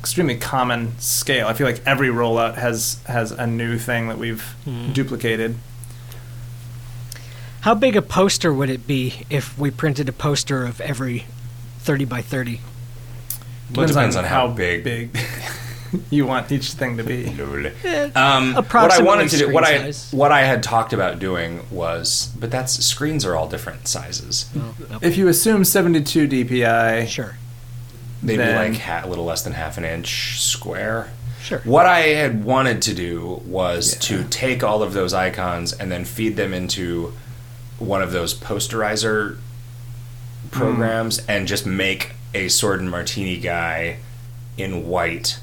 extremely 0.00 0.36
common 0.36 0.98
scale. 0.98 1.46
I 1.46 1.52
feel 1.52 1.66
like 1.66 1.82
every 1.86 2.08
rollout 2.08 2.54
has 2.54 3.00
has 3.06 3.32
a 3.32 3.46
new 3.46 3.78
thing 3.78 4.08
that 4.08 4.18
we've 4.18 4.54
duplicated. 4.92 5.56
How 7.62 7.74
big 7.74 7.94
a 7.94 8.02
poster 8.02 8.54
would 8.54 8.70
it 8.70 8.86
be 8.86 9.26
if 9.28 9.58
we 9.58 9.70
printed 9.70 10.08
a 10.08 10.12
poster 10.12 10.64
of 10.64 10.80
every 10.80 11.26
30 11.80 12.06
by 12.06 12.22
30? 12.22 12.60
Well, 13.74 13.84
it 13.84 13.88
depends 13.88 14.16
on 14.16 14.24
how 14.24 14.48
big. 14.48 14.82
big 14.82 15.10
you 16.10 16.26
want 16.26 16.50
each 16.52 16.72
thing 16.72 16.96
to 16.98 17.04
be. 17.04 17.26
Lol. 17.36 17.66
Um, 18.14 18.54
what 18.54 18.92
I 18.92 19.02
wanted 19.02 19.28
to 19.30 19.38
do, 19.38 19.52
what 19.52 19.64
I 19.64 19.78
size. 19.90 20.12
what 20.12 20.32
I 20.32 20.42
had 20.42 20.62
talked 20.62 20.92
about 20.92 21.18
doing 21.18 21.60
was, 21.70 22.32
but 22.38 22.50
that's 22.50 22.72
screens 22.84 23.24
are 23.24 23.34
all 23.36 23.48
different 23.48 23.88
sizes. 23.88 24.48
Oh, 24.56 24.74
okay. 24.92 25.06
If 25.06 25.16
you 25.16 25.28
assume 25.28 25.64
72 25.64 26.28
DPI, 26.28 27.08
Sure. 27.08 27.36
They'd 28.22 28.36
Then- 28.36 28.72
like 28.72 28.80
ha- 28.80 29.02
a 29.04 29.08
little 29.08 29.24
less 29.24 29.42
than 29.42 29.54
half 29.54 29.78
an 29.78 29.84
inch 29.84 30.40
square. 30.40 31.08
Sure. 31.42 31.60
What 31.64 31.86
I 31.86 32.00
had 32.00 32.44
wanted 32.44 32.82
to 32.82 32.94
do 32.94 33.40
was 33.46 33.94
Yeah. 33.94 34.18
to 34.18 34.24
take 34.28 34.62
all 34.62 34.82
of 34.82 34.92
those 34.92 35.14
icons 35.14 35.72
and 35.72 35.90
then 35.90 36.04
feed 36.04 36.36
them 36.36 36.52
into 36.52 37.14
one 37.78 38.02
of 38.02 38.12
those 38.12 38.34
posterizer 38.34 39.38
programs 40.50 41.22
and 41.26 41.48
just 41.48 41.64
make 41.64 42.12
a 42.34 42.48
sword 42.48 42.80
and 42.80 42.90
martini 42.90 43.38
guy 43.38 43.96
in 44.58 44.86
white 44.86 45.38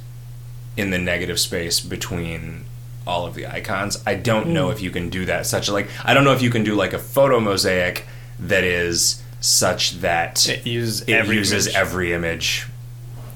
in 0.78 0.92
the 0.92 0.98
negative 0.98 1.40
space 1.40 1.80
between 1.80 2.66
all 3.06 3.26
of 3.26 3.34
the 3.34 3.48
icons. 3.48 4.02
I 4.06 4.16
don't 4.16 4.50
know 4.50 4.68
hmm. 4.68 4.74
if 4.74 4.82
you 4.82 4.92
can 4.92 5.10
do 5.10 5.26
that 5.26 5.46
such 5.46 5.70
like 5.70 5.90
I 6.06 6.14
don't 6.14 6.24
know 6.24 6.34
if 6.34 6.42
you 6.42 6.50
can 6.50 6.64
do 6.64 6.76
like 6.76 6.94
a 6.94 7.00
photo 7.00 7.40
mosaic 7.40 8.06
that 8.40 8.64
is 8.64 9.24
such 9.40 10.00
that 10.02 10.48
it 10.48 10.66
uses 10.66 11.02
it 11.02 11.14
every 11.14 11.38
uses 11.38 11.68
image. 11.68 11.76
every 11.76 12.14
image. 12.14 12.68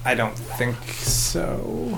I 0.03 0.15
don't 0.15 0.37
think 0.37 0.77
so. 0.93 1.97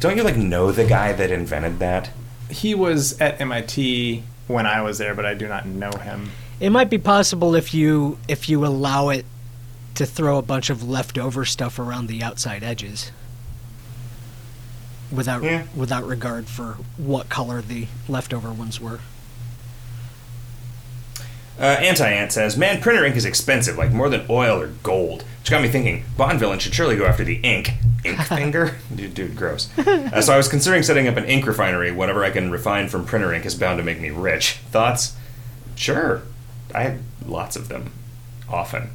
Don't 0.00 0.16
you 0.16 0.22
like 0.22 0.36
know 0.36 0.72
the 0.72 0.84
guy 0.84 1.12
that 1.12 1.30
invented 1.30 1.78
that? 1.78 2.10
He 2.50 2.74
was 2.74 3.20
at 3.20 3.40
MIT 3.40 4.22
when 4.48 4.66
I 4.66 4.82
was 4.82 4.98
there, 4.98 5.14
but 5.14 5.24
I 5.24 5.34
do 5.34 5.48
not 5.48 5.66
know 5.66 5.92
him. 5.92 6.30
It 6.60 6.70
might 6.70 6.90
be 6.90 6.98
possible 6.98 7.54
if 7.54 7.72
you 7.74 8.18
if 8.28 8.48
you 8.48 8.64
allow 8.66 9.10
it 9.10 9.24
to 9.94 10.06
throw 10.06 10.38
a 10.38 10.42
bunch 10.42 10.70
of 10.70 10.88
leftover 10.88 11.44
stuff 11.44 11.78
around 11.78 12.06
the 12.06 12.22
outside 12.22 12.62
edges. 12.62 13.12
Without 15.12 15.42
Yeah. 15.42 15.64
without 15.76 16.06
regard 16.06 16.48
for 16.48 16.78
what 16.96 17.28
color 17.28 17.60
the 17.60 17.86
leftover 18.08 18.50
ones 18.52 18.80
were. 18.80 19.00
Uh, 21.60 21.64
Anti 21.64 22.08
Ant 22.08 22.32
says, 22.32 22.56
"Man, 22.56 22.80
printer 22.80 23.04
ink 23.04 23.14
is 23.14 23.24
expensive, 23.24 23.76
like 23.76 23.92
more 23.92 24.08
than 24.08 24.24
oil 24.30 24.60
or 24.60 24.68
gold." 24.82 25.24
Which 25.40 25.50
got 25.50 25.60
me 25.62 25.68
thinking, 25.68 26.04
Bond 26.16 26.40
villain 26.40 26.58
should 26.58 26.74
surely 26.74 26.96
go 26.96 27.04
after 27.04 27.24
the 27.24 27.34
ink. 27.42 27.74
Ink 28.04 28.20
finger, 28.22 28.76
dude, 28.94 29.14
dude, 29.14 29.36
gross. 29.36 29.68
Uh, 29.78 30.20
so 30.22 30.32
I 30.32 30.36
was 30.36 30.48
considering 30.48 30.82
setting 30.82 31.06
up 31.06 31.16
an 31.16 31.24
ink 31.26 31.46
refinery. 31.46 31.92
Whatever 31.92 32.24
I 32.24 32.30
can 32.30 32.50
refine 32.50 32.88
from 32.88 33.04
printer 33.04 33.32
ink 33.34 33.44
is 33.44 33.54
bound 33.54 33.78
to 33.78 33.84
make 33.84 34.00
me 34.00 34.10
rich. 34.10 34.58
Thoughts? 34.70 35.14
Sure, 35.76 36.22
I 36.74 36.82
have 36.84 36.98
lots 37.26 37.54
of 37.54 37.68
them, 37.68 37.92
often. 38.48 38.90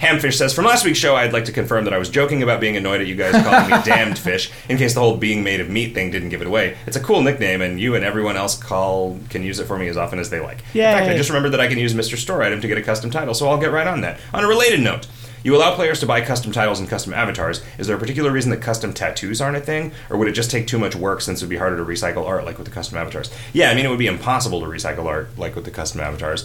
Hamfish 0.00 0.34
says, 0.34 0.54
From 0.54 0.64
last 0.64 0.84
week's 0.84 0.98
show, 0.98 1.16
I'd 1.16 1.32
like 1.32 1.46
to 1.46 1.52
confirm 1.52 1.84
that 1.84 1.92
I 1.92 1.98
was 1.98 2.08
joking 2.08 2.42
about 2.42 2.60
being 2.60 2.76
annoyed 2.76 3.00
at 3.00 3.08
you 3.08 3.16
guys 3.16 3.32
calling 3.32 3.68
me 3.70 3.76
damned 3.84 4.16
fish, 4.16 4.50
in 4.68 4.78
case 4.78 4.94
the 4.94 5.00
whole 5.00 5.16
being 5.16 5.42
made 5.42 5.60
of 5.60 5.68
meat 5.68 5.92
thing 5.92 6.12
didn't 6.12 6.28
give 6.28 6.40
it 6.40 6.46
away. 6.46 6.76
It's 6.86 6.96
a 6.96 7.00
cool 7.00 7.20
nickname, 7.20 7.62
and 7.62 7.80
you 7.80 7.96
and 7.96 8.04
everyone 8.04 8.36
else 8.36 8.56
call 8.56 9.18
can 9.28 9.42
use 9.42 9.58
it 9.58 9.66
for 9.66 9.76
me 9.76 9.88
as 9.88 9.96
often 9.96 10.20
as 10.20 10.30
they 10.30 10.38
like. 10.38 10.58
In 10.90 10.98
fact, 10.98 11.06
I 11.10 11.16
just 11.16 11.30
remembered 11.30 11.50
that 11.50 11.60
I 11.60 11.66
can 11.66 11.78
use 11.78 11.94
Mr. 11.94 12.16
Store 12.16 12.42
item 12.42 12.60
to 12.60 12.68
get 12.68 12.78
a 12.78 12.82
custom 12.82 13.10
title, 13.10 13.34
so 13.34 13.48
I'll 13.48 13.58
get 13.58 13.72
right 13.72 13.88
on 13.88 14.00
that. 14.02 14.20
On 14.32 14.44
a 14.44 14.48
related 14.48 14.80
note, 14.80 15.08
you 15.42 15.56
allow 15.56 15.74
players 15.74 16.00
to 16.00 16.06
buy 16.06 16.20
custom 16.20 16.52
titles 16.52 16.80
and 16.80 16.88
custom 16.88 17.12
avatars. 17.12 17.64
Is 17.78 17.86
there 17.86 17.96
a 17.96 17.98
particular 17.98 18.30
reason 18.30 18.50
that 18.50 18.60
custom 18.60 18.92
tattoos 18.92 19.40
aren't 19.40 19.56
a 19.56 19.60
thing, 19.60 19.92
or 20.10 20.16
would 20.16 20.28
it 20.28 20.32
just 20.32 20.50
take 20.50 20.66
too 20.66 20.78
much 20.78 20.94
work 20.94 21.20
since 21.20 21.40
it 21.40 21.44
would 21.44 21.50
be 21.50 21.56
harder 21.56 21.76
to 21.76 21.84
recycle 21.84 22.26
art 22.26 22.44
like 22.44 22.58
with 22.58 22.66
the 22.66 22.72
custom 22.72 22.98
avatars? 22.98 23.32
Yeah, 23.52 23.70
I 23.70 23.74
mean 23.74 23.86
it 23.86 23.88
would 23.88 23.98
be 23.98 24.06
impossible 24.06 24.60
to 24.60 24.66
recycle 24.66 25.06
art 25.06 25.36
like 25.38 25.54
with 25.54 25.64
the 25.64 25.70
custom 25.70 26.00
avatars, 26.00 26.44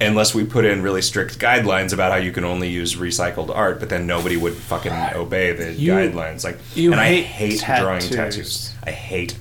unless 0.00 0.34
we 0.34 0.44
put 0.44 0.64
in 0.64 0.82
really 0.82 1.02
strict 1.02 1.38
guidelines 1.38 1.92
about 1.92 2.10
how 2.12 2.18
you 2.18 2.32
can 2.32 2.44
only 2.44 2.68
use 2.68 2.96
recycled 2.96 3.54
art. 3.54 3.80
But 3.80 3.88
then 3.90 4.06
nobody 4.06 4.36
would 4.36 4.54
fucking 4.54 4.92
obey 5.14 5.52
the 5.52 5.72
You- 5.72 5.92
guidelines. 5.92 6.44
Like, 6.44 6.58
and 6.76 6.94
I 6.96 7.20
hate 7.22 7.60
hate 7.60 7.80
drawing 7.80 8.00
tattoos. 8.00 8.16
tattoos. 8.16 8.72
I 8.86 8.90
hate 8.90 9.36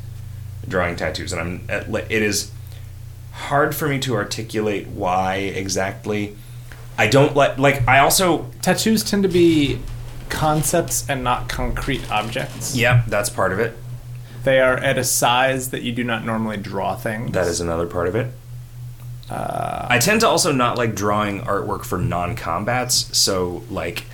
drawing 0.67 0.95
tattoos, 0.95 1.33
and 1.33 1.41
I'm 1.41 1.67
it 2.09 2.21
is 2.21 2.51
hard 3.31 3.75
for 3.75 3.87
me 3.87 3.99
to 3.99 4.15
articulate 4.15 4.87
why 4.87 5.35
exactly. 5.37 6.35
I 6.97 7.07
don't 7.07 7.35
like 7.35 7.57
like 7.57 7.87
I 7.87 7.99
also 7.99 8.51
Tattoos 8.61 9.03
tend 9.03 9.23
to 9.23 9.29
be 9.29 9.79
concepts 10.29 11.07
and 11.09 11.23
not 11.23 11.49
concrete 11.49 12.09
objects. 12.11 12.75
yeah 12.75 13.03
that's 13.07 13.29
part 13.29 13.51
of 13.51 13.59
it. 13.59 13.75
They 14.43 14.59
are 14.59 14.77
at 14.77 14.97
a 14.97 15.03
size 15.03 15.69
that 15.71 15.81
you 15.83 15.91
do 15.91 16.03
not 16.03 16.23
normally 16.25 16.57
draw 16.57 16.95
things. 16.95 17.31
That 17.31 17.47
is 17.47 17.59
another 17.61 17.87
part 17.87 18.07
of 18.07 18.15
it. 18.15 18.31
I 19.33 19.99
tend 19.99 20.21
to 20.21 20.27
also 20.27 20.51
not 20.51 20.77
like 20.77 20.95
drawing 20.95 21.41
artwork 21.41 21.85
for 21.85 21.97
non-combats, 21.97 23.17
so 23.17 23.63
like 23.69 24.05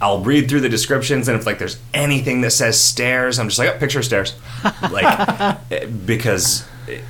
I'll 0.00 0.20
read 0.20 0.48
through 0.48 0.60
the 0.60 0.68
descriptions 0.68 1.28
and 1.28 1.38
if 1.38 1.46
like 1.46 1.58
there's 1.58 1.78
anything 1.92 2.40
that 2.42 2.50
says 2.50 2.80
stairs, 2.80 3.38
I'm 3.38 3.48
just 3.48 3.58
like, 3.58 3.74
oh, 3.74 3.78
picture 3.78 4.00
of 4.00 4.04
stairs, 4.04 4.34
like 4.90 5.60
eh, 5.70 5.86
because 5.86 6.66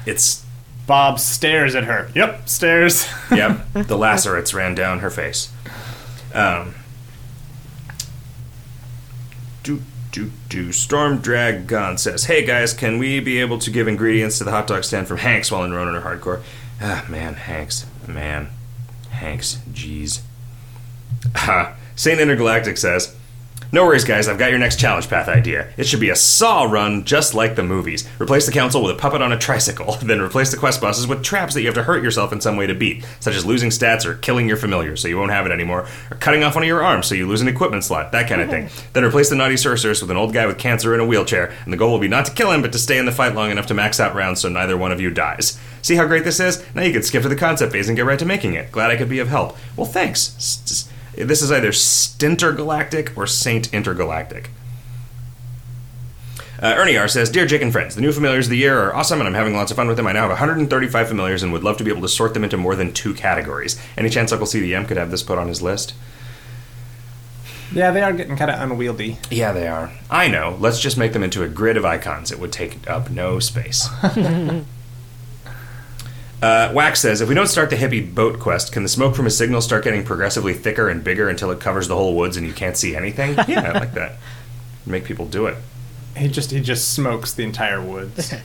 it's 0.07 0.45
Bob 0.87 1.19
stares 1.19 1.75
at 1.75 1.85
her. 1.85 2.11
Yep, 2.15 2.49
stares. 2.49 3.09
yep, 3.31 3.67
the 3.73 3.97
lacerates 3.97 4.53
ran 4.53 4.75
down 4.75 4.99
her 4.99 5.11
face. 5.11 5.51
Um, 6.35 6.75
do 9.63 9.83
do 10.13 10.31
do. 10.49 10.73
Storm 10.73 11.19
Dragon 11.19 11.97
says, 11.97 12.25
"Hey 12.25 12.45
guys, 12.45 12.75
can 12.75 12.99
we 12.99 13.21
be 13.21 13.41
able 13.41 13.59
to 13.59 13.71
give 13.71 13.89
ingredients 13.89 14.39
to 14.39 14.45
the 14.45 14.51
hot 14.51 14.67
dog 14.67 14.85
stand 14.85 15.09
from 15.09 15.19
Hagnk's 15.19 15.51
while 15.51 15.65
in 15.65 15.73
Ronin 15.73 15.95
or 15.95 16.03
Hardcore?" 16.03 16.43
Ah, 16.81 17.05
man, 17.09 17.35
Hagnk's, 17.35 17.87
man, 18.07 18.49
Hagnk's, 19.11 19.59
jeez. 19.73 20.21
Ah, 21.35 21.75
Saint 21.97 22.21
Intergalactic 22.21 22.77
says, 22.77 23.15
no 23.75 23.85
worries, 23.85 24.05
guys. 24.05 24.29
I've 24.29 24.39
got 24.39 24.51
your 24.51 24.61
next 24.61 24.79
challenge 24.79 25.09
path 25.09 25.27
idea. 25.27 25.69
It 25.77 25.89
should 25.89 25.99
be 25.99 26.11
a 26.11 26.17
saw 26.17 26.63
run 26.63 27.05
just 27.05 27.35
like 27.35 27.57
the 27.57 27.65
movies. 27.65 28.09
Replace 28.21 28.47
the 28.47 28.53
council 28.53 28.81
with 28.85 28.95
a 28.95 28.99
puppet 28.99 29.21
on 29.21 29.33
a 29.33 29.39
tricycle, 29.39 29.97
then 30.03 30.21
replace 30.21 30.53
the 30.53 30.57
quest 30.57 30.81
bosses 30.81 31.09
with 31.09 31.25
traps 31.25 31.55
that 31.55 31.61
you 31.61 31.67
have 31.67 31.75
to 31.75 31.83
hurt 31.83 32.03
yourself 32.03 32.33
in 32.33 32.41
some 32.41 32.57
way 32.57 32.69
to 32.69 32.75
beat, 32.75 33.05
such 33.19 33.35
as 33.35 33.45
losing 33.45 33.71
stats 33.71 34.07
or 34.07 34.15
killing 34.15 34.47
your 34.47 34.57
familiar 34.57 34.95
so 34.95 35.09
you 35.09 35.19
won't 35.19 35.33
have 35.33 35.45
it 35.45 35.51
anymore, 35.51 35.89
or 36.09 36.17
cutting 36.19 36.45
off 36.45 36.55
one 36.55 36.63
of 36.63 36.69
your 36.69 36.85
arms 36.85 37.09
so 37.09 37.17
you 37.17 37.27
lose 37.27 37.41
an 37.41 37.49
equipment 37.49 37.83
slot, 37.83 38.13
that 38.13 38.29
kind 38.29 38.41
of 38.41 38.49
thing. 38.49 38.69
Then 38.93 39.05
replace 39.05 39.29
the 39.29 39.35
naughty 39.35 39.57
sorceress 39.57 40.01
with 40.01 40.11
an 40.13 40.17
old 40.17 40.33
guy 40.33 40.47
with 40.47 40.57
cancer 40.57 40.95
in 40.95 41.01
a 41.01 41.07
wheelchair, 41.07 41.53
and 41.65 41.73
the 41.73 41.77
goal 41.77 41.91
will 41.91 41.99
be 41.99 42.07
not 42.07 42.27
to 42.27 42.33
kill 42.33 42.53
him, 42.53 42.63
but 42.63 42.71
to 42.73 42.79
stay 42.79 42.97
in 42.97 43.07
the 43.07 43.13
fight 43.13 43.35
long 43.35 43.51
enough 43.51 43.67
to 43.67 43.75
max 43.75 43.99
out 43.99 44.15
rounds 44.15 44.41
so 44.41 44.49
neither 44.49 44.77
one 44.77 44.93
of 44.93 45.01
you 45.01 45.11
dies. 45.11 45.59
See 45.83 45.97
how 45.97 46.07
great 46.07 46.23
this 46.23 46.39
is? 46.39 46.65
Now 46.77 46.83
you 46.83 46.93
can 46.93 47.03
skip 47.03 47.23
to 47.23 47.29
the 47.29 47.35
concept 47.35 47.73
phase 47.73 47.89
and 47.89 47.97
get 47.97 48.07
right 48.07 48.21
to 48.21 48.25
making 48.25 48.55
it. 48.55 48.71
Glad 48.71 48.93
I 48.93 48.97
could 48.97 49.09
be 49.09 49.19
of 49.19 49.29
help. 49.29 49.57
Well, 49.77 49.87
thanks. 49.87 50.89
S- 51.15 51.21
s- 51.21 51.27
This 51.29 51.43
is 51.43 51.51
either 51.53 51.71
Stintergalactic 51.73 53.17
or 53.17 53.27
Saint 53.27 53.73
Intergalactic. 53.73 54.51
Uh, 56.63 56.75
Ernie 56.79 56.97
R 56.97 57.09
says, 57.09 57.31
Dear 57.31 57.47
Jake 57.47 57.63
and 57.63 57.73
friends, 57.73 57.95
the 57.95 58.01
new 58.01 58.13
familiars 58.13 58.47
of 58.47 58.51
the 58.51 58.57
year 58.57 58.79
are 58.81 58.95
awesome 58.95 59.19
and 59.21 59.27
I'm 59.29 59.35
having 59.35 59.55
lots 59.55 59.71
of 59.71 59.77
fun 59.77 59.89
with 59.89 59.97
them. 59.97 60.07
I 60.07 60.13
now 60.13 60.21
have 60.23 60.31
135 60.31 61.09
familiars 61.09 61.43
and 61.43 61.53
would 61.53 61.65
love 61.65 61.77
to 61.79 61.85
be 61.85 61.91
able 61.91 62.03
to 62.03 62.09
sort 62.09 62.33
them 62.33 62.45
into 62.45 62.57
more 62.57 62.77
than 62.77 62.93
two 62.93 63.13
categories. 63.13 63.79
Any 63.99 64.09
chance 64.09 64.31
Uncle 64.33 64.47
CDM 64.47 64.87
could 64.87 64.97
have 64.97 65.11
this 65.11 65.23
put 65.23 65.37
on 65.39 65.49
his 65.49 65.61
list? 65.61 65.95
yeah, 67.73 67.91
they 67.91 68.03
are 68.03 68.13
getting 68.13 68.37
kind 68.37 68.51
of 68.53 68.61
unwieldy. 68.61 69.19
Yeah, 69.31 69.53
they 69.53 69.67
are. 69.67 69.91
I 70.09 70.29
know. 70.29 70.57
Let's 70.61 70.79
just 70.79 70.97
make 70.97 71.13
them 71.13 71.25
into 71.25 71.43
a 71.43 71.49
grid 71.49 71.77
of 71.77 71.85
icons. 71.85 72.31
It 72.31 72.39
would 72.39 72.53
take 72.53 72.89
up 72.89 73.11
no 73.11 73.41
space. 73.41 73.89
uh, 76.45 76.71
Wax 76.75 77.01
says, 77.01 77.23
if 77.23 77.29
we 77.31 77.35
don't 77.35 77.47
start 77.47 77.71
the 77.71 77.77
hippie 77.77 78.15
boat 78.15 78.39
quest, 78.39 78.71
can 78.71 78.83
the 78.83 78.89
smoke 78.91 79.15
from 79.17 79.25
his 79.25 79.35
signal 79.35 79.63
start 79.63 79.83
getting 79.83 80.05
progressively 80.05 80.53
thicker 80.53 80.91
and 80.91 81.03
bigger 81.03 81.31
until 81.31 81.51
it 81.51 81.59
covers 81.59 81.89
the 81.89 81.97
whole 81.97 82.15
woods 82.15 82.37
and 82.37 82.47
you 82.47 82.53
can't 82.53 82.77
see 82.77 82.95
anything? 82.95 83.35
Yeah, 83.49 83.73
I 83.73 83.79
like 83.79 83.95
that. 83.95 84.17
Make 84.85 85.05
people 85.05 85.27
do 85.27 85.47
it. 85.47 85.57
He 86.17 86.29
just 86.29 86.51
he 86.51 86.61
just 86.61 86.93
smokes 86.93 87.33
the 87.33 87.45
entire 87.45 87.81
woods. 87.81 88.35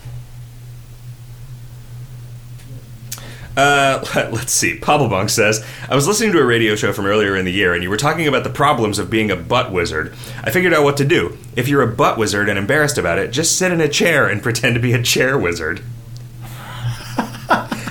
Uh, 3.58 4.02
let, 4.16 4.34
us 4.34 4.52
see. 4.52 4.78
Pabblebunk 4.80 5.30
says, 5.30 5.66
I 5.90 5.96
was 5.96 6.08
listening 6.08 6.32
to 6.32 6.40
a 6.40 6.46
radio 6.46 6.78
show 6.78 6.94
from 6.94 7.06
earlier 7.06 7.36
in 7.36 7.44
the 7.44 7.52
year, 7.52 7.74
and 7.74 7.84
you 7.84 7.90
were 7.90 7.98
talking 7.98 8.26
about 8.26 8.46
the 8.46 8.50
problems 8.50 9.00
of 9.00 9.10
being 9.10 9.32
a 9.32 9.36
butt 9.36 9.74
wizard. 9.74 10.14
I 10.44 10.52
figured 10.52 10.74
out 10.74 10.86
what 10.86 10.96
to 10.98 11.04
do. 11.04 11.38
If 11.58 11.68
you're 11.68 11.82
a 11.82 11.94
butt 11.94 12.18
wizard 12.18 12.48
and 12.48 12.58
embarrassed 12.58 12.98
about 12.98 13.20
it, 13.20 13.32
just 13.32 13.58
sit 13.58 13.74
in 13.74 13.82
a 13.82 13.90
chair 13.90 14.30
and 14.30 14.42
pretend 14.42 14.76
to 14.76 14.80
be 14.80 14.94
a 14.94 15.04
chair 15.04 15.38
wizard. 15.38 15.82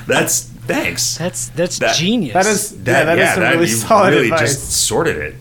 That's 0.09 0.43
thanks. 0.43 1.17
That's 1.19 1.49
that's 1.51 1.79
That- 1.79 1.97
genius. 1.97 2.35
that 2.35 2.47
is 2.47 2.73
yeah, 2.73 2.79
That, 2.85 3.05
that 3.05 3.19
is 3.19 3.25
yeah, 3.25 3.35
some 3.35 3.43
that 3.43 3.51
really 3.55 3.69
you 3.69 3.75
solid 3.77 4.11
really 4.15 4.25
advice. 4.31 4.41
just 4.41 4.71
sorted 4.87 5.17
it. 5.19 5.35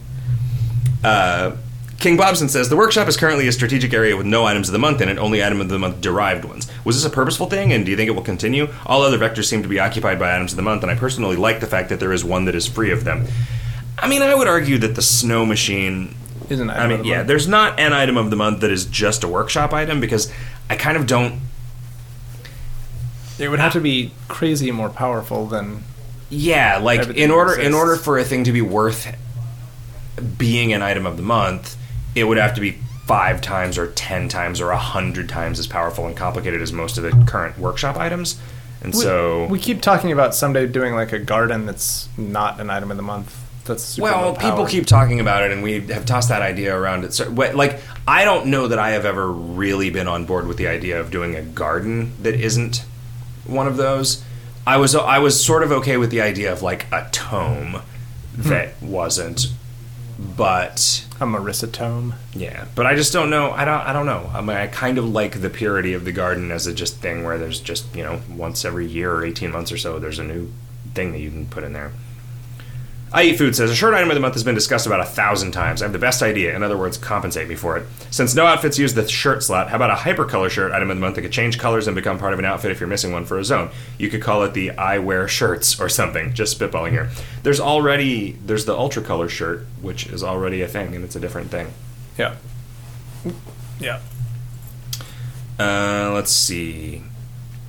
Uh, 1.04 1.56
King 2.00 2.16
Bobson 2.16 2.48
says 2.48 2.70
the 2.70 2.76
workshop 2.78 3.08
is 3.08 3.18
currently 3.18 3.48
a 3.48 3.52
strategic 3.52 3.92
area 3.92 4.16
with 4.16 4.26
no 4.28 4.46
items 4.46 4.70
of 4.70 4.74
the 4.74 4.80
month 4.80 5.02
in 5.02 5.10
it, 5.10 5.18
only 5.18 5.44
item 5.44 5.60
of 5.62 5.70
the 5.70 5.80
month 5.80 6.00
derived 6.00 6.46
ones. 6.46 6.68
Was 6.86 6.96
this 7.02 7.12
a 7.12 7.14
purposeful 7.14 7.48
thing, 7.48 7.74
and 7.74 7.86
do 7.86 7.92
you 7.92 7.98
think 7.98 8.08
it 8.08 8.12
will 8.14 8.22
continue? 8.22 8.68
All 8.86 9.02
other 9.02 9.18
vectors 9.18 9.46
seem 9.46 9.64
to 9.64 9.68
be 9.70 9.80
occupied 9.80 10.20
by 10.20 10.36
items 10.36 10.52
of 10.54 10.58
the 10.58 10.62
month, 10.62 10.84
and 10.84 10.92
I 10.92 10.96
personally 10.96 11.36
like 11.36 11.60
the 11.60 11.66
fact 11.66 11.90
that 11.90 12.00
there 12.00 12.14
is 12.14 12.24
one 12.24 12.46
that 12.46 12.54
is 12.56 12.68
free 12.68 12.92
of 12.92 13.04
them. 13.04 13.26
I 13.98 14.08
mean, 14.08 14.22
I 14.22 14.36
would 14.36 14.48
argue 14.48 14.78
that 14.78 14.94
the 14.96 15.02
snow 15.02 15.44
machine. 15.46 16.14
Is 16.50 16.60
an 16.60 16.70
item 16.70 16.82
I 16.82 16.84
of 16.86 16.90
mean, 16.92 17.02
the 17.02 17.08
yeah, 17.10 17.16
month. 17.18 17.28
there's 17.30 17.48
not 17.48 17.80
an 17.80 17.94
item 17.94 18.16
of 18.16 18.30
the 18.30 18.36
month 18.36 18.62
that 18.62 18.70
is 18.72 18.86
just 18.86 19.24
a 19.24 19.28
workshop 19.28 19.74
item 19.74 20.00
because 20.00 20.32
I 20.70 20.76
kind 20.76 20.98
of 20.98 21.08
don't 21.08 21.42
It 23.40 23.50
would 23.50 23.60
have 23.60 23.74
to 23.74 23.82
be 23.82 24.12
crazy 24.28 24.72
more 24.72 24.90
powerful 24.90 25.46
than 25.48 25.84
Yeah, 26.30 26.78
like 26.78 27.02
Everything 27.02 27.24
in 27.24 27.32
order 27.32 27.60
in 27.60 27.74
order 27.74 27.96
for 27.96 28.18
a 28.18 28.24
thing 28.24 28.44
to 28.46 28.52
be 28.52 28.62
worth 28.62 29.16
being 30.38 30.74
an 30.74 30.82
item 30.82 31.06
of 31.06 31.18
the 31.18 31.24
month, 31.24 31.76
it 32.16 32.24
would 32.24 32.38
have 32.38 32.56
to 32.56 32.62
be 32.62 32.78
five 33.06 33.40
times 33.42 33.78
or 33.78 33.88
ten 33.88 34.28
times 34.28 34.60
or 34.60 34.72
a 34.72 34.78
hundred 34.78 35.30
times 35.30 35.60
as 35.60 35.68
powerful 35.68 36.06
and 36.08 36.18
complicated 36.18 36.62
as 36.62 36.74
most 36.74 36.98
of 36.98 37.04
the 37.04 37.12
current 37.26 37.58
workshop 37.58 37.96
items. 37.98 38.38
And 38.82 38.94
We- 38.94 39.02
so, 39.02 39.46
we 39.46 39.60
keep 39.60 39.82
talking 39.82 40.12
about 40.12 40.36
someday 40.36 40.68
doing 40.68 40.94
like 40.94 41.14
a 41.14 41.20
garden 41.20 41.66
that's 41.66 42.10
not 42.18 42.60
an 42.60 42.70
item 42.70 42.92
of 42.92 42.98
the 42.98 43.04
month. 43.04 43.36
That's 43.66 43.84
super 43.84 44.04
well, 44.04 44.36
people 44.36 44.66
keep 44.66 44.86
talking 44.86 45.20
about 45.20 45.44
it, 45.44 45.52
and 45.52 45.62
we 45.62 45.82
have 45.88 46.06
tossed 46.06 46.30
that 46.30 46.42
idea 46.42 46.76
around. 46.76 47.04
It 47.04 47.14
so, 47.14 47.26
uh, 47.26 47.52
like 47.54 47.82
I 48.08 48.24
don't 48.24 48.48
know 48.48 48.68
that 48.68 48.80
I 48.80 48.92
have 48.92 49.06
ever 49.06 49.30
really 49.30 49.90
been 49.90 50.08
on 50.08 50.26
board 50.26 50.48
with 50.48 50.58
the 50.58 50.68
idea 50.68 51.00
of 51.02 51.12
doing 51.12 51.36
a 51.36 51.42
garden 51.42 52.14
that 52.22 52.36
isn't 52.36 52.84
one 53.48 53.68
of 53.68 53.78
those. 53.78 54.24
I 54.66 54.78
was 54.78 54.96
I 54.96 55.20
was 55.20 55.44
sort 55.44 55.64
of 55.64 55.72
okay 55.72 55.98
with 55.98 56.12
the 56.12 56.22
idea 56.22 56.52
of 56.52 56.62
like 56.62 56.92
a 56.92 57.08
tome 57.12 57.82
hmm. 58.36 58.50
that 58.50 58.82
wasn't, 58.82 59.48
but 60.20 61.06
a 61.20 61.26
Marissa 61.26 61.72
tome. 61.72 62.16
Yeah, 62.34 62.66
but 62.76 62.86
I 62.86 62.96
just 62.96 63.14
don't 63.14 63.30
know. 63.30 63.52
I 63.52 63.66
don't. 63.66 63.82
I 63.82 63.94
don't 63.94 64.06
know. 64.06 64.30
I 64.34 64.42
mean, 64.42 64.58
I 64.58 64.68
kind 64.68 64.98
of 64.98 65.06
like 65.08 65.42
the 65.42 65.50
purity 65.50 65.94
of 65.94 66.06
the 66.06 66.12
garden 66.12 66.52
as 66.52 66.68
a 66.68 66.74
just 66.74 66.98
thing 66.98 67.24
where 67.24 67.38
there's 67.38 67.60
just 67.60 67.96
you 67.96 68.04
know 68.04 68.22
once 68.30 68.66
every 68.66 68.88
year 68.88 69.14
or 69.14 69.26
eighteen 69.26 69.52
months 69.52 69.72
or 69.72 69.78
so 69.78 70.00
there's 70.00 70.20
a 70.20 70.24
new 70.24 70.52
thing 70.94 71.12
that 71.14 71.20
you 71.20 71.30
can 71.30 71.46
put 71.46 71.64
in 71.64 71.74
there. 71.74 71.94
I 73.12 73.24
eat 73.24 73.38
food 73.38 73.56
says 73.56 73.72
a 73.72 73.76
shirt 73.76 73.94
item 73.94 74.10
of 74.12 74.16
the 74.16 74.22
month 74.22 74.34
has 74.34 74.44
been 74.44 74.56
discussed 74.56 74.86
about 74.86 75.00
a 75.00 75.06
thousand 75.06 75.52
times. 75.52 75.82
I 75.82 75.86
have 75.86 75.94
the 75.94 76.00
best 76.00 76.22
idea. 76.22 76.54
In 76.56 76.62
other 76.62 76.76
words, 76.78 76.98
compensate 76.98 77.48
me 77.48 77.56
for 77.56 77.78
it. 77.78 77.86
Since 78.12 78.36
no 78.36 78.46
outfits 78.46 78.78
use 78.78 78.94
the 78.94 79.08
shirt 79.08 79.44
slot, 79.44 79.70
how 79.70 79.78
about 79.78 79.92
a 79.92 79.96
hypercolor 79.96 80.50
shirt 80.50 80.74
item 80.74 80.92
of 80.92 80.98
the 80.98 81.02
month 81.02 81.16
that 81.16 81.22
could 81.22 81.32
change 81.32 81.58
colors 81.58 81.88
and 81.88 81.96
become 81.96 82.20
part 82.20 82.34
of 82.34 82.40
an 82.40 82.46
outfit 82.46 82.72
if 82.72 82.82
you're 82.82 82.90
missing 82.90 83.14
one 83.14 83.24
for 83.24 83.40
a 83.40 83.46
zone? 83.46 83.70
You 83.98 84.10
could 84.10 84.22
call 84.22 84.44
it 84.44 84.54
the 84.54 84.72
I 84.72 85.00
wear 85.00 85.28
shirts 85.28 85.80
or 85.80 85.88
something. 85.88 86.34
Just 86.34 86.60
spitballing 86.60 86.92
here. 86.92 87.10
There's 87.44 87.62
already 87.62 88.34
there's 88.46 88.66
the 88.66 88.76
ultra 88.76 89.02
color 89.02 89.30
shirt, 89.30 89.66
which 89.82 90.08
is 90.08 90.22
already 90.22 90.62
a 90.62 90.68
thing, 90.68 90.94
and 90.94 91.06
it's 91.06 91.16
a 91.16 91.20
different 91.20 91.50
thing. 91.50 91.68
Yeah. 92.18 92.36
Yeah. 93.80 94.00
Uh, 95.58 96.12
let's 96.14 96.32
see. 96.32 97.04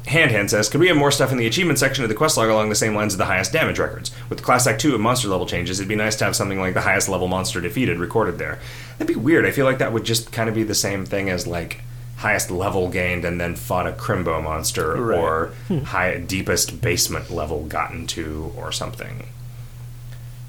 Hand 0.08 0.30
Hand 0.30 0.50
says, 0.50 0.68
could 0.68 0.80
we 0.80 0.88
have 0.88 0.96
more 0.96 1.10
stuff 1.10 1.30
in 1.32 1.38
the 1.38 1.46
achievement 1.46 1.78
section 1.78 2.02
of 2.02 2.08
the 2.08 2.14
quest 2.16 2.36
log 2.36 2.48
along 2.48 2.68
the 2.70 2.74
same 2.74 2.94
lines 2.94 3.14
of 3.14 3.18
the 3.18 3.26
highest 3.26 3.52
damage 3.52 3.78
records? 3.78 4.10
With 4.28 4.42
Class 4.42 4.66
Act 4.66 4.80
2 4.80 4.94
of 4.94 5.00
monster 5.00 5.28
level 5.28 5.46
changes, 5.46 5.78
it'd 5.80 5.88
be 5.88 5.94
nice 5.96 6.16
to 6.16 6.24
have 6.24 6.34
something 6.34 6.58
like 6.58 6.74
the 6.74 6.80
highest 6.80 7.08
level 7.08 7.28
monster 7.28 7.60
defeated 7.60 7.98
recorded 7.98 8.38
there. 8.38 8.58
That'd 8.98 9.14
be 9.14 9.20
weird. 9.20 9.44
I 9.46 9.50
feel 9.50 9.64
like 9.66 9.78
that 9.78 9.92
would 9.92 10.04
just 10.04 10.32
kind 10.32 10.48
of 10.48 10.54
be 10.54 10.62
the 10.64 10.74
same 10.74 11.04
thing 11.04 11.28
as 11.30 11.46
like 11.46 11.82
highest 12.16 12.50
level 12.50 12.88
gained 12.88 13.24
and 13.24 13.40
then 13.40 13.54
fought 13.54 13.86
a 13.86 13.92
Crimbo 13.92 14.42
monster 14.42 14.94
Right. 15.00 15.18
or 15.18 15.52
high 15.84 16.18
deepest 16.18 16.80
basement 16.80 17.30
level 17.30 17.64
gotten 17.66 18.06
to 18.08 18.52
or 18.56 18.72
something. 18.72 19.26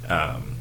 Um, 0.08 0.56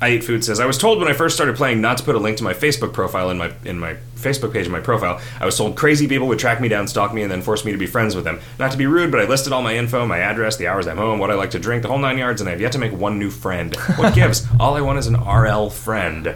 I 0.00 0.10
eat 0.10 0.24
food 0.24 0.44
says 0.44 0.60
I 0.60 0.66
was 0.66 0.78
told 0.78 1.00
when 1.00 1.08
I 1.08 1.12
first 1.12 1.34
started 1.34 1.56
playing 1.56 1.80
not 1.80 1.98
to 1.98 2.04
put 2.04 2.14
a 2.14 2.18
link 2.18 2.36
to 2.38 2.44
my 2.44 2.54
Facebook 2.54 2.92
profile 2.92 3.30
in 3.30 3.38
my 3.38 3.52
in 3.64 3.78
my 3.78 3.96
Facebook 4.14 4.52
page 4.52 4.66
in 4.66 4.72
my 4.72 4.80
profile. 4.80 5.20
I 5.40 5.46
was 5.46 5.56
told 5.56 5.76
crazy 5.76 6.08
people 6.08 6.26
would 6.28 6.38
track 6.38 6.60
me 6.60 6.68
down, 6.68 6.88
stalk 6.88 7.14
me, 7.14 7.22
and 7.22 7.30
then 7.30 7.40
force 7.42 7.64
me 7.64 7.72
to 7.72 7.78
be 7.78 7.86
friends 7.86 8.14
with 8.16 8.24
them. 8.24 8.40
Not 8.58 8.72
to 8.72 8.76
be 8.76 8.86
rude, 8.86 9.10
but 9.12 9.20
I 9.20 9.24
listed 9.24 9.52
all 9.52 9.62
my 9.62 9.76
info, 9.76 10.06
my 10.06 10.18
address, 10.18 10.56
the 10.56 10.66
hours 10.66 10.86
I'm 10.86 10.96
home, 10.96 11.18
what 11.18 11.30
I 11.30 11.34
like 11.34 11.52
to 11.52 11.58
drink, 11.58 11.82
the 11.82 11.88
whole 11.88 11.98
nine 11.98 12.18
yards, 12.18 12.40
and 12.40 12.50
I've 12.50 12.60
yet 12.60 12.72
to 12.72 12.78
make 12.78 12.92
one 12.92 13.18
new 13.18 13.30
friend. 13.30 13.74
What 13.96 14.14
gives? 14.14 14.46
all 14.60 14.74
I 14.74 14.80
want 14.80 14.98
is 14.98 15.06
an 15.06 15.14
RL 15.14 15.70
friend. 15.70 16.24
Man, 16.24 16.34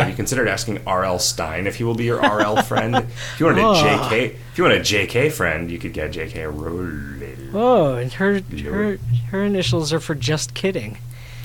have 0.00 0.08
you 0.08 0.16
considered 0.16 0.48
asking 0.48 0.84
RL 0.86 1.18
Stine 1.18 1.66
if 1.66 1.76
he 1.76 1.84
will 1.84 1.94
be 1.94 2.04
your 2.04 2.18
RL 2.20 2.62
friend? 2.62 2.96
If 2.96 3.36
you 3.40 3.46
wanted 3.46 3.62
a 3.62 3.64
Oh. 3.74 3.74
JK, 3.74 4.12
if 4.30 4.58
you 4.58 4.64
want 4.64 4.76
a 4.76 4.80
JK 4.80 5.32
friend, 5.32 5.70
you 5.70 5.78
could 5.78 5.92
get 5.92 6.12
JK 6.12 6.46
Rowling. 6.52 7.50
Oh, 7.54 7.94
and 7.94 8.12
her 8.14 8.40
her 8.40 8.98
her 9.30 9.42
initials 9.44 9.92
are 9.92 10.00
for 10.00 10.14
just 10.14 10.54
kidding. 10.54 10.98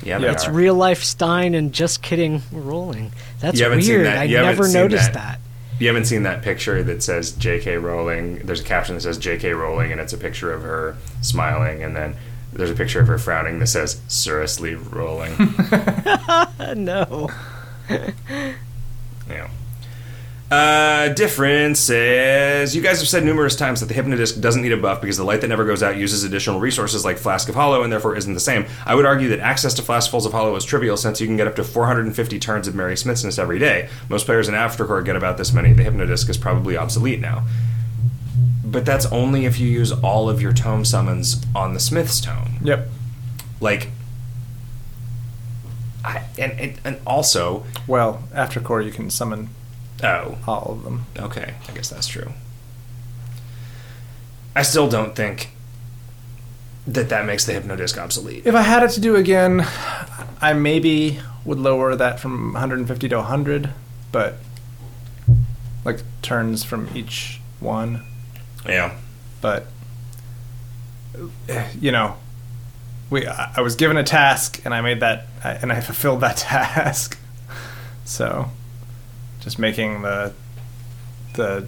Yeah, 0.04 0.20
Yeah, 0.20 0.32
It's 0.32 0.48
real 0.48 0.76
life 0.76 1.04
Stine 1.04 1.56
and 1.56 1.74
just 1.74 2.02
kidding 2.02 2.42
rolling. 2.52 3.12
That's 3.40 3.60
weird. 3.88 4.06
that- 4.06 4.18
I 4.18 4.26
never 4.28 4.68
noticed 4.68 5.14
that. 5.14 5.14
that. 5.14 5.40
You 5.80 5.88
haven't 5.88 6.06
seen 6.06 6.24
that 6.24 6.42
picture 6.42 6.84
that 6.84 7.02
says 7.02 7.32
J.K. 7.32 7.78
Rowling. 7.78 8.40
There's 8.44 8.60
a 8.60 8.66
caption 8.66 8.96
that 8.96 9.02
says 9.02 9.18
J.K. 9.18 9.54
Rowling, 9.54 9.94
and 9.94 10.02
it's 10.02 10.12
a 10.12 10.18
picture 10.18 10.52
of 10.52 10.62
her 10.64 10.98
smiling, 11.22 11.82
and 11.84 11.96
then 11.96 12.16
there's 12.52 12.70
a 12.70 12.74
picture 12.76 13.00
of 13.00 13.08
her 13.08 13.18
frowning 13.18 13.60
that 13.60 13.68
says 13.68 14.02
seriously 14.10 14.76
rolling. 14.76 15.34
No. 16.76 17.30
yeah. 17.90 19.50
Uh, 20.52 21.10
different 21.10 21.78
says 21.78 22.76
you 22.76 22.82
guys 22.82 22.98
have 23.00 23.08
said 23.08 23.24
numerous 23.24 23.56
times 23.56 23.82
that 23.82 23.86
the 23.86 23.94
hypnodisc 23.94 24.42
doesn't 24.42 24.64
need 24.64 24.72
a 24.72 24.78
buff 24.78 25.00
because 25.00 25.16
the 25.16 25.24
light 25.24 25.42
that 25.42 25.48
never 25.48 25.64
goes 25.64 25.84
out 25.84 25.96
uses 25.96 26.24
additional 26.24 26.60
resources 26.60 27.06
like 27.06 27.20
flask 27.20 27.50
of 27.50 27.54
hollow 27.54 27.84
and 27.84 27.94
therefore 27.94 28.16
isn't 28.16 28.34
the 28.34 28.40
same. 28.40 28.66
I 28.84 28.96
would 28.96 29.06
argue 29.06 29.30
that 29.30 29.40
access 29.42 29.76
to 29.76 29.84
flaskfuls 29.84 30.26
of 30.26 30.32
hollow 30.32 30.56
is 30.56 30.66
trivial 30.66 30.98
since 30.98 31.22
you 31.22 31.28
can 31.28 31.38
get 31.38 31.46
up 31.46 31.56
to 31.58 31.64
450 31.64 32.40
turns 32.40 32.68
of 32.68 32.74
Merry 32.74 32.98
Smithsness 32.98 33.38
every 33.38 33.60
day. 33.60 33.90
Most 34.10 34.26
players 34.26 34.48
in 34.48 34.56
Aftercore 34.56 35.06
get 35.06 35.16
about 35.16 35.38
this 35.38 35.54
many. 35.54 35.72
The 35.72 35.84
hypnodisc 35.84 36.28
is 36.28 36.38
probably 36.38 36.76
obsolete 36.76 37.20
now. 37.20 37.46
But 38.66 38.86
that's 38.86 39.06
only 39.08 39.46
if 39.46 39.60
you 39.60 39.68
use 39.68 39.92
all 39.92 40.32
of 40.32 40.42
your 40.42 40.54
tome 40.54 40.84
summons 40.84 41.46
on 41.56 41.76
the 41.76 41.80
Smith's 41.80 42.20
tome. 42.20 42.58
Yep. 42.64 42.90
Like, 43.62 43.90
I, 46.04 46.24
and, 46.40 46.54
and 46.54 46.80
and 46.84 47.00
also, 47.06 47.66
Well, 47.86 48.24
after 48.34 48.60
core, 48.60 48.82
you 48.82 48.92
can 48.92 49.12
summon 49.12 49.50
oh, 50.04 50.38
all 50.48 50.72
of 50.72 50.84
them. 50.84 51.06
Okay, 51.18 51.56
I 51.68 51.72
guess 51.74 51.90
that's 51.90 52.08
true. 52.08 52.34
I 54.56 54.62
still 54.62 54.90
don't 54.90 55.16
think 55.16 55.52
that 56.88 57.10
that 57.10 57.26
makes 57.26 57.46
the 57.46 57.54
hypnodisc 57.54 57.98
obsolete. 57.98 58.46
If 58.46 58.56
I 58.56 58.62
had 58.62 58.84
it 58.84 58.92
to 58.92 59.00
do 59.00 59.16
again, 59.16 59.66
I 60.42 60.54
maybe 60.54 61.20
would 61.46 61.60
lower 61.60 61.96
that 61.96 62.20
from 62.20 62.54
150 62.54 63.10
to 63.10 63.16
100, 63.18 63.70
but 64.12 64.36
like 65.86 66.02
turns 66.22 66.64
from 66.64 66.90
each 66.96 67.40
one. 67.60 68.04
Yeah. 68.66 68.96
But 69.42 69.68
you 71.80 71.92
know, 71.92 72.18
we 73.10 73.26
I 73.28 73.62
was 73.62 73.76
given 73.76 73.98
a 73.98 74.04
task 74.04 74.62
and 74.66 74.74
I 74.74 74.82
made 74.82 75.00
that 75.00 75.28
and 75.44 75.72
I 75.72 75.82
fulfilled 75.82 76.22
that 76.22 76.38
task. 76.50 77.18
So, 78.06 78.50
just 79.40 79.60
making 79.60 80.02
the 80.02 80.34
the 81.36 81.66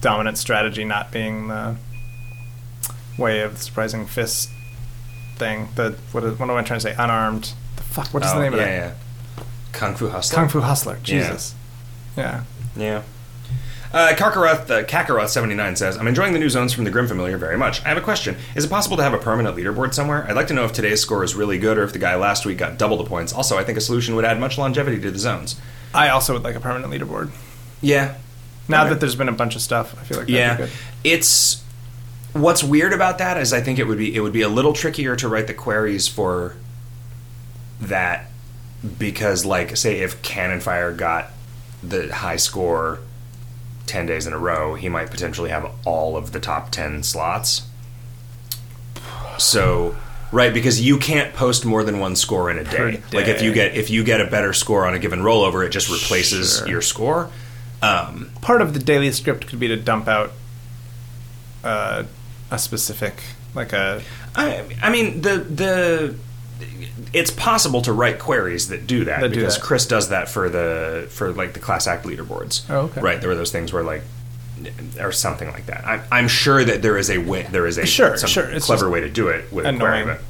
dominant 0.00 0.38
strategy 0.38 0.84
not 0.84 1.10
being 1.12 1.48
the 1.48 1.76
way 3.18 3.40
of 3.40 3.56
the 3.58 3.62
surprising 3.62 4.06
fist 4.06 4.48
thing. 5.36 5.68
The 5.74 5.96
what, 6.12 6.24
is, 6.24 6.38
what 6.38 6.48
am 6.50 6.56
I 6.56 6.62
trying 6.62 6.80
to 6.80 6.82
say? 6.88 6.94
Unarmed. 6.98 7.52
The 7.76 7.82
fuck. 7.82 8.08
What 8.08 8.24
is 8.24 8.30
Oh, 8.32 8.36
the 8.36 8.42
name 8.42 8.52
yeah, 8.54 8.58
of 8.58 8.64
that? 8.64 8.96
Yeah. 9.38 9.44
Kung 9.72 9.94
Fu 9.94 10.08
Hustler. 10.08 10.36
Kung 10.36 10.48
Fu 10.48 10.60
Hustler. 10.60 10.98
Jesus. 11.02 11.54
Yeah. 12.16 12.44
Yeah. 12.76 13.02
Uh, 13.92 14.14
Karkaroth, 14.14 14.70
uh, 14.70 14.84
Kakarot79 14.84 15.76
says, 15.76 15.98
I'm 15.98 16.06
enjoying 16.06 16.32
the 16.32 16.38
new 16.38 16.48
zones 16.48 16.72
from 16.72 16.84
the 16.84 16.90
Grim 16.90 17.06
Familiar 17.06 17.36
very 17.36 17.58
much. 17.58 17.84
I 17.84 17.88
have 17.88 17.98
a 17.98 18.02
question. 18.02 18.36
Is 18.54 18.64
it 18.64 18.70
possible 18.70 18.96
to 18.96 19.02
have 19.02 19.12
a 19.12 19.18
permanent 19.18 19.54
leaderboard 19.54 19.92
somewhere? 19.92 20.24
I'd 20.26 20.34
like 20.34 20.46
to 20.46 20.54
know 20.54 20.64
if 20.64 20.72
today's 20.72 21.02
score 21.02 21.22
is 21.22 21.34
really 21.34 21.58
good 21.58 21.76
or 21.76 21.82
if 21.82 21.92
the 21.92 21.98
guy 21.98 22.14
last 22.16 22.46
week 22.46 22.56
got 22.56 22.78
double 22.78 22.96
the 22.96 23.04
points. 23.04 23.34
Also, 23.34 23.58
I 23.58 23.64
think 23.64 23.76
a 23.76 23.82
solution 23.82 24.14
would 24.16 24.24
add 24.24 24.40
much 24.40 24.56
longevity 24.56 24.98
to 24.98 25.10
the 25.10 25.18
zones. 25.18 25.60
I 25.94 26.08
also 26.10 26.32
would 26.34 26.42
like 26.42 26.54
a 26.56 26.60
permanent 26.60 26.92
leaderboard. 26.92 27.30
Yeah. 27.80 28.14
Now 28.68 28.82
Okay. 28.82 28.90
that 28.90 29.00
there's 29.00 29.16
been 29.16 29.28
a 29.28 29.32
bunch 29.32 29.56
of 29.56 29.62
stuff, 29.62 29.94
I 30.00 30.04
feel 30.04 30.18
like 30.18 30.26
that'd 30.28 30.34
yeah 30.34 30.56
be 30.56 30.62
good. 30.64 30.70
it's 31.04 31.62
what's 32.32 32.62
weird 32.64 32.94
about 32.94 33.18
that 33.18 33.36
is 33.36 33.52
i 33.52 33.60
think 33.60 33.78
it 33.78 33.86
would 33.86 33.98
be 33.98 34.14
it 34.14 34.20
would 34.20 34.32
be 34.32 34.40
a 34.40 34.48
little 34.48 34.72
trickier 34.72 35.14
to 35.14 35.28
write 35.28 35.46
the 35.48 35.52
queries 35.52 36.08
for 36.08 36.56
that 37.78 38.30
because 38.98 39.44
like 39.44 39.76
say 39.76 39.98
if 40.00 40.22
cannon 40.22 40.58
fire 40.58 40.92
got 40.94 41.30
the 41.82 42.08
high 42.14 42.36
score 42.36 43.00
10 43.86 44.06
days 44.06 44.26
in 44.26 44.32
a 44.32 44.38
row 44.38 44.74
he 44.76 44.88
might 44.88 45.10
potentially 45.10 45.50
have 45.50 45.70
all 45.84 46.16
of 46.16 46.32
the 46.32 46.40
top 46.40 46.70
10 46.70 47.02
slots 47.02 47.66
so 49.36 49.94
right 50.32 50.52
because 50.52 50.80
you 50.80 50.98
can't 50.98 51.32
post 51.34 51.64
more 51.64 51.84
than 51.84 51.98
one 52.00 52.16
score 52.16 52.50
in 52.50 52.58
a 52.58 52.64
Per 52.64 52.90
day. 52.92 53.02
like 53.12 53.28
if 53.28 53.42
you 53.42 53.52
get 53.52 53.76
if 53.76 53.90
you 53.90 54.02
get 54.02 54.20
a 54.20 54.26
better 54.26 54.52
score 54.52 54.86
on 54.86 54.94
a 54.94 54.98
given 54.98 55.20
rollover 55.20 55.64
it 55.64 55.70
just 55.70 55.88
replaces 55.90 56.58
Sure. 56.58 56.68
your 56.68 56.80
score 56.82 57.30
um, 57.82 58.30
Part 58.40 58.60
of 58.62 58.74
the 58.74 58.78
daily 58.80 59.10
script 59.12 59.46
could 59.48 59.58
be 59.60 59.68
to 59.68 59.76
dump 59.76 60.06
out 60.08 60.32
uh, 61.64 62.04
a 62.50 62.58
specific, 62.58 63.14
like 63.54 63.72
a 63.72 64.02
I, 64.34 64.64
I 64.82 64.90
mean 64.90 65.20
the 65.22 65.38
the 65.38 66.16
it's 67.12 67.30
possible 67.32 67.82
to 67.82 67.92
write 67.92 68.18
queries 68.20 68.68
that 68.68 68.86
do 68.86 69.04
that 69.06 69.20
That 69.20 69.28
do 69.30 69.34
because 69.40 69.56
that. 69.56 69.62
Chris 69.64 69.86
does 69.86 70.08
that 70.10 70.28
for 70.28 70.48
the 70.48 71.06
for 71.10 71.32
like 71.32 71.52
the 71.54 71.58
class 71.60 71.86
act 71.86 72.04
leaderboards. 72.06 72.64
Oh, 72.70 72.82
okay. 72.82 73.00
Right, 73.00 73.20
there 73.20 73.28
were 73.28 73.34
those 73.36 73.50
things 73.52 73.72
where 73.72 73.82
like 73.82 74.02
or 75.00 75.12
something 75.12 75.50
like 75.50 75.66
that. 75.66 75.86
I'm, 75.86 76.02
I'm 76.10 76.28
sure 76.28 76.64
that 76.64 76.82
there 76.82 76.96
is 76.98 77.10
a 77.10 77.18
way, 77.18 77.46
there 77.50 77.66
is 77.66 77.78
a 77.78 77.86
Sure, 77.86 78.16
some 78.16 78.28
sure, 78.28 78.60
clever 78.60 78.88
way 78.88 79.00
to 79.00 79.08
do 79.10 79.28
it 79.28 79.52
with 79.52 79.66
annoying. 79.66 80.06
But. 80.06 80.20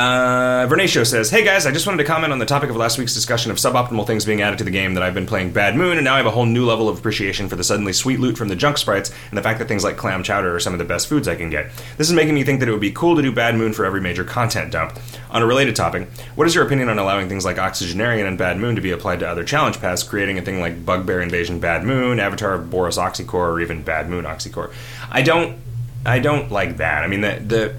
Uh, 0.00 0.66
Vernacio 0.66 1.06
says, 1.06 1.28
"Hey 1.28 1.44
guys, 1.44 1.66
I 1.66 1.72
just 1.72 1.86
wanted 1.86 1.98
to 1.98 2.04
comment 2.04 2.32
on 2.32 2.38
the 2.38 2.46
topic 2.46 2.70
of 2.70 2.76
last 2.76 2.96
week's 2.96 3.12
discussion 3.12 3.50
of 3.50 3.58
suboptimal 3.58 4.06
things 4.06 4.24
being 4.24 4.40
added 4.40 4.56
to 4.56 4.64
the 4.64 4.70
game. 4.70 4.94
That 4.94 5.02
I've 5.02 5.12
been 5.12 5.26
playing 5.26 5.52
Bad 5.52 5.76
Moon, 5.76 5.98
and 5.98 6.04
now 6.06 6.14
I 6.14 6.16
have 6.16 6.24
a 6.24 6.30
whole 6.30 6.46
new 6.46 6.64
level 6.64 6.88
of 6.88 6.98
appreciation 6.98 7.50
for 7.50 7.56
the 7.56 7.62
suddenly 7.62 7.92
sweet 7.92 8.18
loot 8.18 8.38
from 8.38 8.48
the 8.48 8.56
junk 8.56 8.78
sprites, 8.78 9.10
and 9.28 9.36
the 9.36 9.42
fact 9.42 9.58
that 9.58 9.68
things 9.68 9.84
like 9.84 9.98
clam 9.98 10.22
chowder 10.22 10.56
are 10.56 10.58
some 10.58 10.72
of 10.72 10.78
the 10.78 10.86
best 10.86 11.06
foods 11.06 11.28
I 11.28 11.34
can 11.34 11.50
get. 11.50 11.70
This 11.98 12.08
is 12.08 12.14
making 12.14 12.34
me 12.34 12.44
think 12.44 12.60
that 12.60 12.68
it 12.70 12.72
would 12.72 12.80
be 12.80 12.92
cool 12.92 13.14
to 13.14 13.20
do 13.20 13.30
Bad 13.30 13.56
Moon 13.56 13.74
for 13.74 13.84
every 13.84 14.00
major 14.00 14.24
content 14.24 14.72
dump. 14.72 14.98
On 15.32 15.42
a 15.42 15.46
related 15.46 15.76
topic, 15.76 16.08
what 16.34 16.46
is 16.46 16.54
your 16.54 16.64
opinion 16.64 16.88
on 16.88 16.98
allowing 16.98 17.28
things 17.28 17.44
like 17.44 17.58
Oxygenarian 17.58 18.26
and 18.26 18.38
Bad 18.38 18.56
Moon 18.56 18.76
to 18.76 18.80
be 18.80 18.92
applied 18.92 19.20
to 19.20 19.28
other 19.28 19.44
challenge 19.44 19.82
paths, 19.82 20.02
creating 20.02 20.38
a 20.38 20.42
thing 20.42 20.60
like 20.60 20.86
Bugbear 20.86 21.20
Invasion 21.20 21.60
Bad 21.60 21.84
Moon, 21.84 22.20
Avatar 22.20 22.54
of 22.54 22.70
Boris 22.70 22.96
Oxycore, 22.96 23.34
or 23.34 23.60
even 23.60 23.82
Bad 23.82 24.08
Moon 24.08 24.24
Oxycore? 24.24 24.72
I 25.10 25.20
don't, 25.20 25.58
I 26.06 26.20
don't 26.20 26.50
like 26.50 26.78
that. 26.78 27.04
I 27.04 27.06
mean, 27.06 27.20
the 27.20 27.38
the 27.46 27.74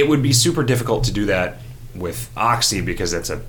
it 0.00 0.08
would 0.08 0.22
be 0.22 0.32
super 0.32 0.62
difficult 0.62 1.04
to 1.04 1.12
do 1.12 1.26
that 1.26 1.58
with 1.94 2.30
Oxy 2.36 2.80
because 2.80 3.12
it's 3.12 3.30
a 3.30 3.42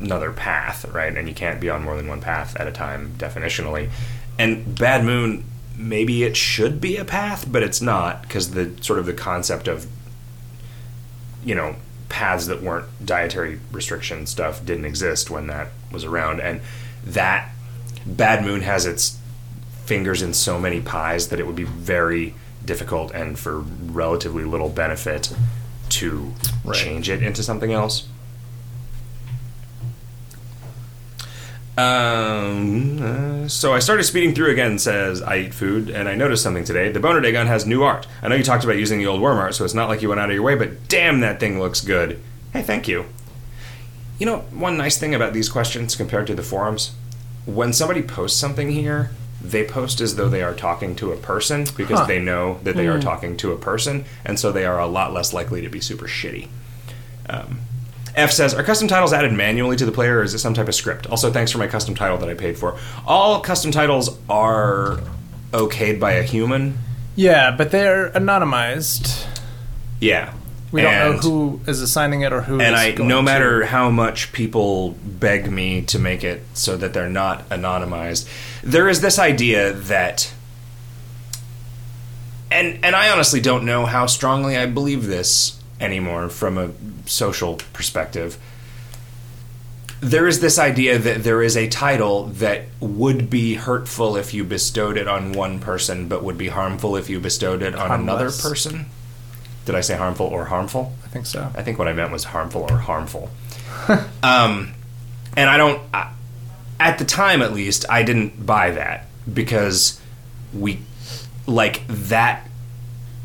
another 0.00 0.32
path, 0.32 0.86
right? 0.86 1.14
And 1.14 1.28
you 1.28 1.34
can't 1.34 1.60
be 1.60 1.68
on 1.68 1.82
more 1.84 1.96
than 1.96 2.08
one 2.08 2.20
path 2.20 2.56
at 2.56 2.66
a 2.66 2.72
time, 2.72 3.14
definitionally. 3.18 3.90
And 4.38 4.78
Bad 4.78 5.04
Moon, 5.04 5.44
maybe 5.76 6.24
it 6.24 6.36
should 6.36 6.80
be 6.80 6.96
a 6.96 7.04
path, 7.04 7.46
but 7.50 7.62
it's 7.62 7.80
not 7.80 8.22
because 8.22 8.52
the 8.52 8.72
sort 8.80 8.98
of 8.98 9.06
the 9.06 9.12
concept 9.12 9.68
of 9.68 9.86
you 11.44 11.54
know 11.54 11.76
paths 12.08 12.46
that 12.46 12.62
weren't 12.62 12.86
dietary 13.04 13.60
restriction 13.70 14.26
stuff 14.26 14.64
didn't 14.64 14.84
exist 14.84 15.30
when 15.30 15.46
that 15.46 15.68
was 15.92 16.04
around, 16.04 16.40
and 16.40 16.60
that 17.04 17.52
Bad 18.04 18.44
Moon 18.44 18.62
has 18.62 18.86
its 18.86 19.18
fingers 19.84 20.22
in 20.22 20.34
so 20.34 20.58
many 20.58 20.80
pies 20.80 21.28
that 21.28 21.38
it 21.38 21.46
would 21.46 21.56
be 21.56 21.64
very 21.64 22.34
difficult 22.64 23.12
and 23.12 23.38
for 23.38 23.60
relatively 23.60 24.44
little 24.44 24.68
benefit 24.68 25.32
to 25.90 26.32
Right. 26.64 26.76
change 26.76 27.08
it 27.10 27.22
into 27.22 27.42
something 27.42 27.72
else. 27.72 28.04
Um, 31.78 33.00
uh, 33.02 33.48
so 33.48 33.72
I 33.72 33.78
started 33.78 34.04
speeding 34.04 34.34
through 34.34 34.50
again. 34.50 34.78
Says 34.78 35.22
I 35.22 35.38
eat 35.38 35.54
food, 35.54 35.88
and 35.88 36.08
I 36.08 36.14
noticed 36.14 36.42
something 36.42 36.64
today. 36.64 36.90
The 36.92 37.00
Bonerdagon 37.00 37.46
has 37.46 37.64
new 37.64 37.82
art. 37.82 38.06
I 38.22 38.28
know 38.28 38.34
you 38.34 38.42
talked 38.44 38.64
about 38.64 38.76
using 38.76 38.98
the 38.98 39.06
old 39.06 39.20
worm 39.22 39.38
art, 39.38 39.54
so 39.54 39.64
it's 39.64 39.72
not 39.74 39.88
like 39.88 40.02
you 40.02 40.08
went 40.08 40.20
out 40.20 40.28
of 40.28 40.34
your 40.34 40.42
way. 40.42 40.56
But 40.56 40.88
damn, 40.88 41.20
that 41.20 41.40
thing 41.40 41.58
looks 41.58 41.80
good. 41.80 42.20
Hey, 42.52 42.62
thank 42.62 42.86
you. 42.88 43.06
You 44.18 44.26
know, 44.26 44.38
one 44.50 44.76
nice 44.76 44.98
thing 44.98 45.14
about 45.14 45.32
these 45.32 45.48
questions 45.48 45.96
compared 45.96 46.26
to 46.26 46.34
the 46.34 46.42
forums, 46.42 46.90
when 47.46 47.72
somebody 47.72 48.02
posts 48.02 48.38
something 48.38 48.70
here, 48.70 49.10
they 49.42 49.64
post 49.64 50.00
as 50.00 50.16
though 50.16 50.28
they 50.28 50.42
are 50.42 50.54
talking 50.54 50.94
to 50.96 51.12
a 51.12 51.16
person 51.16 51.66
because 51.76 52.00
Huh. 52.00 52.04
they 52.06 52.18
know 52.18 52.58
that 52.64 52.76
they 52.76 52.86
are 52.88 53.00
talking 53.00 53.36
to 53.38 53.52
a 53.52 53.56
person, 53.56 54.04
and 54.24 54.38
so 54.38 54.52
they 54.52 54.64
are 54.66 54.78
a 54.78 54.86
lot 54.86 55.12
less 55.12 55.32
likely 55.32 55.62
to 55.62 55.68
be 55.68 55.80
super 55.80 56.06
shitty. 56.06 56.48
Um, 57.28 57.60
F 58.16 58.32
says, 58.32 58.52
Are 58.54 58.62
custom 58.62 58.88
titles 58.88 59.12
added 59.12 59.32
manually 59.32 59.76
to 59.76 59.86
the 59.86 59.92
player, 59.92 60.18
or 60.18 60.22
is 60.22 60.34
it 60.34 60.40
some 60.40 60.52
type 60.54 60.68
of 60.68 60.74
script? 60.74 61.06
Also, 61.06 61.30
thanks 61.32 61.52
for 61.52 61.58
my 61.58 61.68
custom 61.68 61.94
title 61.94 62.18
that 62.18 62.28
I 62.28 62.34
paid 62.34 62.58
for. 62.58 62.76
All 63.06 63.40
custom 63.40 63.70
titles 63.70 64.18
are 64.28 64.98
okayed 65.52 65.98
by 66.00 66.12
a 66.12 66.22
human. 66.22 66.78
yeah, 67.16 67.50
but 67.50 67.70
they're 67.70 68.10
anonymized. 68.10 69.26
Yeah. 70.00 70.32
We 70.72 70.82
don't 70.82 70.92
know 70.92 71.12
who 71.18 71.60
is 71.66 71.80
assigning 71.82 72.20
it 72.22 72.32
or 72.32 72.42
who. 72.42 72.60
and 72.60 72.76
I, 72.76 72.92
no 72.92 73.16
to- 73.16 73.22
matter 73.22 73.64
how 73.64 73.90
much 73.90 74.32
people 74.32 74.90
beg 75.04 75.50
me 75.50 75.82
to 75.82 75.98
make 75.98 76.22
it 76.22 76.42
so 76.54 76.76
that 76.76 76.92
they're 76.92 77.08
not 77.08 77.48
anonymized, 77.48 78.28
there 78.62 78.88
is 78.88 79.00
this 79.00 79.18
idea 79.18 79.72
that, 79.72 80.32
and 82.50 82.78
and 82.84 82.94
I 82.94 83.10
honestly 83.10 83.40
don't 83.40 83.64
know 83.64 83.86
how 83.86 84.06
strongly 84.06 84.56
I 84.56 84.66
believe 84.66 85.06
this 85.06 85.60
anymore 85.80 86.28
from 86.28 86.58
a 86.58 86.70
social 87.06 87.56
perspective. 87.72 88.38
There 90.00 90.26
is 90.26 90.40
this 90.40 90.58
idea 90.58 90.98
that 90.98 91.24
there 91.24 91.42
is 91.42 91.56
a 91.56 91.68
title 91.68 92.26
that 92.26 92.64
would 92.80 93.28
be 93.28 93.54
hurtful 93.54 94.16
if 94.16 94.32
you 94.32 94.44
bestowed 94.44 94.96
it 94.96 95.06
on 95.06 95.32
one 95.32 95.58
person, 95.58 96.08
but 96.08 96.24
would 96.24 96.38
be 96.38 96.48
harmful 96.48 96.96
if 96.96 97.10
you 97.10 97.20
bestowed 97.20 97.62
it 97.62 97.74
on 97.74 98.00
another 98.00 98.30
person. 98.30 98.86
Did 99.66 99.74
I 99.74 99.82
say 99.82 99.96
harmful 99.96 100.26
or 100.26 100.46
harmful? 100.46 100.94
I 101.04 101.08
think 101.08 101.26
so. 101.26 101.50
I 101.54 101.62
think 101.62 101.78
what 101.78 101.86
I 101.86 101.92
meant 101.92 102.12
was 102.12 102.24
harmful 102.24 102.66
or 102.70 102.78
harmful. 102.78 103.30
um, 104.22 104.72
and 105.36 105.50
I 105.50 105.58
don't, 105.58 105.82
I, 105.92 106.12
at 106.80 106.98
the 106.98 107.04
time 107.04 107.42
at 107.42 107.52
least, 107.52 107.84
I 107.88 108.02
didn't 108.02 108.44
buy 108.44 108.70
that 108.72 109.06
because 109.32 110.00
we, 110.52 110.80
like, 111.46 111.86
that 111.86 112.48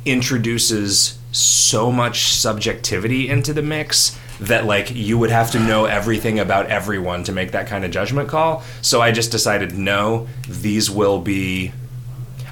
introduces 0.06 1.18
so 1.32 1.92
much 1.92 2.28
subjectivity 2.34 3.28
into 3.28 3.52
the 3.54 3.62
mix 3.62 4.18
that 4.40 4.66
like 4.66 4.92
you 4.94 5.18
would 5.18 5.30
have 5.32 5.52
to 5.52 5.60
know 5.60 5.86
everything 5.86 6.40
about 6.40 6.68
everyone 6.68 7.24
to 7.24 7.32
make 7.32 7.52
that 7.52 7.68
kind 7.68 7.84
of 7.84 7.92
judgment 7.92 8.30
call. 8.30 8.64
So 8.82 9.02
I 9.02 9.12
just 9.12 9.32
decided 9.32 9.78
no, 9.78 10.28
these 10.48 10.90
will 10.92 11.20
be. 11.20 11.72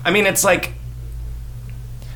I 0.03 0.11
mean, 0.11 0.25
it's 0.25 0.43
like 0.43 0.73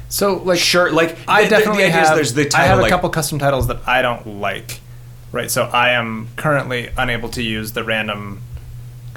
So 0.09 0.37
like 0.37 0.59
sure, 0.59 0.91
like 0.91 1.17
I 1.27 1.43
the- 1.43 1.49
definitely 1.49 1.83
the 1.83 1.89
idea 1.89 2.01
is 2.01 2.07
have. 2.07 2.15
there's 2.17 2.33
the 2.33 2.41
I 2.47 2.49
title 2.49 2.67
have 2.69 2.79
a 2.79 2.81
like, 2.81 2.89
couple 2.91 3.09
custom 3.09 3.39
titles 3.39 3.67
that 3.67 3.87
I 3.87 4.01
don't 4.01 4.39
like. 4.41 4.79
Right, 5.33 5.51
so 5.51 5.63
I 5.65 5.91
am 5.91 6.29
currently 6.37 6.89
unable 6.97 7.27
to 7.29 7.43
use 7.43 7.73
the 7.73 7.83
random 7.83 8.41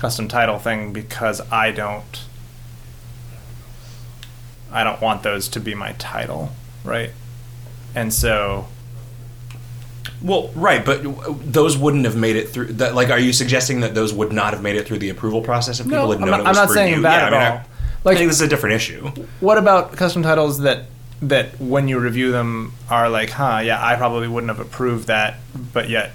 custom 0.00 0.28
title 0.28 0.58
thing 0.58 0.92
because 0.94 1.40
I 1.52 1.70
don't. 1.70 2.24
I 4.72 4.82
don't 4.82 5.00
want 5.00 5.22
those 5.22 5.48
to 5.48 5.60
be 5.60 5.74
my 5.74 5.92
title, 5.92 6.50
right? 6.84 7.10
And 7.94 8.12
so 8.14 8.66
Well, 10.22 10.50
right, 10.54 10.84
but 10.84 11.02
those 11.52 11.76
wouldn't 11.76 12.04
have 12.04 12.16
made 12.16 12.36
it 12.36 12.48
through. 12.50 12.66
That, 12.74 12.94
like, 12.94 13.10
are 13.10 13.18
you 13.18 13.32
suggesting 13.32 13.80
that 13.80 13.94
those 13.94 14.12
would 14.14 14.32
not 14.32 14.52
have 14.54 14.62
made 14.62 14.76
it 14.76 14.86
through 14.86 14.98
the 15.00 15.10
approval 15.10 15.42
process 15.42 15.80
if 15.80 15.86
people 15.86 15.98
No, 15.98 16.10
had 16.12 16.14
I'm 16.16 16.20
known 16.22 16.30
not- 16.30 16.40
it 16.40 16.48
was 16.48 16.58
I'm 16.58 16.62
not 16.62 16.68
for 16.68 16.74
saying 16.74 16.94
you? 16.96 17.02
that 17.02 17.20
yeah, 17.20 17.26
at 17.26 17.32
I 17.34 17.38
mean, 17.38 17.46
all. 17.52 17.56
I, 17.58 17.64
Like- 18.04 18.14
I 18.16 18.18
think 18.18 18.30
this 18.30 18.36
is 18.36 18.42
a 18.42 18.48
different 18.48 18.76
issue. 18.76 19.10
What 19.40 19.58
about 19.58 19.92
custom 19.92 20.22
titles 20.22 20.58
that 20.60 20.84
that 21.22 21.60
when 21.60 21.86
you 21.86 21.98
review 21.98 22.32
them 22.32 22.72
are 22.88 23.10
like, 23.10 23.28
huh, 23.28 23.60
yeah, 23.62 23.84
I 23.84 23.94
probably 23.96 24.26
wouldn't 24.26 24.48
have 24.50 24.58
approved 24.60 25.06
that, 25.08 25.34
but 25.74 25.90
yet 25.90 26.12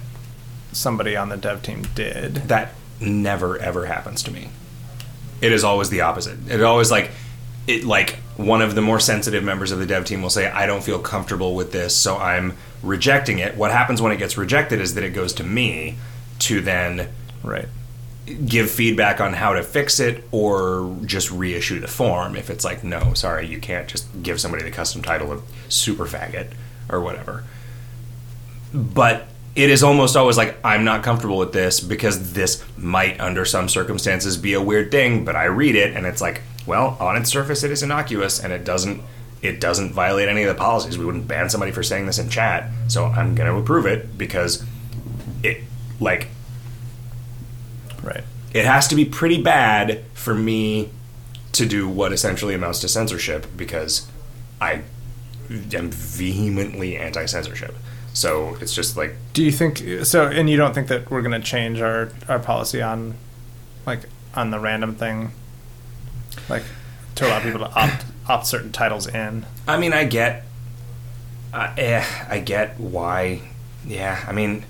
somebody 0.72 1.14
on 1.16 1.28
the 1.28 1.36
dev 1.36 1.62
team 1.62 1.86
did. 1.94 2.34
That 2.48 2.74
never 3.00 3.58
ever 3.58 3.86
happens 3.86 4.22
to 4.24 4.30
me. 4.30 4.48
It 5.40 5.52
is 5.52 5.64
always 5.64 5.90
the 5.90 6.00
opposite. 6.02 6.38
It 6.50 6.62
always 6.62 6.90
like 6.90 7.10
it 7.66 7.84
like 7.84 8.16
one 8.36 8.62
of 8.62 8.74
the 8.74 8.82
more 8.82 9.00
sensitive 9.00 9.42
members 9.42 9.72
of 9.72 9.78
the 9.78 9.86
dev 9.86 10.04
team 10.04 10.22
will 10.22 10.30
say, 10.30 10.46
"I 10.50 10.66
don't 10.66 10.82
feel 10.84 10.98
comfortable 10.98 11.54
with 11.54 11.72
this, 11.72 11.94
so 11.96 12.16
I'm 12.16 12.54
rejecting 12.82 13.38
it." 13.38 13.56
What 13.56 13.70
happens 13.72 14.00
when 14.00 14.12
it 14.12 14.16
gets 14.18 14.36
rejected 14.38 14.80
is 14.80 14.94
that 14.94 15.04
it 15.04 15.10
goes 15.10 15.32
to 15.34 15.44
me 15.44 15.96
to 16.40 16.60
then 16.60 17.08
Right. 17.42 17.68
give 18.44 18.70
feedback 18.70 19.20
on 19.20 19.34
how 19.34 19.52
to 19.52 19.62
fix 19.62 20.00
it 20.00 20.24
or 20.32 20.96
just 21.04 21.30
reissue 21.30 21.78
the 21.80 21.86
form 21.86 22.34
if 22.34 22.50
it's 22.50 22.64
like 22.64 22.82
no 22.82 23.14
sorry 23.14 23.46
you 23.46 23.58
can't 23.60 23.86
just 23.86 24.04
give 24.20 24.40
somebody 24.40 24.64
the 24.64 24.70
custom 24.72 25.00
title 25.00 25.30
of 25.30 25.42
super 25.68 26.06
faggot 26.06 26.48
or 26.88 27.00
whatever 27.00 27.44
but 28.74 29.28
it 29.56 29.70
is 29.70 29.82
almost 29.82 30.16
always 30.16 30.36
like 30.36 30.56
i'm 30.62 30.84
not 30.84 31.02
comfortable 31.02 31.38
with 31.38 31.52
this 31.52 31.80
because 31.80 32.32
this 32.34 32.62
might 32.76 33.18
under 33.20 33.44
some 33.44 33.68
circumstances 33.68 34.36
be 34.36 34.52
a 34.52 34.60
weird 34.60 34.90
thing 34.90 35.24
but 35.24 35.34
i 35.34 35.44
read 35.44 35.74
it 35.74 35.96
and 35.96 36.06
it's 36.06 36.20
like 36.20 36.42
well 36.66 36.96
on 37.00 37.16
its 37.16 37.30
surface 37.30 37.62
it 37.64 37.70
is 37.70 37.82
innocuous 37.82 38.38
and 38.42 38.52
it 38.52 38.64
doesn't 38.64 39.00
it 39.42 39.60
doesn't 39.60 39.92
violate 39.92 40.28
any 40.28 40.42
of 40.42 40.48
the 40.48 40.58
policies 40.58 40.98
we 40.98 41.04
wouldn't 41.04 41.26
ban 41.26 41.48
somebody 41.48 41.72
for 41.72 41.82
saying 41.82 42.06
this 42.06 42.18
in 42.18 42.28
chat 42.28 42.70
so 42.88 43.06
i'm 43.06 43.34
going 43.34 43.50
to 43.50 43.56
approve 43.58 43.86
it 43.86 44.16
because 44.18 44.64
it 45.42 45.62
like 46.00 46.28
Right. 48.02 48.22
it 48.52 48.64
has 48.64 48.86
to 48.88 48.94
be 48.94 49.04
pretty 49.04 49.42
bad 49.42 50.04
for 50.14 50.34
me 50.34 50.90
to 51.52 51.66
do 51.66 51.88
what 51.88 52.12
essentially 52.12 52.54
amounts 52.54 52.80
to 52.80 52.88
censorship 52.88 53.46
because 53.56 54.06
I 54.60 54.82
am 55.50 55.90
vehemently 55.90 56.96
anti-censorship. 56.96 57.74
So 58.16 58.56
it's 58.62 58.74
just 58.74 58.96
like 58.96 59.14
Do 59.34 59.44
you 59.44 59.52
think 59.52 59.82
so? 60.06 60.26
And 60.26 60.48
you 60.48 60.56
don't 60.56 60.72
think 60.74 60.88
that 60.88 61.10
we're 61.10 61.20
going 61.20 61.38
to 61.38 61.46
change 61.46 61.82
our 61.82 62.08
our 62.28 62.38
policy 62.38 62.80
on, 62.80 63.14
like, 63.84 64.04
on 64.34 64.50
the 64.50 64.58
random 64.58 64.94
thing, 64.94 65.32
like, 66.48 66.62
to 67.16 67.26
allow 67.26 67.40
people 67.40 67.58
to 67.60 67.70
opt 67.74 68.06
opt 68.26 68.46
certain 68.46 68.72
titles 68.72 69.06
in? 69.06 69.44
I 69.68 69.78
mean 69.78 69.92
I 69.92 70.04
get 70.04 70.44
uh, 71.52 71.74
eh, 71.76 72.02
I 72.26 72.38
get 72.38 72.80
why 72.80 73.42
yeah, 73.86 74.24
I 74.26 74.32
mean 74.32 74.64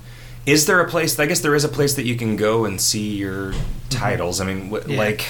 is 0.45 0.65
there 0.65 0.81
a 0.81 0.89
place 0.89 1.17
I 1.17 1.25
guess 1.25 1.39
there 1.39 1.55
is 1.55 1.63
a 1.63 1.69
place 1.69 1.93
that 1.95 2.03
you 2.05 2.17
can 2.17 2.35
go 2.35 2.65
and 2.65 2.81
see 2.81 3.15
your 3.15 3.53
titles. 3.89 4.41
I 4.41 4.45
mean 4.45 4.69
w- 4.71 4.83
Yeah. 4.93 4.97
like 4.97 5.25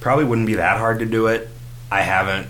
probably 0.00 0.26
wouldn't 0.26 0.46
be 0.46 0.54
that 0.56 0.76
hard 0.76 0.98
to 0.98 1.06
do 1.06 1.26
it. 1.28 1.48
I 1.90 2.02
haven't 2.02 2.48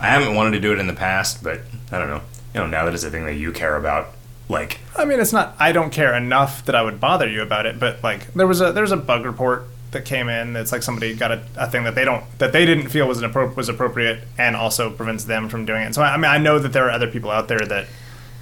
I 0.00 0.08
haven't 0.08 0.34
wanted 0.34 0.50
to 0.52 0.60
do 0.60 0.72
it 0.72 0.80
in 0.80 0.88
the 0.88 0.92
past, 0.92 1.44
but 1.44 1.60
I 1.92 1.98
don't 2.00 2.08
know. 2.08 2.22
You 2.56 2.62
know, 2.62 2.66
now 2.68 2.84
that 2.86 2.94
it's 2.94 3.04
a 3.04 3.10
thing 3.10 3.26
that 3.26 3.34
you 3.34 3.52
care 3.52 3.76
about, 3.76 4.08
like 4.48 4.80
I 4.96 5.04
mean, 5.04 5.20
it's 5.20 5.32
not. 5.32 5.54
I 5.58 5.72
don't 5.72 5.90
care 5.90 6.14
enough 6.14 6.64
that 6.66 6.74
I 6.74 6.82
would 6.82 7.00
bother 7.00 7.28
you 7.28 7.42
about 7.42 7.66
it. 7.66 7.78
But 7.78 8.02
like, 8.02 8.32
there 8.34 8.46
was 8.46 8.60
a 8.60 8.72
there's 8.72 8.92
a 8.92 8.96
bug 8.96 9.24
report 9.24 9.64
that 9.90 10.04
came 10.04 10.28
in. 10.28 10.52
That's 10.52 10.72
like 10.72 10.82
somebody 10.82 11.14
got 11.14 11.32
a, 11.32 11.42
a 11.56 11.70
thing 11.70 11.84
that 11.84 11.94
they 11.94 12.04
don't 12.04 12.24
that 12.38 12.52
they 12.52 12.64
didn't 12.64 12.88
feel 12.88 13.06
was 13.06 13.20
an 13.22 13.30
appro- 13.30 13.54
was 13.54 13.68
appropriate, 13.68 14.20
and 14.38 14.56
also 14.56 14.90
prevents 14.90 15.24
them 15.24 15.48
from 15.48 15.64
doing 15.66 15.82
it. 15.82 15.94
So 15.94 16.02
I 16.02 16.16
mean, 16.16 16.30
I 16.30 16.38
know 16.38 16.58
that 16.58 16.72
there 16.72 16.86
are 16.86 16.90
other 16.90 17.08
people 17.08 17.30
out 17.30 17.48
there 17.48 17.58
that 17.60 17.86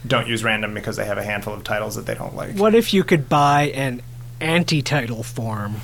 don't 0.07 0.29
use 0.29 0.45
random 0.45 0.75
because 0.75 0.97
they 0.97 1.07
have 1.07 1.19
a 1.19 1.25
handful 1.25 1.55
of 1.55 1.65
titles 1.65 1.97
that 1.97 2.07
they 2.07 2.15
don't 2.15 2.37
like. 2.37 2.57
What 2.57 2.75
if 2.75 2.93
you 2.95 3.03
could 3.05 3.29
buy 3.29 3.71
an 3.75 4.03
anti-title 4.41 5.23
form 5.23 5.77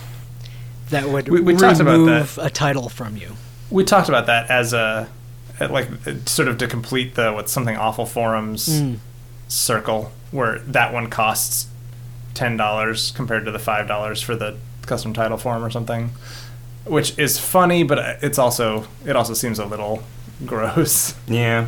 that 0.90 1.08
would 1.08 1.28
We- 1.28 1.40
we 1.40 1.56
talked 1.56 1.80
about 1.80 1.92
remove 1.92 2.38
a 2.40 2.50
title 2.50 2.88
from 2.88 3.16
you? 3.16 3.36
We 3.70 3.84
talked 3.84 4.08
about 4.08 4.26
that 4.26 4.50
as 4.50 4.72
a 4.74 5.08
at 5.08 5.08
like 5.68 5.88
sort 6.26 6.48
of 6.48 6.58
to 6.58 6.66
complete 6.66 7.14
the 7.14 7.32
what 7.32 7.48
something 7.50 7.76
awful 7.76 8.06
forums 8.06 8.68
Mm. 8.68 8.98
circle 9.48 10.12
where 10.30 10.60
that 10.60 10.92
one 10.92 11.08
costs 11.10 11.66
ten 12.34 12.56
dollars 12.56 13.10
compared 13.16 13.44
to 13.44 13.50
the 13.50 13.58
five 13.58 13.86
dollars 13.88 14.22
for 14.22 14.34
the 14.36 14.56
custom 14.82 15.12
title 15.12 15.36
form 15.36 15.62
or 15.64 15.70
something, 15.70 16.10
which 16.84 17.18
is 17.18 17.38
funny, 17.38 17.82
but 17.82 17.98
it's 18.22 18.38
also 18.38 18.86
it 19.04 19.16
also 19.16 19.34
seems 19.34 19.58
a 19.58 19.66
little 19.66 20.02
gross. 20.46 21.14
Yeah. 21.26 21.66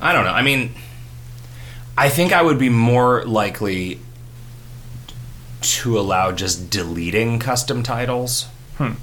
I 0.00 0.12
don't 0.12 0.24
know. 0.24 0.32
I 0.32 0.42
mean, 0.42 0.74
I 1.96 2.08
think 2.10 2.32
I 2.32 2.42
would 2.42 2.58
be 2.58 2.68
more 2.68 3.24
likely 3.24 4.00
to 5.62 5.98
allow 5.98 6.30
just 6.32 6.68
deleting 6.68 7.38
custom 7.38 7.82
titles 7.82 8.46
Hmm. 8.76 8.94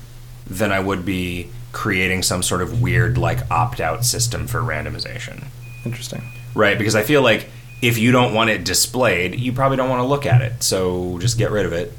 than 0.45 0.72
I 0.72 0.80
would 0.80 1.05
be 1.05 1.49
creating 1.72 2.23
some 2.23 2.43
sort 2.43 2.61
of 2.61 2.81
weird, 2.81 3.18
like, 3.18 3.49
opt 3.49 3.80
out 3.80 4.06
system 4.06 4.48
for 4.48 4.60
randomization. 4.61 5.45
Interesting. 5.85 6.22
Right? 6.53 6.77
Because 6.77 6.95
I 6.95 7.03
feel 7.03 7.22
like 7.22 7.48
if 7.81 7.98
you 7.98 8.11
don't 8.11 8.34
want 8.34 8.49
it 8.49 8.64
displayed, 8.64 9.39
you 9.39 9.53
probably 9.53 9.77
don't 9.77 9.89
want 9.89 10.02
to 10.02 10.06
look 10.06 10.26
at 10.26 10.41
it. 10.41 10.64
So 10.64 11.18
just 11.19 11.38
get 11.38 11.52
rid 11.52 11.65
of 11.65 11.73
it. 11.73 11.93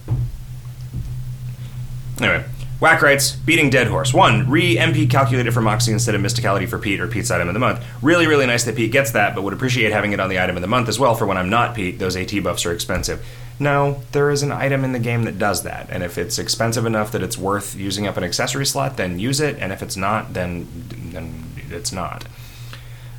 Anyway, 2.19 2.44
Whack 2.83 3.01
writes, 3.01 3.37
beating 3.37 3.71
Dead 3.71 3.87
Horse. 3.87 4.13
One, 4.13 4.51
re 4.51 4.75
MP 4.75 5.09
calculated 5.09 5.55
for 5.55 5.61
Moxie 5.61 5.93
instead 5.93 6.17
of 6.17 6.21
Mysticality 6.21 6.69
for 6.69 6.81
Pete 6.81 6.99
or 6.99 7.07
Pete's 7.07 7.31
item 7.31 7.47
of 7.47 7.55
the 7.55 7.61
month. 7.61 7.81
Really, 8.03 8.27
really 8.27 8.45
nice 8.45 8.65
that 8.65 8.75
Pete 8.75 8.91
gets 8.91 9.13
that, 9.13 9.37
but 9.37 9.43
would 9.43 9.53
appreciate 9.53 9.93
having 9.93 10.11
it 10.11 10.19
on 10.19 10.29
the 10.29 10.41
item 10.41 10.57
of 10.57 10.63
the 10.63 10.67
month 10.67 10.89
as 10.89 10.99
well 10.99 11.15
for 11.15 11.25
when 11.25 11.37
I'm 11.37 11.49
not 11.49 11.77
Pete. 11.77 12.01
Those 12.01 12.17
AT 12.17 12.43
buffs 12.43 12.67
are 12.67 12.73
expensive. 12.73 13.25
No, 13.61 14.03
there 14.11 14.33
is 14.33 14.43
an 14.43 14.51
item 14.51 14.83
in 14.83 14.91
the 14.91 14.99
game 14.99 15.23
that 15.27 15.39
does 15.39 15.63
that, 15.63 15.91
and 15.91 16.03
if 16.03 16.19
it's 16.19 16.41
expensive 16.41 16.85
enough 16.85 17.13
that 17.13 17.23
it's 17.23 17.39
worth 17.39 17.77
using 17.77 18.09
up 18.09 18.17
an 18.17 18.25
accessory 18.25 18.67
slot, 18.67 18.97
then 18.97 19.21
use 19.21 19.39
it, 19.39 19.59
and 19.61 19.71
if 19.71 19.81
it's 19.81 19.97
not, 19.97 20.35
then 20.35 20.67
then 21.13 21.45
it's 21.71 21.93
not. 21.93 22.25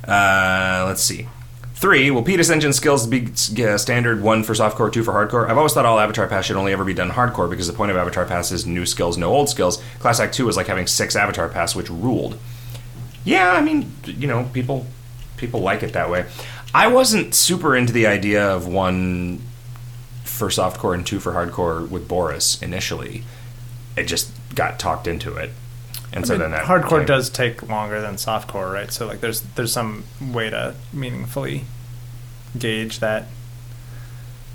Uh, 0.06 0.84
let's 0.86 1.02
see. 1.02 1.26
Three, 1.84 2.10
will 2.10 2.22
Pete 2.22 2.40
Ascension 2.40 2.72
skills 2.72 3.06
be 3.06 3.26
uh, 3.62 3.76
standard 3.76 4.22
one 4.22 4.42
for 4.42 4.54
softcore, 4.54 4.90
two 4.90 5.04
for 5.04 5.12
hardcore? 5.12 5.50
I've 5.50 5.58
always 5.58 5.74
thought 5.74 5.84
all 5.84 6.00
Avatar 6.00 6.26
Paths 6.26 6.46
should 6.46 6.56
only 6.56 6.72
ever 6.72 6.82
be 6.82 6.94
done 6.94 7.10
hardcore 7.10 7.50
because 7.50 7.66
the 7.66 7.74
point 7.74 7.90
of 7.90 7.98
Avatar 7.98 8.24
Paths 8.24 8.50
is 8.52 8.64
new 8.64 8.86
skills, 8.86 9.18
no 9.18 9.30
old 9.30 9.50
skills. 9.50 9.82
Class 9.98 10.18
Act 10.18 10.32
2 10.32 10.48
is 10.48 10.56
like 10.56 10.66
having 10.66 10.86
six 10.86 11.14
Avatar 11.14 11.46
Paths, 11.46 11.76
which 11.76 11.90
ruled. 11.90 12.38
Yeah, 13.22 13.52
I 13.52 13.60
mean, 13.60 13.92
you 14.06 14.26
know, 14.26 14.48
people 14.54 14.86
people 15.36 15.60
like 15.60 15.82
it 15.82 15.92
that 15.92 16.08
way. 16.08 16.24
I 16.74 16.86
wasn't 16.86 17.34
super 17.34 17.76
into 17.76 17.92
the 17.92 18.06
idea 18.06 18.42
of 18.42 18.66
one 18.66 19.42
for 20.22 20.48
softcore 20.48 20.94
and 20.94 21.06
two 21.06 21.20
for 21.20 21.32
hardcore 21.32 21.86
with 21.86 22.08
Boris 22.08 22.62
initially. 22.62 23.24
It 23.94 24.04
just 24.04 24.30
got 24.54 24.78
talked 24.78 25.06
into 25.06 25.36
it. 25.36 25.50
And 26.14 26.24
I 26.24 26.28
so 26.28 26.32
mean, 26.32 26.40
then 26.40 26.50
that 26.52 26.64
hardcore 26.64 27.00
became- 27.00 27.04
does 27.04 27.28
take 27.28 27.68
longer 27.68 28.00
than 28.00 28.14
softcore, 28.14 28.72
right? 28.72 28.90
So 28.90 29.06
like, 29.06 29.20
there's 29.20 29.42
there's 29.42 29.72
some 29.74 30.04
way 30.18 30.48
to 30.48 30.76
meaningfully 30.90 31.64
gauge 32.58 32.98
that, 33.00 33.26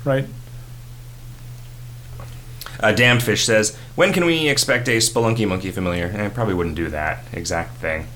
right? 0.04 0.26
Uh, 2.78 2.92
Damned 2.92 3.22
Fish 3.22 3.44
says, 3.44 3.76
"When 3.94 4.12
can 4.12 4.24
we 4.24 4.48
expect 4.48 4.88
a 4.88 4.96
Spelunky 4.98 5.46
Monkey 5.46 5.70
familiar?" 5.70 6.06
And 6.06 6.22
I 6.22 6.28
probably 6.28 6.54
wouldn't 6.54 6.76
do 6.76 6.88
that 6.88 7.24
exact 7.32 7.76
thing. 7.76 8.06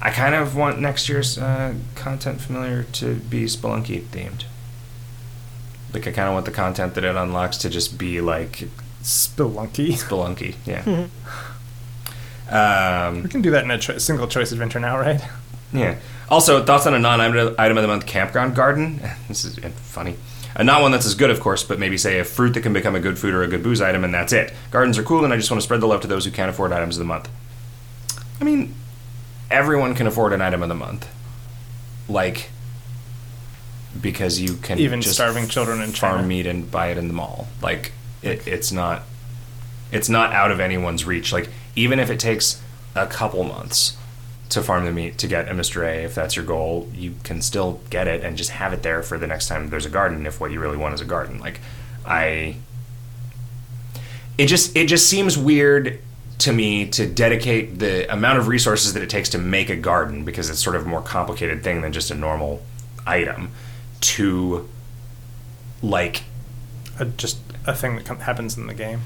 I 0.00 0.10
kind 0.10 0.34
of 0.34 0.56
want 0.56 0.80
next 0.80 1.08
year's 1.08 1.36
uh, 1.38 1.74
content 1.94 2.40
familiar 2.40 2.84
to 2.94 3.14
be 3.16 3.44
Spelunky 3.44 4.02
themed. 4.02 4.44
Like 5.92 6.06
I 6.08 6.10
kind 6.10 6.26
of 6.28 6.34
want 6.34 6.46
the 6.46 6.52
content 6.52 6.94
that 6.94 7.04
it 7.04 7.14
unlocks 7.16 7.58
to 7.58 7.68
just 7.68 7.98
be 7.98 8.20
like 8.22 8.68
Spelunky. 9.02 9.92
Spelunky. 9.92 10.54
Yeah. 10.64 11.06
um, 13.08 13.22
We 13.24 13.28
can 13.28 13.42
do 13.42 13.50
that 13.50 13.64
in 13.64 13.70
a 13.70 13.78
cho- 13.78 13.98
single 13.98 14.26
choice 14.26 14.52
adventure 14.52 14.80
now, 14.80 14.98
right? 14.98 15.20
yeah. 15.72 15.96
Also, 16.32 16.64
thoughts 16.64 16.86
on 16.86 16.94
a 16.94 16.98
non-item 16.98 17.54
item 17.58 17.76
of 17.76 17.82
the 17.82 17.88
month 17.88 18.06
campground 18.06 18.56
garden? 18.56 19.00
This 19.28 19.44
is 19.44 19.58
uh, 19.58 19.68
funny. 19.68 20.16
Uh, 20.56 20.62
not 20.62 20.80
one 20.80 20.90
that's 20.90 21.04
as 21.04 21.14
good, 21.14 21.28
of 21.28 21.40
course, 21.40 21.62
but 21.62 21.78
maybe 21.78 21.98
say 21.98 22.18
a 22.20 22.24
fruit 22.24 22.54
that 22.54 22.62
can 22.62 22.72
become 22.72 22.94
a 22.94 23.00
good 23.00 23.18
food 23.18 23.34
or 23.34 23.42
a 23.42 23.46
good 23.46 23.62
booze 23.62 23.82
item, 23.82 24.02
and 24.02 24.14
that's 24.14 24.32
it. 24.32 24.50
Gardens 24.70 24.96
are 24.96 25.02
cool, 25.02 25.24
and 25.24 25.32
I 25.34 25.36
just 25.36 25.50
want 25.50 25.60
to 25.60 25.64
spread 25.64 25.82
the 25.82 25.86
love 25.86 26.00
to 26.00 26.06
those 26.06 26.24
who 26.24 26.30
can't 26.30 26.48
afford 26.48 26.72
items 26.72 26.96
of 26.96 27.00
the 27.00 27.06
month. 27.06 27.28
I 28.40 28.44
mean, 28.44 28.74
everyone 29.50 29.94
can 29.94 30.06
afford 30.06 30.32
an 30.32 30.40
item 30.40 30.62
of 30.62 30.70
the 30.70 30.74
month. 30.74 31.06
Like, 32.08 32.48
because 34.00 34.40
you 34.40 34.54
can 34.54 34.78
Even 34.78 35.02
just 35.02 35.16
starving 35.16 35.48
children 35.48 35.82
in 35.82 35.92
farm 35.92 36.16
China. 36.16 36.26
meat 36.26 36.46
and 36.46 36.70
buy 36.70 36.88
it 36.88 36.96
in 36.96 37.08
the 37.08 37.14
mall. 37.14 37.48
Like 37.60 37.92
it, 38.22 38.46
it's 38.46 38.72
not 38.72 39.02
it's 39.90 40.08
not 40.08 40.32
out 40.32 40.50
of 40.50 40.60
anyone's 40.60 41.04
reach. 41.04 41.30
Like 41.32 41.50
even 41.76 41.98
if 41.98 42.10
it 42.10 42.18
takes 42.18 42.62
a 42.94 43.06
couple 43.06 43.44
months 43.44 43.98
to 44.52 44.62
farm 44.62 44.84
the 44.84 44.92
meat 44.92 45.18
to 45.18 45.26
get 45.26 45.48
a 45.48 45.52
Mr. 45.52 45.84
A, 45.84 46.04
if 46.04 46.14
that's 46.14 46.36
your 46.36 46.44
goal, 46.44 46.88
you 46.94 47.14
can 47.24 47.42
still 47.42 47.80
get 47.90 48.06
it 48.08 48.22
and 48.24 48.36
just 48.36 48.50
have 48.50 48.72
it 48.72 48.82
there 48.82 49.02
for 49.02 49.18
the 49.18 49.26
next 49.26 49.48
time 49.48 49.68
there's 49.70 49.86
a 49.86 49.90
garden. 49.90 50.26
If 50.26 50.40
what 50.40 50.50
you 50.52 50.60
really 50.60 50.76
want 50.76 50.94
is 50.94 51.00
a 51.00 51.04
garden, 51.04 51.38
like 51.40 51.60
I, 52.06 52.56
it 54.38 54.46
just 54.46 54.76
it 54.76 54.86
just 54.86 55.08
seems 55.08 55.36
weird 55.38 55.98
to 56.38 56.52
me 56.52 56.86
to 56.88 57.06
dedicate 57.06 57.78
the 57.78 58.12
amount 58.12 58.38
of 58.38 58.48
resources 58.48 58.94
that 58.94 59.02
it 59.02 59.10
takes 59.10 59.28
to 59.30 59.38
make 59.38 59.70
a 59.70 59.76
garden 59.76 60.24
because 60.24 60.50
it's 60.50 60.62
sort 60.62 60.74
of 60.74 60.84
a 60.84 60.88
more 60.88 61.02
complicated 61.02 61.62
thing 61.62 61.82
than 61.82 61.92
just 61.92 62.10
a 62.10 62.14
normal 62.14 62.62
item 63.06 63.50
to 64.00 64.68
like 65.82 66.24
Uh, 66.98 67.04
just 67.16 67.38
a 67.66 67.74
thing 67.74 67.96
that 67.96 68.06
happens 68.06 68.56
in 68.58 68.66
the 68.66 68.74
game. 68.74 69.00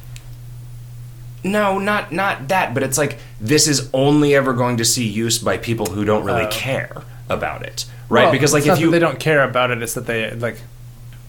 No, 1.47 1.79
not 1.79 2.13
not 2.13 2.49
that, 2.49 2.75
but 2.75 2.83
it's 2.83 2.99
like 2.99 3.19
this 3.41 3.67
is 3.69 3.89
only 3.93 4.35
ever 4.35 4.53
going 4.53 4.77
to 4.79 4.85
see 4.85 5.07
use 5.07 5.39
by 5.39 5.59
people 5.59 5.87
who 5.87 6.05
don't 6.05 6.25
really 6.25 6.45
Oh. 6.47 6.51
care 6.51 7.03
about 7.29 7.63
it, 7.63 7.85
right? 8.09 8.25
Well, 8.25 8.33
because 8.33 8.53
like 8.53 8.61
it's 8.61 8.67
if 8.67 8.71
not 8.71 8.75
that 8.77 8.81
you 8.83 8.91
they 8.91 8.99
don't 8.99 9.19
care 9.21 9.43
about 9.43 9.71
it, 9.71 9.83
it's 9.83 9.95
that 9.95 10.07
they 10.07 10.31
like 10.35 10.61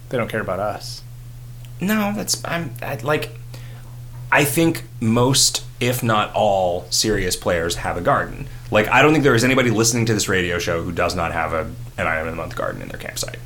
they 0.10 0.18
don't 0.18 0.30
care 0.30 0.42
about 0.42 0.60
us. 0.60 1.02
no, 1.80 2.14
that's 2.16 2.44
I'm 2.46 2.74
I, 2.82 2.96
like 3.04 3.32
I 4.32 4.44
think 4.44 4.84
most, 5.00 5.64
if 5.80 6.02
not 6.04 6.34
all, 6.34 6.86
serious 6.90 7.36
players 7.36 7.76
have 7.76 7.96
a 7.98 8.02
garden. 8.02 8.48
Like 8.72 8.88
I 8.90 9.02
don't 9.02 9.12
think 9.14 9.24
there 9.24 9.36
is 9.36 9.44
anybody 9.44 9.70
listening 9.70 10.06
to 10.08 10.14
this 10.14 10.28
radio 10.28 10.60
show 10.60 10.84
who 10.84 10.92
does 10.92 11.16
not 11.16 11.32
have 11.32 11.54
a 11.54 11.62
an 11.98 12.08
item 12.08 12.28
of 12.28 12.34
the 12.34 12.38
month 12.38 12.56
garden 12.56 12.82
in 12.82 12.88
their 12.90 13.00
campsite. 13.00 13.40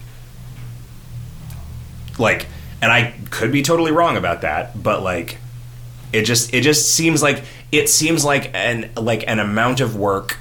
Like, 2.19 2.47
and 2.81 2.91
I 2.91 3.13
could 3.29 3.51
be 3.51 3.61
totally 3.61 3.91
wrong 3.91 4.17
about 4.17 4.41
that, 4.41 4.81
but 4.81 5.01
like 5.03 5.37
it 6.13 6.23
just 6.23 6.53
it 6.53 6.61
just 6.61 6.93
seems 6.93 7.21
like 7.21 7.43
it 7.71 7.89
seems 7.89 8.25
like 8.25 8.51
an 8.53 8.91
like 8.95 9.23
an 9.27 9.39
amount 9.39 9.79
of 9.79 9.95
work 9.95 10.37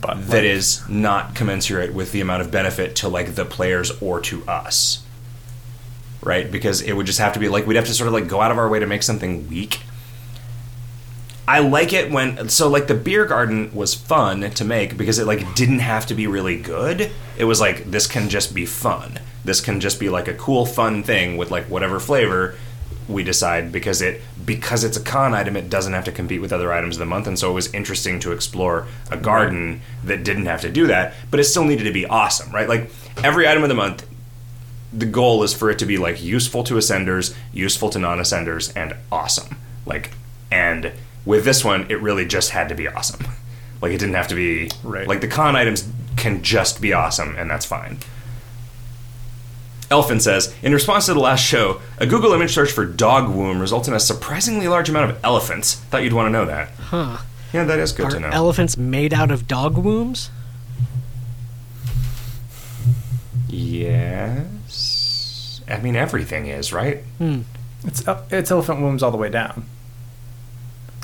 But 0.00 0.28
that 0.28 0.38
like, 0.38 0.44
is 0.44 0.88
not 0.88 1.34
commensurate 1.34 1.94
with 1.94 2.12
the 2.12 2.20
amount 2.20 2.42
of 2.42 2.50
benefit 2.50 2.96
to 2.96 3.08
like 3.08 3.34
the 3.34 3.44
players 3.44 3.90
or 4.02 4.20
to 4.22 4.44
us. 4.46 5.04
Right? 6.22 6.50
Because 6.50 6.82
it 6.82 6.94
would 6.94 7.06
just 7.06 7.20
have 7.20 7.32
to 7.34 7.38
be 7.40 7.48
like 7.48 7.66
we'd 7.66 7.76
have 7.76 7.86
to 7.86 7.94
sort 7.94 8.08
of 8.08 8.14
like 8.14 8.28
go 8.28 8.40
out 8.40 8.50
of 8.50 8.58
our 8.58 8.68
way 8.68 8.80
to 8.80 8.86
make 8.86 9.02
something 9.02 9.48
weak. 9.48 9.80
I 11.46 11.60
like 11.60 11.94
it 11.94 12.10
when 12.10 12.50
so 12.50 12.68
like 12.68 12.88
the 12.88 12.94
beer 12.94 13.24
garden 13.24 13.72
was 13.72 13.94
fun 13.94 14.50
to 14.50 14.64
make 14.64 14.98
because 14.98 15.18
it 15.18 15.26
like 15.26 15.54
didn't 15.54 15.78
have 15.78 16.04
to 16.06 16.14
be 16.14 16.26
really 16.26 16.60
good. 16.60 17.10
It 17.38 17.44
was 17.44 17.60
like 17.60 17.90
this 17.90 18.06
can 18.06 18.28
just 18.28 18.54
be 18.54 18.66
fun. 18.66 19.20
This 19.44 19.60
can 19.62 19.80
just 19.80 19.98
be 19.98 20.10
like 20.10 20.28
a 20.28 20.34
cool 20.34 20.66
fun 20.66 21.02
thing 21.02 21.38
with 21.38 21.50
like 21.50 21.64
whatever 21.66 22.00
flavor 22.00 22.56
we 23.08 23.24
decide 23.24 23.72
because 23.72 24.02
it 24.02 24.20
because 24.44 24.84
it's 24.84 24.96
a 24.96 25.02
con 25.02 25.32
item 25.34 25.56
it 25.56 25.70
doesn't 25.70 25.94
have 25.94 26.04
to 26.04 26.12
compete 26.12 26.40
with 26.42 26.52
other 26.52 26.72
items 26.72 26.96
of 26.96 27.00
the 27.00 27.06
month. 27.06 27.26
And 27.26 27.38
so 27.38 27.50
it 27.50 27.54
was 27.54 27.72
interesting 27.74 28.20
to 28.20 28.32
explore 28.32 28.86
a 29.10 29.16
garden 29.16 29.80
that 30.04 30.22
didn't 30.24 30.46
have 30.46 30.60
to 30.60 30.70
do 30.70 30.86
that 30.88 31.14
but 31.30 31.40
it 31.40 31.44
still 31.44 31.64
needed 31.64 31.84
to 31.84 31.92
be 31.92 32.04
awesome 32.06 32.52
right? 32.52 32.68
Like 32.68 32.90
every 33.24 33.48
item 33.48 33.62
of 33.62 33.68
the 33.70 33.74
month 33.74 34.06
the 34.92 35.06
goal 35.06 35.42
is 35.42 35.52
for 35.54 35.70
it 35.70 35.78
to 35.80 35.86
be 35.86 35.98
like 35.98 36.22
useful 36.22 36.62
to 36.64 36.74
ascenders 36.74 37.34
useful 37.52 37.90
to 37.90 37.98
non-ascenders 37.98 38.72
and 38.76 38.94
awesome. 39.10 39.56
Like 39.86 40.10
and 40.50 40.92
with 41.24 41.44
this 41.44 41.64
one 41.64 41.86
it 41.90 42.00
really 42.02 42.26
just 42.26 42.50
had 42.50 42.68
to 42.68 42.74
be 42.74 42.86
awesome. 42.88 43.24
Like 43.80 43.92
it 43.92 43.98
didn't 43.98 44.16
have 44.16 44.26
to 44.28 44.34
be 44.34 44.70
Right. 44.82 45.06
like 45.06 45.20
the 45.20 45.28
con 45.28 45.54
items 45.56 45.88
can 46.16 46.42
just 46.42 46.80
be 46.80 46.92
awesome 46.92 47.36
and 47.38 47.48
that's 47.48 47.64
fine 47.64 47.98
Elfin 49.90 50.20
says, 50.20 50.54
in 50.62 50.72
response 50.72 51.06
to 51.06 51.14
the 51.14 51.20
last 51.20 51.40
show, 51.42 51.80
a 51.98 52.06
Google 52.06 52.32
image 52.34 52.52
search 52.52 52.70
for 52.70 52.84
dog 52.84 53.34
womb 53.34 53.58
results 53.58 53.88
in 53.88 53.94
a 53.94 54.00
surprisingly 54.00 54.68
large 54.68 54.90
amount 54.90 55.10
of 55.10 55.18
elephants. 55.24 55.74
Thought 55.76 56.02
you'd 56.04 56.12
want 56.12 56.26
to 56.26 56.30
know 56.30 56.44
that. 56.44 56.68
Huh. 56.72 57.16
Yeah, 57.54 57.64
that 57.64 57.78
is 57.78 57.92
good 57.92 58.06
Are 58.06 58.10
to 58.10 58.20
know. 58.20 58.28
elephants 58.30 58.76
made 58.76 59.14
out 59.14 59.30
of 59.30 59.48
dog 59.48 59.78
wombs? 59.78 60.28
yes. 63.48 65.60
I 65.68 65.78
mean, 65.80 65.96
everything 65.96 66.46
is, 66.46 66.72
right? 66.72 66.98
Hmm. 67.18 67.40
it's 67.84 68.02
it's 68.30 68.50
elephant 68.50 68.80
wombs 68.80 69.02
all 69.02 69.10
the 69.10 69.16
way 69.16 69.28
down. 69.30 69.64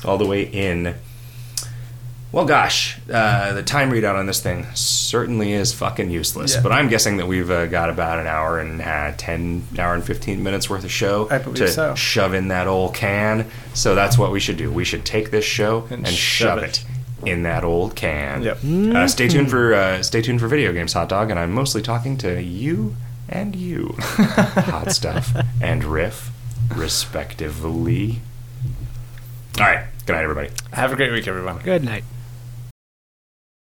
All 0.03 0.17
the 0.17 0.25
way 0.25 0.43
in. 0.43 0.95
Well, 2.35 2.43
gosh, 2.43 2.99
uh, 3.09 3.53
the 3.53 3.63
time 3.63 3.89
readout 3.91 4.15
on 4.15 4.25
this 4.25 4.41
thing 4.41 4.67
certainly 4.73 5.53
is 5.53 5.71
fucking 5.71 6.09
useless. 6.09 6.55
Yeah. 6.55 6.61
But 6.63 6.73
I'm 6.73 6.89
guessing 6.89 7.15
that 7.15 7.27
we've 7.27 7.49
uh, 7.49 7.67
got 7.67 7.89
about 7.89 8.19
an 8.19 8.27
hour 8.27 8.59
and 8.59 8.81
uh, 8.81 9.13
10 9.15 9.65
hour 9.79 9.93
and 9.93 10.03
15 10.03 10.43
minutes 10.43 10.69
worth 10.69 10.83
of 10.83 10.91
show 10.91 11.29
to 11.29 11.67
so. 11.69 11.95
shove 11.95 12.33
in 12.33 12.49
that 12.49 12.67
old 12.67 12.93
can. 12.93 13.49
So 13.73 13.95
that's 13.95 14.17
what 14.17 14.33
we 14.33 14.41
should 14.41 14.57
do. 14.57 14.69
We 14.69 14.83
should 14.83 15.05
take 15.05 15.31
this 15.31 15.45
show 15.45 15.87
and, 15.89 16.05
And 16.05 16.07
shove 16.09 16.59
shove 16.59 16.63
it. 16.63 16.83
in 17.25 17.43
that 17.43 17.63
old 17.63 17.95
can. 17.95 18.43
Yep. 18.43 18.57
Uh, 18.65 19.07
stay 19.07 19.29
tuned 19.29 19.49
for 19.49 19.73
uh, 19.73 20.03
stay 20.03 20.21
tuned 20.21 20.41
for 20.41 20.49
video 20.49 20.73
games, 20.73 20.91
hot 20.91 21.07
dog, 21.07 21.29
and 21.31 21.39
I'm 21.39 21.53
mostly 21.53 21.81
talking 21.81 22.17
to 22.17 22.43
you 22.43 22.97
and 23.29 23.55
you, 23.55 23.95
hot 23.99 24.91
stuff 24.91 25.31
and 25.61 25.85
riff, 25.85 26.31
respectively. 26.75 28.19
All 29.57 29.65
right. 29.65 29.85
Good 30.05 30.13
night, 30.13 30.23
everybody. 30.23 30.49
Have 30.73 30.91
a 30.91 30.97
great 30.97 31.13
week, 31.13 31.29
everyone. 31.29 31.59
Good 31.59 31.85
night. 31.85 32.03